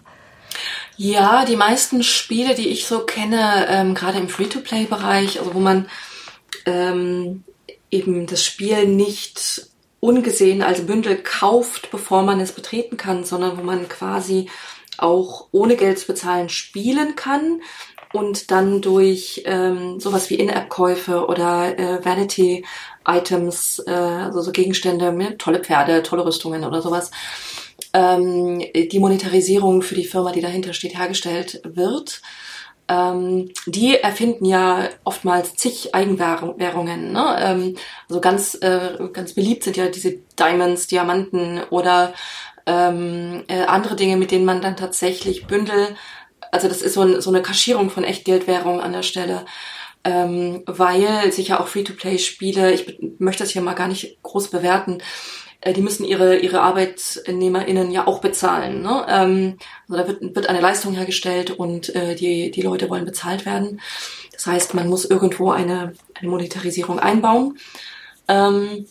Ja, 0.97 1.45
die 1.45 1.55
meisten 1.55 2.03
Spiele, 2.03 2.55
die 2.55 2.67
ich 2.67 2.85
so 2.85 3.01
kenne, 3.01 3.67
ähm, 3.69 3.93
gerade 3.93 4.17
im 4.17 4.27
Free-to-Play-Bereich, 4.27 5.39
also 5.39 5.53
wo 5.53 5.59
man 5.59 5.85
ähm, 6.65 7.43
eben 7.91 8.27
das 8.27 8.43
Spiel 8.43 8.87
nicht 8.87 9.67
ungesehen 9.99 10.61
als 10.61 10.85
Bündel 10.85 11.17
kauft, 11.17 11.91
bevor 11.91 12.23
man 12.23 12.39
es 12.39 12.51
betreten 12.51 12.97
kann, 12.97 13.23
sondern 13.23 13.57
wo 13.57 13.63
man 13.63 13.89
quasi 13.89 14.49
auch 14.97 15.47
ohne 15.51 15.75
Geld 15.75 15.99
zu 15.99 16.07
bezahlen 16.07 16.49
spielen 16.49 17.15
kann 17.15 17.61
und 18.13 18.51
dann 18.51 18.81
durch 18.81 19.43
ähm, 19.45 19.99
sowas 19.99 20.29
wie 20.29 20.35
In-App-Käufe 20.35 21.27
oder 21.27 21.77
äh, 21.77 22.03
Vanity-Items, 22.03 23.83
äh, 23.85 23.91
also 23.91 24.41
so 24.41 24.51
Gegenstände, 24.51 25.11
ne, 25.13 25.37
tolle 25.37 25.59
Pferde, 25.59 26.01
tolle 26.03 26.25
Rüstungen 26.25 26.63
oder 26.63 26.81
sowas, 26.81 27.11
ähm, 27.93 28.63
die 28.73 28.99
Monetarisierung 28.99 29.81
für 29.81 29.95
die 29.95 30.05
Firma, 30.05 30.31
die 30.31 30.41
dahinter 30.41 30.73
steht, 30.73 30.97
hergestellt 30.97 31.61
wird. 31.63 32.21
Ähm, 32.89 33.51
die 33.67 33.95
erfinden 33.95 34.45
ja 34.45 34.89
oftmals 35.03 35.55
zig 35.55 35.95
Eigenwährungen. 35.95 37.11
Ne? 37.11 37.35
Ähm, 37.39 37.75
also 38.09 38.19
ganz, 38.19 38.55
äh, 38.55 38.97
ganz 39.13 39.33
beliebt 39.33 39.63
sind 39.63 39.77
ja 39.77 39.87
diese 39.87 40.17
Diamonds, 40.39 40.87
Diamanten 40.87 41.61
oder 41.69 42.13
ähm, 42.65 43.43
äh, 43.47 43.63
andere 43.63 43.95
Dinge, 43.95 44.17
mit 44.17 44.31
denen 44.31 44.45
man 44.45 44.61
dann 44.61 44.75
tatsächlich 44.75 45.47
Bündel 45.47 45.95
also 46.51 46.67
das 46.67 46.81
ist 46.81 46.95
so, 46.95 47.01
ein, 47.01 47.21
so 47.21 47.29
eine 47.29 47.43
Kaschierung 47.43 47.91
von 47.91 48.03
Echtgeldwährung 48.03 48.81
an 48.81 48.91
der 48.91 49.03
Stelle. 49.03 49.45
ähm, 50.03 50.63
weil 50.65 51.31
sich 51.31 51.49
ja 51.49 51.59
auch 51.59 51.67
Free-to-Play-Spiele, 51.67 52.71
ich 52.71 52.99
möchte 53.19 53.43
das 53.43 53.51
hier 53.51 53.61
mal 53.61 53.73
gar 53.73 53.87
nicht 53.87 54.21
groß 54.23 54.49
bewerten, 54.49 54.99
äh, 55.61 55.73
die 55.73 55.81
müssen 55.81 56.05
ihre, 56.05 56.37
ihre 56.37 56.61
ArbeitnehmerInnen 56.61 57.91
ja 57.91 58.07
auch 58.07 58.19
bezahlen. 58.19 58.81
Ne? 58.81 59.05
Ähm, 59.09 59.57
also 59.87 60.01
da 60.01 60.07
wird, 60.07 60.35
wird 60.35 60.47
eine 60.47 60.61
Leistung 60.61 60.93
hergestellt 60.93 61.51
und 61.51 61.93
äh, 61.95 62.15
die, 62.15 62.51
die 62.51 62.61
Leute 62.61 62.89
wollen 62.89 63.05
bezahlt 63.05 63.45
werden. 63.45 63.81
Das 64.31 64.45
heißt, 64.45 64.73
man 64.73 64.87
muss 64.87 65.05
irgendwo 65.05 65.51
eine, 65.51 65.93
eine 66.15 66.29
Monetarisierung 66.29 66.99
einbauen. 66.99 67.57
Ähm, 68.27 68.85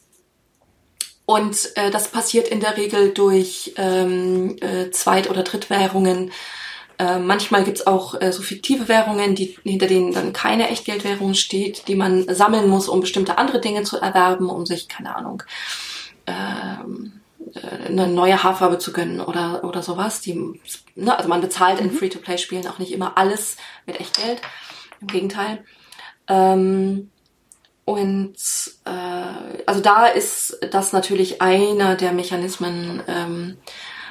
und 1.25 1.77
äh, 1.77 1.91
das 1.91 2.09
passiert 2.09 2.49
in 2.49 2.61
der 2.61 2.77
Regel 2.77 3.13
durch 3.13 3.75
ähm, 3.77 4.57
äh, 4.61 4.91
Zweit- 4.91 5.29
oder 5.29 5.43
Drittwährungen. 5.43 6.33
Äh, 6.99 7.19
manchmal 7.19 7.65
gibt's 7.65 7.87
auch 7.87 8.21
äh, 8.21 8.33
so 8.33 8.43
fiktive 8.43 8.89
Währungen, 8.89 9.35
die, 9.35 9.57
hinter 9.63 9.87
denen 9.87 10.13
dann 10.13 10.33
keine 10.33 10.69
Echtgeldwährung 10.69 11.35
steht, 11.35 11.87
die 11.87 11.95
man 11.95 12.35
sammeln 12.35 12.69
muss, 12.69 12.89
um 12.89 13.01
bestimmte 13.01 13.39
andere 13.39 13.61
Dinge 13.61 13.85
zu 13.85 13.99
erwerben, 13.99 14.51
um 14.51 14.67
sich, 14.67 14.89
keine 14.89 15.15
Ahnung, 15.15 15.43
eine 17.87 18.09
neue 18.09 18.43
Haarfarbe 18.43 18.79
zu 18.79 18.93
gönnen 18.93 19.21
oder, 19.21 19.65
oder 19.65 19.83
sowas. 19.83 20.21
Die, 20.21 20.61
ne, 20.95 21.17
also 21.17 21.29
man 21.29 21.41
bezahlt 21.41 21.81
in 21.81 21.87
mhm. 21.87 21.97
Free-to-Play-Spielen 21.97 22.67
auch 22.67 22.79
nicht 22.79 22.93
immer 22.93 23.17
alles 23.17 23.57
mit 23.87 24.01
Echtgeld. 24.01 24.41
Im 25.01 25.07
Gegenteil. 25.07 25.65
Ähm, 26.27 27.11
und 27.85 28.37
äh, 28.85 29.63
also 29.65 29.81
da 29.81 30.07
ist 30.07 30.59
das 30.71 30.93
natürlich 30.93 31.41
einer 31.41 31.95
der 31.95 32.13
Mechanismen, 32.13 33.03
ähm, 33.07 33.57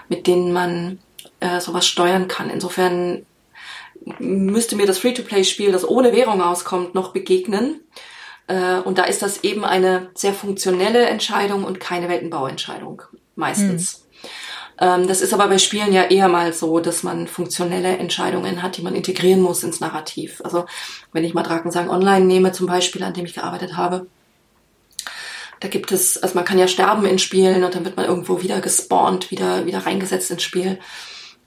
mit 0.10 0.26
denen 0.26 0.52
man 0.52 1.00
äh, 1.40 1.60
sowas 1.60 1.86
steuern 1.86 2.28
kann. 2.28 2.50
Insofern 2.50 3.26
müsste 4.20 4.76
mir 4.76 4.88
das 4.88 4.98
Free-to-Play-Spiel, 4.98 5.72
das 5.72 5.88
ohne 5.88 6.14
Währung 6.14 6.42
auskommt, 6.42 6.96
noch 6.96 7.14
begegnen. 7.14 7.82
Äh, 8.48 8.80
und 8.80 8.98
da 8.98 9.04
ist 9.04 9.22
das 9.22 9.44
eben 9.44 9.64
eine 9.64 10.10
sehr 10.16 10.34
funktionelle 10.34 11.06
Entscheidung 11.06 11.64
und 11.64 11.80
keine 11.80 12.10
Weltenbauentscheidung 12.10 13.04
meistens. 13.36 14.06
Mhm. 14.80 15.08
das 15.08 15.22
ist 15.22 15.34
aber 15.34 15.48
bei 15.48 15.58
Spielen 15.58 15.94
ja 15.94 16.04
eher 16.04 16.28
mal 16.28 16.54
so, 16.54 16.80
dass 16.80 17.04
man 17.04 17.28
funktionelle 17.28 17.98
Entscheidungen 17.98 18.62
hat, 18.62 18.78
die 18.78 18.82
man 18.82 18.96
integrieren 18.96 19.42
muss 19.42 19.64
ins 19.64 19.80
Narrativ. 19.80 20.42
Also 20.44 20.66
wenn 21.14 21.24
ich 21.24 21.34
mal 21.34 21.44
Drakensang 21.44 21.90
Online 21.90 22.26
nehme, 22.26 22.52
zum 22.52 22.68
Beispiel, 22.68 23.04
an 23.04 23.14
dem 23.14 23.26
ich 23.26 23.36
gearbeitet 23.36 23.76
habe, 23.76 24.08
da 25.60 25.68
gibt 25.68 25.92
es, 25.92 26.22
also 26.22 26.36
man 26.36 26.46
kann 26.46 26.60
ja 26.60 26.68
sterben 26.68 27.06
in 27.06 27.20
Spielen 27.20 27.64
und 27.64 27.74
dann 27.74 27.86
wird 27.86 27.98
man 27.98 28.06
irgendwo 28.06 28.42
wieder 28.42 28.62
gespawnt, 28.62 29.32
wieder, 29.32 29.66
wieder 29.66 29.86
reingesetzt 29.86 30.30
ins 30.30 30.44
Spiel. 30.44 30.80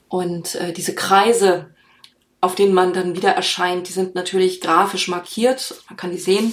Und 0.08 0.56
äh, 0.56 0.72
diese 0.72 0.94
Kreise, 0.94 1.70
auf 2.40 2.54
denen 2.56 2.74
man 2.74 2.92
dann 2.92 3.14
wieder 3.14 3.30
erscheint, 3.30 3.88
die 3.88 3.92
sind 3.92 4.14
natürlich 4.14 4.60
grafisch 4.60 5.08
markiert, 5.08 5.82
man 5.88 5.96
kann 5.96 6.10
die 6.10 6.18
sehen. 6.18 6.52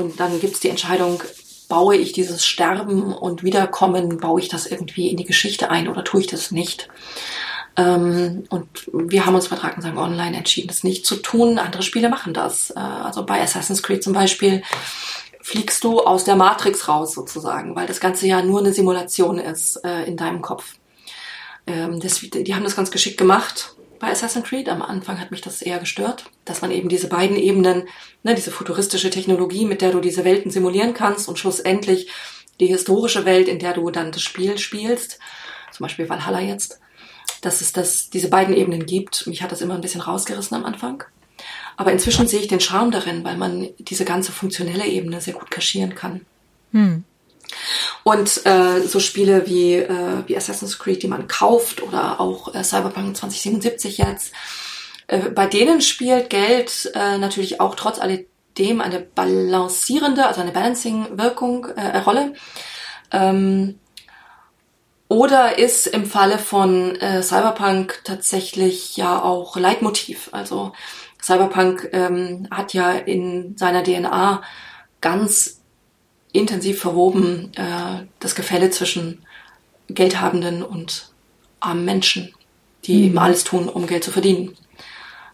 Und 0.00 0.18
dann 0.18 0.40
gibt's 0.40 0.60
die 0.60 0.70
Entscheidung, 0.70 1.22
baue 1.68 1.94
ich 1.96 2.12
dieses 2.12 2.46
Sterben 2.46 3.12
und 3.12 3.42
Wiederkommen, 3.42 4.18
baue 4.18 4.40
ich 4.40 4.48
das 4.48 4.66
irgendwie 4.66 5.08
in 5.08 5.16
die 5.16 5.24
Geschichte 5.24 5.70
ein 5.70 5.88
oder 5.88 6.04
tue 6.04 6.22
ich 6.22 6.26
das 6.26 6.50
nicht? 6.50 6.88
Ähm, 7.76 8.44
und 8.48 8.66
wir 8.92 9.26
haben 9.26 9.34
uns 9.34 9.48
bei 9.48 9.56
Drakensang 9.56 9.98
Online 9.98 10.38
entschieden, 10.38 10.68
das 10.68 10.84
nicht 10.84 11.06
zu 11.06 11.16
tun. 11.16 11.58
Andere 11.58 11.82
Spiele 11.82 12.08
machen 12.08 12.34
das. 12.34 12.70
Äh, 12.70 12.78
also 12.78 13.24
bei 13.24 13.40
Assassin's 13.42 13.82
Creed 13.82 14.02
zum 14.02 14.14
Beispiel 14.14 14.62
fliegst 15.42 15.84
du 15.84 16.00
aus 16.00 16.24
der 16.24 16.36
Matrix 16.36 16.88
raus 16.88 17.14
sozusagen, 17.14 17.76
weil 17.76 17.86
das 17.86 18.00
Ganze 18.00 18.26
ja 18.26 18.42
nur 18.42 18.60
eine 18.60 18.72
Simulation 18.72 19.38
ist 19.38 19.76
äh, 19.84 20.04
in 20.04 20.16
deinem 20.16 20.42
Kopf. 20.42 20.76
Ähm, 21.66 22.00
das, 22.00 22.20
die 22.20 22.54
haben 22.54 22.64
das 22.64 22.74
ganz 22.76 22.90
geschickt 22.90 23.18
gemacht 23.18 23.76
bei 24.00 24.10
Assassin's 24.10 24.48
Creed. 24.48 24.68
Am 24.68 24.82
Anfang 24.82 25.20
hat 25.20 25.30
mich 25.30 25.40
das 25.42 25.62
eher 25.62 25.78
gestört, 25.78 26.24
dass 26.44 26.62
man 26.62 26.72
eben 26.72 26.88
diese 26.88 27.08
beiden 27.08 27.36
Ebenen, 27.36 27.88
ne, 28.24 28.34
diese 28.34 28.50
futuristische 28.50 29.10
Technologie, 29.10 29.66
mit 29.66 29.82
der 29.82 29.92
du 29.92 30.00
diese 30.00 30.24
Welten 30.24 30.50
simulieren 30.50 30.94
kannst 30.94 31.28
und 31.28 31.38
schlussendlich 31.38 32.10
die 32.58 32.66
historische 32.66 33.24
Welt, 33.24 33.46
in 33.46 33.58
der 33.58 33.74
du 33.74 33.90
dann 33.90 34.10
das 34.10 34.22
Spiel 34.22 34.58
spielst, 34.58 35.18
zum 35.70 35.84
Beispiel 35.84 36.08
Valhalla 36.08 36.40
jetzt, 36.40 36.80
dass 37.42 37.60
es 37.60 37.72
das, 37.72 38.10
diese 38.10 38.28
beiden 38.28 38.56
Ebenen 38.56 38.84
gibt. 38.84 39.26
Mich 39.26 39.42
hat 39.42 39.52
das 39.52 39.62
immer 39.62 39.74
ein 39.74 39.80
bisschen 39.80 40.00
rausgerissen 40.00 40.56
am 40.56 40.64
Anfang. 40.64 41.04
Aber 41.76 41.92
inzwischen 41.92 42.26
sehe 42.26 42.40
ich 42.40 42.48
den 42.48 42.60
Charme 42.60 42.90
darin, 42.90 43.24
weil 43.24 43.36
man 43.36 43.68
diese 43.78 44.04
ganze 44.04 44.32
funktionelle 44.32 44.86
Ebene 44.86 45.20
sehr 45.20 45.34
gut 45.34 45.50
kaschieren 45.50 45.94
kann. 45.94 46.26
Hm. 46.72 47.04
Und 48.02 48.46
äh, 48.46 48.80
so 48.80 49.00
Spiele 49.00 49.46
wie, 49.46 49.74
äh, 49.74 50.22
wie 50.26 50.36
Assassin's 50.36 50.78
Creed, 50.78 51.02
die 51.02 51.08
man 51.08 51.28
kauft, 51.28 51.82
oder 51.82 52.20
auch 52.20 52.54
äh, 52.54 52.64
Cyberpunk 52.64 53.16
2077 53.16 53.98
jetzt, 53.98 54.32
äh, 55.06 55.30
bei 55.30 55.46
denen 55.46 55.80
spielt 55.80 56.30
Geld 56.30 56.90
äh, 56.94 57.18
natürlich 57.18 57.60
auch 57.60 57.74
trotz 57.74 57.98
alledem 57.98 58.80
eine 58.80 59.00
balancierende, 59.00 60.26
also 60.26 60.40
eine 60.40 60.52
Balancing-Wirkung, 60.52 61.66
äh, 61.76 61.98
Rolle. 61.98 62.34
Ähm, 63.12 63.78
oder 65.08 65.58
ist 65.58 65.88
im 65.88 66.06
Falle 66.06 66.38
von 66.38 66.94
äh, 67.00 67.20
Cyberpunk 67.22 68.02
tatsächlich 68.04 68.96
ja 68.96 69.20
auch 69.20 69.56
Leitmotiv. 69.56 70.28
Also 70.30 70.72
Cyberpunk 71.20 71.88
ähm, 71.92 72.46
hat 72.52 72.74
ja 72.74 72.92
in 72.92 73.56
seiner 73.56 73.82
DNA 73.82 74.40
ganz 75.00 75.59
intensiv 76.32 76.80
verwoben 76.80 77.52
äh, 77.54 78.06
das 78.20 78.34
Gefälle 78.34 78.70
zwischen 78.70 79.22
Geldhabenden 79.88 80.62
und 80.62 81.10
armen 81.60 81.84
Menschen, 81.84 82.32
die 82.84 82.96
mhm. 82.96 83.04
eben 83.04 83.18
alles 83.18 83.44
tun, 83.44 83.68
um 83.68 83.86
Geld 83.86 84.04
zu 84.04 84.12
verdienen. 84.12 84.56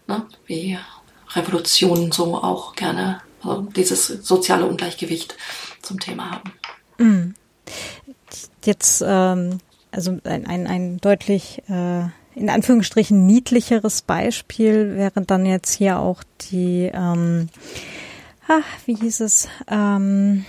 Ne? 0.07 0.25
Wie 0.45 0.77
Revolutionen 1.33 2.11
so 2.11 2.35
auch 2.35 2.75
gerne 2.75 3.21
also 3.43 3.61
dieses 3.75 4.07
soziale 4.07 4.65
Ungleichgewicht 4.65 5.35
zum 5.81 5.99
Thema 5.99 6.31
haben. 6.31 6.53
Mhm. 6.97 7.33
Jetzt 8.63 9.03
ähm, 9.05 9.59
also 9.91 10.17
ein, 10.23 10.45
ein, 10.45 10.67
ein 10.67 10.97
deutlich 10.97 11.61
äh, 11.69 12.03
in 12.35 12.49
Anführungsstrichen 12.49 13.25
niedlicheres 13.25 14.01
Beispiel 14.01 14.95
wäre 14.95 15.21
dann 15.21 15.45
jetzt 15.45 15.73
hier 15.73 15.99
auch 15.99 16.23
die 16.51 16.91
ähm, 16.93 17.49
ah, 18.47 18.61
wie 18.85 18.95
hieß 18.95 19.21
es 19.21 19.47
ähm, 19.67 20.45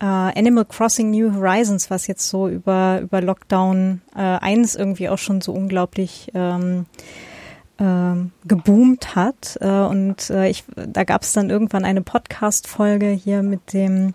äh, 0.00 0.04
Animal 0.04 0.64
Crossing 0.64 1.10
New 1.10 1.34
Horizons, 1.34 1.90
was 1.90 2.06
jetzt 2.06 2.28
so 2.28 2.48
über, 2.48 3.00
über 3.02 3.20
Lockdown 3.20 4.02
äh, 4.14 4.20
1 4.20 4.74
irgendwie 4.74 5.08
auch 5.08 5.18
schon 5.18 5.40
so 5.40 5.52
unglaublich 5.52 6.30
ähm, 6.34 6.86
ähm, 7.78 8.32
geboomt 8.44 9.16
hat. 9.16 9.58
Äh, 9.60 9.68
und 9.68 10.30
äh, 10.30 10.48
ich, 10.48 10.64
da 10.76 11.04
gab 11.04 11.22
es 11.22 11.32
dann 11.32 11.50
irgendwann 11.50 11.84
eine 11.84 12.02
Podcast-Folge 12.02 13.08
hier 13.08 13.42
mit 13.42 13.72
dem 13.72 14.14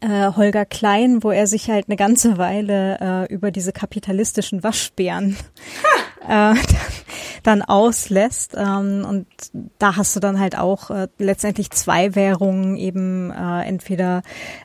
äh, 0.00 0.32
Holger 0.36 0.64
Klein, 0.64 1.22
wo 1.22 1.30
er 1.30 1.46
sich 1.46 1.70
halt 1.70 1.88
eine 1.88 1.96
ganze 1.96 2.38
Weile 2.38 3.26
äh, 3.28 3.32
über 3.32 3.50
diese 3.50 3.72
kapitalistischen 3.72 4.62
Waschbären 4.62 5.36
äh, 6.28 6.54
dann 7.42 7.62
auslässt. 7.62 8.54
Ähm, 8.56 9.06
und 9.08 9.26
da 9.78 9.96
hast 9.96 10.16
du 10.16 10.20
dann 10.20 10.40
halt 10.40 10.58
auch 10.58 10.90
äh, 10.90 11.08
letztendlich 11.18 11.70
zwei 11.70 12.14
Währungen, 12.14 12.76
eben 12.76 13.30
äh, 13.30 13.62
entweder 13.62 14.22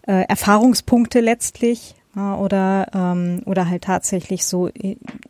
äh, 0.08 0.26
Erfahrungspunkte 0.28 1.20
letztlich 1.20 1.96
äh, 2.16 2.20
oder, 2.20 2.88
ähm, 2.94 3.42
oder 3.46 3.70
halt 3.70 3.84
tatsächlich 3.84 4.46
so 4.46 4.70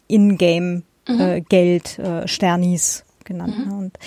in-game 0.08 0.84
mhm. 1.08 1.20
äh, 1.20 1.42
Geld, 1.42 2.00
äh, 2.00 2.28
Sternis 2.28 3.04
genannt. 3.24 3.58
Mhm. 3.58 3.66
Ne? 3.66 3.78
Und 3.78 4.00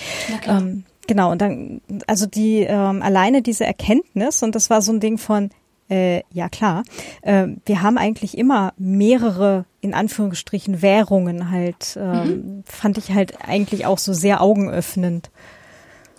ähm, 0.47 0.83
genau, 1.07 1.31
und 1.31 1.41
dann, 1.41 1.81
also 2.07 2.25
die 2.25 2.59
ähm, 2.61 3.01
alleine 3.01 3.41
diese 3.41 3.65
Erkenntnis, 3.65 4.43
und 4.43 4.55
das 4.55 4.69
war 4.69 4.81
so 4.81 4.91
ein 4.91 4.99
Ding 4.99 5.17
von, 5.17 5.49
äh, 5.89 6.21
ja 6.31 6.49
klar. 6.49 6.83
Äh, 7.21 7.47
wir 7.65 7.81
haben 7.81 7.97
eigentlich 7.97 8.37
immer 8.37 8.73
mehrere, 8.77 9.65
in 9.81 9.93
Anführungsstrichen, 9.93 10.81
Währungen 10.81 11.51
halt. 11.51 11.97
Ähm, 11.97 12.27
mhm. 12.27 12.63
Fand 12.65 12.97
ich 12.97 13.11
halt 13.11 13.41
eigentlich 13.41 13.85
auch 13.85 13.99
so 13.99 14.13
sehr 14.13 14.41
augenöffnend. 14.41 15.29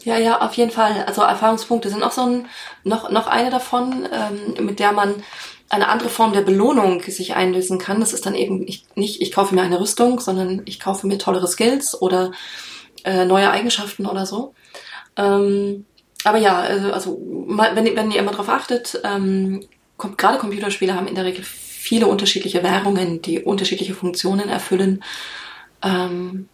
Ja, 0.04 0.18
ja, 0.18 0.40
auf 0.40 0.54
jeden 0.54 0.70
Fall. 0.70 1.04
Also 1.06 1.22
Erfahrungspunkte 1.22 1.88
sind 1.88 2.04
auch 2.04 2.12
so 2.12 2.22
ein, 2.22 2.46
noch, 2.84 3.10
noch 3.10 3.26
eine 3.26 3.50
davon, 3.50 4.08
ähm, 4.12 4.64
mit 4.64 4.78
der 4.78 4.92
man 4.92 5.16
eine 5.68 5.88
andere 5.88 6.10
Form 6.10 6.32
der 6.32 6.42
Belohnung 6.42 7.02
sich 7.02 7.34
einlösen 7.34 7.78
kann. 7.78 7.98
Das 7.98 8.12
ist 8.12 8.24
dann 8.24 8.36
eben 8.36 8.60
nicht, 8.60 8.96
nicht 8.96 9.20
ich 9.20 9.32
kaufe 9.32 9.54
mir 9.54 9.62
eine 9.62 9.80
Rüstung, 9.80 10.20
sondern 10.20 10.62
ich 10.64 10.78
kaufe 10.78 11.08
mir 11.08 11.18
tollere 11.18 11.48
Skills 11.48 12.00
oder 12.00 12.30
äh, 13.04 13.24
neue 13.24 13.50
Eigenschaften 13.50 14.06
oder 14.06 14.26
so. 14.26 14.54
Ähm, 15.16 15.86
aber 16.26 16.38
ja, 16.38 16.58
also, 16.58 16.92
also 16.92 17.18
wenn, 17.46 17.96
wenn 17.96 18.10
ihr 18.10 18.18
immer 18.18 18.32
darauf 18.32 18.48
achtet, 18.48 19.00
ähm, 19.04 19.60
kommt, 19.96 20.18
gerade 20.18 20.38
Computerspiele 20.38 20.94
haben 20.94 21.06
in 21.06 21.14
der 21.14 21.24
Regel 21.24 21.44
viele 21.44 22.08
unterschiedliche 22.08 22.62
Währungen, 22.64 23.22
die 23.22 23.40
unterschiedliche 23.40 23.94
Funktionen 23.94 24.48
erfüllen. 24.48 25.04
Ähm, 25.82 26.48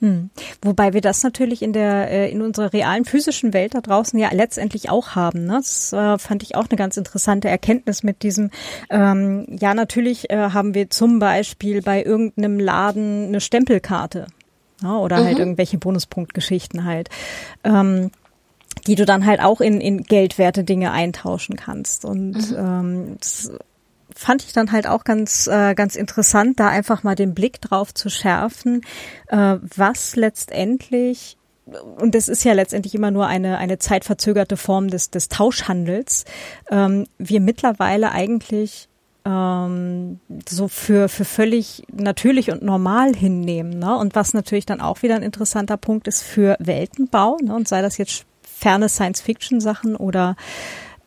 hm. 0.00 0.30
Wobei 0.62 0.92
wir 0.92 1.00
das 1.00 1.22
natürlich 1.22 1.62
in 1.62 1.72
der 1.72 2.10
äh, 2.10 2.30
in 2.30 2.42
unserer 2.42 2.72
realen 2.72 3.04
physischen 3.06 3.54
Welt 3.54 3.74
da 3.74 3.80
draußen 3.80 4.18
ja 4.18 4.28
letztendlich 4.32 4.90
auch 4.90 5.14
haben. 5.14 5.46
Ne? 5.46 5.54
Das 5.54 5.92
äh, 5.92 6.18
fand 6.18 6.42
ich 6.42 6.56
auch 6.56 6.66
eine 6.68 6.76
ganz 6.76 6.96
interessante 6.96 7.48
Erkenntnis 7.48 8.02
mit 8.02 8.22
diesem. 8.22 8.50
Ähm, 8.90 9.46
ja, 9.60 9.72
natürlich 9.72 10.30
äh, 10.30 10.50
haben 10.50 10.74
wir 10.74 10.90
zum 10.90 11.18
Beispiel 11.18 11.80
bei 11.80 12.02
irgendeinem 12.02 12.58
Laden 12.58 13.28
eine 13.28 13.40
Stempelkarte 13.40 14.26
ja, 14.82 14.88
ne? 14.88 14.98
oder 14.98 15.16
halt 15.16 15.24
mhm. 15.24 15.28
halt 15.28 15.38
irgendwelche 15.38 15.78
Bonuspunktgeschichten 15.78 16.84
halt. 16.84 17.08
Ähm, 17.64 18.10
die 18.86 18.94
du 18.94 19.04
dann 19.04 19.26
halt 19.26 19.40
auch 19.40 19.60
in, 19.60 19.80
in 19.80 20.04
geldwerte 20.04 20.64
Dinge 20.64 20.92
eintauschen 20.92 21.56
kannst. 21.56 22.04
Und 22.04 22.50
mhm. 22.50 22.56
ähm, 22.56 23.16
das 23.18 23.52
fand 24.14 24.42
ich 24.42 24.52
dann 24.52 24.72
halt 24.72 24.86
auch 24.86 25.04
ganz, 25.04 25.46
äh, 25.46 25.74
ganz 25.74 25.96
interessant, 25.96 26.60
da 26.60 26.68
einfach 26.68 27.02
mal 27.02 27.14
den 27.14 27.34
Blick 27.34 27.60
drauf 27.60 27.94
zu 27.94 28.08
schärfen, 28.08 28.82
äh, 29.28 29.56
was 29.76 30.16
letztendlich 30.16 31.36
und 31.98 32.16
das 32.16 32.28
ist 32.28 32.42
ja 32.42 32.52
letztendlich 32.52 32.96
immer 32.96 33.10
nur 33.12 33.26
eine, 33.26 33.58
eine 33.58 33.78
zeitverzögerte 33.78 34.56
Form 34.56 34.88
des, 34.88 35.10
des 35.10 35.28
Tauschhandels, 35.28 36.24
ähm, 36.70 37.06
wir 37.18 37.40
mittlerweile 37.40 38.10
eigentlich 38.10 38.88
ähm, 39.24 40.18
so 40.48 40.68
für, 40.68 41.08
für 41.08 41.24
völlig 41.24 41.84
natürlich 41.92 42.50
und 42.50 42.62
normal 42.62 43.14
hinnehmen. 43.14 43.78
Ne? 43.78 43.96
Und 43.96 44.14
was 44.14 44.34
natürlich 44.34 44.66
dann 44.66 44.80
auch 44.80 45.02
wieder 45.02 45.14
ein 45.14 45.22
interessanter 45.22 45.76
Punkt 45.76 46.08
ist 46.08 46.22
für 46.22 46.56
Weltenbau, 46.58 47.36
ne? 47.42 47.54
und 47.54 47.68
sei 47.68 47.82
das 47.82 47.98
jetzt 47.98 48.24
ferne 48.60 48.88
Science-Fiction-Sachen 48.88 49.96
oder 49.96 50.36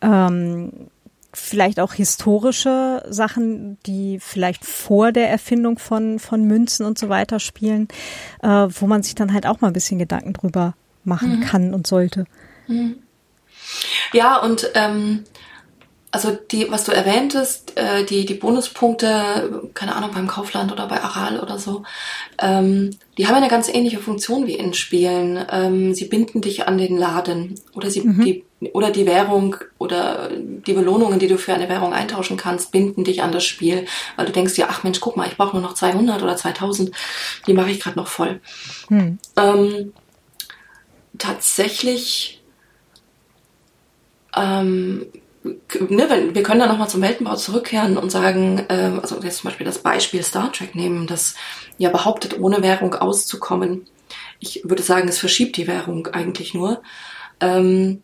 ähm, 0.01 0.89
vielleicht 1.33 1.79
auch 1.79 1.93
historische 1.93 3.03
Sachen, 3.09 3.77
die 3.85 4.19
vielleicht 4.19 4.65
vor 4.65 5.11
der 5.11 5.29
Erfindung 5.29 5.79
von, 5.79 6.19
von 6.19 6.45
Münzen 6.45 6.85
und 6.85 6.97
so 6.97 7.09
weiter 7.09 7.39
spielen, 7.39 7.87
äh, 8.41 8.47
wo 8.47 8.87
man 8.87 9.03
sich 9.03 9.15
dann 9.15 9.33
halt 9.33 9.45
auch 9.45 9.61
mal 9.61 9.67
ein 9.67 9.73
bisschen 9.73 9.99
Gedanken 9.99 10.33
drüber 10.33 10.75
machen 11.03 11.39
mhm. 11.39 11.41
kann 11.41 11.73
und 11.73 11.87
sollte. 11.87 12.25
Mhm. 12.67 12.97
Ja, 14.13 14.37
und 14.37 14.69
ähm, 14.75 15.23
also 16.13 16.37
die, 16.51 16.69
was 16.69 16.83
du 16.83 16.91
erwähntest, 16.91 17.75
äh, 17.75 18.05
die, 18.05 18.27
die 18.27 18.35
Bonuspunkte, 18.35 19.71
keine 19.73 19.95
Ahnung, 19.95 20.11
beim 20.13 20.27
Kaufland 20.27 20.71
oder 20.71 20.87
bei 20.87 21.01
Aral 21.01 21.39
oder 21.39 21.57
so, 21.57 21.81
ähm, 22.37 22.91
die 23.17 23.25
haben 23.25 23.33
eine 23.33 23.47
ganz 23.47 23.67
ähnliche 23.67 23.97
Funktion 23.97 24.45
wie 24.45 24.53
in 24.53 24.75
Spielen. 24.75 25.43
Ähm, 25.51 25.95
sie 25.95 26.05
binden 26.05 26.41
dich 26.41 26.67
an 26.67 26.77
den 26.77 26.97
Laden 26.97 27.59
oder 27.73 27.89
sie, 27.89 28.01
mhm. 28.01 28.23
die, 28.23 28.45
oder 28.73 28.91
die 28.91 29.07
Währung 29.07 29.55
oder 29.79 30.29
die 30.31 30.73
Belohnungen, 30.73 31.17
die 31.17 31.27
du 31.27 31.39
für 31.39 31.55
eine 31.55 31.67
Währung 31.67 31.93
eintauschen 31.93 32.37
kannst, 32.37 32.71
binden 32.71 33.03
dich 33.03 33.23
an 33.23 33.31
das 33.31 33.43
Spiel, 33.43 33.87
weil 34.15 34.27
du 34.27 34.33
denkst 34.33 34.53
dir, 34.53 34.67
ach 34.69 34.83
Mensch, 34.83 34.99
guck 34.99 35.17
mal, 35.17 35.27
ich 35.27 35.35
brauche 35.35 35.53
nur 35.53 35.63
noch 35.63 35.73
200 35.73 36.21
oder 36.21 36.37
2000, 36.37 36.91
die 37.47 37.53
mache 37.53 37.71
ich 37.71 37.79
gerade 37.79 37.97
noch 37.97 38.07
voll. 38.07 38.39
Mhm. 38.87 39.17
Ähm, 39.35 39.93
tatsächlich 41.17 42.43
ähm, 44.37 45.07
ne, 45.43 46.09
wenn, 46.09 46.35
wir 46.35 46.43
können 46.43 46.59
da 46.59 46.67
nochmal 46.67 46.89
zum 46.89 47.01
Weltenbau 47.01 47.35
zurückkehren 47.35 47.97
und 47.97 48.11
sagen, 48.11 48.65
äh, 48.69 48.91
also 49.01 49.19
jetzt 49.21 49.39
zum 49.39 49.49
Beispiel 49.49 49.65
das 49.65 49.79
Beispiel 49.79 50.23
Star 50.23 50.51
Trek 50.51 50.75
nehmen, 50.75 51.07
das 51.07 51.35
ja 51.77 51.89
behauptet, 51.89 52.39
ohne 52.39 52.61
Währung 52.61 52.95
auszukommen. 52.95 53.87
Ich 54.39 54.61
würde 54.63 54.83
sagen, 54.83 55.07
es 55.07 55.17
verschiebt 55.17 55.57
die 55.57 55.67
Währung 55.67 56.07
eigentlich 56.07 56.53
nur. 56.53 56.81
Ähm, 57.39 58.03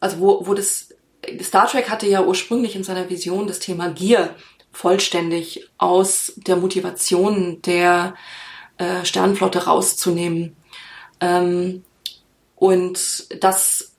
also 0.00 0.20
wo, 0.20 0.46
wo 0.46 0.54
das 0.54 0.94
Star 1.42 1.66
Trek 1.66 1.90
hatte 1.90 2.06
ja 2.06 2.22
ursprünglich 2.22 2.76
in 2.76 2.84
seiner 2.84 3.10
Vision 3.10 3.46
das 3.46 3.58
Thema 3.58 3.90
Gier 3.90 4.34
vollständig 4.72 5.68
aus 5.78 6.32
der 6.36 6.56
Motivation 6.56 7.60
der 7.62 8.14
äh, 8.76 9.04
Sternenflotte 9.04 9.64
rauszunehmen. 9.64 10.56
Ähm, 11.20 11.84
und 12.54 13.42
das, 13.42 13.92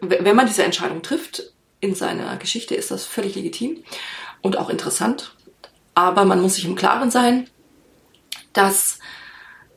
wenn 0.00 0.36
man 0.36 0.46
diese 0.46 0.62
Entscheidung 0.62 1.02
trifft, 1.02 1.53
in 1.84 1.94
seiner 1.94 2.36
Geschichte 2.36 2.74
ist 2.74 2.90
das 2.90 3.04
völlig 3.04 3.34
legitim 3.34 3.84
und 4.42 4.56
auch 4.58 4.70
interessant. 4.70 5.34
Aber 5.94 6.24
man 6.24 6.40
muss 6.40 6.56
sich 6.56 6.64
im 6.64 6.74
Klaren 6.74 7.10
sein, 7.10 7.48
dass 8.52 8.98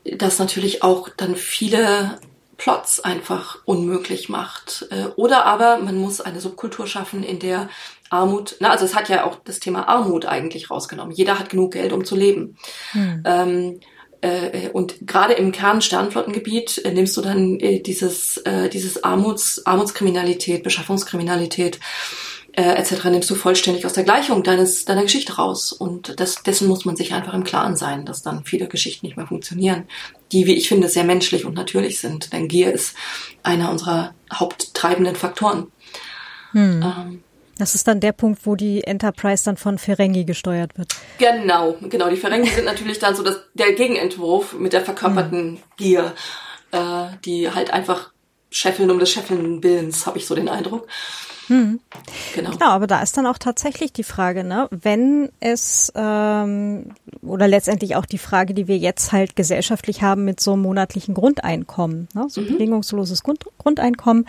das 0.04 0.40
natürlich 0.40 0.84
auch 0.84 1.10
dann 1.10 1.36
viele 1.36 2.20
Plots 2.58 3.00
einfach 3.00 3.60
unmöglich 3.66 4.30
macht. 4.30 4.88
Äh, 4.90 5.08
oder 5.16 5.46
aber 5.46 5.78
man 5.78 5.98
muss 5.98 6.22
eine 6.22 6.40
Subkultur 6.40 6.88
schaffen, 6.88 7.24
in 7.24 7.40
der 7.40 7.70
Armut, 8.10 8.56
na, 8.60 8.72
also 8.72 8.86
es 8.86 8.96
hat 8.96 9.10
ja 9.10 9.26
auch 9.26 9.36
das 9.44 9.60
Thema 9.60 9.88
Armut 9.88 10.26
eigentlich 10.26 10.72
rausgenommen. 10.72 11.14
Jeder 11.14 11.38
hat 11.38 11.50
genug 11.50 11.74
Geld, 11.74 11.92
um 11.92 12.06
zu 12.06 12.16
leben. 12.16 12.58
Hm. 12.94 13.24
Ähm, 13.26 13.80
äh, 14.22 14.69
und 14.69 14.95
gerade 15.06 15.34
im 15.34 15.52
Kernsternflottengebiet 15.52 16.84
äh, 16.85 16.91
nimmst 16.91 17.15
du 17.18 17.22
dann 17.22 17.60
äh, 17.60 17.80
dieses, 17.80 18.38
äh, 18.38 18.69
dieses 18.69 19.03
Armuts, 19.03 19.65
Armutskriminalität, 19.65 20.64
Beschaffungskriminalität 20.64 21.80
äh, 22.57 22.73
etc. 22.73 23.06
nimmst 23.06 23.30
du 23.30 23.35
vollständig 23.35 23.85
aus 23.85 23.94
der 23.94 24.03
Gleichung 24.03 24.41
deines, 24.41 24.84
deiner 24.84 25.03
Geschichte 25.03 25.35
raus. 25.35 25.72
Und 25.72 26.19
das, 26.19 26.41
dessen 26.41 26.68
muss 26.68 26.85
man 26.85 26.95
sich 26.95 27.14
einfach 27.14 27.35
im 27.35 27.44
Klaren 27.44 27.76
sein, 27.76 28.03
dass 28.03 28.23
dann 28.23 28.45
viele 28.45 28.68
Geschichten 28.68 29.06
nicht 29.06 29.15
mehr 29.15 29.27
funktionieren, 29.27 29.84
die, 30.31 30.48
wie 30.48 30.56
ich 30.56 30.68
finde, 30.68 30.89
sehr 30.89 31.03
menschlich 31.03 31.45
und 31.45 31.53
natürlich 31.53 31.99
sind. 31.99 32.34
Denn 32.34 32.48
Gier 32.48 32.73
ist 32.73 32.95
einer 33.44 33.69
unserer 33.69 34.15
haupttreibenden 34.34 35.15
Faktoren. 35.15 35.68
Hm. 36.52 36.81
Ähm, 36.81 37.23
das 37.58 37.76
ist 37.76 37.88
dann 37.88 38.00
der 38.00 38.12
Punkt, 38.12 38.46
wo 38.46 38.56
die 38.56 38.84
Enterprise 38.84 39.44
dann 39.46 39.58
von 39.58 39.78
Ferengi 39.78 40.26
gesteuert 40.26 40.78
wird. 40.78 40.96
Genau, 41.18 41.78
genau. 41.82 42.10
Die 42.10 42.18
Ferengi 42.18 42.50
sind 42.50 42.66
natürlich 42.66 43.00
dann 43.00 43.16
so 43.16 43.24
das, 43.24 43.42
der 43.54 43.74
Gegenentwurf 43.74 44.54
mit 44.54 44.74
der 44.74 44.82
verkörperten 44.82 45.52
mhm. 45.52 45.60
Gier, 45.78 46.14
äh, 46.72 47.08
die 47.26 47.52
halt 47.52 47.72
einfach 47.72 48.12
scheffeln 48.49 48.90
um 48.90 48.99
des 48.99 49.11
Scheffeln 49.11 49.64
Willens, 49.64 50.06
habe 50.06 50.18
ich 50.18 50.26
so 50.26 50.36
den 50.36 50.49
Eindruck. 50.49 50.88
Hm. 51.48 51.80
Genau. 52.36 52.52
genau, 52.52 52.68
aber 52.68 52.88
da 52.88 53.02
ist 53.02 53.15
dann 53.15 53.26
auch 53.26 53.38
tatsächlich 53.38 53.94
die 53.94 54.03
Frage, 54.03 54.44
ne, 54.44 54.68
wenn 54.69 55.30
es 55.40 55.91
ähm, 55.95 56.91
oder 57.22 57.48
letztendlich 57.48 57.95
auch 57.95 58.06
die 58.06 58.18
Frage, 58.18 58.53
die 58.53 58.68
wir 58.68 58.78
jetzt 58.78 59.14
halt 59.14 59.38
gesellschaftlich 59.38 60.02
haben 60.02 60.26
mit 60.26 60.41
so 60.41 60.53
einem 60.53 60.64
monatlichen 60.64 61.14
Grundeinkommen, 61.14 62.10
ne, 62.14 62.26
so 62.28 62.41
mhm. 62.41 62.48
bedingungsloses 62.48 63.24
Grund, 63.24 63.45
Grundeinkommen, 63.57 64.28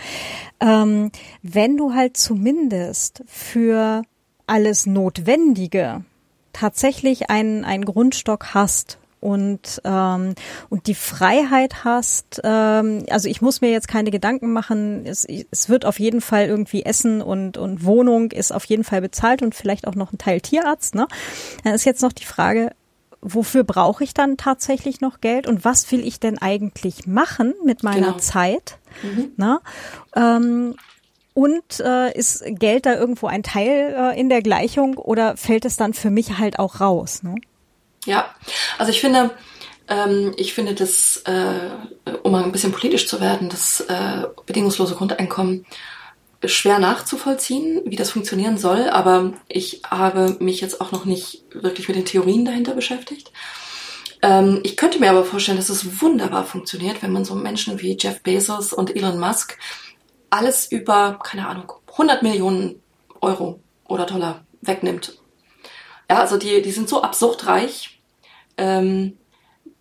ähm, 0.60 1.10
wenn 1.42 1.76
du 1.76 1.92
halt 1.92 2.16
zumindest 2.16 3.24
für 3.26 4.02
alles 4.46 4.86
Notwendige 4.86 6.04
tatsächlich 6.52 7.30
einen, 7.30 7.64
einen 7.64 7.84
Grundstock 7.84 8.54
hast, 8.54 8.98
und 9.20 9.80
ähm, 9.84 10.34
und 10.68 10.86
die 10.86 10.94
Freiheit 10.94 11.84
hast. 11.84 12.40
Ähm, 12.44 13.04
also 13.10 13.28
ich 13.28 13.42
muss 13.42 13.60
mir 13.60 13.70
jetzt 13.70 13.88
keine 13.88 14.10
Gedanken 14.10 14.52
machen. 14.52 15.06
Es, 15.06 15.26
es 15.50 15.68
wird 15.68 15.84
auf 15.84 15.98
jeden 15.98 16.20
Fall 16.20 16.46
irgendwie 16.46 16.84
Essen 16.84 17.20
und 17.20 17.58
und 17.58 17.84
Wohnung 17.84 18.30
ist 18.30 18.52
auf 18.52 18.64
jeden 18.64 18.84
Fall 18.84 19.00
bezahlt 19.00 19.42
und 19.42 19.54
vielleicht 19.54 19.86
auch 19.86 19.94
noch 19.94 20.12
ein 20.12 20.18
Teil 20.18 20.40
Tierarzt. 20.40 20.94
Ne, 20.94 21.06
dann 21.64 21.74
ist 21.74 21.84
jetzt 21.84 22.02
noch 22.02 22.12
die 22.12 22.24
Frage. 22.24 22.72
Wofür 23.20 23.64
brauche 23.64 24.04
ich 24.04 24.14
dann 24.14 24.36
tatsächlich 24.36 25.00
noch 25.00 25.20
Geld 25.20 25.48
und 25.48 25.64
was 25.64 25.90
will 25.90 26.06
ich 26.06 26.20
denn 26.20 26.38
eigentlich 26.38 27.08
machen 27.08 27.52
mit 27.64 27.82
meiner 27.82 28.12
genau. 28.12 28.18
Zeit? 28.18 28.78
Mhm. 29.02 29.32
Ne? 29.36 29.60
Ähm, 30.14 30.76
und 31.34 31.80
äh, 31.80 32.16
ist 32.16 32.44
Geld 32.46 32.86
da 32.86 32.94
irgendwo 32.94 33.26
ein 33.26 33.42
Teil 33.44 33.94
äh, 33.96 34.20
in 34.20 34.28
der 34.28 34.42
Gleichung 34.42 34.96
oder 34.98 35.36
fällt 35.36 35.64
es 35.64 35.76
dann 35.76 35.94
für 35.94 36.10
mich 36.10 36.38
halt 36.38 36.58
auch 36.58 36.80
raus? 36.80 37.22
Ne? 37.22 37.36
Ja, 38.08 38.34
also 38.78 38.90
ich 38.90 39.02
finde, 39.02 39.32
ähm, 39.86 40.32
ich 40.38 40.54
finde 40.54 40.74
das, 40.74 41.18
äh, 41.26 41.70
um 42.22 42.32
mal 42.32 42.42
ein 42.42 42.52
bisschen 42.52 42.72
politisch 42.72 43.06
zu 43.06 43.20
werden, 43.20 43.50
das 43.50 43.80
äh, 43.82 44.24
bedingungslose 44.46 44.94
Grundeinkommen 44.94 45.66
schwer 46.42 46.78
nachzuvollziehen, 46.78 47.82
wie 47.84 47.96
das 47.96 48.10
funktionieren 48.10 48.56
soll, 48.56 48.88
aber 48.88 49.34
ich 49.46 49.82
habe 49.90 50.38
mich 50.40 50.62
jetzt 50.62 50.80
auch 50.80 50.90
noch 50.90 51.04
nicht 51.04 51.42
wirklich 51.52 51.86
mit 51.86 51.98
den 51.98 52.06
Theorien 52.06 52.46
dahinter 52.46 52.72
beschäftigt. 52.72 53.30
Ähm, 54.22 54.60
ich 54.62 54.78
könnte 54.78 55.00
mir 55.00 55.10
aber 55.10 55.26
vorstellen, 55.26 55.58
dass 55.58 55.68
es 55.68 56.00
wunderbar 56.00 56.44
funktioniert, 56.44 57.02
wenn 57.02 57.12
man 57.12 57.26
so 57.26 57.34
Menschen 57.34 57.78
wie 57.82 57.98
Jeff 58.00 58.22
Bezos 58.22 58.72
und 58.72 58.96
Elon 58.96 59.20
Musk 59.20 59.58
alles 60.30 60.72
über, 60.72 61.18
keine 61.22 61.46
Ahnung, 61.46 61.72
100 61.90 62.22
Millionen 62.22 62.80
Euro 63.20 63.60
oder 63.86 64.06
Dollar 64.06 64.46
wegnimmt. 64.62 65.18
Ja, 66.10 66.20
also 66.20 66.38
die, 66.38 66.62
die 66.62 66.70
sind 66.70 66.88
so 66.88 67.02
absurd 67.02 67.46
reich, 67.46 67.97
ähm, 68.58 69.16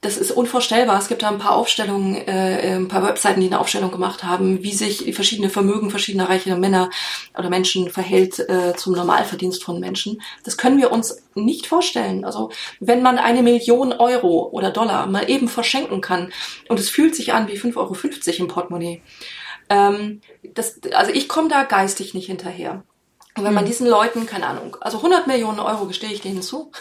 das 0.01 0.17
ist 0.17 0.31
unvorstellbar. 0.31 0.99
Es 0.99 1.07
gibt 1.07 1.23
da 1.23 1.29
ein 1.29 1.39
paar 1.39 1.55
Aufstellungen, 1.55 2.15
äh, 2.15 2.75
ein 2.75 2.87
paar 2.87 3.03
Webseiten, 3.03 3.41
die 3.41 3.47
eine 3.47 3.59
Aufstellung 3.59 3.91
gemacht 3.91 4.23
haben, 4.23 4.63
wie 4.63 4.73
sich 4.73 5.13
verschiedene 5.15 5.49
Vermögen 5.49 5.89
verschiedener 5.89 6.29
reicher 6.29 6.55
Männer 6.55 6.91
oder 7.37 7.49
Menschen 7.49 7.89
verhält 7.89 8.39
äh, 8.39 8.75
zum 8.75 8.93
Normalverdienst 8.93 9.63
von 9.63 9.79
Menschen. 9.79 10.21
Das 10.43 10.55
können 10.55 10.77
wir 10.77 10.91
uns 10.91 11.23
nicht 11.33 11.65
vorstellen. 11.65 12.25
Also 12.25 12.51
wenn 12.79 13.01
man 13.01 13.17
eine 13.17 13.41
Million 13.41 13.91
Euro 13.91 14.49
oder 14.51 14.69
Dollar 14.69 15.07
mal 15.07 15.29
eben 15.29 15.47
verschenken 15.47 15.99
kann 15.99 16.31
und 16.69 16.79
es 16.79 16.89
fühlt 16.89 17.15
sich 17.15 17.33
an 17.33 17.47
wie 17.47 17.57
5,50 17.57 17.77
Euro 17.77 17.95
im 18.37 18.47
Portemonnaie. 18.47 19.01
Ähm, 19.69 20.21
das, 20.53 20.79
also 20.93 21.11
ich 21.11 21.27
komme 21.27 21.49
da 21.49 21.63
geistig 21.63 22.13
nicht 22.13 22.27
hinterher. 22.27 22.83
Und 23.37 23.43
wenn 23.43 23.53
man 23.53 23.63
hm. 23.63 23.69
diesen 23.69 23.87
Leuten, 23.87 24.25
keine 24.25 24.47
Ahnung, 24.47 24.75
also 24.81 24.97
100 24.97 25.27
Millionen 25.27 25.59
Euro 25.59 25.85
gestehe 25.85 26.11
ich 26.11 26.21
denen 26.21 26.41
zu, 26.41 26.71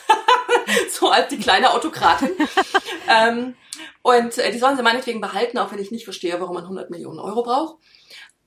so 0.90 1.10
als 1.10 1.28
die 1.28 1.38
kleine 1.38 1.72
Autokratin. 1.72 2.30
ähm, 3.08 3.54
und 4.02 4.38
äh, 4.38 4.50
die 4.50 4.58
sollen 4.58 4.76
sie 4.76 4.82
meinetwegen 4.82 5.20
behalten, 5.20 5.58
auch 5.58 5.70
wenn 5.70 5.78
ich 5.78 5.90
nicht 5.90 6.04
verstehe, 6.04 6.40
warum 6.40 6.54
man 6.54 6.64
100 6.64 6.90
Millionen 6.90 7.18
Euro 7.18 7.42
braucht. 7.42 7.76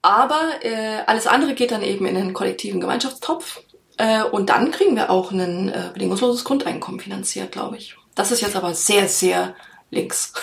Aber 0.02 0.42
äh, 0.62 1.04
alles 1.06 1.28
andere 1.28 1.54
geht 1.54 1.72
dann 1.72 1.84
eben 1.84 2.06
in 2.06 2.16
den 2.16 2.34
kollektiven 2.34 2.82
Gemeinschaftstopf. 2.82 3.62
Äh, 3.98 4.24
und 4.24 4.50
dann 4.50 4.72
kriegen 4.72 4.96
wir 4.96 5.10
auch 5.10 5.32
ein 5.32 5.70
äh, 5.70 5.92
bedingungsloses 5.94 6.46
Grundeinkommen 6.46 7.00
finanziert, 7.00 7.52
glaube 7.52 7.78
ich. 7.78 7.96
Das 8.16 8.32
ist 8.32 8.42
jetzt 8.42 8.56
aber 8.56 8.74
sehr, 8.74 9.08
sehr 9.08 9.56
links. 9.92 10.34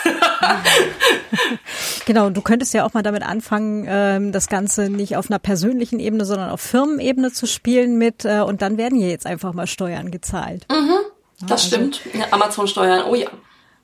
genau, 2.06 2.30
du 2.30 2.40
könntest 2.42 2.74
ja 2.74 2.84
auch 2.84 2.94
mal 2.94 3.02
damit 3.02 3.22
anfangen, 3.22 3.86
ähm, 3.88 4.32
das 4.32 4.48
Ganze 4.48 4.90
nicht 4.90 5.16
auf 5.16 5.30
einer 5.30 5.38
persönlichen 5.38 6.00
Ebene, 6.00 6.24
sondern 6.24 6.50
auf 6.50 6.60
Firmenebene 6.60 7.32
zu 7.32 7.46
spielen 7.46 7.98
mit 7.98 8.24
äh, 8.24 8.40
und 8.40 8.62
dann 8.62 8.76
werden 8.76 8.98
hier 8.98 9.08
jetzt 9.08 9.26
einfach 9.26 9.52
mal 9.52 9.66
Steuern 9.66 10.10
gezahlt. 10.10 10.66
Mhm, 10.70 11.46
das 11.46 11.64
also, 11.64 11.76
stimmt. 11.76 12.00
Amazon-Steuern, 12.30 13.04
oh 13.08 13.14
ja. 13.14 13.28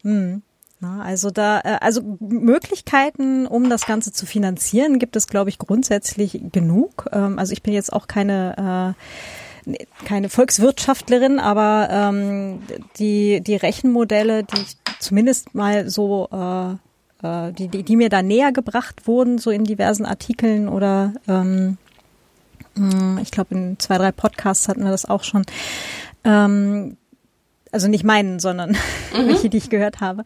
Mh. 0.03 0.41
Also 0.83 1.31
da, 1.31 1.61
äh, 1.61 1.79
also 1.81 2.03
Möglichkeiten, 2.19 3.47
um 3.47 3.71
das 3.71 3.87
Ganze 3.87 4.13
zu 4.13 4.27
finanzieren, 4.27 4.99
gibt 4.99 5.15
es, 5.15 5.29
glaube 5.29 5.49
ich, 5.49 5.59
grundsätzlich 5.59 6.41
genug. 6.51 7.07
Ähm, 7.13 7.39
also 7.39 7.53
ich 7.53 7.63
bin 7.63 7.73
jetzt 7.73 7.93
auch 7.93 8.09
keine 8.09 8.97
äh, 8.97 9.03
keine 10.05 10.29
Volkswirtschaftlerin, 10.29 11.39
aber 11.39 11.89
ähm, 11.91 12.63
die, 12.99 13.41
die 13.41 13.57
Rechenmodelle, 13.57 14.45
die 14.45 14.61
ich 14.61 14.77
zumindest 14.99 15.55
mal 15.55 15.89
so, 15.89 16.29
äh, 16.33 16.73
äh, 17.27 17.53
die, 17.53 17.69
die, 17.69 17.83
die 17.83 17.97
mir 17.97 18.09
da 18.09 18.23
näher 18.23 18.53
gebracht 18.53 19.07
wurden, 19.07 19.39
so 19.39 19.51
in 19.51 19.65
diversen 19.65 20.07
Artikeln 20.07 20.69
oder 20.69 21.15
ähm, 21.29 21.79
hm, 22.75 23.19
ich 23.23 23.31
glaube 23.31 23.55
in 23.55 23.79
zwei, 23.79 23.99
drei 23.99 24.13
Podcasts 24.13 24.69
hatten 24.69 24.85
wir 24.85 24.91
das 24.91 25.05
auch 25.05 25.25
schon. 25.25 25.45
Ähm, 26.25 26.97
also 27.73 27.89
nicht 27.89 28.05
meinen, 28.05 28.39
sondern 28.39 28.71
mhm. 29.13 29.29
welche, 29.29 29.49
die 29.49 29.57
ich 29.57 29.71
gehört 29.71 30.01
habe. 30.01 30.25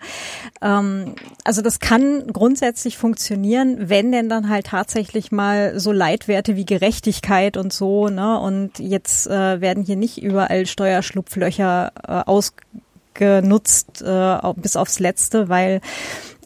Ähm, 0.61 1.15
also 1.45 1.63
das 1.63 1.79
kann 1.79 2.27
grundsätzlich 2.33 2.99
funktionieren, 2.99 3.89
wenn 3.89 4.13
denn 4.13 4.29
dann 4.29 4.51
halt 4.51 4.67
tatsächlich 4.67 5.33
mal 5.33 5.79
so 5.79 5.93
Leitwerte 5.93 6.57
wie 6.57 6.67
Gerechtigkeit 6.67 7.57
und 7.57 7.73
so, 7.73 8.09
ne? 8.09 8.39
Und 8.39 8.79
jetzt 8.81 9.29
äh, 9.29 9.61
werden 9.61 9.85
hier 9.85 9.97
nicht 9.97 10.21
überall 10.21 10.67
Steuerschlupflöcher 10.67 11.93
äh, 12.07 12.13
ausgenutzt 12.27 14.03
äh, 14.03 14.39
bis 14.57 14.77
aufs 14.77 14.99
Letzte, 14.99 15.49
weil 15.49 15.81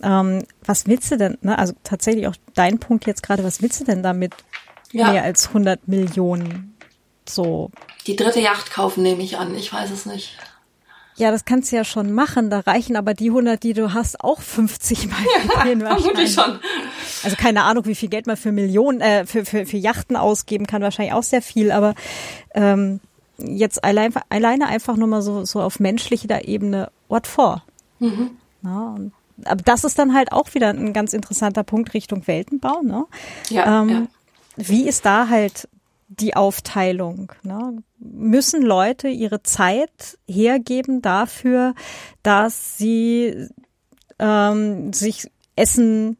ähm, 0.03 0.45
was 0.65 0.87
willst 0.87 1.11
du 1.11 1.17
denn, 1.17 1.39
ne? 1.41 1.59
Also 1.59 1.73
tatsächlich 1.83 2.27
auch 2.27 2.37
dein 2.55 2.79
Punkt 2.79 3.07
jetzt 3.07 3.23
gerade, 3.23 3.43
was 3.43 3.63
willst 3.63 3.81
du 3.81 3.85
denn 3.85 4.03
damit 4.03 4.35
ja. 4.93 5.13
mehr 5.13 5.25
als 5.25 5.49
100 5.49 5.89
Millionen 5.89 6.77
so? 7.27 7.71
Die 8.07 8.17
dritte 8.17 8.41
Yacht 8.41 8.71
kaufen, 8.71 9.03
nehme 9.03 9.23
ich 9.23 9.39
an. 9.39 9.55
Ich 9.55 9.73
weiß 9.73 9.91
es 9.91 10.05
nicht. 10.05 10.37
Ja, 11.16 11.31
das 11.31 11.45
kannst 11.45 11.70
du 11.70 11.77
ja 11.77 11.85
schon 11.85 12.12
machen. 12.12 12.51
Da 12.51 12.61
reichen 12.61 12.97
aber 12.97 13.15
die 13.15 13.28
100, 13.28 13.62
die 13.62 13.74
du 13.74 13.93
hast, 13.93 14.20
auch 14.23 14.41
50 14.41 15.09
Mal. 15.09 15.19
Ja, 15.65 15.97
vermutlich 15.97 16.32
schon. 16.32 16.59
Also 17.23 17.37
keine 17.37 17.65
Ahnung, 17.65 17.85
wie 17.87 17.95
viel 17.95 18.09
Geld 18.09 18.27
man 18.27 18.37
für 18.37 18.53
Millionen, 18.53 19.01
äh, 19.01 19.27
für, 19.27 19.45
für, 19.45 19.66
für 19.66 19.77
Yachten 19.77 20.16
ausgeben 20.16 20.66
kann. 20.66 20.82
Wahrscheinlich 20.82 21.15
auch 21.15 21.23
sehr 21.23 21.43
viel. 21.43 21.73
Aber 21.73 21.95
ähm, 22.55 23.01
jetzt 23.39 23.85
allein, 23.85 24.12
alleine 24.28 24.66
einfach 24.66 24.97
nur 24.97 25.09
mal 25.09 25.23
so, 25.23 25.45
so 25.45 25.61
auf 25.61 25.81
menschlicher 25.81 26.47
Ebene 26.47 26.91
Ort 27.09 27.27
vor. 27.27 27.65
Mhm. 27.99 28.31
Ja, 28.62 28.95
und, 28.97 29.12
aber 29.45 29.62
das 29.62 29.85
ist 29.85 29.99
dann 29.99 30.15
halt 30.15 30.32
auch 30.32 30.55
wieder 30.55 30.69
ein 30.69 30.93
ganz 30.93 31.12
interessanter 31.12 31.65
Punkt 31.65 31.95
Richtung 31.95 32.27
Weltenbau. 32.27 32.82
Ne? 32.82 33.05
Ja, 33.49 33.82
ähm, 33.82 33.89
ja. 33.89 34.07
Wie 34.57 34.87
ist 34.87 35.05
da 35.07 35.28
halt 35.28 35.69
die 36.21 36.37
Aufteilung. 36.37 37.33
Ne? 37.43 37.83
Müssen 37.99 38.63
Leute 38.63 39.09
ihre 39.09 39.43
Zeit 39.43 40.19
hergeben 40.29 41.03
dafür, 41.03 41.75
dass 42.23 42.79
sie 42.79 43.49
ähm, 44.19 44.93
sich 44.93 45.31
Essen 45.57 46.17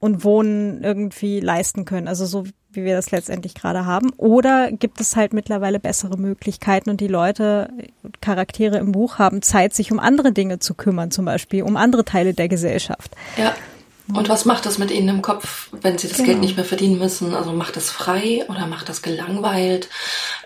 und 0.00 0.24
Wohnen 0.24 0.82
irgendwie 0.82 1.40
leisten 1.40 1.84
können? 1.84 2.08
Also 2.08 2.26
so 2.26 2.44
wie 2.76 2.84
wir 2.84 2.96
das 2.96 3.10
letztendlich 3.10 3.54
gerade 3.54 3.86
haben. 3.86 4.10
Oder 4.16 4.72
gibt 4.72 5.00
es 5.00 5.16
halt 5.16 5.32
mittlerweile 5.32 5.78
bessere 5.78 6.16
Möglichkeiten 6.18 6.90
und 6.90 7.00
die 7.00 7.08
Leute, 7.08 7.72
Charaktere 8.20 8.78
im 8.78 8.92
Buch 8.92 9.18
haben 9.18 9.42
Zeit, 9.42 9.74
sich 9.74 9.92
um 9.92 9.98
andere 9.98 10.32
Dinge 10.32 10.58
zu 10.58 10.74
kümmern, 10.74 11.10
zum 11.10 11.24
Beispiel 11.24 11.62
um 11.62 11.76
andere 11.76 12.04
Teile 12.04 12.34
der 12.34 12.48
Gesellschaft. 12.48 13.14
Ja. 13.36 13.54
Und 14.12 14.28
was 14.28 14.44
macht 14.44 14.66
das 14.66 14.76
mit 14.76 14.90
Ihnen 14.90 15.08
im 15.08 15.22
Kopf, 15.22 15.68
wenn 15.72 15.96
Sie 15.96 16.08
das 16.08 16.18
genau. 16.18 16.28
Geld 16.28 16.40
nicht 16.40 16.56
mehr 16.56 16.66
verdienen 16.66 16.98
müssen? 16.98 17.34
Also 17.34 17.52
macht 17.52 17.76
das 17.76 17.88
frei 17.90 18.44
oder 18.48 18.66
macht 18.66 18.90
das 18.90 19.00
gelangweilt? 19.00 19.88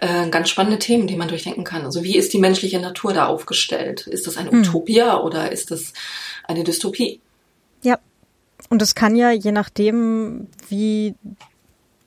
Äh, 0.01 0.29
ganz 0.29 0.49
spannende 0.49 0.79
Themen, 0.79 1.09
die 1.09 1.17
man 1.17 1.27
durchdenken 1.27 1.65
kann. 1.65 1.85
Also 1.85 2.05
wie 2.05 2.17
ist 2.17 2.33
die 2.33 2.39
menschliche 2.39 2.79
Natur 2.79 3.13
da 3.13 3.27
aufgestellt? 3.27 4.07
Ist 4.07 4.29
das 4.29 4.37
eine 4.37 4.53
hm. 4.53 4.61
Utopia 4.61 5.21
oder 5.21 5.51
ist 5.51 5.73
das 5.73 5.93
eine 6.45 6.63
Dystopie? 6.63 7.21
Ja. 7.83 7.99
Und 8.71 8.81
es 8.81 8.95
kann 8.95 9.17
ja, 9.17 9.33
je 9.33 9.51
nachdem, 9.51 10.47
wie 10.69 11.17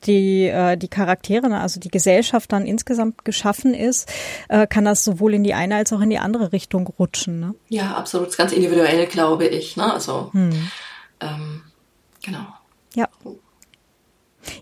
die, 0.05 0.45
äh, 0.45 0.77
die 0.77 0.87
Charaktere, 0.87 1.49
ne, 1.49 1.59
also 1.59 1.81
die 1.81 1.89
Gesellschaft 1.89 2.51
dann 2.53 2.65
insgesamt 2.65 3.25
geschaffen 3.25 3.73
ist, 3.73 4.09
äh, 4.47 4.67
kann 4.67 4.85
das 4.85 5.03
sowohl 5.03 5.33
in 5.33 5.43
die 5.43 5.53
eine 5.53 5.75
als 5.75 5.91
auch 5.91 6.01
in 6.01 6.09
die 6.09 6.17
andere 6.17 6.53
Richtung 6.53 6.87
rutschen. 6.87 7.39
Ne? 7.39 7.55
Ja, 7.67 7.95
absolut. 7.95 8.27
Das 8.27 8.33
ist 8.33 8.37
ganz 8.37 8.51
individuell, 8.53 9.05
glaube 9.07 9.47
ich. 9.47 9.75
Ne? 9.75 9.93
Also 9.93 10.29
hm. 10.31 10.71
Ähm, 11.22 11.64
genau. 12.23 12.45
Ja. 12.95 13.07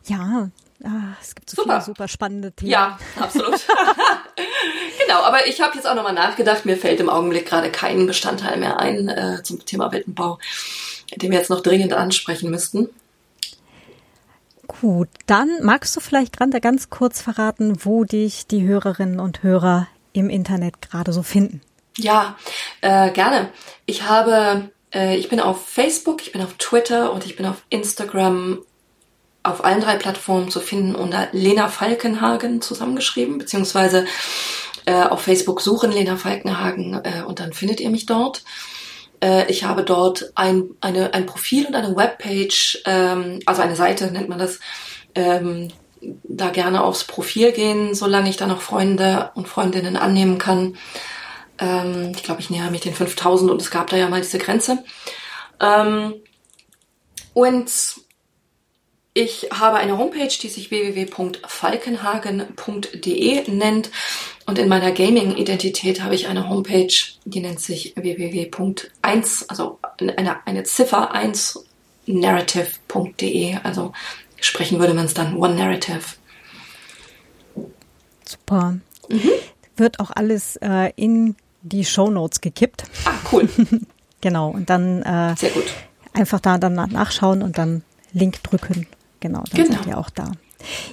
Ja, 0.05 0.49
ah, 0.83 1.15
es 1.21 1.35
gibt 1.35 1.49
so 1.49 1.61
super. 1.61 1.75
viele 1.75 1.85
super 1.85 2.07
spannende 2.07 2.51
Themen. 2.51 2.71
Ja, 2.71 2.99
absolut. 3.17 3.53
genau, 4.99 5.21
aber 5.23 5.47
ich 5.47 5.61
habe 5.61 5.75
jetzt 5.75 5.87
auch 5.87 5.95
nochmal 5.95 6.13
nachgedacht, 6.13 6.65
mir 6.65 6.77
fällt 6.77 6.99
im 6.99 7.09
Augenblick 7.09 7.45
gerade 7.45 7.71
kein 7.71 8.05
Bestandteil 8.07 8.57
mehr 8.57 8.79
ein 8.79 9.07
äh, 9.07 9.41
zum 9.43 9.65
Thema 9.65 9.91
Weltenbau, 9.91 10.39
den 11.15 11.31
wir 11.31 11.37
jetzt 11.37 11.49
noch 11.49 11.61
dringend 11.61 11.93
ansprechen 11.93 12.49
müssten. 12.49 12.89
Gut, 14.67 15.09
dann 15.25 15.49
magst 15.63 15.95
du 15.95 15.99
vielleicht 15.99 16.37
gerade 16.37 16.61
ganz 16.61 16.89
kurz 16.89 17.21
verraten, 17.21 17.83
wo 17.83 18.03
dich 18.03 18.45
die 18.45 18.67
Hörerinnen 18.67 19.19
und 19.19 19.41
Hörer 19.43 19.87
im 20.13 20.29
Internet 20.29 20.81
gerade 20.81 21.11
so 21.11 21.23
finden. 21.23 21.61
Ja, 21.97 22.37
äh, 22.81 23.11
gerne. 23.11 23.49
Ich 23.85 24.03
habe 24.03 24.69
äh, 24.93 25.15
ich 25.15 25.29
bin 25.29 25.39
auf 25.39 25.65
Facebook, 25.67 26.21
ich 26.21 26.31
bin 26.31 26.41
auf 26.41 26.53
Twitter 26.57 27.13
und 27.13 27.25
ich 27.25 27.35
bin 27.35 27.45
auf 27.45 27.63
Instagram 27.69 28.59
auf 29.43 29.63
allen 29.63 29.81
drei 29.81 29.95
Plattformen 29.95 30.51
zu 30.51 30.59
finden 30.59 30.95
unter 30.95 31.29
Lena 31.31 31.69
Falkenhagen 31.69 32.61
zusammengeschrieben, 32.61 33.37
beziehungsweise 33.37 34.05
äh, 34.85 35.03
auf 35.03 35.21
Facebook 35.21 35.61
suchen 35.61 35.91
Lena 35.91 36.17
Falkenhagen 36.17 37.01
äh, 37.03 37.23
und 37.25 37.39
dann 37.39 37.53
findet 37.53 37.79
ihr 37.79 37.89
mich 37.89 38.05
dort. 38.05 38.43
Äh, 39.23 39.49
ich 39.49 39.63
habe 39.63 39.83
dort 39.83 40.31
ein, 40.35 40.71
eine, 40.81 41.13
ein 41.13 41.25
Profil 41.25 41.65
und 41.65 41.75
eine 41.75 41.95
Webpage, 41.95 42.81
ähm, 42.85 43.39
also 43.45 43.61
eine 43.61 43.75
Seite 43.75 44.11
nennt 44.11 44.29
man 44.29 44.39
das. 44.39 44.59
Ähm, 45.15 45.69
da 46.23 46.49
gerne 46.49 46.83
aufs 46.83 47.03
Profil 47.03 47.51
gehen, 47.51 47.93
solange 47.93 48.29
ich 48.29 48.37
da 48.37 48.47
noch 48.47 48.61
Freunde 48.61 49.31
und 49.35 49.47
Freundinnen 49.47 49.97
annehmen 49.97 50.37
kann. 50.37 50.77
Ähm, 51.59 52.13
ich 52.15 52.23
glaube, 52.23 52.41
ich 52.41 52.49
näher 52.49 52.71
mich 52.71 52.81
den 52.81 52.93
5000 52.93 53.51
und 53.51 53.61
es 53.61 53.71
gab 53.71 53.89
da 53.89 53.97
ja 53.97 54.09
mal 54.09 54.21
diese 54.21 54.39
Grenze. 54.39 54.83
Ähm, 55.59 56.15
und 57.33 57.71
ich 59.13 59.47
habe 59.51 59.77
eine 59.77 59.97
Homepage, 59.97 60.29
die 60.29 60.49
sich 60.49 60.69
www.falkenhagen.de 60.71 63.51
nennt. 63.51 63.91
Und 64.45 64.59
in 64.59 64.69
meiner 64.69 64.91
Gaming-Identität 64.91 66.01
habe 66.01 66.15
ich 66.15 66.27
eine 66.27 66.49
Homepage, 66.49 66.93
die 67.25 67.39
nennt 67.39 67.59
sich 67.59 67.95
www.1, 67.95 69.45
also 69.47 69.79
eine, 69.97 70.47
eine 70.47 70.63
Ziffer 70.63 71.11
1 71.11 71.65
narrative.de. 72.05 73.57
Also 73.63 73.93
sprechen 74.39 74.79
würde 74.79 74.93
man 74.93 75.05
es 75.05 75.13
dann 75.13 75.35
One 75.35 75.55
Narrative. 75.55 76.01
Super. 78.23 78.77
Mhm. 79.09 79.31
Wird 79.75 79.99
auch 79.99 80.11
alles 80.11 80.55
äh, 80.57 80.93
in 80.95 81.35
die 81.61 81.85
Show 81.85 82.09
Notes 82.09 82.41
gekippt. 82.41 82.83
Ah, 83.05 83.11
cool. 83.31 83.49
genau. 84.21 84.49
Und 84.49 84.69
dann 84.69 85.01
äh, 85.03 85.35
Sehr 85.37 85.51
gut. 85.51 85.65
einfach 86.13 86.39
da 86.39 86.57
dann 86.57 86.73
nachschauen 86.73 87.41
und 87.41 87.57
dann 87.57 87.83
Link 88.13 88.41
drücken. 88.43 88.87
Genau, 89.19 89.43
dann 89.51 89.63
genau. 89.63 89.77
seid 89.77 89.87
ihr 89.87 89.97
auch 89.97 90.09
da. 90.09 90.31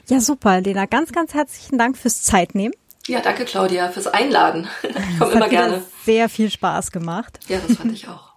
Ja, 0.09 0.21
super, 0.21 0.61
Lena. 0.61 0.87
Ganz, 0.87 1.13
ganz 1.13 1.35
herzlichen 1.35 1.79
Dank 1.79 1.97
fürs 1.97 2.23
Zeitnehmen. 2.23 2.75
Ja, 3.07 3.21
danke, 3.21 3.45
Claudia, 3.45 3.89
fürs 3.91 4.07
Einladen. 4.07 4.69
Ich 4.83 5.19
komme 5.19 5.33
immer 5.33 5.49
gerne. 5.49 5.83
Sehr 6.05 6.29
viel 6.29 6.51
Spaß 6.51 6.91
gemacht. 6.91 7.39
Ja, 7.49 7.59
das 7.67 7.77
fand 7.77 7.93
ich 7.93 8.09
auch. 8.09 8.35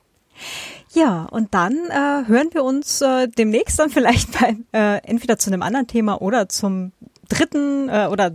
Ja, 0.94 1.26
und 1.26 1.54
dann 1.54 1.74
äh, 1.90 2.28
hören 2.28 2.50
wir 2.54 2.64
uns 2.64 3.02
äh, 3.02 3.28
demnächst 3.28 3.80
dann 3.80 3.90
vielleicht 3.90 4.40
beim 4.40 4.66
äh, 4.72 4.98
entweder 5.04 5.38
zu 5.38 5.50
einem 5.50 5.62
anderen 5.62 5.88
Thema 5.88 6.22
oder 6.22 6.50
zum 6.50 6.94
dritten 7.28 7.90
äh, 7.90 8.08
oder 8.10 8.32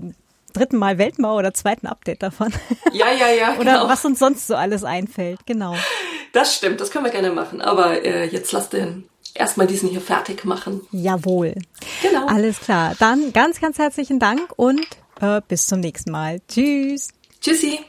dritten 0.54 0.78
Mal 0.78 0.98
Weltmauer 0.98 1.38
oder 1.38 1.52
zweiten 1.54 1.86
Update 1.86 2.22
davon. 2.22 2.52
Ja, 2.92 3.10
ja, 3.12 3.28
ja. 3.28 3.54
oder 3.54 3.72
genau. 3.72 3.88
was 3.88 4.04
uns 4.04 4.20
sonst 4.20 4.46
so 4.46 4.54
alles 4.54 4.84
einfällt, 4.84 5.40
genau. 5.46 5.74
Das 6.32 6.54
stimmt, 6.54 6.80
das 6.80 6.90
können 6.92 7.04
wir 7.04 7.10
gerne 7.10 7.32
machen. 7.32 7.60
Aber 7.60 8.04
äh, 8.04 8.26
jetzt 8.26 8.52
lass 8.52 8.68
den 8.68 9.08
erstmal 9.34 9.66
diesen 9.66 9.88
hier 9.88 10.00
fertig 10.00 10.44
machen. 10.44 10.82
Jawohl. 10.92 11.54
Genau. 12.02 12.26
Alles 12.26 12.60
klar. 12.60 12.94
Dann 12.98 13.32
ganz, 13.32 13.60
ganz 13.60 13.78
herzlichen 13.78 14.20
Dank 14.20 14.52
und 14.56 14.86
äh, 15.20 15.40
bis 15.46 15.66
zum 15.66 15.80
nächsten 15.80 16.12
Mal. 16.12 16.40
Tschüss. 16.48 17.08
Tschüssi. 17.40 17.80